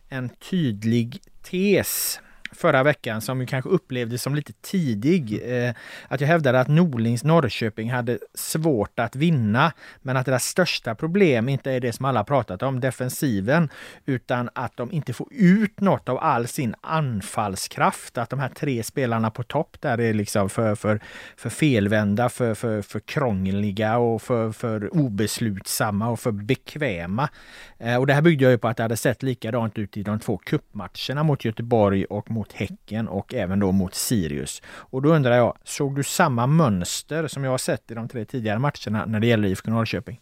en 0.10 0.30
tydlig 0.30 1.22
tes 1.44 2.20
förra 2.58 2.84
veckan 2.84 3.22
som 3.22 3.42
ju 3.42 3.48
kanske 3.48 3.70
upplevdes 3.70 4.22
som 4.22 4.36
lite 4.36 4.54
tidig. 4.54 5.42
Eh, 5.46 5.74
att 6.08 6.22
jag 6.22 6.28
hävdade 6.28 6.60
att 6.60 6.68
Norlings 6.68 7.24
Norrköping 7.24 7.92
hade 7.92 8.20
svårt 8.34 9.00
att 9.00 9.16
vinna, 9.16 9.72
men 10.02 10.18
att 10.18 10.26
deras 10.26 10.46
största 10.46 10.96
problem 10.96 11.50
inte 11.50 11.72
är 11.72 11.80
det 11.80 11.94
som 11.94 12.06
alla 12.06 12.24
pratat 12.24 12.64
om, 12.64 12.80
defensiven, 12.80 13.70
utan 14.06 14.50
att 14.54 14.78
de 14.78 14.92
inte 14.92 15.14
får 15.14 15.28
ut 15.32 15.80
något 15.80 16.10
av 16.10 16.18
all 16.18 16.48
sin 16.48 16.76
anfallskraft. 16.82 18.18
Att 18.18 18.30
de 18.30 18.40
här 18.40 18.50
tre 18.50 18.84
spelarna 18.84 19.32
på 19.32 19.44
topp 19.44 19.78
där 19.80 20.00
är 20.00 20.14
liksom 20.14 20.50
för, 20.50 20.76
för, 20.76 21.00
för 21.36 21.50
felvända, 21.50 22.30
för, 22.30 22.54
för, 22.54 22.82
för 22.82 23.00
krångliga 23.00 23.98
och 23.98 24.22
för, 24.22 24.52
för 24.52 24.94
obeslutsamma 24.98 26.10
och 26.10 26.20
för 26.20 26.32
bekväma. 26.32 27.30
Eh, 27.78 27.96
och 27.96 28.08
det 28.08 28.14
här 28.14 28.22
byggde 28.22 28.44
jag 28.44 28.52
ju 28.52 28.58
på 28.58 28.68
att 28.68 28.78
det 28.78 28.84
hade 28.84 28.98
sett 28.98 29.24
likadant 29.24 29.78
ut 29.78 29.98
i 29.98 30.04
de 30.04 30.20
två 30.20 30.38
kuppmatcherna 30.38 31.24
mot 31.24 31.46
Göteborg 31.46 32.06
och 32.06 32.32
mot 32.32 32.47
Häcken 32.54 33.08
och 33.08 33.34
även 33.34 33.60
då 33.60 33.72
mot 33.72 33.96
Sirius. 33.96 34.62
Och 34.68 35.02
då 35.02 35.10
undrar 35.10 35.36
jag, 35.36 35.58
såg 35.64 35.96
du 35.96 36.04
samma 36.04 36.48
mönster 36.48 37.28
som 37.28 37.44
jag 37.44 37.52
har 37.52 37.58
sett 37.58 37.92
i 37.92 37.94
de 37.94 38.08
tre 38.08 38.26
tidigare 38.26 38.60
matcherna 38.60 39.06
när 39.06 39.20
det 39.20 39.28
gäller 39.28 39.48
IFK 39.48 39.72
Norrköping? 39.72 40.20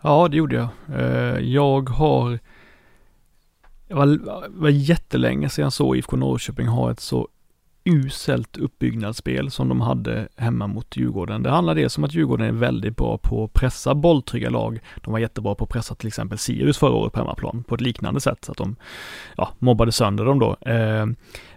Ja, 0.00 0.28
det 0.28 0.36
gjorde 0.36 0.56
jag. 0.56 0.68
Eh, 1.00 1.38
jag 1.38 1.88
har 1.88 2.38
det 3.88 3.94
var, 3.94 4.48
var 4.48 4.68
jättelänge 4.68 5.48
sedan 5.48 5.62
jag 5.62 5.72
såg 5.72 5.96
IFK 5.96 6.16
Norrköping 6.16 6.66
ha 6.66 6.90
ett 6.90 7.00
så 7.00 7.28
uselt 7.86 8.56
uppbyggnadsspel 8.56 9.50
som 9.50 9.68
de 9.68 9.80
hade 9.80 10.28
hemma 10.36 10.66
mot 10.66 10.96
Djurgården. 10.96 11.42
Det 11.42 11.50
handlar 11.50 11.74
dels 11.74 11.98
om 11.98 12.04
att 12.04 12.14
Djurgården 12.14 12.46
är 12.46 12.52
väldigt 12.52 12.96
bra 12.96 13.18
på 13.18 13.44
att 13.44 13.52
pressa 13.52 13.94
bolltrygga 13.94 14.50
lag. 14.50 14.80
De 15.04 15.12
var 15.12 15.18
jättebra 15.18 15.54
på 15.54 15.64
att 15.64 15.70
pressa 15.70 15.94
till 15.94 16.08
exempel 16.08 16.38
Sirius 16.38 16.78
förra 16.78 16.92
året 16.92 17.12
på 17.12 17.18
hemmaplan 17.18 17.64
på 17.68 17.74
ett 17.74 17.80
liknande 17.80 18.20
sätt, 18.20 18.44
så 18.44 18.52
att 18.52 18.58
de 18.58 18.76
ja, 19.36 19.48
mobbade 19.58 19.92
sönder 19.92 20.24
dem 20.24 20.38
då. 20.38 20.56
Eh, 20.70 21.06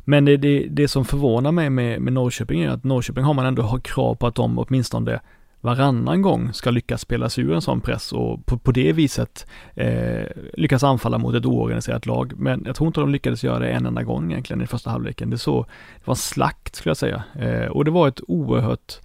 men 0.10 0.26
det, 0.26 0.38
det, 0.38 0.68
det, 0.70 0.88
som 0.88 1.06
förvånar 1.06 1.52
mig 1.52 1.70
med, 1.70 2.02
med 2.02 2.14
Norrköping 2.14 2.62
är 2.62 2.70
att 2.70 2.84
Norrköping 2.84 3.24
har 3.24 3.34
man 3.34 3.46
ändå 3.46 3.62
har 3.62 3.80
krav 3.80 4.16
på 4.16 4.28
att 4.28 4.36
de 4.36 4.60
åtminstone 4.60 5.20
varannan 5.62 6.22
gång 6.22 6.54
ska 6.54 6.72
lyckas 6.72 7.02
spela 7.02 7.30
sig 7.30 7.44
ur 7.44 7.54
en 7.54 7.62
sån 7.62 7.82
press 7.82 8.14
och 8.14 8.46
på, 8.46 8.58
på 8.58 8.72
det 8.72 8.94
viset 8.94 9.48
eh, 9.74 10.26
lyckas 10.54 10.84
anfalla 10.84 11.18
mot 11.18 11.36
ett 11.36 11.46
oorganiserat 11.46 12.06
lag. 12.06 12.34
Men 12.38 12.64
jag 12.66 12.76
tror 12.76 12.88
inte 12.88 13.00
de 13.00 13.10
lyckades 13.10 13.44
göra 13.44 13.60
det 13.60 13.70
en 13.70 13.86
enda 13.86 14.04
gång 14.04 14.32
egentligen 14.32 14.62
i 14.62 14.68
första 14.68 14.90
halvleken. 14.90 15.30
Det, 15.30 15.38
så, 15.38 15.62
det 15.96 16.08
var 16.08 16.12
en 16.12 16.16
slakt 16.16 16.76
skulle 16.76 16.90
jag 16.90 16.98
säga. 16.98 17.24
Eh, 17.40 17.68
och 17.68 17.86
det 17.86 17.92
var 17.92 18.08
ett 18.08 18.22
oerhört 18.28 19.00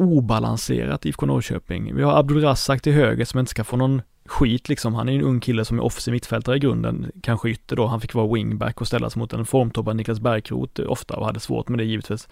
obalanserat 0.00 1.06
IFK 1.06 1.26
Norrköping. 1.26 1.94
Vi 1.94 2.02
har 2.02 2.18
Abdulrazak 2.18 2.82
till 2.82 2.92
höger 2.92 3.24
som 3.24 3.40
inte 3.40 3.50
ska 3.50 3.64
få 3.64 3.76
någon 3.76 4.02
skit 4.30 4.68
liksom. 4.68 4.94
Han 4.94 5.08
är 5.08 5.12
ju 5.12 5.18
en 5.18 5.24
ung 5.24 5.40
kille 5.40 5.64
som 5.64 5.78
är 5.78 5.82
offensiv 5.82 6.12
mittfältare 6.12 6.56
i 6.56 6.58
grunden, 6.58 7.12
kanske 7.22 7.50
ytter 7.50 7.76
då. 7.76 7.86
Han 7.86 8.00
fick 8.00 8.14
vara 8.14 8.34
wingback 8.34 8.80
och 8.80 8.86
ställas 8.86 9.16
mot 9.16 9.32
en 9.32 9.46
formtoppad 9.46 9.96
Niklas 9.96 10.20
Bärkroth 10.20 10.80
eh, 10.80 10.90
ofta 10.90 11.16
och 11.16 11.26
hade 11.26 11.40
svårt 11.40 11.68
med 11.68 11.78
det 11.78 11.84
givetvis. 11.84 12.28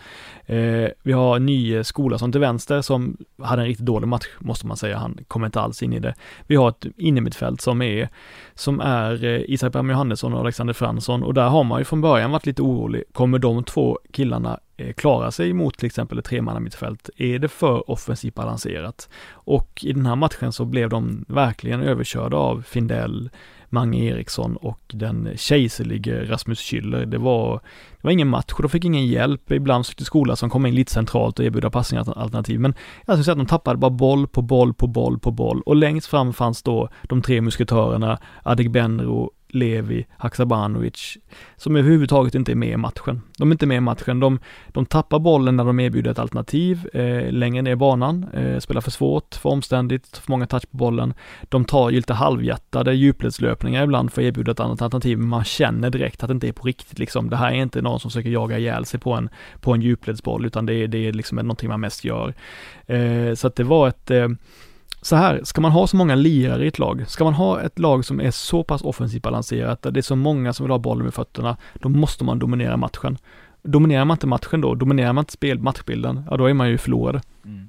Eh, 0.47 0.89
vi 1.03 1.13
har 1.13 1.39
ny 1.39 1.85
skola 1.85 2.19
som 2.19 2.33
till 2.33 2.41
vänster 2.41 2.83
som 2.83 3.17
hade 3.43 3.63
en 3.63 3.69
riktigt 3.69 3.87
dålig 3.87 4.09
match 4.09 4.27
måste 4.39 4.67
man 4.67 4.77
säga. 4.77 4.99
Han 4.99 5.19
kom 5.29 5.45
inte 5.45 5.61
alls 5.61 5.83
in 5.83 5.93
i 5.93 5.99
det. 5.99 6.15
Vi 6.47 6.57
har 6.57 6.69
ett 6.69 6.87
innermittfält 6.97 7.61
som 7.61 7.83
är, 7.83 8.09
som 8.55 8.81
är 8.81 9.25
eh, 9.25 9.41
Isak 9.47 9.73
Bram 9.73 9.91
Johannesson 9.91 10.35
och 10.35 10.41
Alexander 10.41 10.75
Fransson 10.75 11.23
och 11.23 11.35
där 11.35 11.49
har 11.49 11.65
man 11.65 11.79
ju 11.79 11.85
från 11.85 12.01
början 12.01 12.31
varit 12.31 12.47
lite 12.47 12.63
orolig. 12.63 13.03
Kommer 13.13 13.39
de 13.39 13.65
två 13.65 13.99
killarna 14.13 14.61
Eh, 14.81 14.93
klara 14.93 15.31
sig 15.31 15.53
mot 15.53 15.79
till 15.79 15.87
exempel 15.87 16.19
ett 16.19 16.25
tremannamittfält? 16.25 17.11
Är 17.17 17.39
det 17.39 17.49
för 17.49 17.91
offensivt 17.91 18.35
balanserat? 18.35 19.09
Och 19.31 19.85
i 19.85 19.93
den 19.93 20.07
här 20.07 20.17
matchen 20.17 20.53
så 20.53 20.65
blev 20.65 20.89
de 20.89 21.25
verkligen 21.29 21.83
överkörda 21.83 22.37
av 22.37 22.63
Findell, 22.63 23.31
Mange 23.69 24.05
Eriksson 24.05 24.57
och 24.57 24.81
den 24.93 25.33
kejserlige 25.37 26.25
Rasmus 26.25 26.61
Schüller. 26.61 27.07
Det 27.07 27.19
var, 27.19 27.55
det 27.91 28.01
var 28.03 28.11
ingen 28.11 28.29
match 28.29 28.53
och 28.53 28.63
de 28.63 28.69
fick 28.69 28.85
ingen 28.85 29.07
hjälp. 29.07 29.53
Ibland 29.53 29.87
sökte 29.87 30.05
skola 30.05 30.37
som 30.37 30.51
kom 30.51 30.67
in 30.67 30.75
lite 30.75 30.93
centralt 30.93 31.39
och 31.39 31.45
erbjuda 31.45 31.71
passningalternativ. 31.71 32.61
Men 32.61 32.75
jag 33.07 33.15
skulle 33.15 33.25
säga 33.25 33.33
att 33.33 33.39
de 33.39 33.47
tappade 33.47 33.79
bara 33.79 33.91
boll 33.91 34.27
på 34.27 34.43
boll 34.43 34.75
på 34.75 34.87
boll 34.87 35.19
på 35.19 35.31
boll 35.31 35.63
och 35.63 35.77
längst 35.77 36.07
fram 36.07 36.33
fanns 36.33 36.63
då 36.63 36.89
de 37.03 37.23
tre 37.23 37.41
musketörerna 37.41 38.19
Adegbenro, 38.43 39.31
Levi, 39.49 40.07
Haksabanovic, 40.19 41.19
som 41.57 41.77
överhuvudtaget 41.77 42.35
inte 42.35 42.53
är 42.53 42.57
med 42.57 42.69
i 42.69 42.77
matchen. 42.77 43.21
De 43.39 43.51
är 43.51 43.55
inte 43.55 43.67
med 43.67 43.77
i 43.77 43.81
matchen, 43.81 44.21
de, 44.21 44.39
de 44.69 44.87
tappar 44.87 45.19
bollen 45.19 45.57
när 45.57 45.65
de 45.65 45.81
erbjuder 45.81 46.11
ett 46.11 46.19
alternativ 46.19 46.89
eh, 46.93 47.33
längre 47.33 47.63
ner 47.63 47.73
i 47.73 47.77
banan, 47.77 48.27
eh, 48.35 48.59
spelar 48.59 48.81
för 48.81 48.91
svårt, 48.91 49.35
för 49.35 49.49
omständigt, 49.49 50.17
för 50.17 50.33
många 50.33 50.47
touch 50.47 50.71
på 50.71 50.77
bollen. 50.77 51.15
De 51.43 51.65
tar 51.65 51.91
ju 51.91 51.97
lite 51.97 52.15
halvhjärtade 52.15 52.95
djupledslöpningar 52.95 53.85
ibland 53.85 54.13
för 54.13 54.23
att 54.23 54.27
erbjuda 54.27 54.53
ett 54.53 54.61
annat 54.61 54.83
alternativ, 54.83 55.19
men 55.19 55.29
man 55.29 55.45
känner 55.45 55.91
direkt 55.91 56.23
att 56.23 56.29
det 56.29 56.35
inte 56.35 56.49
är 56.49 56.53
på 56.53 56.67
riktigt 56.67 56.99
liksom. 56.99 57.31
Det 57.31 57.37
här 57.37 57.53
är 57.53 57.57
inte 57.57 57.83
någon 57.83 58.01
som 58.01 58.11
försöker 58.11 58.31
jaga 58.31 58.59
ihjäl 58.59 58.85
sig 58.85 59.01
på 59.01 59.13
en, 59.13 59.29
på 59.61 59.75
en 59.75 59.83
djupledsboll, 59.83 60.47
utan 60.47 60.67
det 60.67 60.75
är, 60.75 60.89
det 60.89 61.09
är 61.09 61.13
liksom 61.13 61.37
någonting 61.37 61.69
man 61.69 61.81
mest 61.81 62.05
gör. 62.05 62.35
Eh, 62.87 63.35
så 63.35 63.47
att 63.47 63.57
det 63.57 63.65
var 63.65 63.89
ett 63.89 64.11
eh, 64.11 64.29
så 65.03 65.17
här, 65.17 65.41
ska 65.45 65.61
man 65.61 65.73
ha 65.73 65.87
så 65.87 65.97
många 65.97 66.15
lirare 66.15 66.65
i 66.65 66.69
ett 66.69 66.79
lag, 66.79 67.05
ska 67.09 67.25
man 67.25 67.35
ha 67.35 67.61
ett 67.61 67.79
lag 67.79 68.05
som 68.05 68.21
är 68.21 68.31
så 68.31 68.65
pass 68.65 68.83
offensivt 68.83 69.23
balanserat, 69.23 69.83
där 69.83 69.91
det 69.91 70.01
är 70.01 70.03
så 70.03 70.17
många 70.17 70.53
som 70.53 70.65
vill 70.65 70.71
ha 70.71 70.79
bollen 70.79 71.05
med 71.05 71.15
fötterna, 71.15 71.57
då 71.75 71.89
måste 71.89 72.25
man 72.25 72.39
dominera 72.39 72.77
matchen. 72.77 73.19
Dominerar 73.63 74.05
man 74.05 74.15
inte 74.15 74.27
matchen 74.27 74.61
då, 74.61 74.75
dominerar 74.75 75.13
man 75.13 75.23
inte 75.23 75.33
spel, 75.33 75.59
matchbilden, 75.59 76.23
ja 76.31 76.37
då 76.37 76.47
är 76.47 76.55
man 76.55 76.69
ju 76.69 76.79
förlorad. 76.79 77.21
Mm. 77.45 77.69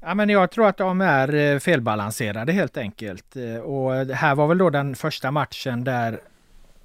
Ja, 0.00 0.14
men 0.14 0.28
jag 0.28 0.50
tror 0.50 0.66
att 0.66 0.76
de 0.76 1.00
är 1.00 1.34
eh, 1.34 1.58
felbalanserade 1.58 2.52
helt 2.52 2.76
enkelt. 2.76 3.36
Eh, 3.36 3.56
och 3.56 4.06
det 4.06 4.14
här 4.14 4.34
var 4.34 4.46
väl 4.46 4.58
då 4.58 4.70
den 4.70 4.94
första 4.94 5.30
matchen 5.30 5.84
där 5.84 6.20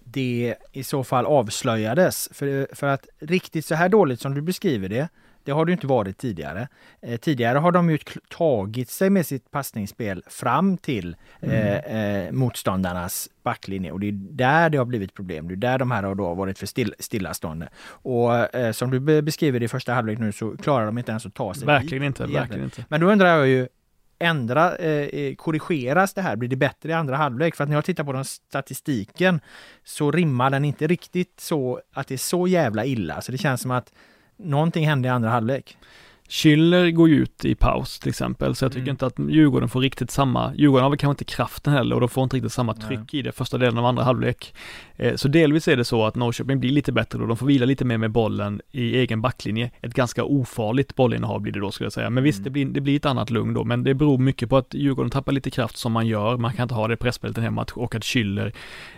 det 0.04 0.56
i 0.72 0.84
så 0.84 1.04
fall 1.04 1.26
avslöjades. 1.26 2.30
För, 2.34 2.76
för 2.76 2.88
att 2.88 3.08
riktigt 3.20 3.66
så 3.66 3.76
här 3.76 3.90
dåligt 3.90 4.22
som 4.22 4.36
du 4.36 4.42
beskriver 4.42 4.90
det, 4.90 5.10
det 5.46 5.52
har 5.52 5.66
det 5.66 5.72
inte 5.72 5.88
varit 5.88 6.18
tidigare. 6.18 6.68
Eh, 7.02 7.18
tidigare 7.18 7.58
har 7.58 7.72
de 7.72 7.90
ju 7.90 7.98
tagit 8.30 8.90
sig 8.90 9.10
med 9.10 9.26
sitt 9.26 9.52
passningsspel 9.52 10.24
fram 10.28 10.78
till 10.78 11.16
mm. 11.42 11.56
eh, 11.56 12.26
eh, 12.26 12.32
motståndarnas 12.32 13.30
backlinje 13.44 13.92
och 13.92 14.00
det 14.00 14.08
är 14.08 14.12
där 14.12 14.70
det 14.70 14.78
har 14.78 14.86
blivit 14.86 15.14
problem. 15.14 15.48
Det 15.48 15.54
är 15.54 15.56
där 15.56 15.78
de 15.78 15.92
här 15.92 16.04
har 16.04 16.16
då 16.16 16.34
varit 16.34 16.60
för 16.60 16.66
still, 16.66 16.96
stillastående. 17.00 17.70
Och 17.88 18.56
eh, 18.56 18.72
som 18.72 18.92
du 18.92 19.22
beskriver 19.22 19.64
i 19.64 19.68
första 19.68 19.94
halvlek 19.94 20.20
nu 20.20 20.32
så 20.32 20.58
klarar 20.58 20.86
de 20.86 20.98
inte 20.98 21.12
ens 21.12 21.26
att 21.26 21.34
ta 21.34 21.54
sig 21.54 21.66
Verkligen 21.66 22.02
dit, 22.02 22.08
inte, 22.08 22.34
verkligen 22.34 22.64
inte. 22.64 22.86
Men 22.90 23.02
då 23.02 23.12
undrar 23.12 23.38
jag 23.38 23.48
ju, 23.48 23.68
ändra, 24.20 24.76
eh, 24.76 24.92
eh, 24.92 25.36
korrigeras 25.36 26.14
det 26.14 26.22
här? 26.22 26.36
Blir 26.36 26.50
det 26.50 26.56
bättre 26.56 26.90
i 26.90 26.94
andra 26.94 27.16
halvlek? 27.16 27.56
För 27.56 27.64
att 27.64 27.70
när 27.70 27.78
jag 27.78 27.86
tittar 27.86 28.04
på 28.04 28.14
den 28.14 28.26
statistiken 28.26 29.40
så 29.84 30.12
rimmar 30.12 30.50
den 30.50 30.66
inte 30.66 30.88
riktigt 30.88 31.40
så 31.40 31.82
att 31.94 32.08
det 32.08 32.14
är 32.14 32.18
så 32.18 32.48
jävla 32.48 32.86
illa. 32.86 33.22
Så 33.22 33.32
det 33.32 33.38
känns 33.38 33.62
som 33.62 33.72
att 33.72 33.94
någonting 34.38 34.88
hände 34.88 35.08
i 35.08 35.12
andra 35.12 35.30
halvlek. 35.30 35.78
Schüller 36.30 36.92
går 36.92 37.10
ju 37.10 37.16
ut 37.16 37.46
i 37.46 37.56
paus 37.56 38.00
till 38.00 38.10
exempel, 38.10 38.56
så 38.56 38.66
jag 38.66 38.72
tycker 38.72 38.82
mm. 38.82 38.92
inte 38.92 39.06
att 39.06 39.20
Djurgården 39.20 39.70
får 39.70 39.82
riktigt 39.82 40.12
samma, 40.12 40.56
Djurgården 40.56 40.84
har 40.84 40.90
väl 40.90 41.00
kanske 41.00 41.12
inte 41.12 41.36
kraften 41.36 41.74
heller 41.74 41.96
och 41.96 42.02
de 42.02 42.10
får 42.10 42.24
inte 42.24 42.36
riktigt 42.36 42.52
samma 42.52 42.74
tryck 42.74 43.00
Nej. 43.12 43.20
i 43.20 43.22
det 43.22 43.32
första 43.32 43.58
delen 43.58 43.78
av 43.78 43.86
andra 43.86 44.04
halvlek. 44.04 44.54
Eh, 44.96 45.16
så 45.16 45.28
delvis 45.28 45.68
är 45.68 45.78
det 45.78 45.86
så 45.86 46.06
att 46.06 46.16
Norrköping 46.16 46.60
blir 46.60 46.72
lite 46.72 46.92
bättre 46.92 47.20
då, 47.20 47.26
de 47.26 47.38
får 47.38 47.46
vila 47.46 47.66
lite 47.66 47.86
mer 47.86 47.98
med 47.98 48.12
bollen 48.12 48.62
i 48.72 48.98
egen 48.98 49.22
backlinje. 49.22 49.72
Ett 49.82 49.94
ganska 49.94 50.24
ofarligt 50.24 50.96
bollinnehav 50.96 51.42
blir 51.42 51.54
det 51.54 51.60
då 51.60 51.72
skulle 51.72 51.86
jag 51.86 51.94
säga. 51.94 52.10
Men 52.10 52.24
visst, 52.24 52.40
mm. 52.40 52.44
det, 52.44 52.50
blir, 52.50 52.66
det 52.66 52.82
blir 52.82 52.96
ett 52.96 53.06
annat 53.06 53.30
lugn 53.30 53.54
då, 53.54 53.64
men 53.64 53.84
det 53.84 53.94
beror 53.94 54.18
mycket 54.18 54.50
på 54.50 54.58
att 54.58 54.74
Djurgården 54.74 55.12
tappar 55.12 55.32
lite 55.32 55.52
kraft 55.52 55.78
som 55.78 55.92
man 55.92 56.08
gör. 56.08 56.38
Man 56.38 56.54
kan 56.54 56.64
inte 56.64 56.76
ha 56.76 56.88
det 56.88 57.42
hel 57.42 57.52
match 57.52 57.72
och 57.76 57.96
att 57.96 58.04
Schüller 58.04 58.54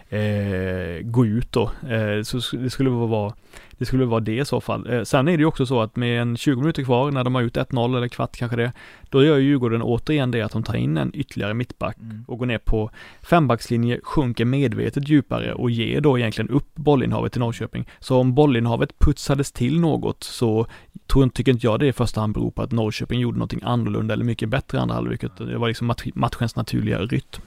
eh, 0.10 1.01
gå 1.03 1.26
ut 1.26 1.51
då. 1.51 1.72
Eh, 1.89 2.24
så 2.24 2.58
det 2.58 2.70
skulle 2.70 2.89
vara 2.89 3.34
det 3.78 3.86
skulle 3.86 4.05
vara 4.05 4.20
det 4.20 4.38
i 4.38 4.45
så 4.45 4.62
fall. 4.62 4.93
Eh, 4.93 5.03
sen 5.03 5.28
är 5.28 5.32
det 5.32 5.41
ju 5.41 5.45
också 5.45 5.66
så 5.66 5.82
att 5.82 5.95
med 5.95 6.22
en 6.22 6.38
20 6.38 6.60
minuter 6.60 6.84
kvar 6.84 7.12
när 7.12 7.24
de 7.24 7.36
har 7.36 7.41
gjort 7.41 7.58
1-0 7.58 7.97
eller 7.97 8.08
kvart 8.08 8.38
kanske 8.38 8.58
det, 8.58 8.72
då 9.10 9.24
gör 9.24 9.38
ju 9.38 9.47
Djurgården 9.47 9.82
återigen 9.82 10.32
det 10.32 10.41
att 10.41 10.51
de 10.51 10.64
tar 10.64 10.76
in 10.76 10.97
en 10.97 11.12
ytterligare 11.14 11.53
mittback 11.53 11.97
mm. 11.97 12.26
och 12.28 12.38
går 12.38 12.45
ner 12.45 12.58
på 12.58 12.91
fembackslinje, 13.22 13.99
sjunker 14.03 14.45
medvetet 14.45 15.08
djupare 15.08 15.53
och 15.53 15.72
ger 15.72 16.01
då 16.01 16.20
egentligen 16.20 16.49
upp 16.49 16.76
bollinnehavet 16.76 17.32
till 17.32 17.41
Norrköping. 17.41 17.88
Så 17.99 18.18
om 18.18 18.36
bollinnehavet 18.36 18.99
putsades 18.99 19.51
till 19.51 19.80
något 19.80 20.24
så 20.24 20.68
tror, 21.08 21.30
tycker 21.30 21.51
inte 21.51 21.68
jag 21.68 21.80
det 21.80 21.88
i 21.88 21.93
första 21.93 22.22
hand 22.22 22.34
beror 22.34 22.51
på 22.51 22.62
att 22.62 22.72
Norrköping 22.72 23.20
gjorde 23.20 23.38
någonting 23.38 23.62
annorlunda 23.64 24.14
eller 24.14 24.26
mycket 24.26 24.49
bättre 24.49 24.78
i 24.78 24.82
andra 24.82 24.95
halvlek. 24.95 25.22
Det 25.38 25.58
var 25.58 25.68
liksom 25.68 25.93
matchens 26.16 26.55
naturliga 26.55 26.99
rytm. 26.99 27.41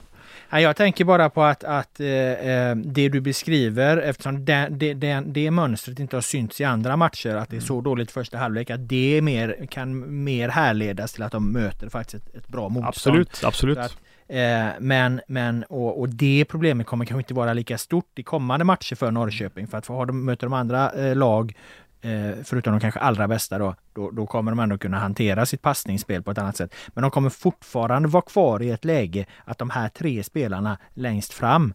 Jag 0.52 0.76
tänker 0.76 1.04
bara 1.04 1.30
på 1.30 1.42
att, 1.42 1.64
att 1.64 2.00
eh, 2.00 2.08
eh, 2.08 2.76
det 2.76 3.08
du 3.08 3.20
beskriver, 3.20 3.96
eftersom 3.96 4.44
det, 4.44 4.68
det, 4.70 4.94
det, 4.94 5.22
det 5.26 5.50
mönstret 5.50 5.98
inte 5.98 6.16
har 6.16 6.20
synts 6.20 6.60
i 6.60 6.64
andra 6.64 6.96
matcher, 6.96 7.34
att 7.34 7.50
det 7.50 7.56
är 7.56 7.60
så 7.60 7.72
mm. 7.72 7.84
dåligt 7.84 8.10
första 8.10 8.38
halvlek, 8.38 8.70
att 8.70 8.88
det 8.88 9.20
mer, 9.22 9.66
kan 9.70 10.22
mer 10.24 10.48
härledas 10.48 11.12
till 11.12 11.22
att 11.22 11.32
de 11.32 11.52
möter 11.52 11.88
faktiskt 11.88 12.14
ett, 12.14 12.34
ett 12.34 12.48
bra 12.48 12.68
motstånd. 12.68 12.86
Absolut, 12.88 13.44
absolut. 13.44 13.78
Att, 13.78 13.96
eh, 14.28 14.66
men, 14.80 15.20
men 15.26 15.64
och, 15.64 16.00
och, 16.00 16.08
det 16.08 16.44
problemet 16.48 16.86
kommer 16.86 17.04
kanske 17.04 17.20
inte 17.20 17.34
vara 17.34 17.52
lika 17.52 17.78
stort 17.78 18.18
i 18.18 18.22
kommande 18.22 18.64
matcher 18.64 18.96
för 18.96 19.10
Norrköping, 19.10 19.66
för 19.66 19.78
att 19.78 19.86
få, 19.86 20.04
de, 20.04 20.24
möter 20.24 20.46
de 20.46 20.52
andra 20.52 20.92
eh, 20.92 21.16
lag 21.16 21.54
Eh, 22.02 22.32
förutom 22.44 22.72
de 22.72 22.80
kanske 22.80 23.00
allra 23.00 23.28
bästa 23.28 23.58
då, 23.58 23.74
då, 23.92 24.10
då, 24.10 24.26
kommer 24.26 24.52
de 24.52 24.58
ändå 24.58 24.78
kunna 24.78 24.98
hantera 24.98 25.46
sitt 25.46 25.62
passningsspel 25.62 26.22
på 26.22 26.30
ett 26.30 26.38
annat 26.38 26.56
sätt. 26.56 26.74
Men 26.88 27.02
de 27.02 27.10
kommer 27.10 27.30
fortfarande 27.30 28.08
vara 28.08 28.22
kvar 28.22 28.62
i 28.62 28.70
ett 28.70 28.84
läge 28.84 29.26
att 29.44 29.58
de 29.58 29.70
här 29.70 29.88
tre 29.88 30.22
spelarna 30.22 30.78
längst 30.94 31.32
fram, 31.32 31.74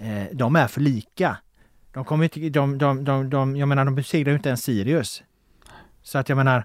eh, 0.00 0.24
de 0.32 0.56
är 0.56 0.66
för 0.66 0.80
lika. 0.80 1.36
De 1.92 2.04
kommer 2.04 2.24
inte, 2.24 2.48
de, 2.48 2.78
de, 2.78 3.04
de, 3.04 3.30
de, 3.30 3.56
jag 3.56 3.68
menar 3.68 3.84
de 3.84 3.94
besegrar 3.94 4.30
ju 4.30 4.36
inte 4.36 4.48
ens 4.48 4.62
Sirius. 4.62 5.22
Så 6.02 6.18
att 6.18 6.28
jag 6.28 6.36
menar, 6.36 6.64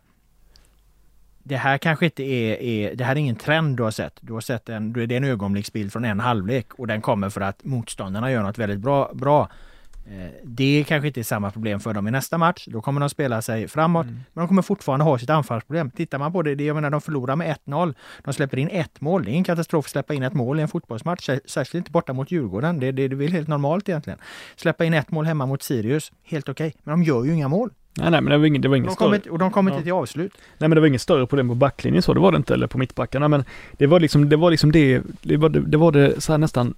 det 1.43 1.57
här 1.57 1.77
kanske 1.77 2.05
inte 2.05 2.23
är, 2.23 2.61
är, 2.61 2.95
det 2.95 3.03
här 3.03 3.15
är 3.15 3.19
ingen 3.19 3.35
trend 3.35 3.77
du 3.77 3.83
har 3.83 3.91
sett. 3.91 4.13
Du 4.21 4.33
har 4.33 4.41
sett 4.41 4.69
en, 4.69 4.93
det 4.93 5.03
är 5.03 5.11
en 5.11 5.23
ögonblicksbild 5.23 5.93
från 5.93 6.05
en 6.05 6.19
halvlek 6.19 6.73
och 6.73 6.87
den 6.87 7.01
kommer 7.01 7.29
för 7.29 7.41
att 7.41 7.63
motståndarna 7.63 8.31
gör 8.31 8.43
något 8.43 8.57
väldigt 8.57 8.79
bra. 8.79 9.11
bra. 9.13 9.49
Eh, 10.05 10.31
det 10.43 10.85
kanske 10.87 11.07
inte 11.07 11.19
är 11.21 11.23
samma 11.23 11.51
problem 11.51 11.79
för 11.79 11.93
dem 11.93 12.07
i 12.07 12.11
nästa 12.11 12.37
match. 12.37 12.67
Då 12.71 12.81
kommer 12.81 12.99
de 12.99 13.09
spela 13.09 13.41
sig 13.41 13.67
framåt, 13.67 14.05
mm. 14.05 14.19
men 14.33 14.41
de 14.41 14.47
kommer 14.47 14.61
fortfarande 14.61 15.05
ha 15.05 15.17
sitt 15.17 15.29
anfallsproblem. 15.29 15.91
Tittar 15.91 16.19
man 16.19 16.33
på 16.33 16.41
det, 16.41 16.55
det 16.55 16.63
jag 16.63 16.75
menar, 16.75 16.89
de 16.89 17.01
förlorar 17.01 17.35
med 17.35 17.55
1-0. 17.65 17.95
De 18.23 18.33
släpper 18.33 18.57
in 18.57 18.69
ett 18.69 19.01
mål. 19.01 19.23
Det 19.23 19.29
är 19.29 19.33
ingen 19.33 19.43
katastrof 19.43 19.85
att 19.85 19.91
släppa 19.91 20.13
in 20.13 20.23
ett 20.23 20.33
mål 20.33 20.59
i 20.59 20.61
en 20.61 20.67
fotbollsmatch, 20.67 21.29
särskilt 21.45 21.73
inte 21.81 21.91
borta 21.91 22.13
mot 22.13 22.31
Djurgården. 22.31 22.79
Det, 22.79 22.91
det, 22.91 23.07
det 23.07 23.15
är 23.15 23.17
väl 23.17 23.31
helt 23.31 23.47
normalt 23.47 23.89
egentligen. 23.89 24.19
Släppa 24.55 24.85
in 24.85 24.93
ett 24.93 25.11
mål 25.11 25.25
hemma 25.25 25.45
mot 25.45 25.63
Sirius, 25.63 26.11
helt 26.23 26.49
okej. 26.49 26.67
Okay. 26.67 26.79
Men 26.83 26.99
de 26.99 27.03
gör 27.03 27.23
ju 27.23 27.33
inga 27.33 27.47
mål. 27.47 27.69
Nej, 27.97 28.11
nej, 28.11 28.21
men 28.21 28.31
det 28.31 28.37
var 28.37 28.45
inget, 28.45 28.61
det 28.61 28.67
var 28.67 28.75
inget 28.75 28.89
de 28.89 28.95
större. 28.95 29.31
och 29.31 29.39
de 29.39 29.51
kom 29.51 29.67
inte 29.67 29.79
ja. 29.79 29.83
till 29.83 29.91
avslut. 29.91 30.31
Nej, 30.57 30.69
men 30.69 30.75
det 30.75 30.79
var 30.79 30.87
inget 30.87 31.01
större 31.01 31.27
problem 31.27 31.47
på 31.47 31.55
backlinjen 31.55 32.01
så, 32.01 32.13
det 32.13 32.19
var 32.19 32.31
det 32.31 32.37
inte, 32.37 32.53
eller 32.53 32.67
på 32.67 32.77
mittbackarna, 32.77 33.27
men 33.27 33.43
det 33.71 33.87
var 33.87 33.99
liksom, 33.99 34.29
det 34.29 34.35
var 34.35 34.51
liksom 34.51 34.71
det, 34.71 35.01
det 35.21 35.37
var 35.37 35.49
det, 35.49 35.59
det, 35.59 35.77
var 35.77 35.91
det 35.91 36.21
så 36.21 36.33
här 36.33 36.37
nästan 36.37 36.73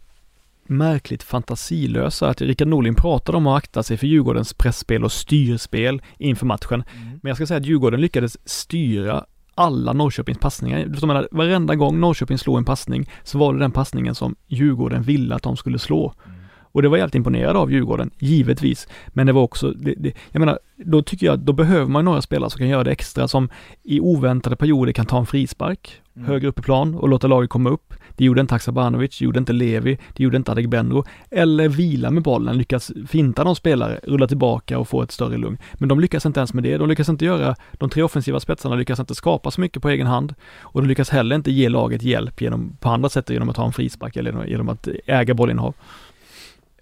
märkligt 0.65 1.23
fantasilösa. 1.23 2.29
Att 2.29 2.41
Rickard 2.41 2.67
Norling 2.67 2.95
pratade 2.95 3.37
om 3.37 3.47
att 3.47 3.57
akta 3.57 3.83
sig 3.83 3.97
för 3.97 4.07
Djurgårdens 4.07 4.53
pressspel 4.53 5.03
och 5.03 5.11
styrspel 5.11 6.01
inför 6.17 6.45
matchen. 6.45 6.83
Mm. 6.95 7.19
Men 7.21 7.29
jag 7.29 7.37
ska 7.37 7.47
säga 7.47 7.57
att 7.57 7.65
Djurgården 7.65 8.01
lyckades 8.01 8.37
styra 8.49 9.25
alla 9.55 9.93
Norrköpings 9.93 10.39
passningar. 10.39 10.79
Jag 10.79 11.07
menar, 11.07 11.27
varenda 11.31 11.75
gång 11.75 11.99
Norrköping 11.99 12.37
slog 12.37 12.57
en 12.57 12.65
passning 12.65 13.09
så 13.23 13.37
var 13.37 13.53
det 13.53 13.59
den 13.59 13.71
passningen 13.71 14.15
som 14.15 14.35
Djurgården 14.47 15.01
ville 15.01 15.35
att 15.35 15.43
de 15.43 15.57
skulle 15.57 15.79
slå. 15.79 16.13
Mm. 16.25 16.37
Och 16.73 16.81
det 16.81 16.87
var 16.89 16.97
jag 16.97 17.03
helt 17.03 17.15
imponerad 17.15 17.57
av 17.57 17.71
Djurgården, 17.71 18.11
givetvis. 18.19 18.87
Men 19.07 19.27
det 19.27 19.33
var 19.33 19.41
också, 19.41 19.71
det, 19.71 19.93
det, 19.97 20.13
jag 20.31 20.39
menar, 20.39 20.59
då 20.77 21.01
tycker 21.01 21.25
jag, 21.25 21.39
då 21.39 21.53
behöver 21.53 21.85
man 21.85 22.05
några 22.05 22.21
spelare 22.21 22.49
som 22.49 22.57
kan 22.57 22.67
göra 22.67 22.83
det 22.83 22.91
extra, 22.91 23.27
som 23.27 23.49
i 23.83 23.99
oväntade 23.99 24.55
perioder 24.55 24.91
kan 24.91 25.05
ta 25.05 25.19
en 25.19 25.25
frispark 25.25 26.01
mm. 26.15 26.27
högre 26.27 26.47
upp 26.47 26.59
i 26.59 26.61
plan 26.61 26.95
och 26.95 27.09
låta 27.09 27.27
laget 27.27 27.49
komma 27.49 27.69
upp. 27.69 27.93
Det 28.15 28.25
gjorde 28.25 28.41
inte 28.41 28.53
Haksabanovic, 28.53 29.19
det 29.19 29.25
gjorde 29.25 29.39
inte 29.39 29.53
Levi, 29.53 29.97
det 30.13 30.23
gjorde 30.23 30.37
inte 30.37 30.51
Adegbenro. 30.51 31.05
Eller 31.31 31.69
vila 31.69 32.11
med 32.11 32.23
bollen, 32.23 32.57
lyckas 32.57 32.91
finta 33.07 33.43
någon 33.43 33.55
spelare, 33.55 33.99
rulla 34.03 34.27
tillbaka 34.27 34.79
och 34.79 34.87
få 34.87 35.01
ett 35.01 35.11
större 35.11 35.37
lugn. 35.37 35.57
Men 35.73 35.89
de 35.89 35.99
lyckas 35.99 36.25
inte 36.25 36.39
ens 36.39 36.53
med 36.53 36.63
det. 36.63 36.77
De 36.77 36.89
lyckas 36.89 37.09
inte 37.09 37.25
göra, 37.25 37.55
de 37.71 37.89
tre 37.89 38.03
offensiva 38.03 38.39
spetsarna 38.39 38.75
lyckas 38.75 38.99
inte 38.99 39.15
skapa 39.15 39.51
så 39.51 39.61
mycket 39.61 39.81
på 39.81 39.89
egen 39.89 40.07
hand. 40.07 40.35
Och 40.59 40.81
de 40.81 40.87
lyckas 40.87 41.09
heller 41.09 41.35
inte 41.35 41.51
ge 41.51 41.69
laget 41.69 42.03
hjälp 42.03 42.41
genom, 42.41 42.77
på 42.79 42.89
andra 42.89 43.09
sätt 43.09 43.29
genom 43.29 43.49
att 43.49 43.57
ha 43.57 43.65
en 43.65 43.73
frispark 43.73 44.15
eller 44.15 44.45
genom 44.45 44.69
att 44.69 44.87
äga 45.05 45.33
bollinnehav. 45.33 45.73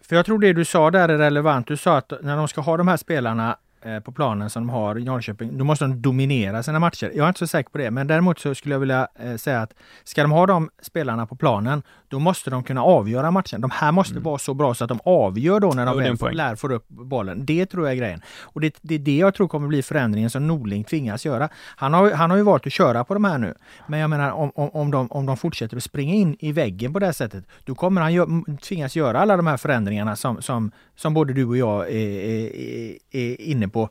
För 0.09 0.15
jag 0.15 0.25
tror 0.25 0.39
det 0.39 0.53
du 0.53 0.65
sa 0.65 0.91
där 0.91 1.09
är 1.09 1.17
relevant. 1.17 1.67
Du 1.67 1.77
sa 1.77 1.97
att 1.97 2.13
när 2.21 2.37
de 2.37 2.47
ska 2.47 2.61
ha 2.61 2.77
de 2.77 2.87
här 2.87 2.97
spelarna 2.97 3.57
Eh, 3.83 3.99
på 3.99 4.11
planen 4.11 4.49
som 4.49 4.67
de 4.67 4.69
har 4.69 4.97
i 4.97 5.03
Norrköping, 5.03 5.57
då 5.57 5.63
måste 5.63 5.85
de 5.85 6.01
dominera 6.01 6.63
sina 6.63 6.79
matcher. 6.79 7.11
Jag 7.15 7.23
är 7.23 7.27
inte 7.27 7.39
så 7.39 7.47
säker 7.47 7.69
på 7.69 7.77
det, 7.77 7.91
men 7.91 8.07
däremot 8.07 8.39
så 8.39 8.55
skulle 8.55 8.75
jag 8.75 8.79
vilja 8.79 9.07
eh, 9.19 9.35
säga 9.35 9.61
att 9.61 9.73
ska 10.03 10.21
de 10.21 10.31
ha 10.31 10.45
de 10.45 10.69
spelarna 10.81 11.25
på 11.27 11.35
planen, 11.35 11.83
då 12.11 12.19
måste 12.19 12.49
de 12.49 12.63
kunna 12.63 12.83
avgöra 12.83 13.31
matchen. 13.31 13.61
De 13.61 13.71
här 13.71 13.91
måste 13.91 14.13
mm. 14.13 14.23
vara 14.23 14.37
så 14.37 14.53
bra 14.53 14.73
så 14.73 14.83
att 14.83 14.87
de 14.87 14.99
avgör 15.05 15.59
då 15.59 15.69
när 15.69 15.85
de 15.85 15.97
väl 15.97 16.17
får, 16.17 16.31
lär 16.31 16.55
får 16.55 16.71
upp 16.71 16.87
bollen. 16.87 17.45
Det 17.45 17.65
tror 17.65 17.87
jag 17.87 17.91
är 17.91 17.97
grejen. 17.97 18.21
Och 18.41 18.61
det, 18.61 18.75
det 18.81 18.95
är 18.95 18.99
det 18.99 19.17
jag 19.17 19.33
tror 19.33 19.47
kommer 19.47 19.67
bli 19.67 19.83
förändringen 19.83 20.29
som 20.29 20.47
Norling 20.47 20.83
tvingas 20.83 21.25
göra. 21.25 21.49
Han 21.75 21.93
har, 21.93 22.11
han 22.11 22.29
har 22.29 22.37
ju 22.37 22.43
valt 22.43 22.67
att 22.67 22.73
köra 22.73 23.03
på 23.03 23.13
de 23.13 23.23
här 23.23 23.37
nu, 23.37 23.55
men 23.87 23.99
jag 23.99 24.09
menar 24.09 24.31
om, 24.31 24.51
om, 24.55 24.69
om, 24.69 24.91
de, 24.91 25.11
om 25.11 25.25
de 25.25 25.37
fortsätter 25.37 25.77
att 25.77 25.83
springa 25.83 26.13
in 26.13 26.35
i 26.39 26.51
väggen 26.51 26.93
på 26.93 26.99
det 26.99 27.05
här 27.05 27.13
sättet, 27.13 27.45
då 27.63 27.75
kommer 27.75 28.01
han 28.01 28.13
gö 28.13 28.25
tvingas 28.61 28.95
göra 28.95 29.19
alla 29.19 29.37
de 29.37 29.47
här 29.47 29.57
förändringarna 29.57 30.15
som, 30.15 30.41
som, 30.41 30.71
som 30.95 31.13
både 31.13 31.33
du 31.33 31.45
och 31.45 31.57
jag 31.57 31.91
är, 31.91 32.25
är, 32.25 32.97
är 33.11 33.41
inne 33.41 33.67
på 33.67 33.89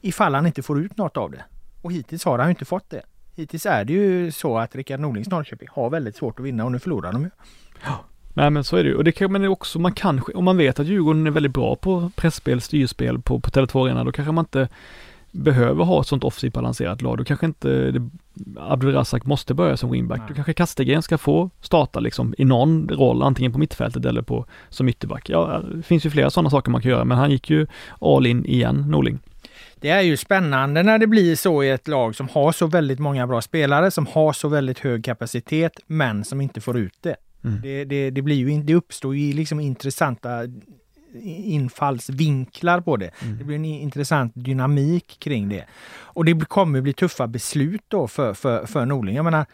ifall 0.00 0.34
han 0.34 0.46
inte 0.46 0.62
får 0.62 0.80
ut 0.80 0.96
något 0.96 1.16
av 1.16 1.30
det. 1.30 1.44
Och 1.82 1.92
hittills 1.92 2.24
har 2.24 2.38
han 2.38 2.50
inte 2.50 2.64
fått 2.64 2.90
det. 2.90 3.02
Hittills 3.36 3.66
är 3.66 3.84
det 3.84 3.92
ju 3.92 4.30
så 4.30 4.58
att 4.58 4.74
Rickard 4.74 5.00
Norlings 5.00 5.30
Norrköping 5.30 5.68
har 5.72 5.90
väldigt 5.90 6.16
svårt 6.16 6.40
att 6.40 6.46
vinna 6.46 6.64
och 6.64 6.72
nu 6.72 6.78
förlorar 6.78 7.12
de 7.12 7.22
ju. 7.22 7.30
Ja. 7.84 8.04
Nej 8.34 8.50
men 8.50 8.64
så 8.64 8.76
är 8.76 8.84
det 8.84 8.88
ju 8.88 8.96
och 8.96 9.04
det 9.04 9.12
kan 9.12 9.32
man 9.32 9.48
också, 9.48 9.78
man 9.78 9.92
kanske, 9.92 10.32
om 10.32 10.44
man 10.44 10.56
vet 10.56 10.80
att 10.80 10.86
Djurgården 10.86 11.26
är 11.26 11.30
väldigt 11.30 11.52
bra 11.52 11.76
på 11.76 12.10
pressspel, 12.16 12.60
styrspel 12.60 13.18
på, 13.18 13.40
på 13.40 13.50
Tele2 13.50 13.84
Arena, 13.84 14.04
då 14.04 14.12
kanske 14.12 14.32
man 14.32 14.44
inte 14.44 14.68
behöver 15.30 15.84
ha 15.84 16.00
ett 16.00 16.06
sånt 16.06 16.24
offensivt 16.24 16.54
balanserat 16.54 17.02
lag. 17.02 17.18
Då 17.18 17.24
kanske 17.24 17.46
inte 17.46 18.02
Abdulrazak 18.56 19.26
måste 19.26 19.54
börja 19.54 19.76
som 19.76 19.90
wingback. 19.90 20.18
Nej. 20.18 20.28
Då 20.28 20.34
kanske 20.34 20.52
Kastegren 20.52 21.02
ska 21.02 21.18
få 21.18 21.50
starta 21.60 22.00
liksom 22.00 22.34
i 22.38 22.44
någon 22.44 22.88
roll, 22.88 23.22
antingen 23.22 23.52
på 23.52 23.58
mittfältet 23.58 24.04
eller 24.04 24.22
på 24.22 24.46
som 24.68 24.88
ytterback. 24.88 25.28
Ja, 25.28 25.62
det 25.74 25.82
finns 25.82 26.06
ju 26.06 26.10
flera 26.10 26.30
sådana 26.30 26.50
saker 26.50 26.70
man 26.70 26.82
kan 26.82 26.90
göra, 26.90 27.04
men 27.04 27.18
han 27.18 27.30
gick 27.30 27.50
ju 27.50 27.66
all 28.00 28.26
in 28.26 28.44
igen, 28.44 28.84
Norling. 28.88 29.18
Det 29.84 29.90
är 29.90 30.00
ju 30.00 30.16
spännande 30.16 30.82
när 30.82 30.98
det 30.98 31.06
blir 31.06 31.36
så 31.36 31.62
i 31.62 31.70
ett 31.70 31.88
lag 31.88 32.16
som 32.16 32.28
har 32.28 32.52
så 32.52 32.66
väldigt 32.66 32.98
många 32.98 33.26
bra 33.26 33.42
spelare, 33.42 33.90
som 33.90 34.06
har 34.06 34.32
så 34.32 34.48
väldigt 34.48 34.78
hög 34.78 35.04
kapacitet, 35.04 35.80
men 35.86 36.24
som 36.24 36.40
inte 36.40 36.60
får 36.60 36.78
ut 36.78 36.98
det. 37.00 37.16
Mm. 37.44 37.60
Det, 37.62 37.84
det, 37.84 38.10
det, 38.10 38.22
blir 38.22 38.36
ju, 38.36 38.62
det 38.62 38.74
uppstår 38.74 39.16
ju 39.16 39.32
liksom 39.32 39.60
intressanta 39.60 40.42
infallsvinklar 41.44 42.80
på 42.80 42.96
det. 42.96 43.10
Mm. 43.22 43.38
Det 43.38 43.44
blir 43.44 43.56
en 43.56 43.64
intressant 43.64 44.32
dynamik 44.34 45.16
kring 45.18 45.48
det. 45.48 45.64
Och 45.94 46.24
det 46.24 46.48
kommer 46.48 46.80
bli 46.80 46.92
tuffa 46.92 47.26
beslut 47.26 47.84
då 47.88 48.08
för, 48.08 48.34
för, 48.34 48.66
för 48.66 48.86
Norling. 48.86 49.16
Jag 49.16 49.24
menar, 49.24 49.46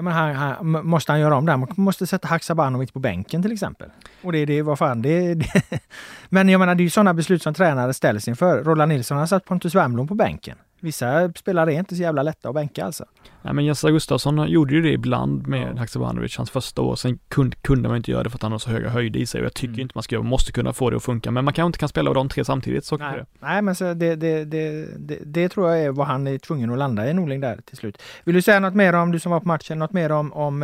Ja, 0.00 0.04
men 0.04 0.12
här, 0.12 0.32
här, 0.32 0.62
måste 0.62 1.12
han 1.12 1.20
göra 1.20 1.36
om 1.36 1.46
det? 1.46 1.52
Han 1.52 1.68
måste 1.76 2.06
sätta 2.06 2.28
Haksabanovic 2.28 2.90
på 2.90 2.98
bänken 2.98 3.42
till 3.42 3.52
exempel. 3.52 3.90
Och 4.22 4.32
det, 4.32 4.44
det 4.46 4.62
vad 4.62 4.78
fan, 4.78 5.02
det, 5.02 5.34
det. 5.34 5.80
Men 6.28 6.48
jag 6.48 6.58
menar, 6.58 6.74
det 6.74 6.80
är 6.80 6.84
ju 6.84 6.90
sådana 6.90 7.14
beslut 7.14 7.42
som 7.42 7.54
tränare 7.54 7.94
ställs 7.94 8.28
inför. 8.28 8.64
Roland 8.64 8.88
Nilsson 8.88 9.18
har 9.18 9.26
satt 9.26 9.44
Pontus 9.44 9.74
Wernbloom 9.74 10.08
på 10.08 10.14
bänken. 10.14 10.56
Vissa 10.80 11.32
spelare 11.32 11.74
är 11.74 11.78
inte 11.78 11.96
så 11.96 12.02
jävla 12.02 12.22
lätta 12.22 12.48
att 12.48 12.54
bänka 12.54 12.84
alltså. 12.84 13.04
Nej 13.42 13.54
men 13.54 13.64
Jesse 13.64 13.90
Gustafsson 13.90 14.48
gjorde 14.48 14.74
ju 14.74 14.82
det 14.82 14.92
ibland 14.92 15.46
med. 15.46 15.78
Haksabanovic 15.78 16.36
hans 16.36 16.50
första 16.50 16.82
år. 16.82 16.96
Sen 16.96 17.18
kunde, 17.28 17.56
kunde 17.56 17.88
man 17.88 17.96
inte 17.96 18.10
göra 18.10 18.22
det 18.22 18.30
för 18.30 18.38
att 18.38 18.42
han 18.42 18.52
har 18.52 18.58
så 18.58 18.70
höga 18.70 18.88
höjder 18.88 19.20
i 19.20 19.26
sig 19.26 19.40
och 19.40 19.44
jag 19.44 19.54
tycker 19.54 19.68
mm. 19.68 19.80
inte 19.80 19.92
man 19.94 20.02
ska 20.02 20.18
man 20.18 20.26
måste 20.26 20.52
kunna 20.52 20.72
få 20.72 20.90
det 20.90 20.96
att 20.96 21.02
funka. 21.02 21.30
Men 21.30 21.44
man 21.44 21.54
kanske 21.54 21.66
inte 21.66 21.78
kan 21.78 21.88
spela 21.88 22.12
de 22.12 22.28
tre 22.28 22.44
samtidigt. 22.44 22.84
Så 22.84 22.96
Nej, 22.96 23.24
Nej 23.40 23.62
men 23.62 23.74
så 23.74 23.94
det, 23.94 24.16
det, 24.16 24.44
det, 24.44 24.86
det, 24.98 25.18
det 25.24 25.48
tror 25.48 25.70
jag 25.70 25.84
är 25.84 25.90
vad 25.90 26.06
han 26.06 26.26
är 26.26 26.38
tvungen 26.38 26.70
att 26.70 26.78
landa 26.78 27.10
i 27.10 27.14
Norling 27.14 27.40
där 27.40 27.60
till 27.64 27.76
slut. 27.76 28.02
Vill 28.24 28.34
du 28.34 28.42
säga 28.42 28.60
något 28.60 28.74
mer 28.74 28.92
om, 28.92 29.12
du 29.12 29.18
som 29.18 29.32
var 29.32 29.40
på 29.40 29.48
matchen, 29.48 29.78
något 29.78 29.92
mer 29.92 30.12
om, 30.12 30.32
om 30.32 30.62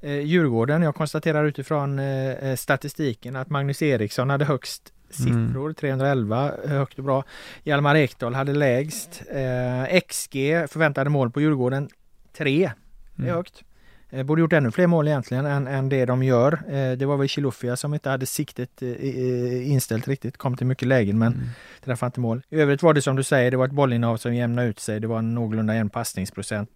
eh, 0.00 0.20
Djurgården? 0.20 0.82
Jag 0.82 0.94
konstaterar 0.94 1.44
utifrån 1.44 1.98
eh, 1.98 2.30
eh 2.30 2.56
statistiken 2.56 3.36
att 3.36 3.50
Magnus 3.50 3.82
Eriksson 3.82 4.30
hade 4.30 4.44
högst 4.44 4.93
siffror. 5.14 5.64
Mm. 5.64 5.74
311, 5.74 6.52
högt 6.64 6.98
och 6.98 7.04
bra. 7.04 7.24
Hjalmar 7.62 7.94
Ekdal 7.94 8.34
hade 8.34 8.52
lägst. 8.52 9.22
Eh, 9.30 10.00
XG, 10.00 10.32
förväntade 10.68 11.10
mål 11.10 11.30
på 11.30 11.40
Djurgården, 11.40 11.88
3. 12.36 12.70
Det 13.14 13.22
är 13.22 13.26
mm. 13.26 13.36
högt. 13.36 13.64
Eh, 14.14 14.22
borde 14.22 14.40
gjort 14.40 14.52
ännu 14.52 14.70
fler 14.70 14.86
mål 14.86 15.08
egentligen 15.08 15.46
än, 15.46 15.66
än 15.66 15.88
det 15.88 16.04
de 16.04 16.22
gör. 16.22 16.52
Eh, 16.68 16.92
det 16.92 17.06
var 17.06 17.16
väl 17.16 17.28
Chilufya 17.28 17.76
som 17.76 17.94
inte 17.94 18.10
hade 18.10 18.26
siktet 18.26 18.82
eh, 18.82 19.70
inställt 19.70 20.08
riktigt. 20.08 20.36
Kom 20.36 20.56
till 20.56 20.66
mycket 20.66 20.88
lägen 20.88 21.18
men 21.18 21.32
mm. 21.32 21.46
träffade 21.84 22.08
inte 22.08 22.20
mål. 22.20 22.42
I 22.50 22.60
övrigt 22.60 22.82
var 22.82 22.94
det 22.94 23.02
som 23.02 23.16
du 23.16 23.22
säger, 23.22 23.50
det 23.50 23.56
var 23.56 23.66
ett 23.66 23.72
bollinnehav 23.72 24.16
som 24.16 24.34
jämnade 24.34 24.68
ut 24.68 24.80
sig. 24.80 25.00
Det 25.00 25.06
var 25.06 25.22
någorlunda 25.22 25.74
en 25.74 25.90
passningsprocent. 25.90 26.70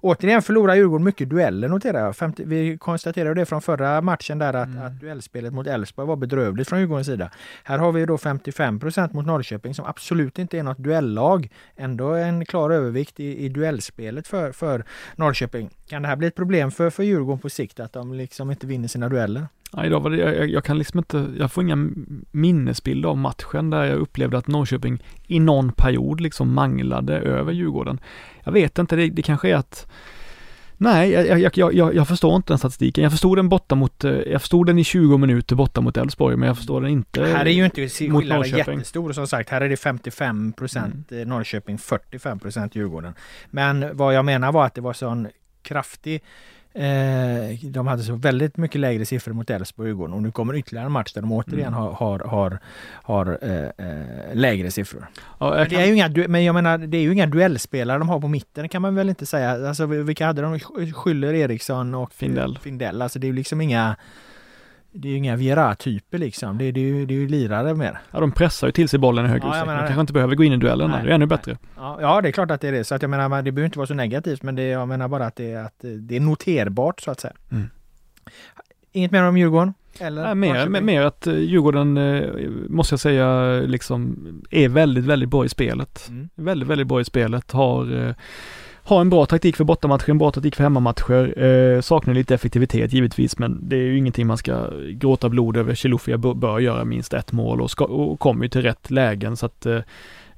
Återigen 0.00 0.42
förlorar 0.42 0.74
Djurgården 0.74 1.04
mycket 1.04 1.30
dueller 1.30 1.68
noterar 1.68 2.04
jag. 2.04 2.16
50, 2.16 2.44
vi 2.46 2.78
konstaterade 2.78 3.34
det 3.40 3.46
från 3.46 3.62
förra 3.62 4.00
matchen 4.00 4.38
där 4.38 4.54
att, 4.54 4.68
mm. 4.68 4.82
att 4.82 5.00
duellspelet 5.00 5.52
mot 5.52 5.66
Elfsborg 5.66 6.08
var 6.08 6.16
bedrövligt 6.16 6.68
från 6.68 6.78
Djurgårdens 6.78 7.06
sida. 7.06 7.30
Här 7.64 7.78
har 7.78 7.92
vi 7.92 8.06
då 8.06 8.16
55% 8.16 9.14
mot 9.14 9.26
Norrköping 9.26 9.74
som 9.74 9.84
absolut 9.84 10.38
inte 10.38 10.58
är 10.58 10.62
något 10.62 10.78
duellag. 10.78 11.48
Ändå 11.76 12.14
en 12.14 12.44
klar 12.44 12.70
övervikt 12.70 13.20
i, 13.20 13.44
i 13.44 13.48
duellspelet 13.48 14.28
för, 14.28 14.52
för 14.52 14.84
Norrköping. 15.16 15.70
Kan 15.88 16.02
det 16.02 16.08
här 16.08 16.16
bli 16.16 16.26
ett 16.26 16.36
problem 16.36 16.70
för, 16.72 16.90
för 16.90 17.02
Djurgården 17.02 17.38
på 17.38 17.50
sikt 17.50 17.80
att 17.80 17.92
de 17.92 18.14
liksom 18.14 18.50
inte 18.50 18.66
vinner 18.66 18.88
sina 18.88 19.08
dueller? 19.08 19.46
Nej, 19.72 19.90
då 19.90 19.98
var 19.98 20.10
det, 20.10 20.16
jag, 20.16 20.48
jag, 20.50 20.64
kan 20.64 20.78
liksom 20.78 20.98
inte, 20.98 21.26
jag 21.38 21.52
får 21.52 21.64
inga 21.64 21.88
minnesbilder 22.30 23.08
av 23.08 23.18
matchen 23.18 23.70
där 23.70 23.84
jag 23.84 23.98
upplevde 23.98 24.38
att 24.38 24.46
Norrköping 24.46 25.02
i 25.26 25.40
någon 25.40 25.72
period 25.72 26.20
liksom 26.20 26.54
manglade 26.54 27.18
över 27.18 27.52
Djurgården. 27.52 28.00
Jag 28.44 28.52
vet 28.52 28.78
inte, 28.78 28.96
det, 28.96 29.08
det 29.08 29.22
kanske 29.22 29.50
är 29.50 29.56
att 29.56 29.86
Nej, 30.82 31.10
jag, 31.10 31.40
jag, 31.40 31.74
jag, 31.74 31.94
jag, 31.94 32.08
förstår 32.08 32.36
inte 32.36 32.52
den 32.52 32.58
statistiken. 32.58 33.02
Jag 33.04 33.12
förstod 33.12 33.38
den 33.38 33.48
borta 33.48 33.74
mot, 33.74 34.04
eh, 34.04 34.10
jag 34.10 34.40
förstod 34.40 34.66
den 34.66 34.78
i 34.78 34.84
20 34.84 35.18
minuter 35.18 35.56
borta 35.56 35.80
mot 35.80 35.96
Elfsborg, 35.96 36.36
men 36.36 36.46
jag 36.46 36.56
förstår 36.56 36.80
den 36.80 36.90
inte 36.90 37.24
Här 37.24 37.46
är 37.46 37.50
ju 37.50 37.64
inte 37.64 37.88
skillnaden 37.88 38.48
jättestor 38.48 39.12
som 39.12 39.26
sagt. 39.26 39.50
Här 39.50 39.60
är 39.60 39.68
det 39.68 39.76
55 39.76 40.52
procent 40.52 41.12
mm. 41.12 41.28
Norrköping, 41.28 41.78
45 41.78 42.38
procent 42.38 42.74
Djurgården. 42.74 43.14
Men 43.50 43.96
vad 43.96 44.14
jag 44.14 44.24
menar 44.24 44.52
var 44.52 44.66
att 44.66 44.74
det 44.74 44.80
var 44.80 44.92
sån 44.92 45.28
kraftig 45.62 46.22
Eh, 46.74 47.58
de 47.62 47.86
hade 47.86 48.02
så 48.02 48.14
väldigt 48.14 48.56
mycket 48.56 48.80
lägre 48.80 49.06
siffror 49.06 49.32
mot 49.32 49.50
Elfsborg 49.50 49.86
och 49.86 49.88
Djurgården 49.88 50.14
och 50.14 50.22
nu 50.22 50.30
kommer 50.30 50.56
ytterligare 50.56 50.86
en 50.86 50.92
match 50.92 51.12
där 51.12 51.20
de 51.20 51.32
återigen 51.32 51.68
mm. 51.68 51.80
har, 51.80 51.92
har, 51.92 52.18
har, 52.18 52.58
har 52.92 53.38
eh, 53.42 53.86
eh 53.86 54.34
lägre 54.34 54.70
siffror. 54.70 55.06
Ja, 55.38 55.50
men, 55.50 55.68
det 55.68 55.76
är 55.76 55.86
ju 55.86 55.94
inga, 55.94 56.28
men 56.28 56.44
jag 56.44 56.54
menar, 56.54 56.78
det 56.78 56.96
är 56.96 57.02
ju 57.02 57.12
inga 57.12 57.26
duellspelare 57.26 57.98
de 57.98 58.08
har 58.08 58.20
på 58.20 58.28
mitten 58.28 58.68
kan 58.68 58.82
man 58.82 58.94
väl 58.94 59.08
inte 59.08 59.26
säga. 59.26 59.68
Alltså 59.68 59.86
vilka 59.86 60.26
hade 60.26 60.42
de? 60.42 60.58
Skyller, 60.92 61.34
Eriksson 61.34 61.94
och 61.94 62.12
Findell. 62.12 62.58
Findell. 62.62 63.02
Alltså 63.02 63.18
det 63.18 63.26
är 63.26 63.28
ju 63.28 63.34
liksom 63.34 63.60
inga 63.60 63.96
det 64.92 65.08
är 65.08 65.12
ju 65.12 65.18
inga 65.18 65.36
Viera-typer 65.36 66.18
liksom. 66.18 66.58
Det 66.58 66.64
är, 66.64 66.72
det, 66.72 66.80
är 66.80 66.84
ju, 66.84 67.06
det 67.06 67.14
är 67.14 67.18
ju 67.18 67.28
lirare 67.28 67.74
mer. 67.74 67.98
Ja, 68.10 68.20
de 68.20 68.32
pressar 68.32 68.66
ju 68.68 68.72
till 68.72 68.88
sig 68.88 68.98
bollen 68.98 69.24
i 69.24 69.28
hög 69.28 69.36
utsträckning. 69.36 69.74
Ja, 69.74 69.80
de 69.80 69.86
kanske 69.86 70.00
inte 70.00 70.12
behöver 70.12 70.34
gå 70.34 70.44
in 70.44 70.52
i 70.52 70.56
duellen. 70.56 70.90
Nej, 70.90 71.04
det 71.04 71.10
är 71.10 71.14
ännu 71.14 71.26
bättre. 71.26 71.58
Ja, 71.76 71.98
ja, 72.00 72.20
det 72.20 72.28
är 72.28 72.32
klart 72.32 72.50
att 72.50 72.60
det 72.60 72.68
är 72.68 72.72
det. 72.72 72.84
Så 72.84 72.94
att 72.94 73.02
jag 73.02 73.10
menar, 73.10 73.42
det 73.42 73.52
behöver 73.52 73.66
inte 73.66 73.78
vara 73.78 73.86
så 73.86 73.94
negativt, 73.94 74.42
men 74.42 74.54
det, 74.54 74.62
jag 74.62 74.88
menar 74.88 75.08
bara 75.08 75.26
att 75.26 75.36
det, 75.36 75.56
att 75.56 75.84
det 75.98 76.16
är 76.16 76.20
noterbart 76.20 77.00
så 77.00 77.10
att 77.10 77.20
säga. 77.20 77.34
Mm. 77.50 77.70
Inget 78.92 79.10
mer 79.10 79.22
om 79.22 79.36
Djurgården? 79.36 79.74
Eller 79.98 80.22
Nej, 80.22 80.34
mer, 80.34 80.68
mer, 80.68 80.80
mer 80.80 81.02
att 81.02 81.26
eh, 81.26 81.34
Djurgården, 81.34 81.96
eh, 81.96 82.30
måste 82.68 82.92
jag 82.92 83.00
säga, 83.00 83.52
liksom 83.60 84.16
är 84.50 84.68
väldigt, 84.68 85.04
väldigt 85.04 85.28
bra 85.28 85.44
i 85.44 85.48
spelet. 85.48 86.08
Mm. 86.08 86.28
Väldigt, 86.34 86.68
väldigt 86.68 86.86
bra 86.86 87.00
i 87.00 87.04
spelet. 87.04 87.52
Har 87.52 88.06
eh, 88.06 88.14
ha 88.84 89.00
en 89.00 89.10
bra 89.10 89.26
taktik 89.26 89.56
för 89.56 89.64
bortamatcher, 89.64 90.10
en 90.10 90.18
bra 90.18 90.30
taktik 90.30 90.56
för 90.56 90.62
hemmamatcher. 90.62 91.44
Eh, 91.44 91.80
saknar 91.80 92.14
lite 92.14 92.34
effektivitet 92.34 92.92
givetvis, 92.92 93.38
men 93.38 93.68
det 93.68 93.76
är 93.76 93.80
ju 93.80 93.98
ingenting 93.98 94.26
man 94.26 94.36
ska 94.36 94.68
gråta 94.92 95.28
blod 95.28 95.56
över. 95.56 95.74
Chilufya 95.74 96.18
bör 96.18 96.58
göra 96.58 96.84
minst 96.84 97.14
ett 97.14 97.32
mål 97.32 97.60
och, 97.60 97.70
ska, 97.70 97.84
och 97.84 98.20
kommer 98.20 98.42
ju 98.42 98.48
till 98.48 98.62
rätt 98.62 98.90
lägen 98.90 99.36
så 99.36 99.46
att 99.46 99.66
eh, 99.66 99.80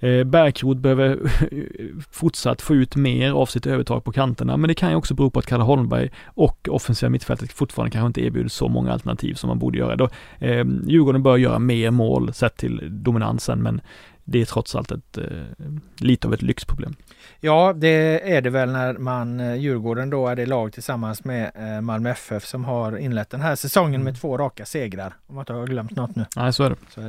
eh 0.00 0.24
Bärkrot 0.24 0.78
behöver 0.78 1.18
fortsatt 2.10 2.62
få 2.62 2.74
ut 2.74 2.96
mer 2.96 3.32
av 3.32 3.46
sitt 3.46 3.66
övertag 3.66 4.04
på 4.04 4.12
kanterna, 4.12 4.56
men 4.56 4.68
det 4.68 4.74
kan 4.74 4.90
ju 4.90 4.96
också 4.96 5.14
bero 5.14 5.30
på 5.30 5.38
att 5.38 5.46
Kalle 5.46 5.64
Holmberg 5.64 6.10
och 6.26 6.68
offensiva 6.70 7.10
mittfältet 7.10 7.52
fortfarande 7.52 7.90
kanske 7.90 8.06
inte 8.06 8.24
erbjuder 8.24 8.48
så 8.48 8.68
många 8.68 8.92
alternativ 8.92 9.34
som 9.34 9.48
man 9.48 9.58
borde 9.58 9.78
göra. 9.78 9.96
Då, 9.96 10.08
eh, 10.38 10.64
Djurgården 10.86 11.22
bör 11.22 11.36
göra 11.36 11.58
mer 11.58 11.90
mål 11.90 12.34
sett 12.34 12.56
till 12.56 12.80
dominansen, 12.90 13.62
men 13.62 13.80
det 14.24 14.40
är 14.40 14.44
trots 14.44 14.74
allt 14.74 14.90
ett, 14.90 15.18
eh, 15.18 15.24
lite 15.96 16.26
av 16.26 16.34
ett 16.34 16.42
lyxproblem. 16.42 16.94
Ja, 17.40 17.72
det 17.76 18.32
är 18.36 18.40
det 18.40 18.50
väl 18.50 18.72
när 18.72 18.92
man, 18.92 19.40
eh, 19.40 19.54
Djurgården 19.54 20.10
då 20.10 20.28
är 20.28 20.36
det 20.36 20.46
lag 20.46 20.72
tillsammans 20.72 21.24
med 21.24 21.50
eh, 21.54 21.80
Malmö 21.80 22.10
FF 22.10 22.44
som 22.44 22.64
har 22.64 22.96
inlett 22.96 23.30
den 23.30 23.40
här 23.40 23.56
säsongen 23.56 24.00
med 24.00 24.10
mm. 24.10 24.20
två 24.20 24.38
raka 24.38 24.64
segrar. 24.64 25.14
Om 25.26 25.36
jag 25.36 25.42
inte 25.42 25.52
har 25.52 25.66
glömt 25.66 25.96
något 25.96 26.16
nu. 26.16 26.24
Nej, 26.36 26.52
så 26.52 26.64
är 26.64 26.70
det. 26.70 26.76
Så 26.88 27.00
är 27.00 27.08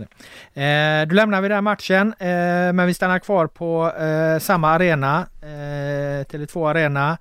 det. 0.54 1.02
Eh, 1.02 1.08
då 1.08 1.16
lämnar 1.16 1.42
vi 1.42 1.48
den 1.48 1.64
matchen, 1.64 2.14
eh, 2.20 2.28
men 2.74 2.88
vi 2.88 2.94
stannar 2.94 3.20
kvar 3.20 3.48
på 3.48 3.92
eh, 3.92 4.40
samma 4.40 4.70
arena, 4.70 5.26
eh, 5.42 6.26
Tele2 6.26 6.70
Arena. 6.70 7.18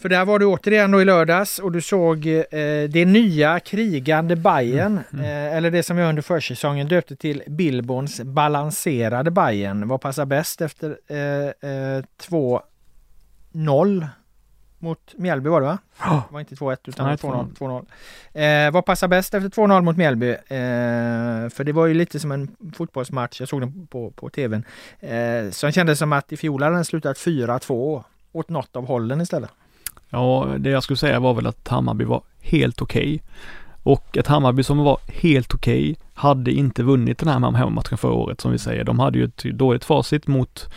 För 0.00 0.08
där 0.08 0.24
var 0.24 0.38
du 0.38 0.46
återigen 0.46 0.90
då 0.90 1.02
i 1.02 1.04
lördags 1.04 1.58
och 1.58 1.72
du 1.72 1.80
såg 1.80 2.26
eh, 2.26 2.42
det 2.88 3.04
nya 3.04 3.60
krigande 3.60 4.36
Bayern 4.36 5.00
mm. 5.12 5.24
eh, 5.24 5.56
eller 5.56 5.70
det 5.70 5.82
som 5.82 5.98
jag 5.98 6.08
under 6.08 6.22
försäsongen 6.22 6.88
döpte 6.88 7.16
till 7.16 7.42
Billborns 7.46 8.20
balanserade 8.20 9.30
Bayern 9.30 9.88
Vad 9.88 10.00
passar 10.00 10.26
bäst 10.26 10.60
efter 10.60 10.98
eh, 11.08 12.04
2-0 12.28 14.02
eh, 14.02 14.08
mot 14.78 15.14
Mjällby 15.16 15.48
var 15.48 15.60
det 15.60 15.66
va? 15.66 15.78
Det 16.28 16.32
var 16.32 16.40
inte 16.40 16.54
2-1 16.54 16.76
utan 16.84 17.16
2-0. 17.16 17.86
Eh, 18.66 18.70
vad 18.72 18.84
passar 18.84 19.08
bäst 19.08 19.34
efter 19.34 19.48
2-0 19.48 19.82
mot 19.82 19.96
Mjällby? 19.96 20.30
Eh, 20.30 20.36
för 21.50 21.64
det 21.64 21.72
var 21.72 21.86
ju 21.86 21.94
lite 21.94 22.20
som 22.20 22.32
en 22.32 22.56
fotbollsmatch, 22.74 23.40
jag 23.40 23.48
såg 23.48 23.60
den 23.60 23.86
på, 23.86 24.10
på 24.10 24.30
tvn, 24.30 24.64
eh, 25.00 25.50
som 25.50 25.72
kändes 25.72 25.98
som 25.98 26.12
att 26.12 26.32
i 26.32 26.36
fjol 26.36 26.62
hade 26.62 26.74
den 26.74 26.84
slutat 26.84 27.18
4-2 27.18 28.04
åt 28.32 28.48
något 28.48 28.76
av 28.76 28.86
hållen 28.86 29.20
istället. 29.20 29.50
Ja, 30.10 30.48
det 30.58 30.70
jag 30.70 30.82
skulle 30.82 30.96
säga 30.96 31.20
var 31.20 31.34
väl 31.34 31.46
att 31.46 31.68
Hammarby 31.68 32.04
var 32.04 32.22
helt 32.40 32.82
okej. 32.82 33.14
Okay. 33.14 33.20
Och 33.82 34.16
ett 34.16 34.26
Hammarby 34.26 34.62
som 34.62 34.78
var 34.78 34.98
helt 35.06 35.54
okej 35.54 35.92
okay, 35.92 35.96
hade 36.14 36.52
inte 36.52 36.82
vunnit 36.82 37.18
den 37.18 37.28
här 37.28 37.52
hemmamatchen 37.52 37.98
förra 37.98 38.12
året 38.12 38.40
som 38.40 38.52
vi 38.52 38.58
säger. 38.58 38.84
De 38.84 38.98
hade 38.98 39.18
ju 39.18 39.24
ett 39.24 39.42
dåligt 39.42 39.84
facit 39.84 40.26
mot 40.26 40.68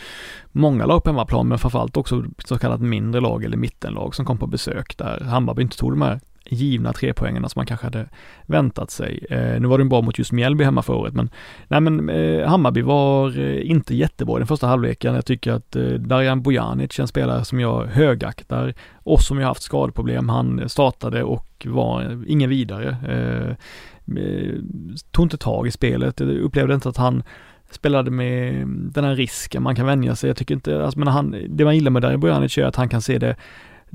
många 0.52 0.86
lag 0.86 1.04
på 1.04 1.10
hemmaplan 1.10 1.48
men 1.48 1.60
framförallt 1.60 1.98
också 1.98 2.24
så 2.46 2.58
kallat 2.58 2.82
mindre 2.82 3.22
lag 3.22 3.44
eller 3.44 3.58
mittenlag 3.58 4.16
som 4.16 4.26
kom 4.26 4.38
på 4.38 4.48
besök 4.48 4.98
där 4.98 5.20
Hammarby 5.20 5.62
inte 5.62 5.78
tog 5.78 5.92
de 5.92 6.02
här 6.02 6.20
givna 6.46 6.94
tre 6.94 7.14
poängen 7.14 7.50
som 7.50 7.60
man 7.60 7.66
kanske 7.66 7.86
hade 7.86 8.10
väntat 8.46 8.92
sig. 8.92 9.26
Eh, 9.30 9.62
nu 9.62 9.68
var 9.68 9.78
det 9.78 9.86
bra 9.86 10.02
mot 10.02 10.20
just 10.20 10.32
Mjällby 10.32 10.64
hemma 10.64 10.82
förra 10.82 10.98
året, 10.98 11.14
men 11.14 11.30
nej 11.68 11.82
men 11.82 12.10
eh, 12.10 12.48
Hammarby 12.48 12.82
var 12.82 13.40
eh, 13.40 13.72
inte 13.72 13.96
jättebra 13.96 14.38
i 14.38 14.40
den 14.40 14.48
första 14.48 14.68
halvleken. 14.68 15.16
Jag 15.16 15.26
tycker 15.26 15.52
att 15.52 15.76
eh, 15.76 15.84
Darijan 15.84 16.42
Bojanic, 16.42 17.00
en 17.00 17.08
spelare 17.08 17.46
som 17.46 17.60
jag 17.60 17.86
högaktar 17.86 18.74
och 18.94 19.22
som 19.22 19.40
jag 19.40 19.48
haft 19.48 19.64
skadeproblem, 19.64 20.30
han 20.30 20.70
startade 20.70 21.24
och 21.24 21.68
var 21.70 22.24
ingen 22.28 22.50
vidare. 22.50 22.98
Eh, 23.08 23.50
eh, 24.18 24.56
tog 25.12 25.26
inte 25.26 25.38
tag 25.38 25.68
i 25.68 25.72
spelet, 25.72 26.20
jag 26.20 26.30
upplevde 26.30 26.74
inte 26.74 26.90
att 26.90 26.98
han 26.98 27.24
spelade 27.72 28.12
med 28.12 28.68
den 28.68 29.04
här 29.04 29.16
risken, 29.16 29.64
man 29.64 29.76
kan 29.76 29.86
vänja 29.86 30.16
sig. 30.16 30.30
Jag 30.30 30.38
tycker 30.38 30.56
inte, 30.56 30.84
alltså, 30.84 31.00
men 31.00 31.08
han, 31.08 31.36
det 31.50 31.66
man 31.66 31.76
gillar 31.76 31.92
med 31.92 32.02
Darijan 32.02 32.20
Bojanic 32.20 32.58
är 32.58 32.66
att 32.66 32.76
han 32.76 32.90
kan 32.90 33.02
se 33.02 33.18
det 33.18 33.36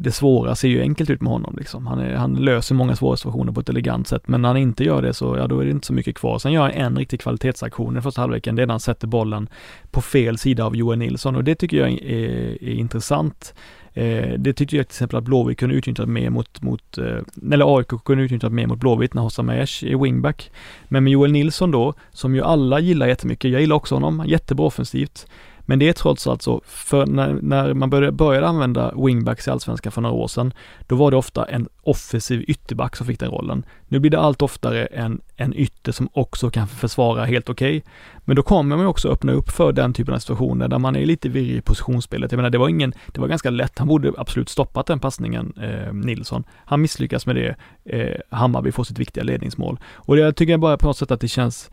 det 0.00 0.12
svåra 0.12 0.54
ser 0.54 0.68
ju 0.68 0.80
enkelt 0.80 1.10
ut 1.10 1.20
med 1.20 1.32
honom 1.32 1.54
liksom. 1.58 1.86
Han, 1.86 1.98
är, 1.98 2.14
han 2.14 2.34
löser 2.34 2.74
många 2.74 2.96
svåra 2.96 3.16
situationer 3.16 3.52
på 3.52 3.60
ett 3.60 3.68
elegant 3.68 4.08
sätt, 4.08 4.28
men 4.28 4.42
när 4.42 4.48
han 4.48 4.56
inte 4.56 4.84
gör 4.84 5.02
det 5.02 5.14
så, 5.14 5.36
ja 5.36 5.46
då 5.46 5.60
är 5.60 5.64
det 5.64 5.70
inte 5.70 5.86
så 5.86 5.92
mycket 5.92 6.16
kvar. 6.16 6.38
Sen 6.38 6.52
gör 6.52 6.62
han 6.62 6.70
en 6.70 6.98
riktig 6.98 7.20
kvalitetsaktion 7.20 7.98
i 7.98 8.00
första 8.00 8.20
halvleken, 8.20 8.56
det 8.56 8.62
är 8.62 8.66
när 8.66 8.74
han 8.74 8.80
sätter 8.80 9.06
bollen 9.06 9.48
på 9.90 10.00
fel 10.00 10.38
sida 10.38 10.64
av 10.64 10.76
Johan 10.76 10.98
Nilsson 10.98 11.36
och 11.36 11.44
det 11.44 11.54
tycker 11.54 11.76
jag 11.76 11.92
är, 11.92 12.64
är 12.64 12.74
intressant. 12.74 13.54
Eh, 13.94 14.32
det 14.38 14.52
tyckte 14.52 14.76
jag 14.76 14.86
till 14.86 14.94
exempel 14.94 15.18
att 15.18 15.24
Blåvitt 15.24 15.58
kunde 15.58 15.74
utnyttja 15.74 16.06
mer 16.06 16.30
mot, 16.30 16.62
mot 16.62 16.98
eh, 16.98 17.52
eller 17.52 17.76
AIK 17.78 17.88
kunde 18.04 18.24
utnyttja 18.24 18.48
mer 18.48 18.66
mot 18.66 18.78
Blåvitt 18.78 19.14
när 19.14 19.22
Hossam 19.22 19.48
Aiesh 19.48 19.84
är 19.84 20.02
wingback. 20.02 20.50
Men 20.88 21.04
med 21.04 21.12
Joel 21.12 21.32
Nilsson 21.32 21.70
då, 21.70 21.94
som 22.12 22.34
ju 22.34 22.42
alla 22.42 22.80
gillar 22.80 23.06
jättemycket, 23.06 23.50
jag 23.50 23.60
gillar 23.60 23.76
också 23.76 23.94
honom, 23.94 24.24
jättebra 24.26 24.66
offensivt. 24.66 25.26
Men 25.68 25.78
det 25.78 25.88
är 25.88 25.92
trots 25.92 26.26
allt 26.26 26.42
så, 26.42 26.60
för 26.64 27.06
när, 27.06 27.38
när 27.42 27.74
man 27.74 27.90
började, 27.90 28.12
började 28.12 28.48
använda 28.48 28.92
wingbacks 28.96 29.46
i 29.48 29.50
Allsvenskan 29.50 29.92
för 29.92 30.00
några 30.00 30.14
år 30.14 30.28
sedan, 30.28 30.52
då 30.86 30.96
var 30.96 31.10
det 31.10 31.16
ofta 31.16 31.44
en 31.44 31.68
offensiv 31.82 32.44
ytterback 32.48 32.96
som 32.96 33.06
fick 33.06 33.20
den 33.20 33.30
rollen. 33.30 33.64
Nu 33.88 33.98
blir 33.98 34.10
det 34.10 34.18
allt 34.18 34.42
oftare 34.42 34.86
en, 34.86 35.20
en 35.36 35.54
ytter 35.54 35.92
som 35.92 36.08
också 36.12 36.50
kan 36.50 36.66
försvara 36.68 37.24
helt 37.24 37.48
okej. 37.48 37.76
Okay. 37.78 37.90
Men 38.24 38.36
då 38.36 38.42
kommer 38.42 38.76
man 38.76 38.86
också 38.86 39.08
öppna 39.08 39.32
upp 39.32 39.50
för 39.50 39.72
den 39.72 39.92
typen 39.92 40.14
av 40.14 40.18
situationer 40.18 40.68
där 40.68 40.78
man 40.78 40.96
är 40.96 41.06
lite 41.06 41.28
virrig 41.28 41.56
i 41.56 41.60
positionsspelet. 41.60 42.32
Jag 42.32 42.36
menar, 42.36 42.50
det 42.50 42.58
var 42.58 42.68
ingen, 42.68 42.92
det 43.06 43.20
var 43.20 43.28
ganska 43.28 43.50
lätt. 43.50 43.78
Han 43.78 43.88
borde 43.88 44.12
absolut 44.18 44.48
stoppat 44.48 44.86
den 44.86 45.00
passningen, 45.00 45.52
eh, 45.62 45.92
Nilsson. 45.92 46.44
Han 46.64 46.80
misslyckas 46.80 47.26
med 47.26 47.36
det. 47.36 47.56
Eh, 47.84 48.20
Hammarby 48.30 48.72
får 48.72 48.84
sitt 48.84 48.98
viktiga 48.98 49.24
ledningsmål. 49.24 49.80
Och 49.94 50.18
jag 50.18 50.36
tycker 50.36 50.56
bara 50.56 50.76
på 50.76 50.86
något 50.86 50.96
sätt 50.96 51.10
att 51.10 51.20
det 51.20 51.28
känns 51.28 51.70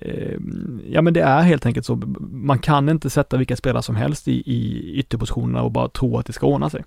Ehm, 0.00 0.80
ja 0.88 1.02
men 1.02 1.14
det 1.14 1.20
är 1.20 1.42
helt 1.42 1.66
enkelt 1.66 1.86
så, 1.86 1.96
man 2.30 2.58
kan 2.58 2.88
inte 2.88 3.10
sätta 3.10 3.36
vilka 3.36 3.56
spelare 3.56 3.82
som 3.82 3.96
helst 3.96 4.28
i, 4.28 4.32
i 4.32 4.92
ytterpositionerna 4.98 5.62
och 5.62 5.72
bara 5.72 5.88
tro 5.88 6.18
att 6.18 6.26
det 6.26 6.32
ska 6.32 6.46
ordna 6.46 6.70
sig. 6.70 6.84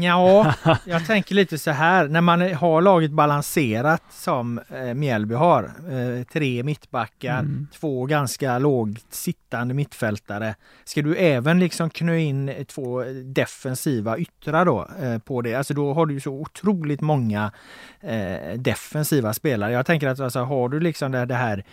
Ja, 0.00 0.54
jag 0.84 1.06
tänker 1.06 1.34
lite 1.34 1.58
så 1.58 1.70
här 1.70 2.08
när 2.08 2.20
man 2.20 2.54
har 2.54 2.82
laget 2.82 3.10
balanserat 3.10 4.02
som 4.10 4.58
eh, 4.58 4.94
Mjällby 4.94 5.34
har. 5.34 5.64
Eh, 5.64 6.24
tre 6.24 6.62
mittbackar, 6.62 7.38
mm. 7.38 7.68
två 7.74 8.06
ganska 8.06 8.58
lågt 8.58 9.06
sittande 9.10 9.74
mittfältare. 9.74 10.54
Ska 10.84 11.02
du 11.02 11.16
även 11.16 11.60
liksom 11.60 11.90
knö 11.90 12.16
in 12.16 12.64
två 12.68 13.04
defensiva 13.24 14.18
yttrar 14.18 14.64
då 14.64 14.88
eh, 15.02 15.18
på 15.18 15.42
det? 15.42 15.54
Alltså 15.54 15.74
då 15.74 15.94
har 15.94 16.06
du 16.06 16.20
så 16.20 16.32
otroligt 16.32 17.00
många 17.00 17.52
eh, 18.00 18.58
defensiva 18.58 19.32
spelare. 19.32 19.72
Jag 19.72 19.86
tänker 19.86 20.08
att 20.08 20.20
alltså, 20.20 20.40
har 20.40 20.68
du 20.68 20.80
liksom 20.80 21.12
det, 21.12 21.26
det 21.26 21.34
här 21.34 21.64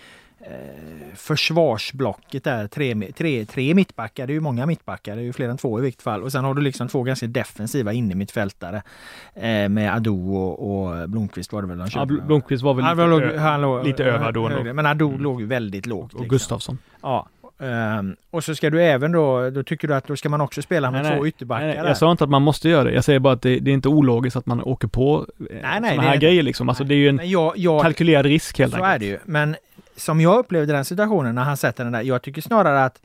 eh, 0.42 1.16
försvarsblocket 1.16 2.44
där, 2.44 2.68
tre, 2.68 3.12
tre, 3.18 3.46
tre 3.46 3.74
mittbackar, 3.74 4.28
det 4.28 4.34
är 4.34 4.36
ju 4.36 4.40
många 4.40 4.66
mittbackar, 4.66 5.16
det 5.16 5.22
är 5.22 5.26
ju 5.26 5.34
fler 5.34 5.50
än 5.50 5.58
två 5.58 5.80
i 5.80 5.82
vilket 5.82 6.02
fall. 6.02 6.24
Och 6.24 6.32
sen 6.32 6.46
har 6.46 6.54
du 6.54 6.62
liksom 6.62 6.88
två 6.88 7.04
ganska 7.04 7.28
defensiva 7.28 7.94
innermittfältare 7.94 8.82
eh, 9.34 9.70
med 9.70 9.96
Ado 9.96 10.36
och, 10.36 10.90
och 10.90 11.10
Blomqvist 11.10 11.54
var 11.54 11.62
det 11.62 11.68
väl 11.68 11.78
de 11.78 11.88
Ja, 11.94 12.06
Blomqvist 12.06 12.64
var 12.64 12.74
väl 12.74 12.86
lite, 12.86 13.02
han 13.02 13.10
låg, 13.10 13.36
han 13.36 13.62
låg, 13.62 13.86
lite 13.86 14.04
över 14.04 14.28
Ado 14.28 14.46
ändå. 14.46 14.74
Men 14.74 14.86
Ado 14.86 15.10
mm. 15.10 15.22
låg 15.22 15.42
väldigt 15.42 15.86
lågt. 15.86 16.14
Och 16.14 16.20
liksom. 16.20 16.28
Gustafsson. 16.28 16.78
Ja, 17.02 17.28
Um, 17.62 18.16
och 18.32 18.44
så 18.44 18.56
ska 18.56 18.70
du 18.70 18.84
även 18.84 19.12
då, 19.12 19.50
då 19.50 19.64
tycker 19.64 19.88
du 19.88 19.96
att 19.96 20.08
då 20.08 20.16
ska 20.16 20.30
man 20.30 20.42
också 20.42 20.62
spela 20.62 20.92
med 20.92 21.04
nej, 21.04 21.18
två 21.18 21.28
ytterbackar? 21.28 21.66
Nej, 21.66 21.78
nej. 21.78 21.88
Jag 21.88 21.98
sa 21.98 22.12
inte 22.12 22.24
att 22.24 22.30
man 22.30 22.42
måste 22.42 22.70
göra 22.70 22.84
det. 22.84 22.92
Jag 22.92 23.04
säger 23.04 23.20
bara 23.20 23.34
att 23.34 23.42
det, 23.42 23.60
det 23.60 23.72
är 23.72 23.74
inte 23.74 23.90
ologiskt 23.90 24.38
att 24.38 24.46
man 24.46 24.64
åker 24.64 24.88
på 24.88 25.26
eh, 25.40 25.46
nej, 25.62 25.82
nej, 25.82 25.90
sådana 25.90 26.10
här 26.10 26.18
grejer 26.18 26.44
liksom. 26.44 26.70
Alltså 26.70 26.84
det 26.84 26.94
är 26.94 26.98
ju 26.98 27.10
en 27.10 27.20
jag, 27.24 27.58
jag, 27.58 27.82
kalkylerad 27.82 28.26
risk 28.26 28.60
helt 28.60 28.74
enkelt. 28.74 28.90
Så 28.90 28.94
är 28.94 29.00
det 29.00 29.06
ju. 29.06 29.18
Men 29.26 29.56
som 30.00 30.22
jag 30.22 30.39
upplevde 30.39 30.74
den 30.74 30.86
situationen 30.86 31.36
när 31.36 31.43
han 31.43 31.58
sätter 31.58 31.84
den 31.84 31.93
där, 31.93 32.02
jag 32.02 32.22
tycker 32.22 32.41
snarare 32.41 32.86
att 32.86 33.02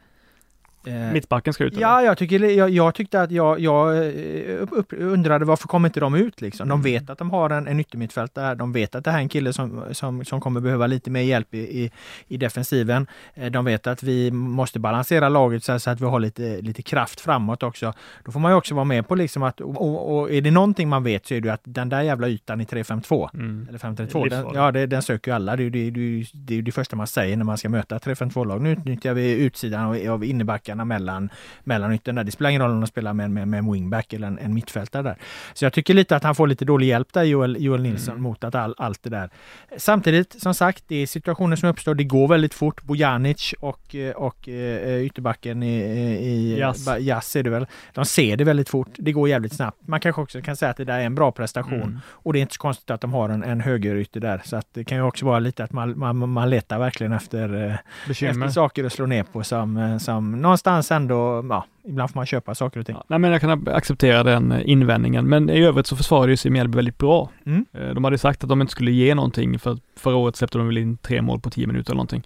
Eh, 0.87 1.13
Mittbacken 1.13 1.53
ska 1.53 1.65
ut? 1.65 1.77
Ja, 1.77 2.03
jag, 2.03 2.19
tycker, 2.19 2.41
jag, 2.45 2.71
jag 2.71 2.95
tyckte 2.95 3.21
att 3.21 3.31
jag, 3.31 3.61
jag 3.61 3.97
eh, 3.97 4.63
upp, 4.63 4.69
upp, 4.73 4.93
undrade 4.99 5.45
varför 5.45 5.69
kommer 5.69 5.89
inte 5.89 6.01
de 6.01 6.15
ut 6.15 6.41
liksom? 6.41 6.69
De 6.69 6.81
mm. 6.81 6.93
vet 6.93 7.11
att 7.11 7.19
de 7.19 7.31
har 7.31 7.51
en, 7.51 7.69
en 7.69 7.81
yttermittfältare, 7.81 8.55
de 8.55 8.73
vet 8.73 8.95
att 8.95 9.05
det 9.05 9.11
här 9.11 9.19
är 9.19 9.23
en 9.23 9.29
kille 9.29 9.53
som, 9.53 9.85
som, 9.93 10.25
som 10.25 10.41
kommer 10.41 10.61
behöva 10.61 10.87
lite 10.87 11.11
mer 11.11 11.21
hjälp 11.21 11.55
i, 11.55 11.59
i, 11.59 11.91
i 12.29 12.37
defensiven. 12.37 13.07
Eh, 13.35 13.51
de 13.51 13.65
vet 13.65 13.87
att 13.87 14.03
vi 14.03 14.31
måste 14.31 14.79
balansera 14.79 15.29
laget 15.29 15.65
så, 15.65 15.79
så, 15.79 15.91
att 15.91 16.01
vi 16.01 16.05
har 16.05 16.21
lite, 16.21 16.61
lite 16.61 16.83
kraft 16.83 17.21
framåt 17.21 17.63
också. 17.63 17.93
Då 18.25 18.33
får 18.33 18.41
man 18.41 18.53
ju 18.53 18.57
också 18.57 18.75
vara 18.75 18.85
med 18.85 19.09
på 19.09 19.15
liksom 19.15 19.43
att, 19.43 19.61
och, 19.61 20.19
och 20.19 20.33
är 20.33 20.41
det 20.41 20.51
någonting 20.51 20.89
man 20.89 21.05
vet 21.05 21.27
så 21.27 21.35
är 21.35 21.41
det 21.41 21.53
att 21.53 21.63
den 21.65 21.89
där 21.89 22.03
jävla 22.03 22.29
ytan 22.29 22.61
i 22.61 22.65
352 22.65 23.31
mm. 23.35 23.67
eller 23.69 23.79
532, 23.79 24.25
den, 24.25 24.47
ja 24.55 24.73
det, 24.73 24.87
den 24.87 25.03
söker 25.03 25.31
ju 25.31 25.35
alla. 25.35 25.57
Det 25.57 25.63
är 25.63 25.65
ju 25.65 25.91
det, 25.91 26.27
det, 26.35 26.63
det, 26.63 26.73
första 26.73 26.97
man 26.97 27.07
säger 27.07 27.37
när 27.37 27.45
man 27.45 27.59
ska 27.59 27.69
möta 27.69 27.99
352-lag. 27.99 28.63
Nu 28.63 28.73
utnyttjar 28.73 29.15
vi 29.15 29.33
utsidan 29.33 29.85
av, 29.85 30.11
av 30.11 30.25
innebackarna 30.25 30.74
backarna 30.75 30.85
mellan, 30.85 31.31
mellan 31.65 31.93
ytorna. 31.93 32.25
Det 32.25 32.33
spelar 32.33 32.51
ingen 32.51 32.63
roll 32.63 32.71
om 32.71 32.81
de 32.81 32.87
spelar 32.87 33.13
med, 33.13 33.31
med, 33.31 33.49
med 33.49 33.59
en 33.59 33.73
wingback 33.73 34.13
eller 34.13 34.27
en, 34.27 34.39
en 34.39 34.55
mittfältare 34.55 35.03
där. 35.03 35.17
Så 35.55 35.65
jag 35.65 35.73
tycker 35.73 35.95
lite 35.95 36.17
att 36.17 36.23
han 36.23 36.35
får 36.35 36.47
lite 36.47 36.65
dålig 36.65 36.87
hjälp 36.87 37.13
där, 37.13 37.25
Joel, 37.25 37.57
Joel 37.61 37.83
Nilsson, 37.83 38.13
mm. 38.13 38.23
mot 38.23 38.45
att 38.45 38.55
all, 38.55 38.75
allt 38.79 39.03
det 39.03 39.11
där. 39.11 39.31
Samtidigt, 39.77 40.43
som 40.43 40.55
sagt, 40.55 40.85
det 40.89 40.97
är 40.97 41.07
situationer 41.07 41.57
som 41.57 41.69
uppstår. 41.69 41.95
Det 41.95 42.05
går 42.05 42.29
väldigt 42.29 42.55
fort. 42.55 42.83
Bojanic 42.83 43.55
och, 43.61 43.97
och 44.17 44.49
uh, 44.49 45.05
ytterbacken 45.05 45.63
i, 45.63 45.77
i 46.21 46.59
Jazz. 46.59 46.89
Jazz 47.01 47.37
är 47.37 47.43
det 47.43 47.51
väl. 47.51 47.67
De 47.95 48.05
ser 48.05 48.37
det 48.37 48.45
väldigt 48.45 48.69
fort. 48.69 48.91
Det 48.97 49.13
går 49.13 49.29
jävligt 49.29 49.53
snabbt. 49.53 49.89
Man 49.89 50.01
kanske 50.01 50.23
också 50.23 50.41
kan 50.43 50.57
säga 50.57 50.71
att 50.71 50.77
det 50.77 50.85
där 50.85 50.99
är 50.99 51.07
en 51.07 51.15
bra 51.15 51.33
prestation. 51.33 51.83
Mm. 51.83 52.01
Och 52.09 52.33
det 52.33 52.39
är 52.39 52.41
inte 52.41 52.55
så 52.55 52.61
konstigt 52.61 52.91
att 52.91 53.01
de 53.01 53.13
har 53.13 53.29
en, 53.29 53.43
en 53.43 53.61
högerytter 53.61 54.21
där. 54.21 54.43
Så 54.45 54.57
att 54.57 54.67
det 54.73 54.85
kan 54.85 54.99
ju 54.99 55.05
också 55.05 55.27
vara 55.27 55.39
lite 55.39 55.65
att 55.65 55.73
man, 55.73 55.99
man, 55.99 56.29
man 56.29 56.51
letar 56.51 56.79
verkligen 56.79 57.13
efter, 57.13 57.79
efter 58.09 58.49
saker 58.49 58.85
att 58.85 58.93
slå 58.93 59.07
ner 59.07 59.23
på 59.23 59.45
som, 59.45 59.99
som 60.01 60.43
någonstans 60.43 60.64
någonstans 60.67 60.97
ändå, 60.97 61.45
ja, 61.49 61.65
ibland 61.85 62.11
får 62.11 62.19
man 62.19 62.27
köpa 62.27 62.55
saker 62.55 62.81
och 62.81 62.87
ting. 62.87 62.97
Ja, 62.99 63.05
nej, 63.09 63.19
men 63.19 63.33
jag 63.33 63.41
kan 63.41 63.69
acceptera 63.69 64.23
den 64.23 64.53
eh, 64.53 64.71
invändningen, 64.71 65.29
men 65.29 65.51
i 65.51 65.65
övrigt 65.65 65.87
så 65.87 65.97
försvarade 65.97 66.37
sig 66.37 66.51
Mjällby 66.51 66.77
väldigt 66.77 66.99
bra. 66.99 67.31
Mm. 67.47 67.67
Eh, 67.73 67.89
de 67.89 68.05
hade 68.05 68.19
sagt 68.19 68.43
att 68.43 68.49
de 68.49 68.61
inte 68.61 68.71
skulle 68.71 68.91
ge 68.91 69.15
någonting, 69.15 69.59
för 69.59 69.79
förra 69.97 70.17
året 70.17 70.37
släppte 70.37 70.59
de 70.59 70.67
väl 70.67 70.79
in 70.79 70.97
tre 70.97 71.23
mål 71.23 71.41
på 71.41 71.51
tio 71.51 71.67
minuter 71.67 71.93
eller 71.93 71.97
någonting. 71.97 72.23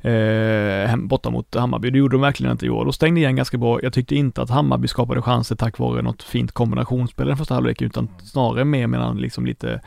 Eh, 0.00 0.96
borta 0.96 1.30
mot 1.30 1.54
Hammarby, 1.54 1.90
det 1.90 1.98
gjorde 1.98 2.14
de 2.14 2.20
verkligen 2.20 2.52
inte 2.52 2.66
i 2.66 2.70
år. 2.70 2.84
De 2.84 2.92
stängde 2.92 3.20
igen 3.20 3.36
ganska 3.36 3.58
bra. 3.58 3.80
Jag 3.82 3.92
tyckte 3.92 4.14
inte 4.14 4.42
att 4.42 4.50
Hammarby 4.50 4.88
skapade 4.88 5.22
chanser 5.22 5.56
tack 5.56 5.78
vare 5.78 6.02
något 6.02 6.22
fint 6.22 6.52
kombinationsspel 6.52 7.26
den 7.26 7.36
första 7.36 7.54
halvleken, 7.54 7.86
utan 7.86 8.08
snarare 8.22 8.64
mer 8.64 8.86
mellan 8.86 9.16
liksom 9.16 9.46
lite 9.46 9.80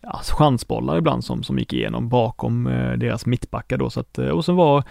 ja, 0.00 0.20
chansbollar 0.38 0.98
ibland 0.98 1.24
som, 1.24 1.42
som 1.42 1.58
gick 1.58 1.72
igenom 1.72 2.08
bakom 2.08 2.66
eh, 2.66 2.92
deras 2.92 3.26
mittbackar 3.26 3.78
då. 3.78 3.90
Så 3.90 4.00
att, 4.00 4.18
eh, 4.18 4.28
och 4.28 4.44
sen 4.44 4.56
var 4.56 4.84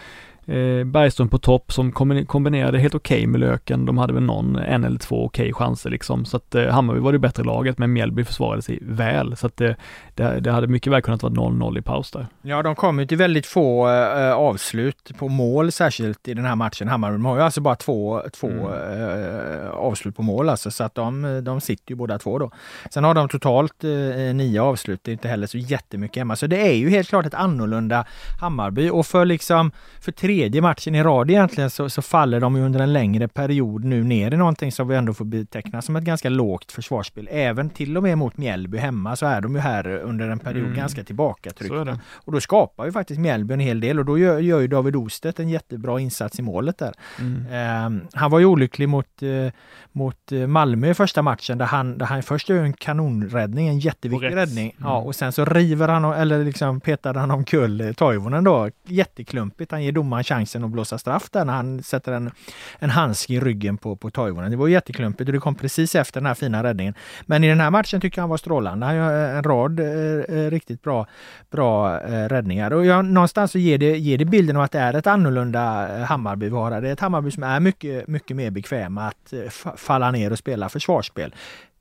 eh, 0.45 0.83
Bergström 0.83 1.29
på 1.29 1.37
topp 1.37 1.73
som 1.73 1.91
kombinerade 2.27 2.79
helt 2.79 2.95
okej 2.95 3.17
okay 3.17 3.27
med 3.27 3.39
Löken. 3.39 3.85
De 3.85 3.97
hade 3.97 4.13
väl 4.13 4.23
någon, 4.23 4.55
en 4.55 4.83
eller 4.83 4.99
två 4.99 5.25
okej 5.25 5.43
okay 5.43 5.53
chanser 5.53 5.89
liksom. 5.89 6.25
Så 6.25 6.37
att 6.37 6.55
eh, 6.55 6.65
Hammarby 6.65 6.99
var 6.99 7.11
det 7.11 7.19
bättre 7.19 7.43
laget, 7.43 7.77
men 7.77 7.93
Mjällby 7.93 8.23
försvarade 8.23 8.61
sig 8.61 8.79
väl. 8.81 9.35
Så 9.35 9.47
att 9.47 9.61
eh, 9.61 9.71
det, 10.15 10.39
det 10.39 10.51
hade 10.51 10.67
mycket 10.67 10.93
väl 10.93 11.01
kunnat 11.01 11.23
vara 11.23 11.33
0-0 11.33 11.79
i 11.79 11.81
paus 11.81 12.11
där. 12.11 12.27
Ja, 12.41 12.63
de 12.63 12.75
kom 12.75 12.99
ju 12.99 13.05
till 13.05 13.17
väldigt 13.17 13.45
få 13.45 13.89
eh, 13.89 14.33
avslut 14.33 15.11
på 15.17 15.27
mål 15.27 15.71
särskilt 15.71 16.27
i 16.27 16.33
den 16.33 16.45
här 16.45 16.55
matchen. 16.55 16.87
Hammarby 16.87 17.13
de 17.13 17.25
har 17.25 17.35
ju 17.35 17.41
alltså 17.41 17.61
bara 17.61 17.75
två, 17.75 18.21
två 18.33 18.47
mm. 18.47 19.63
eh, 19.63 19.69
avslut 19.69 20.15
på 20.15 20.21
mål 20.21 20.49
alltså, 20.49 20.71
så 20.71 20.83
att 20.83 20.95
de, 20.95 21.41
de 21.43 21.61
sitter 21.61 21.91
ju 21.91 21.95
båda 21.95 22.19
två 22.19 22.39
då. 22.39 22.51
Sen 22.89 23.03
har 23.03 23.13
de 23.13 23.29
totalt 23.29 23.83
eh, 23.83 23.89
nio 24.33 24.61
avslut, 24.61 24.99
det 25.03 25.11
är 25.11 25.13
inte 25.13 25.27
heller 25.27 25.47
så 25.47 25.57
jättemycket 25.57 26.17
hemma. 26.17 26.35
Så 26.35 26.47
det 26.47 26.67
är 26.67 26.73
ju 26.73 26.89
helt 26.89 27.09
klart 27.09 27.25
ett 27.25 27.33
annorlunda 27.33 28.05
Hammarby 28.41 28.89
och 28.89 29.05
för 29.05 29.25
liksom 29.25 29.71
för 30.01 30.11
tredje 30.35 30.61
matchen 30.61 30.95
i 30.95 31.03
rad 31.03 31.31
egentligen 31.31 31.69
så, 31.69 31.89
så 31.89 32.01
faller 32.01 32.39
de 32.39 32.55
under 32.55 32.79
en 32.79 32.93
längre 32.93 33.27
period 33.27 33.83
nu 33.83 34.03
ner 34.03 34.33
i 34.33 34.37
någonting 34.37 34.71
som 34.71 34.87
vi 34.87 34.95
ändå 34.95 35.13
får 35.13 35.25
beteckna 35.25 35.81
som 35.81 35.95
ett 35.95 36.03
ganska 36.03 36.29
lågt 36.29 36.71
försvarsspel. 36.71 37.27
Även 37.31 37.69
till 37.69 37.97
och 37.97 38.03
med 38.03 38.17
mot 38.17 38.37
Mjällby 38.37 38.77
hemma 38.77 39.15
så 39.15 39.25
är 39.25 39.41
de 39.41 39.55
ju 39.55 39.61
här 39.61 39.87
under 39.87 40.29
en 40.29 40.39
period 40.39 40.65
mm. 40.65 40.77
ganska 40.77 41.03
tillbakatryckta. 41.03 41.99
Och 42.13 42.31
då 42.31 42.41
skapar 42.41 42.85
ju 42.85 42.91
faktiskt 42.91 43.19
Mjällby 43.19 43.53
en 43.53 43.59
hel 43.59 43.79
del 43.79 43.99
och 43.99 44.05
då 44.05 44.17
gör, 44.17 44.39
gör 44.39 44.59
ju 44.59 44.67
David 44.67 44.95
Ostedt 44.95 45.39
en 45.39 45.49
jättebra 45.49 45.99
insats 45.99 46.39
i 46.39 46.41
målet 46.41 46.77
där. 46.77 46.93
Mm. 47.19 47.45
Eh, 47.45 48.03
han 48.13 48.31
var 48.31 48.39
ju 48.39 48.45
olycklig 48.45 48.89
mot, 48.89 49.23
eh, 49.23 49.53
mot 49.91 50.31
eh, 50.31 50.47
Malmö 50.47 50.89
i 50.89 50.93
första 50.93 51.21
matchen 51.21 51.57
där 51.57 51.65
han, 51.65 51.97
där 51.97 52.05
han 52.05 52.23
först 52.23 52.49
gör 52.49 52.63
en 52.63 52.73
kanonräddning, 52.73 53.67
en 53.67 53.79
jätteviktig 53.79 54.35
räddning. 54.35 54.75
Mm. 54.77 54.89
Ja, 54.89 54.97
och 54.97 55.15
sen 55.15 55.31
så 55.31 55.45
river 55.45 55.87
han, 55.87 56.05
eller 56.05 56.43
liksom 56.43 56.81
petade 56.81 57.19
han 57.19 57.31
omkull 57.31 57.81
eh, 57.81 57.91
Toivonen 57.91 58.43
då. 58.43 58.69
Jätteklumpigt. 58.87 59.71
Han 59.71 59.83
ger 59.83 59.91
domaren 59.91 60.24
chansen 60.25 60.63
att 60.63 60.69
blåsa 60.69 60.97
straff 60.97 61.29
där 61.31 61.45
när 61.45 61.53
han 61.53 61.83
sätter 61.83 62.11
en, 62.11 62.31
en 62.79 62.89
handske 62.89 63.33
i 63.33 63.39
ryggen 63.39 63.77
på, 63.77 63.95
på 63.95 64.09
Toivonen. 64.09 64.51
Det 64.51 64.57
var 64.57 64.67
jätteklumpigt 64.67 65.29
och 65.29 65.33
det 65.33 65.39
kom 65.39 65.55
precis 65.55 65.95
efter 65.95 66.21
den 66.21 66.27
här 66.27 66.33
fina 66.33 66.63
räddningen. 66.63 66.93
Men 67.25 67.43
i 67.43 67.47
den 67.47 67.59
här 67.59 67.71
matchen 67.71 68.01
tycker 68.01 68.17
jag 68.17 68.23
han 68.23 68.29
var 68.29 68.37
strålande. 68.37 68.85
Han 68.85 68.95
gör 68.95 69.35
en 69.35 69.43
rad 69.43 69.79
eh, 69.79 70.49
riktigt 70.49 70.81
bra, 70.81 71.07
bra 71.51 72.01
eh, 72.01 72.29
räddningar. 72.29 72.73
Och 72.73 72.85
jag, 72.85 73.05
någonstans 73.05 73.51
så 73.51 73.57
ger 73.57 73.77
det, 73.77 73.97
ger 73.97 74.17
det 74.17 74.25
bilden 74.25 74.57
av 74.57 74.63
att 74.63 74.71
det 74.71 74.79
är 74.79 74.93
ett 74.93 75.07
annorlunda 75.07 75.95
eh, 75.97 76.03
Hammarby 76.03 76.45
vi 76.49 76.55
har 76.55 76.71
här. 76.71 76.81
Det 76.81 76.89
är 76.89 76.93
ett 76.93 76.99
Hammarby 76.99 77.31
som 77.31 77.43
är 77.43 77.59
mycket, 77.59 78.07
mycket 78.07 78.37
mer 78.37 78.51
bekväma 78.51 79.07
att 79.07 79.33
eh, 79.33 79.73
falla 79.77 80.11
ner 80.11 80.31
och 80.31 80.37
spela 80.37 80.69
försvarsspel 80.69 81.35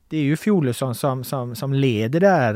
det 0.09 0.19
är 0.19 0.23
ju 0.23 0.37
Fjolesson 0.37 0.95
som, 0.95 1.25
som, 1.25 1.57
som 1.57 1.73
leder 1.73 2.21
där, 2.21 2.55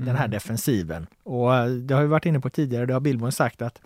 den 0.00 0.16
här 0.16 0.24
mm. 0.24 0.30
defensiven. 0.30 1.06
Och 1.22 1.50
det 1.70 1.94
har 1.94 2.02
vi 2.02 2.08
varit 2.08 2.26
inne 2.26 2.40
på 2.40 2.50
tidigare, 2.50 2.86
det 2.86 2.92
har 2.92 3.00
Billborn 3.00 3.32
sagt 3.32 3.62
att 3.62 3.80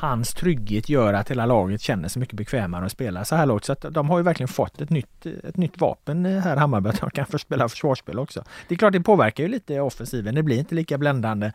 hans 0.00 0.34
trygghet 0.34 0.88
gör 0.88 1.14
att 1.14 1.30
hela 1.30 1.46
laget 1.46 1.80
känner 1.80 2.08
sig 2.08 2.20
mycket 2.20 2.34
bekvämare 2.34 2.86
att 2.86 2.92
spela 2.92 3.24
så 3.24 3.36
här 3.36 3.46
lågt. 3.46 3.64
Så 3.64 3.72
att 3.72 3.84
de 3.90 4.10
har 4.10 4.18
ju 4.18 4.24
verkligen 4.24 4.48
fått 4.48 4.80
ett 4.80 4.90
nytt, 4.90 5.26
ett 5.26 5.56
nytt 5.56 5.80
vapen 5.80 6.24
här 6.24 6.56
Hammarby, 6.56 6.88
att 6.88 7.00
de 7.00 7.10
kan 7.10 7.38
spela 7.38 7.68
försvarsspel 7.68 8.18
också. 8.18 8.44
Det 8.68 8.74
är 8.74 8.78
klart 8.78 8.92
det 8.92 9.00
påverkar 9.00 9.44
ju 9.44 9.50
lite 9.50 9.80
offensiven, 9.80 10.34
det 10.34 10.42
blir 10.42 10.58
inte 10.58 10.74
lika 10.74 10.98
bländande 10.98 11.52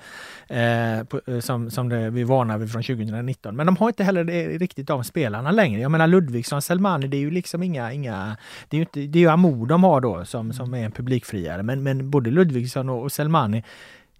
eh, 0.47 1.03
på, 1.03 1.21
eh, 1.27 1.39
som, 1.39 1.71
som 1.71 1.89
det 1.89 2.09
vi 2.09 2.21
är 2.21 2.25
vana 2.25 2.57
vid 2.57 2.71
från 2.71 2.83
2019. 2.83 3.55
Men 3.55 3.65
de 3.65 3.77
har 3.77 3.87
inte 3.87 4.03
heller 4.03 4.23
det, 4.23 4.47
riktigt 4.47 4.87
de 4.87 5.03
spelarna 5.03 5.51
längre. 5.51 5.81
Jag 5.81 5.91
menar 5.91 6.07
Ludvigsson, 6.07 6.61
Selmani, 6.61 7.07
det 7.07 7.17
är 7.17 7.21
ju 7.21 7.31
liksom 7.31 7.63
inga, 7.63 7.91
inga 7.91 8.37
det 8.69 8.75
är 8.75 8.79
ju, 8.79 8.83
inte, 8.83 8.99
det 8.99 9.19
är 9.19 9.21
ju 9.21 9.29
Amo 9.29 9.65
de 9.65 9.83
har 9.83 10.01
då 10.01 10.25
som, 10.25 10.53
som 10.53 10.73
är 10.73 10.85
en 10.85 10.91
publikfriare. 10.91 11.63
Men, 11.63 11.83
men 11.83 12.09
både 12.09 12.31
Ludvigsson 12.31 12.89
och, 12.89 13.03
och 13.03 13.11
Selmani 13.11 13.63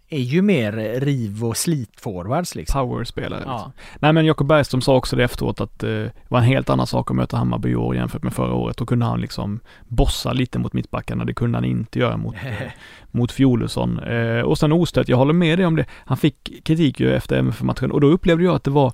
är 0.10 0.20
ju 0.20 0.42
mer 0.42 0.72
riv 1.00 1.46
och 1.46 1.58
slit-forwards 1.58 2.56
liksom. 2.56 2.82
Powerspelare. 2.82 3.44
Ja. 3.46 3.54
Liksom. 3.54 3.72
Nej 4.00 4.14
men 4.14 4.26
Jakob 4.26 4.48
Bergström 4.48 4.82
sa 4.82 4.96
också 4.96 5.16
det 5.16 5.24
efteråt 5.24 5.62
att 5.62 5.84
eh, 5.84 5.90
det 5.90 6.12
var 6.28 6.40
en 6.40 6.46
helt 6.46 6.70
annan 6.70 6.88
sak 6.88 7.12
att 7.12 7.16
möta 7.16 7.38
Hammarby 7.38 7.70
i 7.70 7.76
år 7.76 7.96
jämfört 7.96 8.24
med 8.24 8.34
förra 8.34 8.54
året. 8.54 8.78
Då 8.78 8.86
kunde 8.86 9.06
han 9.06 9.22
liksom 9.22 9.60
bossa 9.88 10.34
lite 10.34 10.60
mot 10.60 10.74
mittbackarna. 10.74 11.26
Det 11.26 11.34
kunde 11.34 11.58
han 11.58 11.66
inte 11.66 12.00
göra 12.00 12.18
mot, 12.18 12.36
mot 13.12 13.32
Fjolesson. 13.32 14.00
Eh, 14.00 14.42
och 14.42 14.58
sen 14.58 14.72
Ostött, 14.72 15.10
jag 15.10 15.18
håller 15.18 15.34
med 15.34 15.60
dig 15.60 15.66
om 15.66 15.76
det. 15.76 15.86
Han 16.06 16.18
fick 16.18 16.64
kritik 16.66 17.00
ju 17.00 17.16
efter 17.16 17.38
MFF-matchen 17.38 17.92
och 17.92 18.02
då 18.02 18.08
upplevde 18.08 18.44
jag 18.44 18.56
att 18.56 18.64
det 18.64 18.72
var 18.72 18.94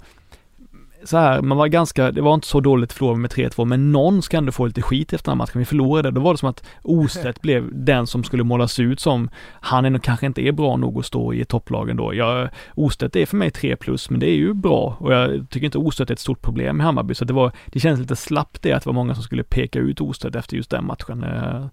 så 1.04 1.18
här, 1.18 1.41
man 1.41 1.58
var 1.58 1.68
ganska, 1.68 2.12
det 2.12 2.22
var 2.22 2.34
inte 2.34 2.47
så 2.47 2.60
dåligt 2.60 2.89
att 2.89 2.97
förlora 2.97 3.18
med 3.18 3.32
3-2, 3.32 3.66
men 3.66 3.91
någon 3.91 4.22
ska 4.22 4.38
ändå 4.38 4.52
få 4.52 4.66
lite 4.66 4.82
skit 4.82 5.14
efter 5.14 5.32
den 5.32 5.38
här 5.38 5.45
matchen. 5.45 5.60
Vi 5.60 5.66
förlorade, 5.66 6.12
då 6.12 6.22
var 6.22 6.34
det 6.34 6.38
som 6.38 6.49
att 6.49 6.64
Ostedt 6.82 7.41
blev 7.41 7.70
den 7.74 8.08
som 8.08 8.24
skulle 8.24 8.43
målas 8.43 8.80
ut 8.80 8.99
som, 8.99 9.30
han 9.62 9.86
är 9.86 9.89
nog 9.89 10.04
kanske 10.04 10.26
inte 10.26 10.41
är 10.41 10.52
bra 10.52 10.78
nog 10.78 10.99
att 10.99 11.06
stå 11.06 11.34
i 11.34 11.45
topplagen 11.45 11.97
då. 11.97 12.14
Jag, 12.14 12.49
Ostedt 12.76 13.16
är 13.16 13.26
för 13.26 13.38
mig 13.38 13.52
3 13.52 13.76
plus, 13.76 14.10
men 14.10 14.20
det 14.20 14.30
är 14.30 14.36
ju 14.36 14.54
bra 14.54 14.97
och 14.99 15.14
jag 15.14 15.49
tycker 15.49 15.66
inte 15.66 15.78
Ostedt 15.78 16.10
är 16.10 16.14
ett 16.14 16.20
stort 16.20 16.41
problem 16.41 16.82
i 16.82 16.84
Hammarby, 16.84 17.14
så 17.14 17.26
det 17.26 17.34
var, 17.34 17.52
det 17.66 17.80
känns 17.80 17.99
lite 17.99 18.16
slappt 18.16 18.62
det 18.62 18.74
att 18.74 18.84
det 18.84 18.89
var 18.89 18.93
många 18.93 19.16
som 19.16 19.24
skulle 19.24 19.43
peka 19.43 19.80
ut 19.80 20.02
Ostedt 20.02 20.36
efter 20.36 20.56
just 20.58 20.70
den 20.70 20.86
matchen. 20.86 21.24
Eh, 21.24 21.66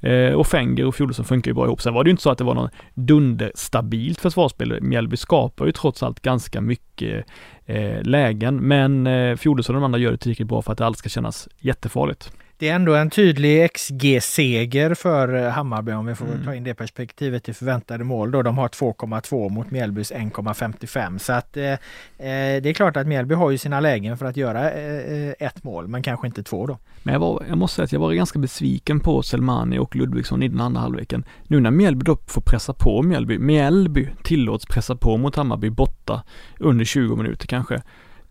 Eh, 0.00 0.32
och 0.32 0.46
Fenger 0.46 0.86
och 0.86 0.94
Fjolesson 0.94 1.24
funkar 1.24 1.50
ju 1.50 1.54
bra 1.54 1.64
ihop. 1.64 1.80
Sen 1.80 1.94
var 1.94 2.04
det 2.04 2.08
ju 2.08 2.10
inte 2.10 2.22
så 2.22 2.30
att 2.30 2.38
det 2.38 2.44
var 2.44 2.54
någon 2.54 2.68
dunderstabilt 2.94 4.20
försvarsspel. 4.20 4.82
Mjällby 4.82 5.16
skapar 5.16 5.66
ju 5.66 5.72
trots 5.72 6.02
allt 6.02 6.20
ganska 6.20 6.60
mycket 6.60 7.26
Eh, 7.66 8.02
lägen, 8.02 8.56
men 8.56 9.06
eh, 9.06 9.36
och 9.68 9.74
de 9.74 9.84
andra 9.84 9.98
gör 9.98 10.10
det 10.10 10.18
tillräckligt 10.18 10.48
bra 10.48 10.62
för 10.62 10.72
att 10.72 10.78
det 10.78 10.86
alls 10.86 10.98
ska 10.98 11.08
kännas 11.08 11.48
jättefarligt. 11.58 12.32
Det 12.58 12.68
är 12.68 12.74
ändå 12.74 12.94
en 12.94 13.10
tydlig 13.10 13.72
XG-seger 13.72 14.94
för 14.94 15.34
eh, 15.34 15.50
Hammarby 15.50 15.92
om 15.92 16.06
vi 16.06 16.14
får 16.14 16.26
mm. 16.26 16.44
ta 16.44 16.54
in 16.54 16.64
det 16.64 16.74
perspektivet 16.74 17.48
i 17.48 17.52
förväntade 17.52 18.04
mål. 18.04 18.30
Då 18.30 18.42
de 18.42 18.58
har 18.58 18.68
2,2 18.68 19.50
mot 19.50 19.70
Mjällbys 19.70 20.12
1,55. 20.12 21.18
Så 21.18 21.32
att 21.32 21.56
eh, 21.56 21.64
eh, 21.64 21.78
det 22.62 22.66
är 22.66 22.72
klart 22.72 22.96
att 22.96 23.06
Mjällby 23.06 23.34
har 23.34 23.50
ju 23.50 23.58
sina 23.58 23.80
lägen 23.80 24.18
för 24.18 24.26
att 24.26 24.36
göra 24.36 24.70
eh, 24.70 25.34
ett 25.38 25.64
mål, 25.64 25.88
men 25.88 26.02
kanske 26.02 26.26
inte 26.26 26.42
två 26.42 26.66
då. 26.66 26.78
Men 27.02 27.12
jag, 27.12 27.20
var, 27.20 27.44
jag 27.48 27.58
måste 27.58 27.76
säga 27.76 27.84
att 27.84 27.92
jag 27.92 28.00
var 28.00 28.12
ganska 28.12 28.38
besviken 28.38 29.00
på 29.00 29.22
Selmani 29.22 29.78
och 29.78 29.96
Ludvigsson 29.96 30.42
i 30.42 30.48
den 30.48 30.60
andra 30.60 30.80
halvleken. 30.80 31.24
Nu 31.44 31.60
när 31.60 31.70
Mjällby 31.70 32.04
då 32.04 32.16
får 32.26 32.40
pressa 32.40 32.72
på 32.72 33.02
Mjällby, 33.02 33.38
Mjällby 33.38 34.08
tillåts 34.22 34.66
pressa 34.66 34.96
på 34.96 35.16
mot 35.16 35.36
Hammarby 35.36 35.70
borta 35.70 36.22
under 36.58 36.84
20 36.84 37.16
minuter 37.16 37.46
kanske 37.46 37.82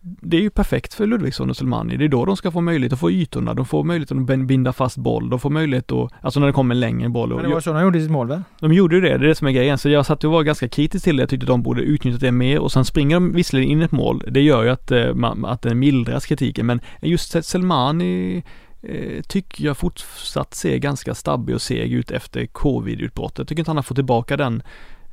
det 0.08 0.38
är 0.38 0.42
ju 0.42 0.50
perfekt 0.50 0.94
för 0.94 1.08
Ludvigsson 1.08 1.50
och 1.50 1.58
Selmani. 1.58 1.98
Det 1.98 2.06
är 2.06 2.10
då 2.10 2.26
de 2.26 2.38
ska 2.38 2.52
få 2.52 2.62
möjlighet 2.62 2.94
att 2.94 3.00
få 3.00 3.12
ytorna, 3.12 3.54
de 3.54 3.66
får 3.66 3.84
möjlighet 3.84 4.12
att 4.12 4.48
binda 4.48 4.74
fast 4.74 4.98
boll, 4.98 5.30
de 5.30 5.40
får 5.40 5.50
möjlighet 5.50 5.92
att, 5.92 6.12
alltså 6.22 6.40
när 6.40 6.48
det 6.48 6.54
kommer 6.54 6.76
en 6.76 6.80
längre 6.80 7.10
boll. 7.10 7.30
Men 7.30 7.44
det 7.44 7.50
var 7.50 7.60
så 7.60 7.74
de 7.74 7.82
gjorde 7.84 8.02
sitt 8.02 8.12
mål 8.12 8.28
väl? 8.28 8.44
De 8.60 8.74
gjorde 8.74 8.96
ju 8.96 9.02
det, 9.02 9.10
det 9.10 9.26
är 9.26 9.28
det 9.28 9.36
som 9.36 9.48
är 9.48 9.52
grejen. 9.52 9.78
Så 9.78 9.90
jag 9.90 10.06
satt 10.06 10.24
och 10.24 10.32
var 10.32 10.44
ganska 10.44 10.68
kritisk 10.68 11.04
till 11.04 11.16
det, 11.16 11.22
jag 11.22 11.30
tyckte 11.30 11.46
de 11.46 11.64
borde 11.64 11.82
utnyttjat 11.82 12.22
det 12.22 12.32
mer 12.32 12.60
och 12.60 12.72
sen 12.72 12.86
springer 12.86 13.16
de 13.16 13.34
visserligen 13.34 13.72
in 13.72 13.82
ett 13.82 13.92
mål. 13.92 14.24
Det 14.28 14.42
gör 14.42 14.64
ju 14.64 14.70
att, 14.70 14.92
eh, 14.92 15.14
att 15.44 15.62
det 15.62 15.76
mildras 15.76 16.26
kritiken, 16.26 16.66
men 16.66 16.82
just 17.02 17.46
Selmani 17.46 18.44
eh, 18.82 19.22
tycker 19.22 19.66
jag 19.66 19.78
fortsatt 19.78 20.54
ser 20.54 20.78
ganska 20.78 21.16
stabbig 21.16 21.56
och 21.56 21.62
seg 21.62 21.94
ut 21.94 22.12
efter 22.12 22.46
covid-utbrottet. 22.46 23.38
Jag 23.38 23.48
tycker 23.48 23.62
inte 23.62 23.70
han 23.70 23.78
har 23.78 23.84
fått 23.84 23.98
tillbaka 23.98 24.38
den 24.38 24.64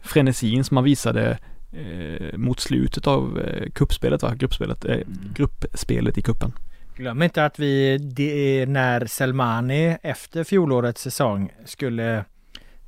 frenesin 0.03 0.65
som 0.65 0.77
han 0.77 0.85
visade 0.85 1.39
eh, 1.73 2.39
mot 2.39 2.61
slutet 2.61 3.07
av 3.07 3.41
eh, 3.41 3.71
kuppspelet, 3.71 4.23
va? 4.23 4.35
Gruppspelet, 4.35 4.85
eh, 4.85 4.95
mm. 4.95 5.07
gruppspelet 5.35 6.19
i 6.19 6.23
kuppen. 6.23 6.53
Glöm 6.97 7.23
inte 7.23 7.45
att 7.45 7.59
vi, 7.59 7.99
det, 7.99 8.67
när 8.69 9.07
Selmani 9.07 9.97
efter 10.03 10.45
fjolårets 10.45 11.03
säsong 11.03 11.53
skulle 11.65 12.25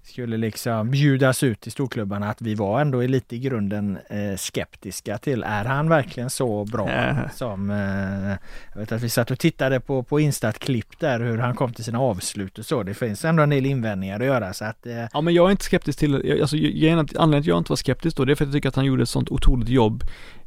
skulle 0.05 0.37
liksom 0.37 0.91
bjudas 0.91 1.43
ut 1.43 1.67
i 1.67 1.71
storklubbarna 1.71 2.31
att 2.31 2.43
vi 2.43 2.55
var 2.55 2.81
ändå 2.81 3.01
lite 3.01 3.37
i 3.37 3.39
grunden 3.39 3.99
eh, 4.11 4.37
skeptiska 4.37 5.19
till, 5.19 5.43
är 5.43 5.65
han 5.65 5.89
verkligen 5.89 6.31
så 6.31 6.65
bra 6.65 6.91
äh. 6.91 7.31
som... 7.35 7.71
Eh, 7.71 8.37
jag 8.73 8.81
vet 8.81 8.93
att 8.93 9.03
vi 9.03 9.09
satt 9.09 9.31
och 9.31 9.39
tittade 9.39 9.81
på, 9.81 10.03
på 10.03 10.21
Instat-klipp 10.21 10.99
där 10.99 11.21
hur 11.21 11.39
han 11.39 11.55
kom 11.55 11.73
till 11.73 11.85
sina 11.85 12.01
avslut 12.01 12.59
och 12.59 12.67
så. 12.67 12.83
Det 12.83 12.95
finns 12.95 13.25
ändå 13.25 13.43
en 13.43 13.51
del 13.51 13.67
invändningar 13.67 14.21
att 14.21 14.27
göra 14.27 14.53
så 14.53 14.65
att... 14.65 14.87
Eh... 14.87 15.05
Ja 15.13 15.21
men 15.21 15.35
jag 15.35 15.47
är 15.47 15.51
inte 15.51 15.65
skeptisk 15.65 15.99
till, 15.99 16.41
alltså 16.41 16.57
anledningen 16.57 17.07
till 17.07 17.37
att 17.37 17.47
jag 17.47 17.59
inte 17.59 17.73
var 17.73 17.77
skeptisk 17.77 18.17
då, 18.17 18.25
det 18.25 18.33
är 18.33 18.37
för 18.37 18.45
att 18.45 18.49
jag 18.49 18.55
tycker 18.55 18.69
att 18.69 18.77
han 18.77 18.85
gjorde 18.85 19.03
ett 19.03 19.09
sånt 19.09 19.31
otroligt 19.31 19.69
jobb 19.69 20.05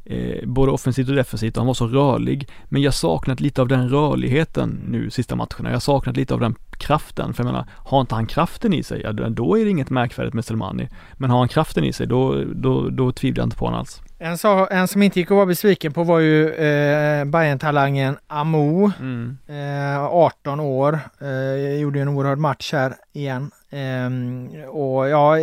eh, 0.08 0.46
både 0.48 0.72
offensivt 0.72 1.08
och 1.08 1.14
defensivt 1.14 1.56
och 1.56 1.60
han 1.60 1.66
var 1.66 1.74
så 1.74 1.86
rörlig. 1.86 2.48
Men 2.64 2.82
jag 2.82 2.94
saknat 2.94 3.40
lite 3.40 3.60
av 3.60 3.68
den 3.68 3.88
rörligheten 3.88 4.80
nu 4.88 5.10
sista 5.10 5.36
matcherna. 5.36 5.70
Jag 5.70 5.82
saknat 5.82 6.16
lite 6.16 6.34
av 6.34 6.40
den 6.40 6.54
kraften. 6.78 7.34
För 7.34 7.44
jag 7.44 7.52
menar, 7.52 7.66
har 7.76 8.00
inte 8.00 8.14
han 8.14 8.26
kraften 8.26 8.72
i 8.72 8.82
sig, 8.82 9.00
ja, 9.04 9.12
då 9.12 9.58
är 9.58 9.64
det 9.64 9.70
inget 9.70 9.90
märkvärdigt 9.90 10.34
med 10.34 10.44
Selmani. 10.44 10.88
Men 11.14 11.30
har 11.30 11.38
han 11.38 11.48
kraften 11.48 11.84
i 11.84 11.92
sig, 11.92 12.06
då, 12.06 12.44
då, 12.54 12.88
då 12.88 13.12
tvivlar 13.12 13.42
jag 13.42 13.46
inte 13.46 13.56
på 13.56 13.64
honom 13.64 13.80
alls. 13.80 14.02
En, 14.20 14.38
så, 14.38 14.68
en 14.70 14.88
som 14.88 15.02
inte 15.02 15.20
gick 15.20 15.30
att 15.30 15.34
vara 15.34 15.46
besviken 15.46 15.92
på 15.92 16.04
var 16.04 16.18
ju 16.18 16.50
eh, 16.50 17.24
Bayern-talangen 17.24 18.16
Amo. 18.26 18.90
Mm. 19.00 19.38
Eh, 19.48 20.04
18 20.04 20.60
år. 20.60 21.00
Eh, 21.20 21.80
gjorde 21.80 22.00
en 22.00 22.08
oerhörd 22.08 22.38
match 22.38 22.72
här 22.72 22.94
igen. 23.12 23.50
Eh, 23.70 24.68
och 24.68 25.08
ja, 25.08 25.36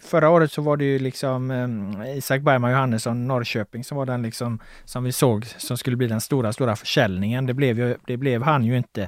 förra 0.00 0.30
året 0.30 0.52
så 0.52 0.62
var 0.62 0.76
det 0.76 0.84
ju 0.84 0.98
liksom 0.98 1.50
eh, 1.50 2.16
Isak 2.18 2.42
Bergman 2.42 2.70
Johannesson 2.70 3.26
Norrköping 3.26 3.84
som 3.84 3.96
var 3.96 4.06
den 4.06 4.22
liksom 4.22 4.58
som 4.84 5.04
vi 5.04 5.12
såg 5.12 5.46
som 5.46 5.76
skulle 5.76 5.96
bli 5.96 6.06
den 6.06 6.20
stora, 6.20 6.52
stora 6.52 6.76
försäljningen. 6.76 7.46
Det 7.46 7.54
blev, 7.54 7.78
ju, 7.78 7.96
det 8.06 8.16
blev 8.16 8.42
han 8.42 8.64
ju 8.64 8.76
inte. 8.76 9.02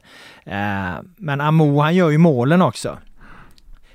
Eh, 0.45 0.95
men 1.17 1.41
Amo 1.41 1.81
han 1.81 1.95
gör 1.95 2.11
ju 2.11 2.19
målen 2.19 2.63
också. 2.63 2.99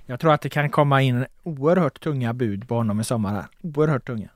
Jag 0.05 0.20
tror 0.20 0.34
att 0.34 0.41
det 0.41 0.49
kan 0.49 0.70
komma 0.70 1.01
in 1.01 1.26
oerhört 1.43 1.99
tunga 1.99 2.34
bud 2.34 2.68
på 2.68 2.76
honom 2.76 2.99
i 2.99 3.03
sommar. 3.03 3.45
Oerhört 3.62 4.07
tunga. 4.07 4.30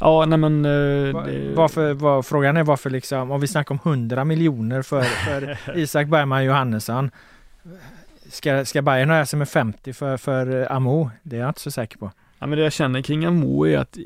Ja, 0.00 0.24
nej 0.26 0.38
men... 0.38 0.66
Uh, 0.66 1.24
det... 1.24 1.54
varför, 1.54 1.94
var, 1.94 2.22
frågan 2.22 2.56
är 2.56 2.62
varför 2.62 2.90
liksom, 2.90 3.30
om 3.30 3.40
vi 3.40 3.46
snackar 3.46 3.74
om 3.74 3.80
100 3.84 4.24
miljoner 4.24 4.82
för, 4.82 5.02
för 5.02 5.58
Isak 5.78 6.08
Bergman 6.08 6.44
Johannesson. 6.44 7.10
Ska, 8.28 8.64
ska 8.64 8.82
Bayern 8.82 9.08
nöja 9.08 9.26
sig 9.26 9.38
med 9.38 9.48
50 9.48 9.92
för, 9.92 10.16
för 10.16 10.62
eh, 10.62 10.76
Amo? 10.76 11.10
Det 11.22 11.36
är 11.36 11.40
jag 11.40 11.50
inte 11.50 11.60
så 11.60 11.70
säker 11.70 11.98
på. 11.98 12.10
Ja 12.38 12.46
men 12.46 12.58
det 12.58 12.64
jag 12.64 12.72
känner 12.72 13.02
kring 13.02 13.24
Amo 13.24 13.66
är 13.66 13.78
att 13.78 13.98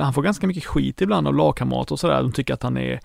han 0.00 0.14
får 0.14 0.22
ganska 0.22 0.46
mycket 0.46 0.64
skit 0.64 1.00
ibland 1.00 1.28
av 1.28 1.34
lagkamrater 1.34 1.92
och 1.92 2.00
sådär. 2.00 2.22
De 2.22 2.32
tycker 2.32 2.54
att 2.54 2.62
han 2.62 2.76
är 2.76 3.00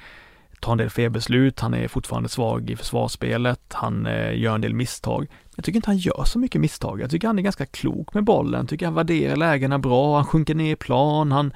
tar 0.60 0.72
en 0.72 0.78
del 0.78 0.90
felbeslut, 0.90 1.60
han 1.60 1.74
är 1.74 1.88
fortfarande 1.88 2.30
svag 2.30 2.70
i 2.70 2.76
försvarsspelet, 2.76 3.62
han 3.74 4.06
eh, 4.06 4.40
gör 4.40 4.56
en 4.56 4.62
del 4.62 4.74
misstag. 4.74 5.28
Jag 5.56 5.66
tycker 5.66 5.76
inte 5.76 5.90
han 5.90 5.98
gör 5.98 6.24
så 6.26 6.40
mycket 6.40 6.62
misstag. 6.62 7.02
Jag 7.02 7.12
tycker 7.12 7.28
han 7.28 7.40
är 7.40 7.44
ganska 7.44 7.66
klok 7.66 8.14
med 8.14 8.24
bollen, 8.24 8.60
jag 8.60 8.70
tycker 8.70 8.86
han 8.86 8.96
värderar 8.96 9.36
lägena 9.36 9.80
bra, 9.80 10.16
han 10.16 10.26
sjunker 10.26 10.56
ner 10.56 10.72
i 10.72 10.76
plan, 10.76 11.32
han, 11.32 11.54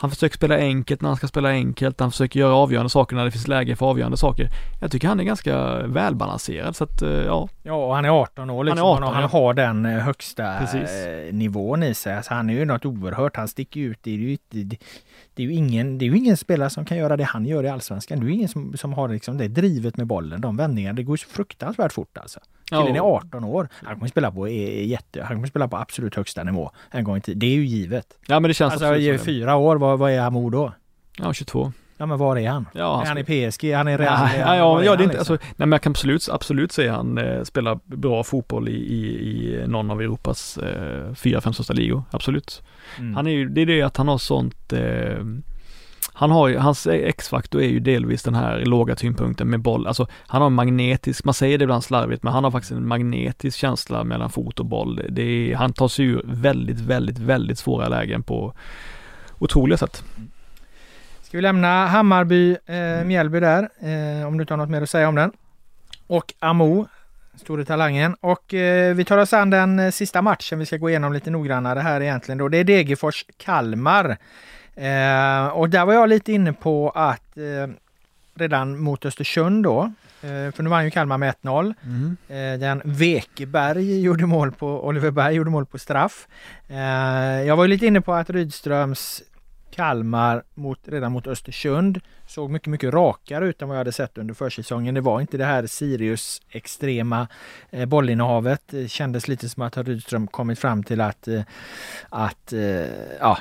han 0.00 0.10
försöker 0.10 0.36
spela 0.36 0.56
enkelt 0.56 1.00
när 1.00 1.08
han 1.08 1.16
ska 1.16 1.28
spela 1.28 1.48
enkelt, 1.48 2.00
han 2.00 2.10
försöker 2.10 2.40
göra 2.40 2.54
avgörande 2.54 2.90
saker 2.90 3.16
när 3.16 3.24
det 3.24 3.30
finns 3.30 3.48
läge 3.48 3.76
för 3.76 3.86
avgörande 3.86 4.16
saker. 4.16 4.48
Jag 4.80 4.90
tycker 4.90 5.08
han 5.08 5.20
är 5.20 5.24
ganska 5.24 5.82
välbalanserad 5.86 6.76
så 6.76 6.84
att, 6.84 7.02
eh, 7.02 7.10
ja. 7.10 7.48
Ja, 7.62 7.94
han 7.94 8.04
är 8.04 8.08
18 8.08 8.50
år 8.50 8.64
liksom. 8.64 8.78
Han 8.78 8.88
är 8.88 8.92
18, 8.92 9.04
och 9.04 9.14
han 9.14 9.30
har 9.30 9.54
den 9.54 9.86
eh, 9.86 9.98
högsta 9.98 10.58
Precis. 10.58 10.90
eh, 10.90 11.34
nivån 11.34 11.82
i 11.82 11.94
sig. 11.94 12.16
Alltså, 12.16 12.34
han 12.34 12.50
är 12.50 12.54
ju 12.54 12.64
något 12.64 12.84
oerhört. 12.84 13.36
Han 13.36 13.48
sticker 13.48 13.80
ut. 13.80 13.98
Det 14.02 14.10
är 14.10 14.14
ju, 14.14 14.36
det, 15.38 15.44
är 15.44 15.46
ju 15.46 15.54
ingen, 15.54 15.98
det 15.98 16.04
är 16.04 16.06
ju 16.06 16.16
ingen 16.16 16.36
spelare 16.36 16.70
som 16.70 16.84
kan 16.84 16.96
göra 16.96 17.16
det 17.16 17.24
han 17.24 17.46
gör 17.46 17.64
i 17.64 17.68
Allsvenskan. 17.68 18.20
Det 18.20 18.26
är 18.26 18.28
ju 18.28 18.34
ingen 18.34 18.48
som, 18.48 18.76
som 18.76 18.92
har 18.92 19.08
liksom 19.08 19.38
det 19.38 19.48
drivet 19.48 19.96
med 19.96 20.06
bollen, 20.06 20.40
de 20.40 20.56
vändningarna. 20.56 20.96
Det 20.96 21.02
går 21.02 21.18
ju 21.18 21.24
fruktansvärt 21.26 21.92
fort 21.92 22.18
alltså. 22.18 22.40
Killen 22.64 22.96
är 22.96 23.00
18 23.00 23.44
år. 23.44 23.68
Han 23.72 23.94
kommer 23.94 24.08
spela 24.08 24.30
på 24.30 24.48
är, 24.48 24.82
jätte, 24.82 25.22
han 25.22 25.36
kommer 25.36 25.48
spela 25.48 25.68
på 25.68 25.76
absolut 25.76 26.14
högsta 26.14 26.44
nivå 26.44 26.70
en 26.90 27.04
gång 27.04 27.16
i 27.16 27.20
tiden. 27.20 27.38
Det 27.38 27.46
är 27.46 27.54
ju 27.54 27.66
givet. 27.66 28.18
Ja 28.26 28.40
men 28.40 28.48
det 28.48 28.54
känns 28.54 28.72
Alltså 28.72 28.96
i 28.96 29.18
fyra 29.18 29.56
år, 29.56 29.76
vad, 29.76 29.98
vad 29.98 30.12
är 30.12 30.20
Amo 30.20 30.50
då? 30.50 30.72
Ja, 31.18 31.32
22. 31.32 31.72
Ja 32.00 32.06
men 32.06 32.18
var 32.18 32.36
är 32.36 32.48
han? 32.48 32.66
Ja, 32.72 33.02
är 33.02 33.06
han 33.06 33.18
i 33.18 33.24
PSG? 33.24 33.72
Han 33.72 33.88
är 33.88 33.98
Real? 33.98 34.30
Ja, 34.38 34.56
ja, 34.56 34.56
ja, 34.56 34.90
han 34.90 34.98
det 34.98 35.04
inte, 35.04 35.04
liksom? 35.04 35.18
alltså, 35.18 35.32
nej 35.32 35.54
men 35.56 35.72
jag 35.72 35.82
kan 35.82 35.92
absolut, 35.92 36.28
absolut 36.32 36.72
säga 36.72 36.92
han 36.92 37.18
eh, 37.18 37.42
spelar 37.42 37.78
bra 37.84 38.24
fotboll 38.24 38.68
i, 38.68 38.72
i, 38.72 39.24
i 39.54 39.66
någon 39.66 39.90
av 39.90 40.02
Europas 40.02 40.58
eh, 40.58 41.14
fyra, 41.14 41.40
fem 41.40 41.52
största 41.52 41.72
ligor, 41.72 42.02
absolut. 42.10 42.62
Mm. 42.98 43.14
Han 43.14 43.26
är 43.26 43.30
ju, 43.30 43.48
det 43.48 43.60
är 43.60 43.66
det 43.66 43.82
att 43.82 43.96
han 43.96 44.08
har 44.08 44.18
sånt, 44.18 44.72
eh, 44.72 45.24
han 46.12 46.30
har 46.30 46.48
ju, 46.48 46.58
hans 46.58 46.86
X-faktor 46.86 47.62
är 47.62 47.68
ju 47.68 47.80
delvis 47.80 48.22
den 48.22 48.34
här 48.34 48.64
låga 48.64 48.94
tyngdpunkten 48.94 49.50
med 49.50 49.60
boll, 49.60 49.86
alltså 49.86 50.06
han 50.26 50.42
har 50.42 50.46
en 50.46 50.54
magnetisk, 50.54 51.24
man 51.24 51.34
säger 51.34 51.58
det 51.58 51.62
ibland 51.62 51.84
slarvigt, 51.84 52.22
men 52.22 52.32
han 52.32 52.44
har 52.44 52.50
faktiskt 52.50 52.72
en 52.72 52.88
magnetisk 52.88 53.58
känsla 53.58 54.04
mellan 54.04 54.30
fot 54.30 54.60
och 54.60 54.66
boll. 54.66 55.02
Det 55.08 55.22
är, 55.22 55.56
han 55.56 55.72
tar 55.72 55.88
sig 55.88 56.04
ur 56.04 56.22
väldigt, 56.24 56.80
väldigt, 56.80 57.18
väldigt 57.18 57.58
svåra 57.58 57.88
lägen 57.88 58.22
på 58.22 58.54
otroliga 59.38 59.78
sätt. 59.78 60.04
Ska 61.28 61.38
vi 61.38 61.42
lämna 61.42 61.86
Hammarby, 61.86 62.56
eh, 62.66 63.04
Mjällby 63.04 63.40
där, 63.40 63.62
eh, 63.62 64.26
om 64.26 64.36
du 64.38 64.42
inte 64.42 64.52
har 64.52 64.58
något 64.58 64.68
mer 64.70 64.82
att 64.82 64.90
säga 64.90 65.08
om 65.08 65.14
den. 65.14 65.32
Och 66.06 66.34
Amo, 66.38 66.86
store 67.36 67.64
talangen. 67.64 68.16
Och 68.20 68.54
eh, 68.54 68.94
vi 68.94 69.04
tar 69.04 69.18
oss 69.18 69.32
an 69.32 69.50
den 69.50 69.78
eh, 69.78 69.90
sista 69.90 70.22
matchen 70.22 70.58
vi 70.58 70.66
ska 70.66 70.76
gå 70.76 70.90
igenom 70.90 71.12
lite 71.12 71.30
noggrannare 71.30 71.80
här 71.80 72.00
egentligen 72.00 72.38
då. 72.38 72.48
Det 72.48 72.58
är 72.58 72.64
Degerfors-Kalmar. 72.64 74.16
Eh, 74.74 75.48
och 75.48 75.70
där 75.70 75.86
var 75.86 75.94
jag 75.94 76.08
lite 76.08 76.32
inne 76.32 76.52
på 76.52 76.90
att 76.94 77.36
eh, 77.36 77.74
redan 78.34 78.78
mot 78.78 79.04
Östersund 79.04 79.64
då, 79.64 79.92
för 80.20 80.62
nu 80.62 80.70
vann 80.70 80.84
ju 80.84 80.90
Kalmar 80.90 81.18
med 81.18 81.34
1-0. 81.42 81.74
Eh, 82.28 82.60
Den 82.60 82.82
Wekeberg 82.84 84.00
gjorde 84.00 84.26
mål 84.26 84.52
på, 84.52 84.86
Oliver 84.86 85.10
Berg 85.10 85.34
gjorde 85.34 85.50
mål 85.50 85.66
på 85.66 85.78
straff. 85.78 86.26
Jag 87.46 87.56
var 87.56 87.64
ju 87.64 87.68
lite 87.68 87.86
inne 87.86 88.00
på 88.00 88.12
att 88.14 88.30
Rydströms 88.30 89.22
Kalmar 89.70 90.42
mot, 90.54 90.78
redan 90.88 91.12
mot 91.12 91.26
Östersund 91.26 92.00
såg 92.26 92.50
mycket, 92.50 92.68
mycket 92.68 92.94
rakare 92.94 93.48
ut 93.48 93.62
än 93.62 93.68
vad 93.68 93.76
jag 93.76 93.80
hade 93.80 93.92
sett 93.92 94.18
under 94.18 94.34
försäsongen. 94.34 94.94
Det 94.94 95.00
var 95.00 95.20
inte 95.20 95.36
det 95.36 95.44
här 95.44 95.66
Sirius 95.66 96.42
extrema 96.50 97.28
eh, 97.70 97.86
bollinnehavet. 97.86 98.62
Det 98.66 98.88
kändes 98.88 99.28
lite 99.28 99.48
som 99.48 99.62
att 99.62 99.76
Rydström 99.76 100.26
kommit 100.26 100.58
fram 100.58 100.82
till 100.82 101.00
att, 101.00 101.28
eh, 101.28 101.42
att 102.08 102.52
eh, 102.52 102.60
ja, 103.20 103.38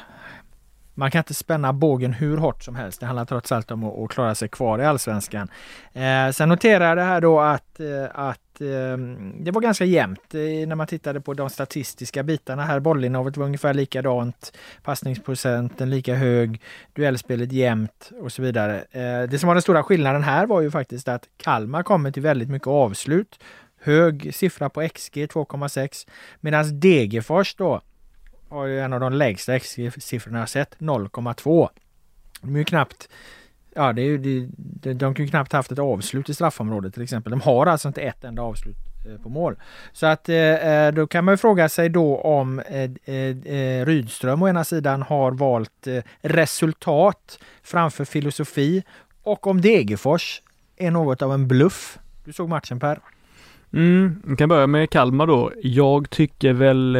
man 0.98 1.12
kan 1.12 1.20
inte 1.20 1.34
spänna 1.34 1.74
bågen 1.74 2.14
hur 2.14 2.38
hårt 2.38 2.64
som 2.64 2.76
helst. 2.76 3.00
Det 3.00 3.06
handlar 3.06 3.26
trots 3.26 3.52
allt 3.52 3.72
om 3.72 3.84
att, 3.84 4.10
klara 4.10 4.36
sig 4.36 4.50
kvar 4.50 4.80
i 4.80 4.86
Allsvenskan. 4.86 5.48
Eh, 5.94 6.32
sen 6.32 6.50
noterar 6.50 6.88
jag 6.88 6.98
det 6.98 7.04
här 7.04 7.22
då 7.22 7.40
att, 7.40 7.80
eh, 7.80 8.06
att 8.14 8.62
eh, 8.62 8.98
det 9.40 9.52
var 9.52 9.62
ganska 9.62 9.86
jämnt 9.86 10.34
eh, 10.34 10.68
när 10.68 10.76
man 10.76 10.88
tittade 10.88 11.22
på 11.22 11.34
de 11.34 11.50
statistiska 11.50 12.24
bitarna 12.24 12.64
här. 12.64 12.80
Bollinnehavet 12.80 13.38
var 13.38 13.46
ungefär 13.46 13.74
likadant, 13.74 14.58
passningsprocenten 14.84 15.90
lika 15.90 16.16
hög, 16.16 16.62
duellspelet 16.94 17.52
jämnt 17.52 18.12
och 18.22 18.32
så 18.32 18.42
vidare. 18.42 18.76
Eh, 18.92 19.30
det 19.30 19.40
som 19.40 19.48
var 19.48 19.56
den 19.56 19.62
stora 19.62 19.84
skillnaden 19.84 20.24
här 20.24 20.46
var 20.46 20.62
ju 20.62 20.72
faktiskt 20.72 21.08
att 21.08 21.24
Kalmar 21.38 21.84
kommer 21.84 22.12
till 22.12 22.24
väldigt 22.24 22.50
mycket 22.50 22.68
avslut. 22.68 23.44
Hög 23.82 24.36
siffra 24.36 24.70
på 24.70 24.88
XG 24.88 25.26
2,6 25.26 26.08
medan 26.42 26.80
Degerfors 26.80 27.56
då 27.56 27.82
har 28.50 28.66
ju 28.66 28.80
en 28.80 28.94
av 28.94 29.00
de 29.00 29.14
lägsta 29.14 29.60
XG-siffrorna 29.60 30.40
jag 30.40 30.50
sett, 30.50 30.80
0,2. 30.80 31.70
De 32.42 32.56
är 32.56 32.60
ju 32.60 32.66
knappt 32.66 33.10
Ja, 33.78 33.94
det 33.94 34.02
är 34.02 34.06
ju, 34.06 34.18
de, 34.18 34.50
de, 34.58 34.94
de 34.94 35.14
kan 35.14 35.26
ju 35.26 35.30
knappt 35.30 35.52
haft 35.52 35.72
ett 35.72 35.80
avslut 35.80 36.30
i 36.30 36.34
straffområdet 36.34 36.94
till 36.94 37.04
exempel. 37.04 37.32
De 37.32 37.42
har 37.42 37.66
alltså 37.66 37.88
inte 37.88 38.02
ett 38.02 38.24
enda 38.24 38.42
avslut 38.42 38.76
eh, 39.10 39.22
på 39.22 39.30
mål. 39.30 39.56
Så 39.94 40.06
att 40.06 40.30
eh, 40.30 40.38
eh, 40.38 40.94
då 40.94 41.08
kan 41.08 41.26
man 41.26 41.34
ju 41.34 41.38
fråga 41.38 41.70
sig 41.70 41.90
då 41.90 42.18
om 42.18 42.60
eh, 42.60 42.92
eh, 43.06 43.56
eh, 43.56 43.86
Rydström 43.86 44.44
å 44.44 44.48
ena 44.48 44.64
sidan 44.64 45.02
har 45.02 45.32
valt 45.32 45.88
eh, 45.88 46.04
resultat 46.22 47.40
framför 47.64 48.06
filosofi 48.06 48.84
och 49.24 49.48
om 49.48 49.62
Degerfors 49.62 50.42
är 50.78 50.92
något 50.92 51.22
av 51.22 51.34
en 51.34 51.48
bluff. 51.48 52.00
Du 52.26 52.34
såg 52.34 52.50
matchen 52.50 52.80
Per? 52.80 53.00
Mm, 53.74 54.22
vi 54.26 54.36
kan 54.36 54.50
börja 54.50 54.68
med 54.68 54.90
Kalmar 54.90 55.28
då. 55.28 55.52
Jag 55.62 56.10
tycker 56.10 56.54
väl 56.54 56.98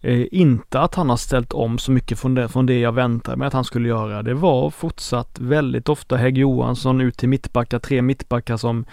eh, 0.00 0.26
inte 0.30 0.80
att 0.80 0.94
han 0.94 1.10
har 1.10 1.16
ställt 1.16 1.52
om 1.52 1.78
så 1.78 1.92
mycket 1.92 2.18
från 2.18 2.34
det, 2.34 2.48
från 2.48 2.66
det 2.66 2.80
jag 2.80 2.92
väntade 2.92 3.36
mig 3.36 3.46
att 3.46 3.52
han 3.52 3.64
skulle 3.64 3.88
göra. 3.88 4.22
Det 4.22 4.34
var 4.34 4.70
fortsatt 4.70 5.38
väldigt 5.40 5.88
ofta 5.88 6.16
Hägg 6.16 6.38
Johansson 6.38 7.00
ut 7.00 7.16
till 7.16 7.28
mittbackar, 7.28 7.78
tre 7.78 8.02
mittbackar 8.02 8.56
som 8.56 8.84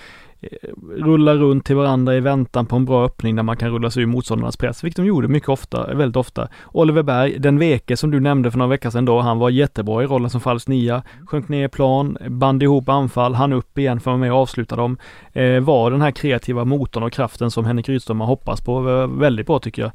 eh, 0.42 0.70
rullar 0.98 1.36
runt 1.36 1.66
till 1.66 1.76
varandra 1.76 2.16
i 2.16 2.20
väntan 2.20 2.66
på 2.66 2.76
en 2.76 2.86
bra 2.86 3.06
öppning 3.06 3.36
där 3.36 3.44
man 3.44 3.58
kan 3.58 3.70
rulla 3.70 3.92
sig 3.92 4.04
ur 4.04 4.08
motståndarnas 4.08 4.58
press, 4.58 4.84
vilket 4.84 4.98
de 4.98 5.06
gjorde 5.06 5.28
mycket 5.28 5.50
ofta, 5.50 5.94
väldigt 5.94 6.18
ofta. 6.18 6.48
Oliver 6.66 7.04
Berg, 7.04 7.40
den 7.40 7.60
veke 7.60 7.98
som 7.98 8.12
du 8.12 8.20
nämnde 8.20 8.52
för 8.52 8.58
några 8.58 8.70
veckor 8.70 8.90
sedan 8.90 9.06
då, 9.06 9.20
han 9.20 9.40
var 9.40 9.50
jättebra 9.50 10.04
i 10.04 10.06
rollen 10.06 10.30
som 10.30 10.42
falsk 10.42 10.68
nia, 10.68 11.04
sjönk 11.26 11.50
ner 11.50 11.66
i 11.66 11.70
plan, 11.70 12.18
band 12.28 12.64
ihop 12.64 12.90
anfall, 12.90 13.34
han 13.34 13.54
upp 13.54 13.78
igen 13.78 14.00
för 14.00 14.12
att 14.12 14.14
vara 14.14 14.18
med 14.18 14.32
och 14.32 14.40
avsluta 14.40 14.76
dem. 14.76 14.98
Eh, 15.34 15.60
var 15.60 15.92
den 15.92 16.02
här 16.02 16.12
kreativa 16.12 16.66
motorn 16.66 17.04
och 17.04 17.14
kraften 17.14 17.52
som 17.52 17.66
Henrik 17.66 17.90
Rydström 17.90 18.20
har 18.20 18.28
hoppats 18.28 18.62
på, 18.62 18.80
väldigt 19.08 19.48
bra 19.48 19.60
tycker 19.60 19.82
jag. 19.82 19.92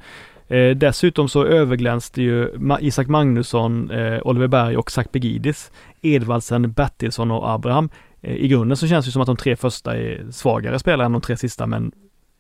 Eh, 0.49 0.77
dessutom 0.77 1.29
så 1.29 1.45
överglänste 1.45 2.23
ju 2.23 2.49
Ma- 2.57 2.79
Isak 2.81 3.07
Magnusson, 3.09 3.91
eh, 3.91 4.19
Oliver 4.25 4.49
Berg 4.49 4.77
och 4.77 4.91
Zach 4.91 5.07
Begidis, 5.13 5.71
Edvardsen, 6.03 6.73
Bertilsson 6.73 7.31
och 7.31 7.51
Abraham. 7.51 7.89
Eh, 8.21 8.37
I 8.37 8.49
grunden 8.49 8.77
så 8.77 8.87
känns 8.87 9.07
det 9.07 9.13
som 9.13 9.23
att 9.23 9.27
de 9.27 9.37
tre 9.37 9.57
första 9.57 9.97
är 9.97 10.27
svagare 10.31 10.79
spelare 10.79 11.07
än 11.07 11.13
de 11.13 11.21
tre 11.21 11.37
sista, 11.37 11.67
men 11.67 11.93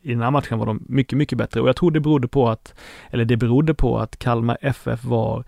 i 0.02 0.10
den 0.10 0.22
här 0.22 0.30
matchen 0.30 0.58
var 0.58 0.66
de 0.66 0.82
mycket, 0.88 1.18
mycket 1.18 1.38
bättre 1.38 1.60
och 1.60 1.68
jag 1.68 1.76
tror 1.76 1.90
det 1.90 2.00
berodde 2.00 2.28
på 2.28 2.48
att, 2.48 2.74
eller 3.10 3.24
det 3.24 3.36
berodde 3.36 3.74
på 3.74 3.98
att 3.98 4.18
Kalmar 4.18 4.58
FF 4.60 5.04
var 5.04 5.44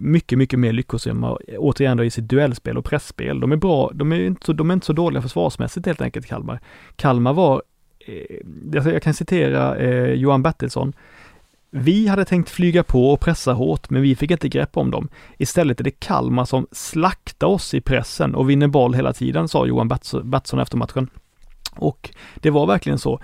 mycket, 0.00 0.38
mycket 0.38 0.58
mer 0.58 0.72
lyckosamma, 0.72 1.38
återigen 1.58 1.96
då 1.96 2.04
i 2.04 2.10
sitt 2.10 2.28
duellspel 2.28 2.78
och 2.78 2.84
pressspel. 2.84 3.40
De 3.40 3.52
är 3.52 3.56
bra, 3.56 3.90
de 3.94 4.12
är 4.12 4.20
inte 4.20 4.46
så, 4.46 4.52
de 4.52 4.70
är 4.70 4.74
inte 4.74 4.86
så 4.86 4.92
dåliga 4.92 5.22
försvarsmässigt 5.22 5.86
helt 5.86 6.00
enkelt, 6.00 6.26
Kalmar. 6.26 6.60
Kalmar 6.96 7.32
var, 7.32 7.62
eh, 8.06 8.36
jag 8.72 8.86
jag 8.86 9.02
kan 9.02 9.14
citera 9.14 9.76
eh, 9.76 10.12
Johan 10.12 10.42
Bertilsson, 10.42 10.92
vi 11.70 12.06
hade 12.06 12.24
tänkt 12.24 12.50
flyga 12.50 12.82
på 12.82 13.12
och 13.12 13.20
pressa 13.20 13.52
hårt, 13.52 13.90
men 13.90 14.02
vi 14.02 14.16
fick 14.16 14.30
inte 14.30 14.48
grepp 14.48 14.76
om 14.76 14.90
dem. 14.90 15.08
Istället 15.38 15.80
är 15.80 15.84
det 15.84 16.00
Kalmar 16.00 16.44
som 16.44 16.66
slaktar 16.72 17.46
oss 17.46 17.74
i 17.74 17.80
pressen 17.80 18.34
och 18.34 18.50
vinner 18.50 18.68
boll 18.68 18.94
hela 18.94 19.12
tiden, 19.12 19.48
sa 19.48 19.66
Johan 19.66 19.90
Berts- 19.90 20.22
Bertsson 20.22 20.60
efter 20.60 20.76
matchen. 20.76 21.08
Och 21.76 22.10
det 22.36 22.50
var 22.50 22.66
verkligen 22.66 22.98
så. 22.98 23.20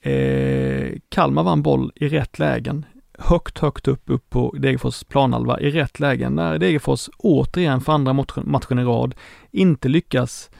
Eh, 0.00 0.92
Kalmar 1.08 1.42
vann 1.42 1.62
boll 1.62 1.92
i 1.94 2.08
rätt 2.08 2.38
lägen. 2.38 2.84
Högt, 3.18 3.58
högt 3.58 3.88
upp, 3.88 4.02
upp 4.06 4.30
på 4.30 4.54
Degerfors 4.58 5.04
planhalva 5.04 5.60
i 5.60 5.70
rätt 5.70 6.00
lägen. 6.00 6.34
När 6.34 6.58
Degerfors 6.58 7.08
återigen 7.18 7.80
för 7.80 7.92
andra 7.92 8.12
matchen, 8.12 8.42
matchen 8.46 8.78
i 8.78 8.84
rad 8.84 9.14
inte 9.50 9.88
lyckas 9.88 10.50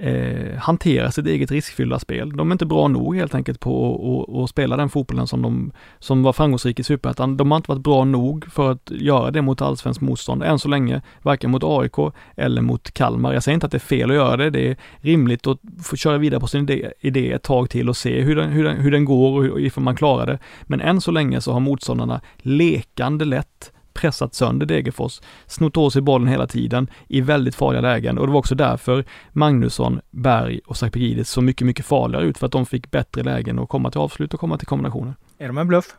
eh, 0.00 0.56
hantera 0.58 1.10
sitt 1.10 1.26
eget 1.26 1.50
riskfyllda 1.50 1.98
spel. 1.98 2.36
De 2.36 2.50
är 2.50 2.54
inte 2.54 2.66
bra 2.66 2.88
nog 2.88 3.16
helt 3.16 3.34
enkelt 3.34 3.60
på 3.60 4.42
att- 4.44 4.50
spela 4.50 4.76
den 4.76 4.88
fotbollen 4.88 5.26
som 5.26 5.42
de 5.42 5.72
som 5.98 6.22
var 6.22 6.32
framgångsrik 6.32 6.80
i 6.80 6.82
Superettan. 6.82 7.36
De 7.36 7.50
har 7.50 7.56
inte 7.56 7.70
varit 7.70 7.82
bra 7.82 8.04
nog 8.04 8.52
för 8.52 8.70
att 8.72 8.90
göra 8.90 9.30
det 9.30 9.42
mot 9.42 9.62
allsvenskt 9.62 10.00
motstånd 10.00 10.42
än 10.42 10.58
så 10.58 10.68
länge, 10.68 11.02
varken 11.22 11.50
mot 11.50 11.64
AIK 11.64 12.12
eller 12.36 12.62
mot 12.62 12.90
Kalmar. 12.94 13.32
Jag 13.32 13.42
säger 13.42 13.54
inte 13.54 13.66
att 13.66 13.72
det 13.72 13.76
är 13.76 13.80
fel 13.80 14.10
att 14.10 14.16
göra 14.16 14.36
det. 14.36 14.50
Det 14.50 14.68
är 14.68 14.76
rimligt 15.00 15.46
att 15.46 15.58
få 15.82 15.96
köra 15.96 16.18
vidare 16.18 16.40
på 16.40 16.46
sin 16.46 16.62
idé, 16.62 16.90
idé 17.00 17.32
ett 17.32 17.42
tag 17.42 17.70
till 17.70 17.88
och 17.88 17.96
se 17.96 18.20
hur 18.20 18.36
den, 18.36 18.50
hur 18.50 18.64
den, 18.64 18.76
hur 18.76 18.90
den 18.90 19.04
går 19.04 19.36
och 19.36 19.42
hur, 19.42 19.58
ifall 19.60 19.84
man 19.84 19.96
klarar 19.96 20.26
det. 20.26 20.38
Men 20.62 20.80
än 20.80 21.00
så 21.00 21.10
länge 21.10 21.40
så 21.40 21.52
har 21.52 21.60
motståndarna 21.60 22.20
lekande 22.38 23.24
lätt 23.24 23.72
pressat 24.00 24.34
sönder 24.34 24.66
Degerfors, 24.66 25.20
snott 25.46 25.76
åt 25.76 25.92
sig 25.92 26.02
bollen 26.02 26.28
hela 26.28 26.46
tiden 26.46 26.90
i 27.08 27.20
väldigt 27.20 27.54
farliga 27.54 27.80
lägen 27.80 28.18
och 28.18 28.26
det 28.26 28.32
var 28.32 28.38
också 28.38 28.54
därför 28.54 29.04
Magnusson, 29.32 30.00
Berg 30.10 30.60
och 30.66 30.76
Sakpegidis 30.76 31.30
så 31.30 31.40
mycket, 31.40 31.66
mycket 31.66 31.86
farligare 31.86 32.24
ut 32.24 32.38
för 32.38 32.46
att 32.46 32.52
de 32.52 32.66
fick 32.66 32.90
bättre 32.90 33.22
lägen 33.22 33.58
att 33.58 33.68
komma 33.68 33.90
till 33.90 34.00
avslut 34.00 34.34
och 34.34 34.40
komma 34.40 34.58
till 34.58 34.66
kombinationer. 34.66 35.14
Är 35.38 35.46
de 35.46 35.58
en 35.58 35.68
bluff? 35.68 35.96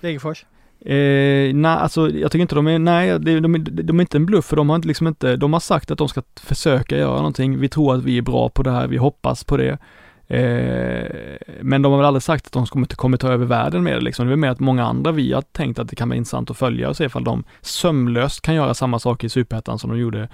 Degerfors? 0.00 0.44
Eh, 0.84 1.54
nej, 1.54 1.76
alltså 1.76 2.10
jag 2.10 2.32
tycker 2.32 2.42
inte 2.42 2.54
de 2.54 2.66
är, 2.66 2.78
nej, 2.78 3.18
de, 3.18 3.40
de, 3.40 3.64
de, 3.64 3.98
är 3.98 4.00
inte 4.00 4.16
en 4.16 4.26
bluff 4.26 4.44
för 4.44 4.56
de 4.56 4.68
har 4.68 4.76
inte, 4.76 4.88
liksom 4.88 5.06
inte, 5.06 5.36
de 5.36 5.52
har 5.52 5.60
sagt 5.60 5.90
att 5.90 5.98
de 5.98 6.08
ska 6.08 6.22
försöka 6.40 6.96
göra 6.96 7.16
någonting. 7.16 7.58
Vi 7.58 7.68
tror 7.68 7.94
att 7.94 8.04
vi 8.04 8.18
är 8.18 8.22
bra 8.22 8.48
på 8.48 8.62
det 8.62 8.70
här, 8.70 8.86
vi 8.86 8.96
hoppas 8.96 9.44
på 9.44 9.56
det. 9.56 9.78
Eh, 10.32 11.36
men 11.60 11.82
de 11.82 11.92
har 11.92 11.98
väl 11.98 12.06
aldrig 12.06 12.22
sagt 12.22 12.46
att 12.46 12.52
de 12.52 12.66
kommer, 12.66 12.86
kommer 12.86 13.16
ta 13.16 13.28
över 13.32 13.46
världen 13.46 13.82
med 13.82 13.92
det 13.92 14.00
liksom. 14.00 14.26
Det 14.26 14.32
är 14.32 14.36
mer 14.36 14.50
att 14.50 14.60
många 14.60 14.84
andra 14.84 15.12
vi 15.12 15.32
har 15.32 15.42
tänkt 15.42 15.78
att 15.78 15.88
det 15.88 15.96
kan 15.96 16.08
vara 16.08 16.16
intressant 16.16 16.50
att 16.50 16.56
följa 16.56 16.88
och 16.88 16.96
se 16.96 17.04
ifall 17.04 17.24
de 17.24 17.44
sömlöst 17.60 18.42
kan 18.42 18.54
göra 18.54 18.74
samma 18.74 18.98
sak 18.98 19.24
i 19.24 19.28
Superettan 19.28 19.78
som 19.78 19.90
de 19.90 19.98
gjorde 19.98 20.28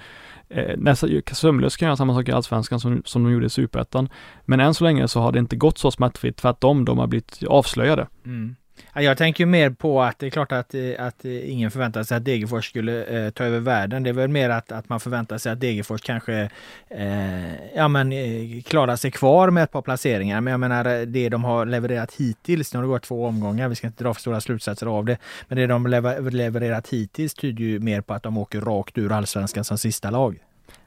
eh, 0.49 0.77
nästan 0.77 1.21
sömlöst 1.31 1.77
kan 1.77 1.85
göra 1.85 1.95
samma 1.95 2.15
sak 2.15 2.29
i 2.29 2.31
Allsvenskan 2.31 2.79
som, 2.79 3.01
som 3.05 3.23
de 3.23 3.33
gjorde 3.33 3.45
i 3.45 3.49
Superettan. 3.49 4.09
Men 4.45 4.59
än 4.59 4.73
så 4.73 4.83
länge 4.83 5.07
så 5.07 5.19
har 5.19 5.31
det 5.31 5.39
inte 5.39 5.55
gått 5.55 5.77
så 5.77 5.91
smärtfritt, 5.91 6.37
tvärtom, 6.37 6.85
de 6.85 6.97
har 6.97 7.07
blivit 7.07 7.43
avslöjade. 7.47 8.07
Mm. 8.25 8.55
Jag 8.93 9.17
tänker 9.17 9.45
mer 9.45 9.69
på 9.69 10.01
att 10.01 10.19
det 10.19 10.25
är 10.25 10.29
klart 10.29 10.51
att, 10.51 10.75
att 10.99 11.25
ingen 11.25 11.71
förväntar 11.71 12.03
sig 12.03 12.17
att 12.17 12.25
Degerfors 12.25 12.69
skulle 12.69 13.03
eh, 13.03 13.29
ta 13.29 13.43
över 13.43 13.59
världen. 13.59 14.03
Det 14.03 14.09
är 14.09 14.13
väl 14.13 14.27
mer 14.27 14.49
att, 14.49 14.71
att 14.71 14.89
man 14.89 14.99
förväntar 14.99 15.37
sig 15.37 15.51
att 15.51 15.59
Degerfors 15.59 16.01
kanske 16.01 16.49
eh, 16.89 17.75
ja, 17.75 17.87
men, 17.87 18.11
eh, 18.11 18.61
klarar 18.61 18.95
sig 18.95 19.11
kvar 19.11 19.49
med 19.49 19.63
ett 19.63 19.71
par 19.71 19.81
placeringar. 19.81 20.41
Men 20.41 20.51
jag 20.51 20.59
menar 20.59 21.05
det 21.05 21.29
de 21.29 21.43
har 21.43 21.65
levererat 21.65 22.13
hittills, 22.13 22.73
nu 22.73 22.77
har 22.77 22.83
det 22.83 22.89
gått 22.89 23.03
två 23.03 23.25
omgångar, 23.25 23.69
vi 23.69 23.75
ska 23.75 23.87
inte 23.87 24.03
dra 24.03 24.13
för 24.13 24.21
stora 24.21 24.41
slutsatser 24.41 24.87
av 24.87 25.05
det. 25.05 25.17
Men 25.47 25.57
det 25.57 25.67
de 25.67 25.87
lever, 25.87 26.31
levererat 26.31 26.87
hittills 26.87 27.33
tyder 27.33 27.63
ju 27.63 27.79
mer 27.79 28.01
på 28.01 28.13
att 28.13 28.23
de 28.23 28.37
åker 28.37 28.61
rakt 28.61 28.97
ur 28.97 29.11
allsvenskan 29.11 29.63
som 29.63 29.77
sista 29.77 30.09
lag. 30.09 30.39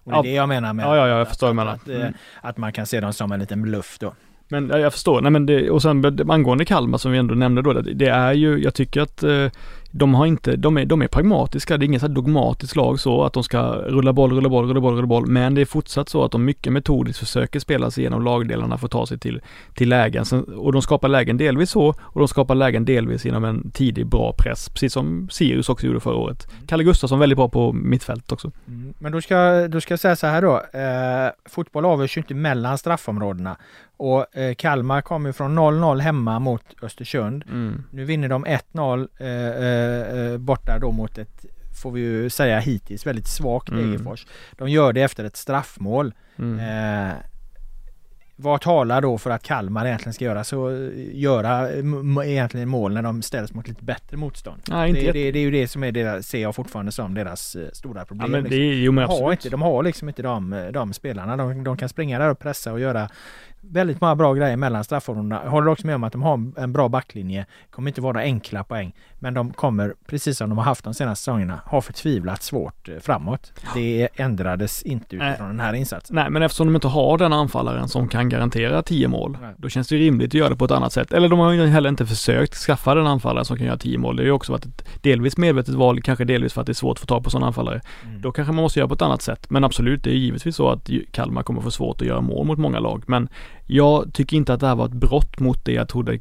Och 0.04 0.12
det 0.12 0.16
är 0.16 0.16
ja. 0.16 0.22
det 0.22 0.30
jag 0.30 0.48
menar 0.48 0.72
med 0.72 0.86
ja, 0.86 0.96
ja, 0.96 1.08
ja, 1.08 1.18
jag 1.18 1.28
förstår 1.28 1.68
att. 1.68 1.88
Mm. 1.88 2.14
Att, 2.40 2.56
man 2.56 2.72
kan 2.72 2.86
se 2.86 3.00
dem 3.00 3.12
som 3.12 3.32
en 3.32 3.40
liten 3.40 3.62
bluff 3.62 3.98
då. 3.98 4.14
Men 4.52 4.68
jag 4.80 4.92
förstår, 4.92 5.20
nej 5.20 5.30
men 5.30 5.46
det, 5.46 5.70
och 5.70 5.82
sen 5.82 6.30
angående 6.30 6.64
Kalmar 6.64 6.98
som 6.98 7.12
vi 7.12 7.18
ändå 7.18 7.34
nämnde 7.34 7.62
då, 7.62 7.72
det 7.72 8.08
är 8.08 8.32
ju, 8.32 8.62
jag 8.62 8.74
tycker 8.74 9.00
att 9.00 9.22
eh, 9.22 9.46
de 9.94 10.14
har 10.14 10.26
inte, 10.26 10.56
de 10.56 10.76
är, 10.78 10.84
de 10.84 11.02
är 11.02 11.08
pragmatiska, 11.08 11.76
det 11.76 11.84
är 11.84 11.86
inget 11.86 12.02
dogmatiskt 12.02 12.76
lag 12.76 13.00
så 13.00 13.24
att 13.24 13.32
de 13.32 13.44
ska 13.44 13.62
rulla 13.72 14.12
boll, 14.12 14.32
rulla 14.32 14.48
boll, 14.48 14.68
rulla 14.68 14.80
boll, 14.80 14.94
rulla 14.94 15.06
boll, 15.06 15.26
men 15.26 15.54
det 15.54 15.60
är 15.60 15.64
fortsatt 15.64 16.08
så 16.08 16.24
att 16.24 16.32
de 16.32 16.44
mycket 16.44 16.72
metodiskt 16.72 17.18
försöker 17.18 17.60
spela 17.60 17.90
sig 17.90 18.02
igenom 18.02 18.24
lagdelarna 18.24 18.78
för 18.78 18.86
att 18.86 18.92
ta 18.92 19.06
sig 19.06 19.18
till, 19.18 19.40
till 19.74 19.88
lägen. 19.88 20.24
Sen, 20.24 20.44
och 20.44 20.72
de 20.72 20.82
skapar 20.82 21.08
lägen 21.08 21.36
delvis 21.36 21.70
så, 21.70 21.94
och 22.00 22.18
de 22.18 22.28
skapar 22.28 22.54
lägen 22.54 22.84
delvis 22.84 23.24
genom 23.24 23.44
en 23.44 23.70
tidig 23.70 24.06
bra 24.06 24.34
press, 24.38 24.68
precis 24.68 24.92
som 24.92 25.28
Sirius 25.30 25.68
också 25.68 25.86
gjorde 25.86 26.00
förra 26.00 26.16
året. 26.16 26.46
Mm. 26.52 26.66
Kalle 26.66 26.84
Gustafsson 26.84 27.18
väldigt 27.18 27.36
bra 27.36 27.48
på 27.48 27.72
mittfält 27.72 28.32
också. 28.32 28.50
Mm. 28.68 28.94
Men 28.98 29.12
då 29.12 29.20
ska, 29.20 29.68
då 29.68 29.80
ska 29.80 29.92
jag 29.92 30.00
säga 30.00 30.16
så 30.16 30.26
här 30.26 30.42
då, 30.42 30.78
eh, 30.78 31.50
fotboll 31.50 31.84
avgörs 31.84 32.16
ju 32.16 32.20
inte 32.20 32.34
mellan 32.34 32.78
straffområdena. 32.78 33.56
Och 33.96 34.36
eh, 34.36 34.54
Kalmar 34.54 35.00
kommer 35.00 35.32
från 35.32 35.58
0-0 35.58 36.00
hemma 36.00 36.38
mot 36.38 36.62
Östersund. 36.82 37.44
Mm. 37.48 37.84
Nu 37.90 38.04
vinner 38.04 38.28
de 38.28 38.46
1-0 38.46 39.08
eh, 39.18 39.26
eh, 39.82 40.38
borta 40.38 40.78
då 40.78 40.92
mot 40.92 41.18
ett, 41.18 41.44
får 41.82 41.90
vi 41.90 42.00
ju 42.00 42.30
säga 42.30 42.58
hittills, 42.58 43.06
väldigt 43.06 43.26
svagt 43.26 43.68
mm. 43.68 43.84
Degerfors. 43.84 44.26
De 44.52 44.68
gör 44.68 44.92
det 44.92 45.02
efter 45.02 45.24
ett 45.24 45.36
straffmål. 45.36 46.14
Mm. 46.38 46.58
Eh, 46.58 47.14
vad 48.36 48.60
talar 48.60 49.00
då 49.00 49.18
för 49.18 49.30
att 49.30 49.42
Kalmar 49.42 49.86
egentligen 49.86 50.14
ska 50.14 50.24
göra 50.24 50.44
så 50.44 50.70
göra 51.12 51.70
egentligen 52.24 52.68
mål 52.68 52.94
när 52.94 53.02
de 53.02 53.22
ställs 53.22 53.54
mot 53.54 53.68
lite 53.68 53.84
bättre 53.84 54.16
motstånd? 54.16 54.62
Ja, 54.66 54.86
det, 54.86 54.92
det, 54.92 55.32
det, 55.32 55.38
är 55.38 55.42
ju 55.42 55.50
det 55.50 55.68
som 55.68 55.84
är 55.84 55.92
deras, 55.92 56.26
ser 56.26 56.42
jag 56.42 56.54
fortfarande 56.54 56.92
som 56.92 57.14
deras 57.14 57.54
eh, 57.54 57.68
stora 57.72 58.04
problem. 58.04 58.26
Ja, 58.26 58.30
men 58.30 58.42
liksom. 58.42 58.58
det 58.58 58.64
är, 58.64 58.74
jo, 58.74 58.92
men 58.92 59.08
de, 59.08 59.22
har 59.22 59.32
inte, 59.32 59.50
de 59.50 59.62
har 59.62 59.82
liksom 59.82 60.08
inte 60.08 60.22
de, 60.22 60.70
de 60.72 60.92
spelarna. 60.92 61.36
De, 61.36 61.64
de 61.64 61.76
kan 61.76 61.88
springa 61.88 62.18
där 62.18 62.28
och 62.28 62.38
pressa 62.38 62.72
och 62.72 62.80
göra 62.80 63.08
väldigt 63.62 64.00
många 64.00 64.16
bra 64.16 64.34
grejer 64.34 64.56
mellan 64.56 64.84
straffområdena. 64.84 65.38
Håller 65.48 65.70
också 65.70 65.86
med 65.86 65.94
om 65.94 66.04
att 66.04 66.12
de 66.12 66.22
har 66.22 66.52
en 66.56 66.72
bra 66.72 66.88
backlinje. 66.88 67.46
Kommer 67.70 67.90
inte 67.90 68.00
vara 68.00 68.20
enkla 68.20 68.64
poäng. 68.64 68.94
Men 69.18 69.34
de 69.34 69.52
kommer, 69.52 69.94
precis 70.06 70.38
som 70.38 70.48
de 70.48 70.58
har 70.58 70.64
haft 70.64 70.84
de 70.84 70.94
senaste 70.94 71.24
säsongerna, 71.24 71.60
ha 71.66 71.80
förtvivlat 71.80 72.42
svårt 72.42 72.88
eh, 72.88 72.94
framåt. 73.00 73.52
Det 73.74 74.08
ändrades 74.14 74.82
inte 74.82 75.16
utifrån 75.16 75.28
Nej. 75.38 75.48
den 75.48 75.60
här 75.60 75.72
insatsen. 75.72 76.16
Nej, 76.16 76.30
men 76.30 76.42
eftersom 76.42 76.66
de 76.66 76.74
inte 76.74 76.88
har 76.88 77.18
den 77.18 77.32
anfallaren 77.32 77.88
som 77.88 78.08
kan 78.08 78.28
garantera 78.28 78.82
10 78.82 79.08
mål, 79.08 79.38
Nej. 79.40 79.54
då 79.56 79.68
känns 79.68 79.88
det 79.88 79.96
rimligt 79.96 80.30
att 80.30 80.34
göra 80.34 80.48
det 80.48 80.56
på 80.56 80.64
ett 80.64 80.70
annat 80.70 80.92
sätt. 80.92 81.12
Eller 81.12 81.28
de 81.28 81.38
har 81.38 81.52
ju 81.52 81.66
heller 81.66 81.88
inte 81.88 82.06
försökt 82.06 82.54
skaffa 82.54 82.94
den 82.94 83.06
anfallaren 83.06 83.44
som 83.44 83.56
kan 83.56 83.66
göra 83.66 83.78
10 83.78 83.98
mål. 83.98 84.16
Det 84.16 84.22
har 84.22 84.26
ju 84.26 84.32
också 84.32 84.52
varit 84.52 84.64
ett 84.64 85.02
delvis 85.02 85.36
medvetet 85.36 85.74
val, 85.74 86.02
kanske 86.02 86.24
delvis 86.24 86.52
för 86.52 86.60
att 86.60 86.66
det 86.66 86.72
är 86.72 86.74
svårt 86.74 86.96
att 86.96 87.00
få 87.00 87.06
tag 87.06 87.24
på 87.24 87.30
sådana 87.30 87.46
anfallare. 87.46 87.80
Mm. 88.04 88.20
Då 88.20 88.32
kanske 88.32 88.52
man 88.52 88.62
måste 88.62 88.78
göra 88.78 88.88
på 88.88 88.94
ett 88.94 89.02
annat 89.02 89.22
sätt. 89.22 89.50
Men 89.50 89.64
absolut, 89.64 90.04
det 90.04 90.10
är 90.10 90.14
givetvis 90.14 90.56
så 90.56 90.68
att 90.68 90.90
Kalmar 91.10 91.42
kommer 91.42 91.60
få 91.60 91.70
svårt 91.70 92.00
att 92.00 92.06
göra 92.06 92.20
mål 92.20 92.46
mot 92.46 92.58
många 92.58 92.78
lag. 92.78 93.04
Men 93.06 93.28
jag 93.66 94.14
tycker 94.14 94.36
inte 94.36 94.54
att 94.54 94.60
det 94.60 94.66
här 94.66 94.74
var 94.74 94.86
ett 94.86 94.92
brott 94.92 95.40
mot 95.40 95.64
det 95.64 95.72
jag 95.72 95.88
trodde 95.88 96.18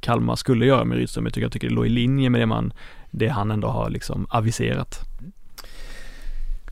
Kalmar 0.00 0.36
skulle 0.36 0.66
göra 0.66 0.84
med 0.84 0.98
Rydström. 0.98 1.24
Jag 1.24 1.34
tycker, 1.34 1.44
jag 1.44 1.52
tycker 1.52 1.68
det 1.68 1.74
låg 1.74 1.86
i 1.86 1.88
linje 1.88 2.30
med 2.30 2.40
det 2.40 2.46
man, 2.46 2.72
det 3.10 3.28
han 3.28 3.50
ändå 3.50 3.68
har 3.68 3.90
liksom 3.90 4.26
aviserat. 4.30 5.00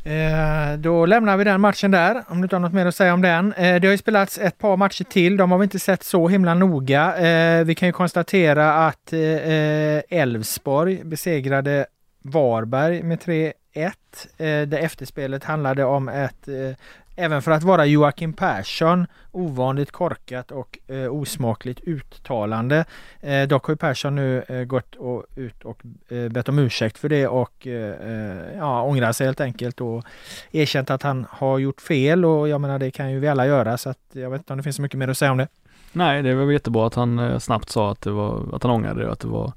Eh, 0.05 0.79
då 0.79 1.07
lämnar 1.07 1.37
vi 1.37 1.45
den 1.45 1.61
matchen 1.61 1.91
där, 1.91 2.25
om 2.29 2.37
du 2.39 2.43
inte 2.43 2.57
har 2.57 2.61
något 2.61 2.73
mer 2.73 2.87
att 2.87 2.95
säga 2.95 3.15
om 3.15 3.23
den. 3.23 3.53
Eh, 3.53 3.81
det 3.81 3.89
har 3.89 3.93
ju 3.93 3.99
spelats 3.99 4.39
ett 4.39 4.59
par 4.59 4.77
matcher 4.77 5.05
till, 5.05 5.37
de 5.37 5.51
har 5.51 5.59
vi 5.59 5.65
inte 5.65 5.79
sett 5.79 6.03
så 6.03 6.29
himla 6.29 6.55
noga. 6.55 7.17
Eh, 7.17 7.65
vi 7.65 7.75
kan 7.75 7.89
ju 7.89 7.93
konstatera 7.93 8.87
att 8.87 9.13
eh, 9.13 10.19
Elfsborg 10.21 11.05
besegrade 11.05 11.87
Varberg 12.23 13.03
med 13.03 13.19
3-1. 13.19 13.53
Eh, 13.75 14.69
det 14.69 14.79
efterspelet 14.79 15.45
handlade 15.45 15.85
om 15.85 16.09
ett 16.09 16.49
eh, 16.49 16.77
Även 17.17 17.43
för 17.43 17.51
att 17.51 17.63
vara 17.63 17.87
Joakim 17.87 18.33
Persson 18.33 19.07
ovanligt 19.31 19.91
korkat 19.91 20.51
och 20.51 20.79
eh, 20.87 21.15
osmakligt 21.15 21.81
uttalande. 21.81 22.85
Eh, 23.21 23.43
dock 23.43 23.67
har 23.67 23.73
ju 23.73 23.77
Persson 23.77 24.15
nu 24.15 24.43
eh, 24.49 24.65
gått 24.65 24.95
och, 24.95 25.25
ut 25.37 25.65
och 25.65 25.83
eh, 26.09 26.29
bett 26.29 26.49
om 26.49 26.59
ursäkt 26.59 26.99
för 26.99 27.09
det 27.09 27.27
och 27.27 27.67
eh, 27.67 28.11
eh, 28.11 28.57
ja, 28.57 28.83
ångrar 28.83 29.13
sig 29.13 29.27
helt 29.27 29.41
enkelt 29.41 29.81
och 29.81 30.05
erkänt 30.51 30.91
att 30.91 31.03
han 31.03 31.27
har 31.31 31.59
gjort 31.59 31.81
fel 31.81 32.25
och 32.25 32.49
jag 32.49 32.61
menar 32.61 32.79
det 32.79 32.91
kan 32.91 33.13
ju 33.13 33.21
vi 33.21 33.29
alla 33.29 33.47
göra 33.47 33.79
så 33.79 33.91
att 33.91 33.99
jag 34.13 34.31
vet 34.31 34.41
inte 34.41 34.53
om 34.53 34.57
det 34.57 34.63
finns 34.63 34.77
så 34.77 34.83
mycket 34.83 34.99
mer 34.99 35.09
att 35.09 35.19
säga 35.19 35.33
om 35.33 35.39
det. 35.39 35.49
Nej, 35.93 36.23
det 36.23 36.35
var 36.35 36.53
jättebra 36.53 36.87
att 36.87 36.95
han 36.95 37.19
eh, 37.19 37.39
snabbt 37.39 37.71
sa 37.71 37.93
att, 37.93 38.01
det 38.01 38.11
var, 38.11 38.55
att 38.55 38.63
han 38.63 38.73
ångrade 38.73 39.01
det 39.01 39.07
och 39.07 39.13
att 39.13 39.21
det 39.21 39.29
var 39.29 39.53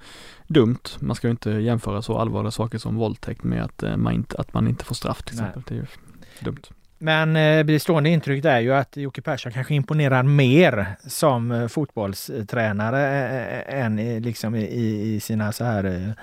dumt. 0.47 0.83
Man 0.99 1.15
ska 1.15 1.27
ju 1.27 1.31
inte 1.31 1.51
jämföra 1.51 2.01
så 2.01 2.17
allvarliga 2.17 2.51
saker 2.51 2.77
som 2.77 2.95
våldtäkt 2.95 3.43
med 3.43 3.63
att 3.63 3.83
man 3.97 4.13
inte, 4.13 4.37
att 4.37 4.53
man 4.53 4.67
inte 4.67 4.85
får 4.85 4.95
straff 4.95 5.23
till 5.23 5.33
exempel. 5.33 5.55
Nej. 5.55 5.63
Det 5.67 5.75
är 5.75 5.79
ju 5.79 5.85
dumt. 6.39 6.61
Men 6.97 7.35
eh, 7.35 7.65
det 7.65 7.79
stående 7.79 8.09
intrycket 8.09 8.45
är 8.45 8.59
ju 8.59 8.73
att 8.73 8.97
Jocke 8.97 9.21
Persson 9.21 9.51
kanske 9.51 9.75
imponerar 9.75 10.23
mer 10.23 10.95
som 11.07 11.51
eh, 11.51 11.67
fotbollstränare 11.67 13.01
eh, 13.01 13.75
eh, 13.79 13.85
än 13.85 14.21
liksom 14.21 14.55
i, 14.55 15.19
sina 15.21 15.51
så 15.51 15.63
här 15.63 16.13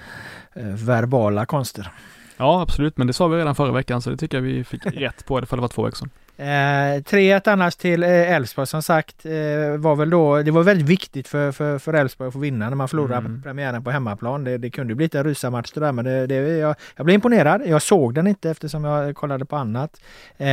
verbala 0.85 1.47
konster. 1.47 1.91
Ja 2.37 2.63
absolut, 2.63 2.97
men 2.97 3.07
det 3.07 3.13
sa 3.13 3.29
vi 3.29 3.37
redan 3.37 3.55
förra 3.55 3.73
veckan 3.73 4.03
så 4.03 4.11
det 4.11 4.17
tycker 4.17 4.37
jag 4.37 4.43
vi 4.43 4.65
fick 4.65 4.87
rätt 4.87 5.27
på 5.27 5.41
det 5.41 5.47
det 5.51 5.57
var 5.57 5.69
två 5.69 5.83
veckor 5.83 5.97
sedan. 5.97 6.11
Eh, 6.37 6.45
3-1 6.45 7.49
annars 7.49 7.77
till 7.77 8.03
Elfsborg 8.03 8.63
eh, 8.63 8.67
som 8.67 8.83
sagt 8.83 9.27
eh, 9.27 9.77
var 9.79 9.97
väl 9.97 10.11
då, 10.11 10.43
det 10.43 10.51
var 10.51 10.63
väldigt 10.63 10.89
viktigt 10.89 11.29
för, 11.29 11.53
för, 11.53 11.79
för 11.79 11.93
Elfsborg 11.93 12.29
att 12.29 12.33
få 12.33 12.39
vinna 12.39 12.69
när 12.69 12.77
man 12.77 12.89
förlorade 12.89 13.27
mm. 13.27 13.43
premiären 13.43 13.85
på 13.85 13.91
hemmaplan. 13.91 14.45
Det, 14.45 14.59
det 14.59 14.71
kunde 14.71 14.95
bli 14.95 15.05
lite 15.05 15.23
rusarmatch 15.23 15.73
det 15.73 15.81
där 15.81 15.93
men 15.93 16.05
det, 16.05 16.27
det, 16.27 16.35
jag, 16.35 16.75
jag 16.97 17.05
blev 17.07 17.15
imponerad. 17.15 17.63
Jag 17.67 17.83
såg 17.83 18.15
den 18.15 18.27
inte 18.27 18.51
eftersom 18.51 18.85
jag 18.85 19.17
kollade 19.17 19.45
på 19.45 19.57
annat. 19.57 20.01
Eh, 20.37 20.47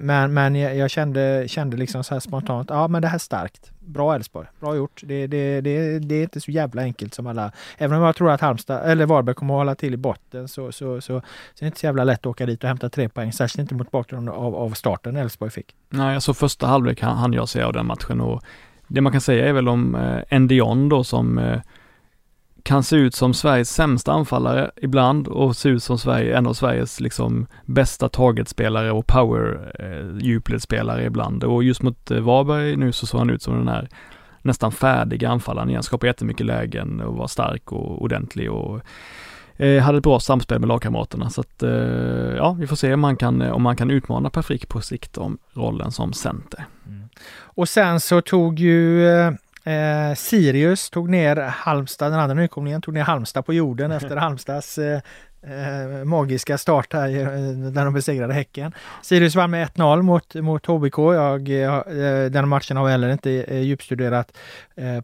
men 0.00 0.34
men 0.34 0.54
jag, 0.54 0.76
jag, 0.76 0.90
kände, 0.90 1.44
kände 1.46 1.76
liksom 1.76 2.04
så 2.04 2.14
här 2.14 2.20
spontant, 2.20 2.70
ja 2.70 2.88
men 2.88 3.02
det 3.02 3.08
här 3.08 3.14
är 3.14 3.18
starkt. 3.18 3.70
Bra 3.80 4.14
Elfsborg, 4.14 4.46
bra 4.60 4.76
gjort. 4.76 5.00
Det, 5.04 5.26
det, 5.26 5.60
det, 5.60 5.98
det 5.98 6.14
är 6.14 6.22
inte 6.22 6.40
så 6.40 6.50
jävla 6.50 6.82
enkelt 6.82 7.14
som 7.14 7.26
alla, 7.26 7.52
även 7.78 7.98
om 7.98 8.04
jag 8.04 8.16
tror 8.16 8.30
att 8.30 8.40
Halmstad, 8.40 8.90
eller 8.90 9.06
Varberg 9.06 9.34
kommer 9.34 9.54
att 9.54 9.58
hålla 9.58 9.74
till 9.74 9.94
i 9.94 9.96
botten 9.96 10.48
så, 10.48 10.72
så, 10.72 11.00
så, 11.00 11.00
så 11.00 11.14
är 11.14 11.22
det 11.60 11.66
inte 11.66 11.78
så 11.78 11.86
jävla 11.86 12.04
lätt 12.04 12.20
att 12.20 12.26
åka 12.26 12.46
dit 12.46 12.62
och 12.62 12.68
hämta 12.68 12.88
tre 12.88 13.08
poäng, 13.08 13.32
särskilt 13.32 13.60
inte 13.60 13.74
mot 13.74 13.90
bakgrund 13.90 14.28
av, 14.28 14.54
av 14.54 14.70
starten 14.70 15.16
Elfsborg 15.16 15.50
fick. 15.50 15.74
Nej, 15.88 16.14
alltså 16.14 16.34
första 16.34 16.66
halvlek 16.66 17.02
hann 17.02 17.32
jag 17.32 17.48
se 17.48 17.62
av 17.62 17.72
den 17.72 17.86
matchen 17.86 18.20
och 18.20 18.42
det 18.86 19.00
man 19.00 19.12
kan 19.12 19.20
säga 19.20 19.48
är 19.48 19.52
väl 19.52 19.68
om 19.68 19.94
eh, 19.94 20.40
Ndion 20.40 20.88
då 20.88 21.04
som 21.04 21.38
eh, 21.38 21.60
kan 22.62 22.82
se 22.82 22.96
ut 22.96 23.14
som 23.14 23.34
Sveriges 23.34 23.70
sämsta 23.70 24.12
anfallare 24.12 24.70
ibland 24.76 25.28
och 25.28 25.56
se 25.56 25.68
ut 25.68 25.82
som 25.82 25.98
Sverige, 25.98 26.36
en 26.36 26.46
av 26.46 26.54
Sveriges 26.54 27.00
liksom 27.00 27.46
bästa 27.64 28.08
targetspelare 28.08 28.92
och 28.92 29.06
power 29.06 29.72
eh, 29.78 30.26
djupledsspelare 30.26 31.04
ibland. 31.04 31.44
Och 31.44 31.64
just 31.64 31.82
mot 31.82 32.10
eh, 32.10 32.20
Varberg 32.20 32.76
nu 32.76 32.92
så 32.92 33.06
såg 33.06 33.18
han 33.18 33.30
ut 33.30 33.42
som 33.42 33.54
den 33.54 33.68
här 33.68 33.88
nästan 34.42 34.72
färdiga 34.72 35.28
anfallaren 35.28 35.70
igen, 35.70 35.82
skapade 35.82 36.08
jättemycket 36.08 36.46
lägen 36.46 37.00
och 37.00 37.16
var 37.16 37.26
stark 37.26 37.72
och 37.72 38.02
ordentlig 38.02 38.50
och 38.50 38.80
eh, 39.56 39.82
hade 39.82 39.98
ett 39.98 40.04
bra 40.04 40.20
samspel 40.20 40.58
med 40.58 40.68
lagkamraterna. 40.68 41.30
Så 41.30 41.40
att, 41.40 41.62
eh, 41.62 41.70
ja, 42.36 42.52
vi 42.52 42.66
får 42.66 42.76
se 42.76 42.94
om 42.94 43.00
man 43.00 43.16
kan, 43.16 43.42
om 43.42 43.62
man 43.62 43.76
kan 43.76 43.90
utmana 43.90 44.30
Per 44.30 44.42
Frick 44.42 44.68
på 44.68 44.80
sikt 44.80 45.18
om 45.18 45.38
rollen 45.54 45.92
som 45.92 46.12
center. 46.12 46.64
Mm. 46.86 47.08
Och 47.38 47.68
sen 47.68 48.00
så 48.00 48.20
tog 48.20 48.58
ju 48.58 49.08
eh, 49.08 49.32
eh, 49.64 49.90
Eh, 50.10 50.14
Sirius 50.14 50.90
tog 50.90 51.08
ner 51.08 51.36
Halmstad, 51.36 52.12
den 52.12 52.20
andra 52.20 52.34
nykomlingen, 52.34 52.82
tog 52.82 52.94
ner 52.94 53.02
Halmstad 53.02 53.46
på 53.46 53.54
jorden 53.54 53.92
efter 53.92 54.16
Halmstads 54.16 54.78
eh, 54.78 55.00
eh, 55.42 56.04
magiska 56.04 56.58
start 56.58 56.92
här 56.92 57.08
när 57.72 57.84
de 57.84 57.94
besegrade 57.94 58.34
Häcken. 58.34 58.72
Sirius 59.02 59.36
vann 59.36 59.50
med 59.50 59.68
1-0 59.68 60.02
mot, 60.02 60.34
mot 60.34 60.66
HBK. 60.66 60.98
Jag, 60.98 61.44
den 62.32 62.48
matchen 62.48 62.76
har 62.76 62.84
jag 62.84 62.90
heller 62.90 63.12
inte 63.12 63.30
djupstuderat 63.56 64.36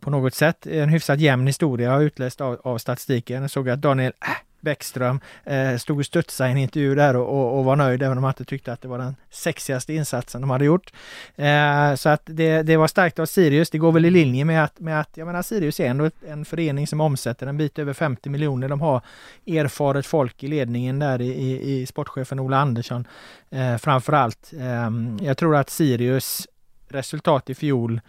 på 0.01 0.11
något 0.11 0.35
sätt. 0.35 0.67
En 0.67 0.89
hyfsat 0.89 1.21
jämn 1.21 1.47
historia 1.47 1.91
har 1.91 2.01
utläst 2.01 2.41
av, 2.41 2.61
av 2.65 2.79
statistiken. 2.79 3.43
Jag 3.43 3.51
såg 3.51 3.69
att 3.69 3.83
Daniel 3.83 4.13
äh, 4.21 4.45
Bäckström 4.67 5.21
eh, 5.45 5.77
stod 5.77 5.99
och 5.99 6.07
studsade 6.07 6.49
i 6.49 6.53
en 6.53 6.59
intervju 6.59 6.95
där 6.95 7.17
och, 7.17 7.29
och, 7.29 7.59
och, 7.59 7.64
var 7.64 7.77
nöjd 7.77 8.03
även 8.03 8.19
om 8.19 8.25
han 8.25 8.31
inte 8.31 8.45
tyckte 8.45 8.73
att 8.73 8.83
det 8.83 8.89
var 8.89 8.99
den 8.99 9.17
sexigaste 9.31 9.95
insatsen 9.95 10.41
de 10.41 10.51
hade 10.51 10.64
gjort. 10.64 10.93
Eh, 11.37 11.95
så 11.95 12.09
att 12.09 12.23
det, 12.25 12.62
det 12.62 12.77
var 12.77 12.87
starkt 12.87 13.19
av 13.19 13.27
Sirius. 13.27 13.71
Det 13.71 13.79
går 13.79 13.93
väl 13.93 14.05
i 14.05 14.11
linje 14.11 14.45
med 14.45 14.64
att, 14.64 14.81
med 14.81 15.01
att 15.01 15.17
jag 15.17 15.27
menar 15.27 15.43
Sirius 15.43 15.81
är 15.81 15.87
ändå 15.87 16.11
en 16.29 16.45
förening 16.45 16.87
som 16.87 17.01
omsätter 17.01 17.47
en 17.47 17.57
bit 17.57 17.79
över 17.79 17.93
50 17.93 18.31
miljoner. 18.31 18.69
De 18.69 18.81
har 18.81 19.01
erfaret 19.47 20.07
folk 20.07 20.43
i 20.43 20.49
ledningen 20.49 20.99
där 20.99 21.21
i, 21.21 21.29
i, 21.29 21.81
i 21.81 21.87
sportchefen 21.87 22.41
Ola 22.41 22.57
Andersson 22.57 23.09
eh, 23.51 23.77
framför 23.77 24.12
allt. 24.12 24.53
Eh, 24.61 24.91
jag 25.27 25.37
tror 25.37 25.57
att 25.57 25.71
Sirius 25.71 26.47
resultat 26.89 27.51
i 27.51 27.55
fjol 27.55 28.01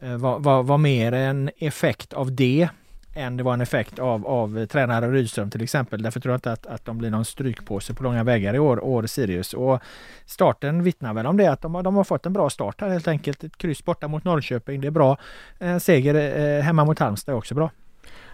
eh, 0.00 0.16
var, 0.16 0.38
var, 0.38 0.62
var 0.62 0.78
mer 0.78 1.12
en 1.12 1.50
effekt 1.58 2.12
av 2.12 2.34
det 2.34 2.68
än 3.14 3.36
det 3.36 3.42
var 3.42 3.54
en 3.54 3.60
effekt 3.60 3.98
av, 3.98 4.26
av 4.26 4.66
tränare 4.66 5.10
Rydström 5.10 5.50
till 5.50 5.62
exempel. 5.62 6.02
Därför 6.02 6.20
tror 6.20 6.32
jag 6.32 6.36
inte 6.36 6.52
att, 6.52 6.66
att 6.66 6.84
de 6.84 6.98
blir 6.98 7.10
någon 7.10 7.24
strykpåse 7.24 7.94
på 7.94 8.02
långa 8.02 8.24
vägar 8.24 8.54
i 8.54 8.58
år, 8.58 8.84
år 8.84 9.06
Sirius. 9.06 9.54
Och 9.54 9.80
starten 10.26 10.82
vittnar 10.82 11.14
väl 11.14 11.26
om 11.26 11.36
det, 11.36 11.46
att 11.46 11.62
de, 11.62 11.74
har, 11.74 11.82
de 11.82 11.96
har 11.96 12.04
fått 12.04 12.26
en 12.26 12.32
bra 12.32 12.50
start 12.50 12.80
här 12.80 12.88
helt 12.88 13.08
enkelt. 13.08 13.44
Ett 13.44 13.56
kryss 13.56 13.84
borta 13.84 14.08
mot 14.08 14.24
Norrköping, 14.24 14.80
det 14.80 14.86
är 14.86 14.90
bra. 14.90 15.16
En 15.58 15.80
seger 15.80 16.14
eh, 16.38 16.62
hemma 16.62 16.84
mot 16.84 16.98
Halmstad 16.98 17.32
är 17.32 17.38
också 17.38 17.54
bra 17.54 17.70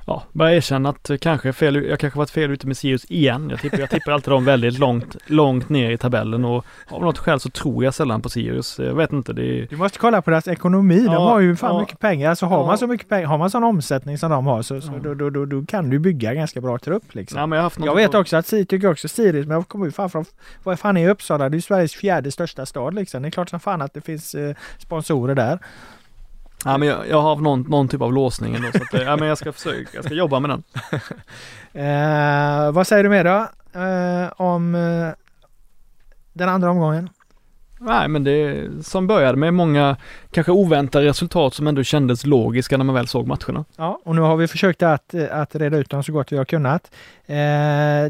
ja, 0.08 0.22
bara 0.32 0.52
erkänna 0.52 0.88
att 0.88 1.10
kanske 1.20 1.52
fel, 1.52 1.84
jag 1.84 1.98
kanske 1.98 2.18
varit 2.18 2.30
fel 2.30 2.50
ute 2.50 2.66
med 2.66 2.76
Sirius 2.76 3.04
igen. 3.10 3.50
Jag 3.50 3.60
tippar, 3.60 3.78
jag 3.78 3.90
tippar 3.90 4.12
alltid 4.12 4.32
dem 4.32 4.44
väldigt 4.44 4.78
långt, 4.78 5.16
långt 5.26 5.68
ner 5.68 5.90
i 5.90 5.98
tabellen 5.98 6.44
och 6.44 6.64
av 6.88 7.02
något 7.02 7.18
skäl 7.18 7.40
så 7.40 7.50
tror 7.50 7.84
jag 7.84 7.94
sällan 7.94 8.22
på 8.22 8.28
Sirius. 8.28 8.78
Jag 8.78 8.94
vet 8.94 9.12
inte. 9.12 9.32
Det 9.32 9.42
är... 9.42 9.66
Du 9.70 9.76
måste 9.76 9.98
kolla 9.98 10.22
på 10.22 10.30
deras 10.30 10.48
ekonomi. 10.48 11.04
De 11.04 11.14
har 11.14 11.40
ju 11.40 11.56
fan 11.56 11.74
ja, 11.74 11.80
mycket 11.80 11.98
pengar. 11.98 12.30
Alltså 12.30 12.46
har 12.46 12.60
ja. 12.60 12.66
man 12.66 12.78
så 12.78 12.86
mycket 12.86 13.08
pengar, 13.08 13.26
har 13.26 13.38
man 13.38 13.50
sån 13.50 13.64
omsättning 13.64 14.18
som 14.18 14.30
de 14.30 14.46
har 14.46 14.62
så, 14.62 14.80
så 14.80 14.92
då, 15.02 15.14
då, 15.14 15.30
då, 15.30 15.44
då, 15.44 15.64
kan 15.66 15.90
du 15.90 15.98
bygga 15.98 16.34
ganska 16.34 16.60
bra 16.60 16.78
trupp 16.78 17.14
liksom. 17.14 17.38
Ja, 17.38 17.46
men 17.46 17.58
jag, 17.58 17.72
jag 17.78 17.94
vet 17.94 18.14
också 18.14 18.36
att 18.36 18.46
tycker 18.48 18.90
också 18.90 19.08
Sirius, 19.08 19.46
men 19.46 19.54
jag 19.54 19.68
kommer 19.68 19.86
ju 19.86 19.92
fan 19.92 20.10
från, 20.10 20.24
vad 20.62 20.78
fan 20.78 20.96
är 20.96 21.08
Uppsala? 21.08 21.48
Det 21.48 21.54
är 21.54 21.58
ju 21.58 21.62
Sveriges 21.62 21.94
fjärde 21.94 22.30
största 22.30 22.66
stad 22.66 22.94
liksom. 22.94 23.22
Det 23.22 23.28
är 23.28 23.30
klart 23.30 23.48
som 23.48 23.60
fan 23.60 23.82
att 23.82 23.94
det 23.94 24.00
finns 24.00 24.34
eh, 24.34 24.54
sponsorer 24.78 25.34
där. 25.34 25.58
Ja, 26.64 26.78
men 26.78 26.88
jag, 26.88 27.08
jag 27.08 27.22
har 27.22 27.36
någon, 27.36 27.60
någon 27.60 27.88
typ 27.88 28.02
av 28.02 28.12
låsning 28.12 28.54
ändå, 28.54 28.68
så 28.72 28.82
att, 28.82 28.94
eh, 28.94 29.02
ja, 29.02 29.16
men 29.16 29.28
jag 29.28 29.38
ska 29.38 29.52
försöka, 29.52 29.90
jag 29.92 30.04
ska 30.04 30.14
jobba 30.14 30.40
med 30.40 30.50
den. 30.50 30.62
eh, 31.84 32.72
vad 32.72 32.86
säger 32.86 33.02
du 33.02 33.08
mer 33.08 33.24
då 33.24 33.48
eh, 33.80 34.32
om 34.36 34.74
eh, 34.74 35.10
den 36.32 36.48
andra 36.48 36.70
omgången? 36.70 37.10
Nej 37.78 38.08
men 38.08 38.24
det 38.24 38.68
som 38.82 39.06
började 39.06 39.38
med 39.38 39.54
många 39.54 39.96
kanske 40.30 40.52
oväntade 40.52 41.06
resultat 41.06 41.54
som 41.54 41.66
ändå 41.66 41.82
kändes 41.82 42.26
logiska 42.26 42.76
när 42.76 42.84
man 42.84 42.94
väl 42.94 43.06
såg 43.06 43.26
matcherna. 43.26 43.64
Ja 43.76 44.00
och 44.04 44.14
nu 44.14 44.20
har 44.20 44.36
vi 44.36 44.48
försökt 44.48 44.82
att, 44.82 45.14
att 45.14 45.54
reda 45.54 45.76
ut 45.76 45.90
dem 45.90 46.04
så 46.04 46.12
gott 46.12 46.32
vi 46.32 46.36
har 46.36 46.44
kunnat. 46.44 46.90
Eh, 47.26 47.34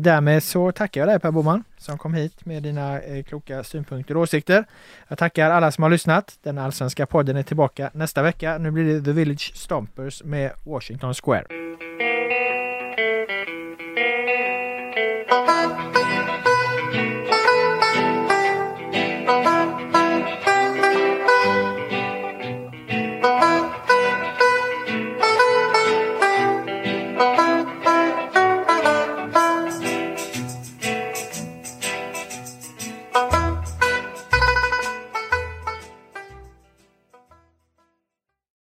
därmed 0.01 0.43
så 0.43 0.73
tackar 0.73 1.01
jag 1.01 1.09
dig 1.09 1.21
Per 1.21 1.31
Boman 1.31 1.65
som 1.79 1.99
kom 1.99 2.15
hit 2.15 2.45
med 2.45 2.63
dina 2.63 3.01
eh, 3.01 3.25
kloka 3.25 3.65
synpunkter 3.65 4.17
och 4.17 4.23
åsikter. 4.23 4.65
Jag 5.09 5.19
tackar 5.19 5.51
alla 5.51 5.73
som 5.73 5.83
har 5.83 5.91
lyssnat. 5.91 6.39
Den 6.43 6.59
allsvenska 6.59 7.07
podden 7.07 7.37
är 7.37 7.43
tillbaka 7.43 7.91
nästa 7.95 8.23
vecka. 8.23 8.59
Nu 8.59 8.71
blir 8.71 8.95
det 8.95 9.05
The 9.05 9.13
Village 9.13 9.53
Stompers 9.55 10.23
med 10.25 10.53
Washington 10.65 11.15
Square. 11.15 11.45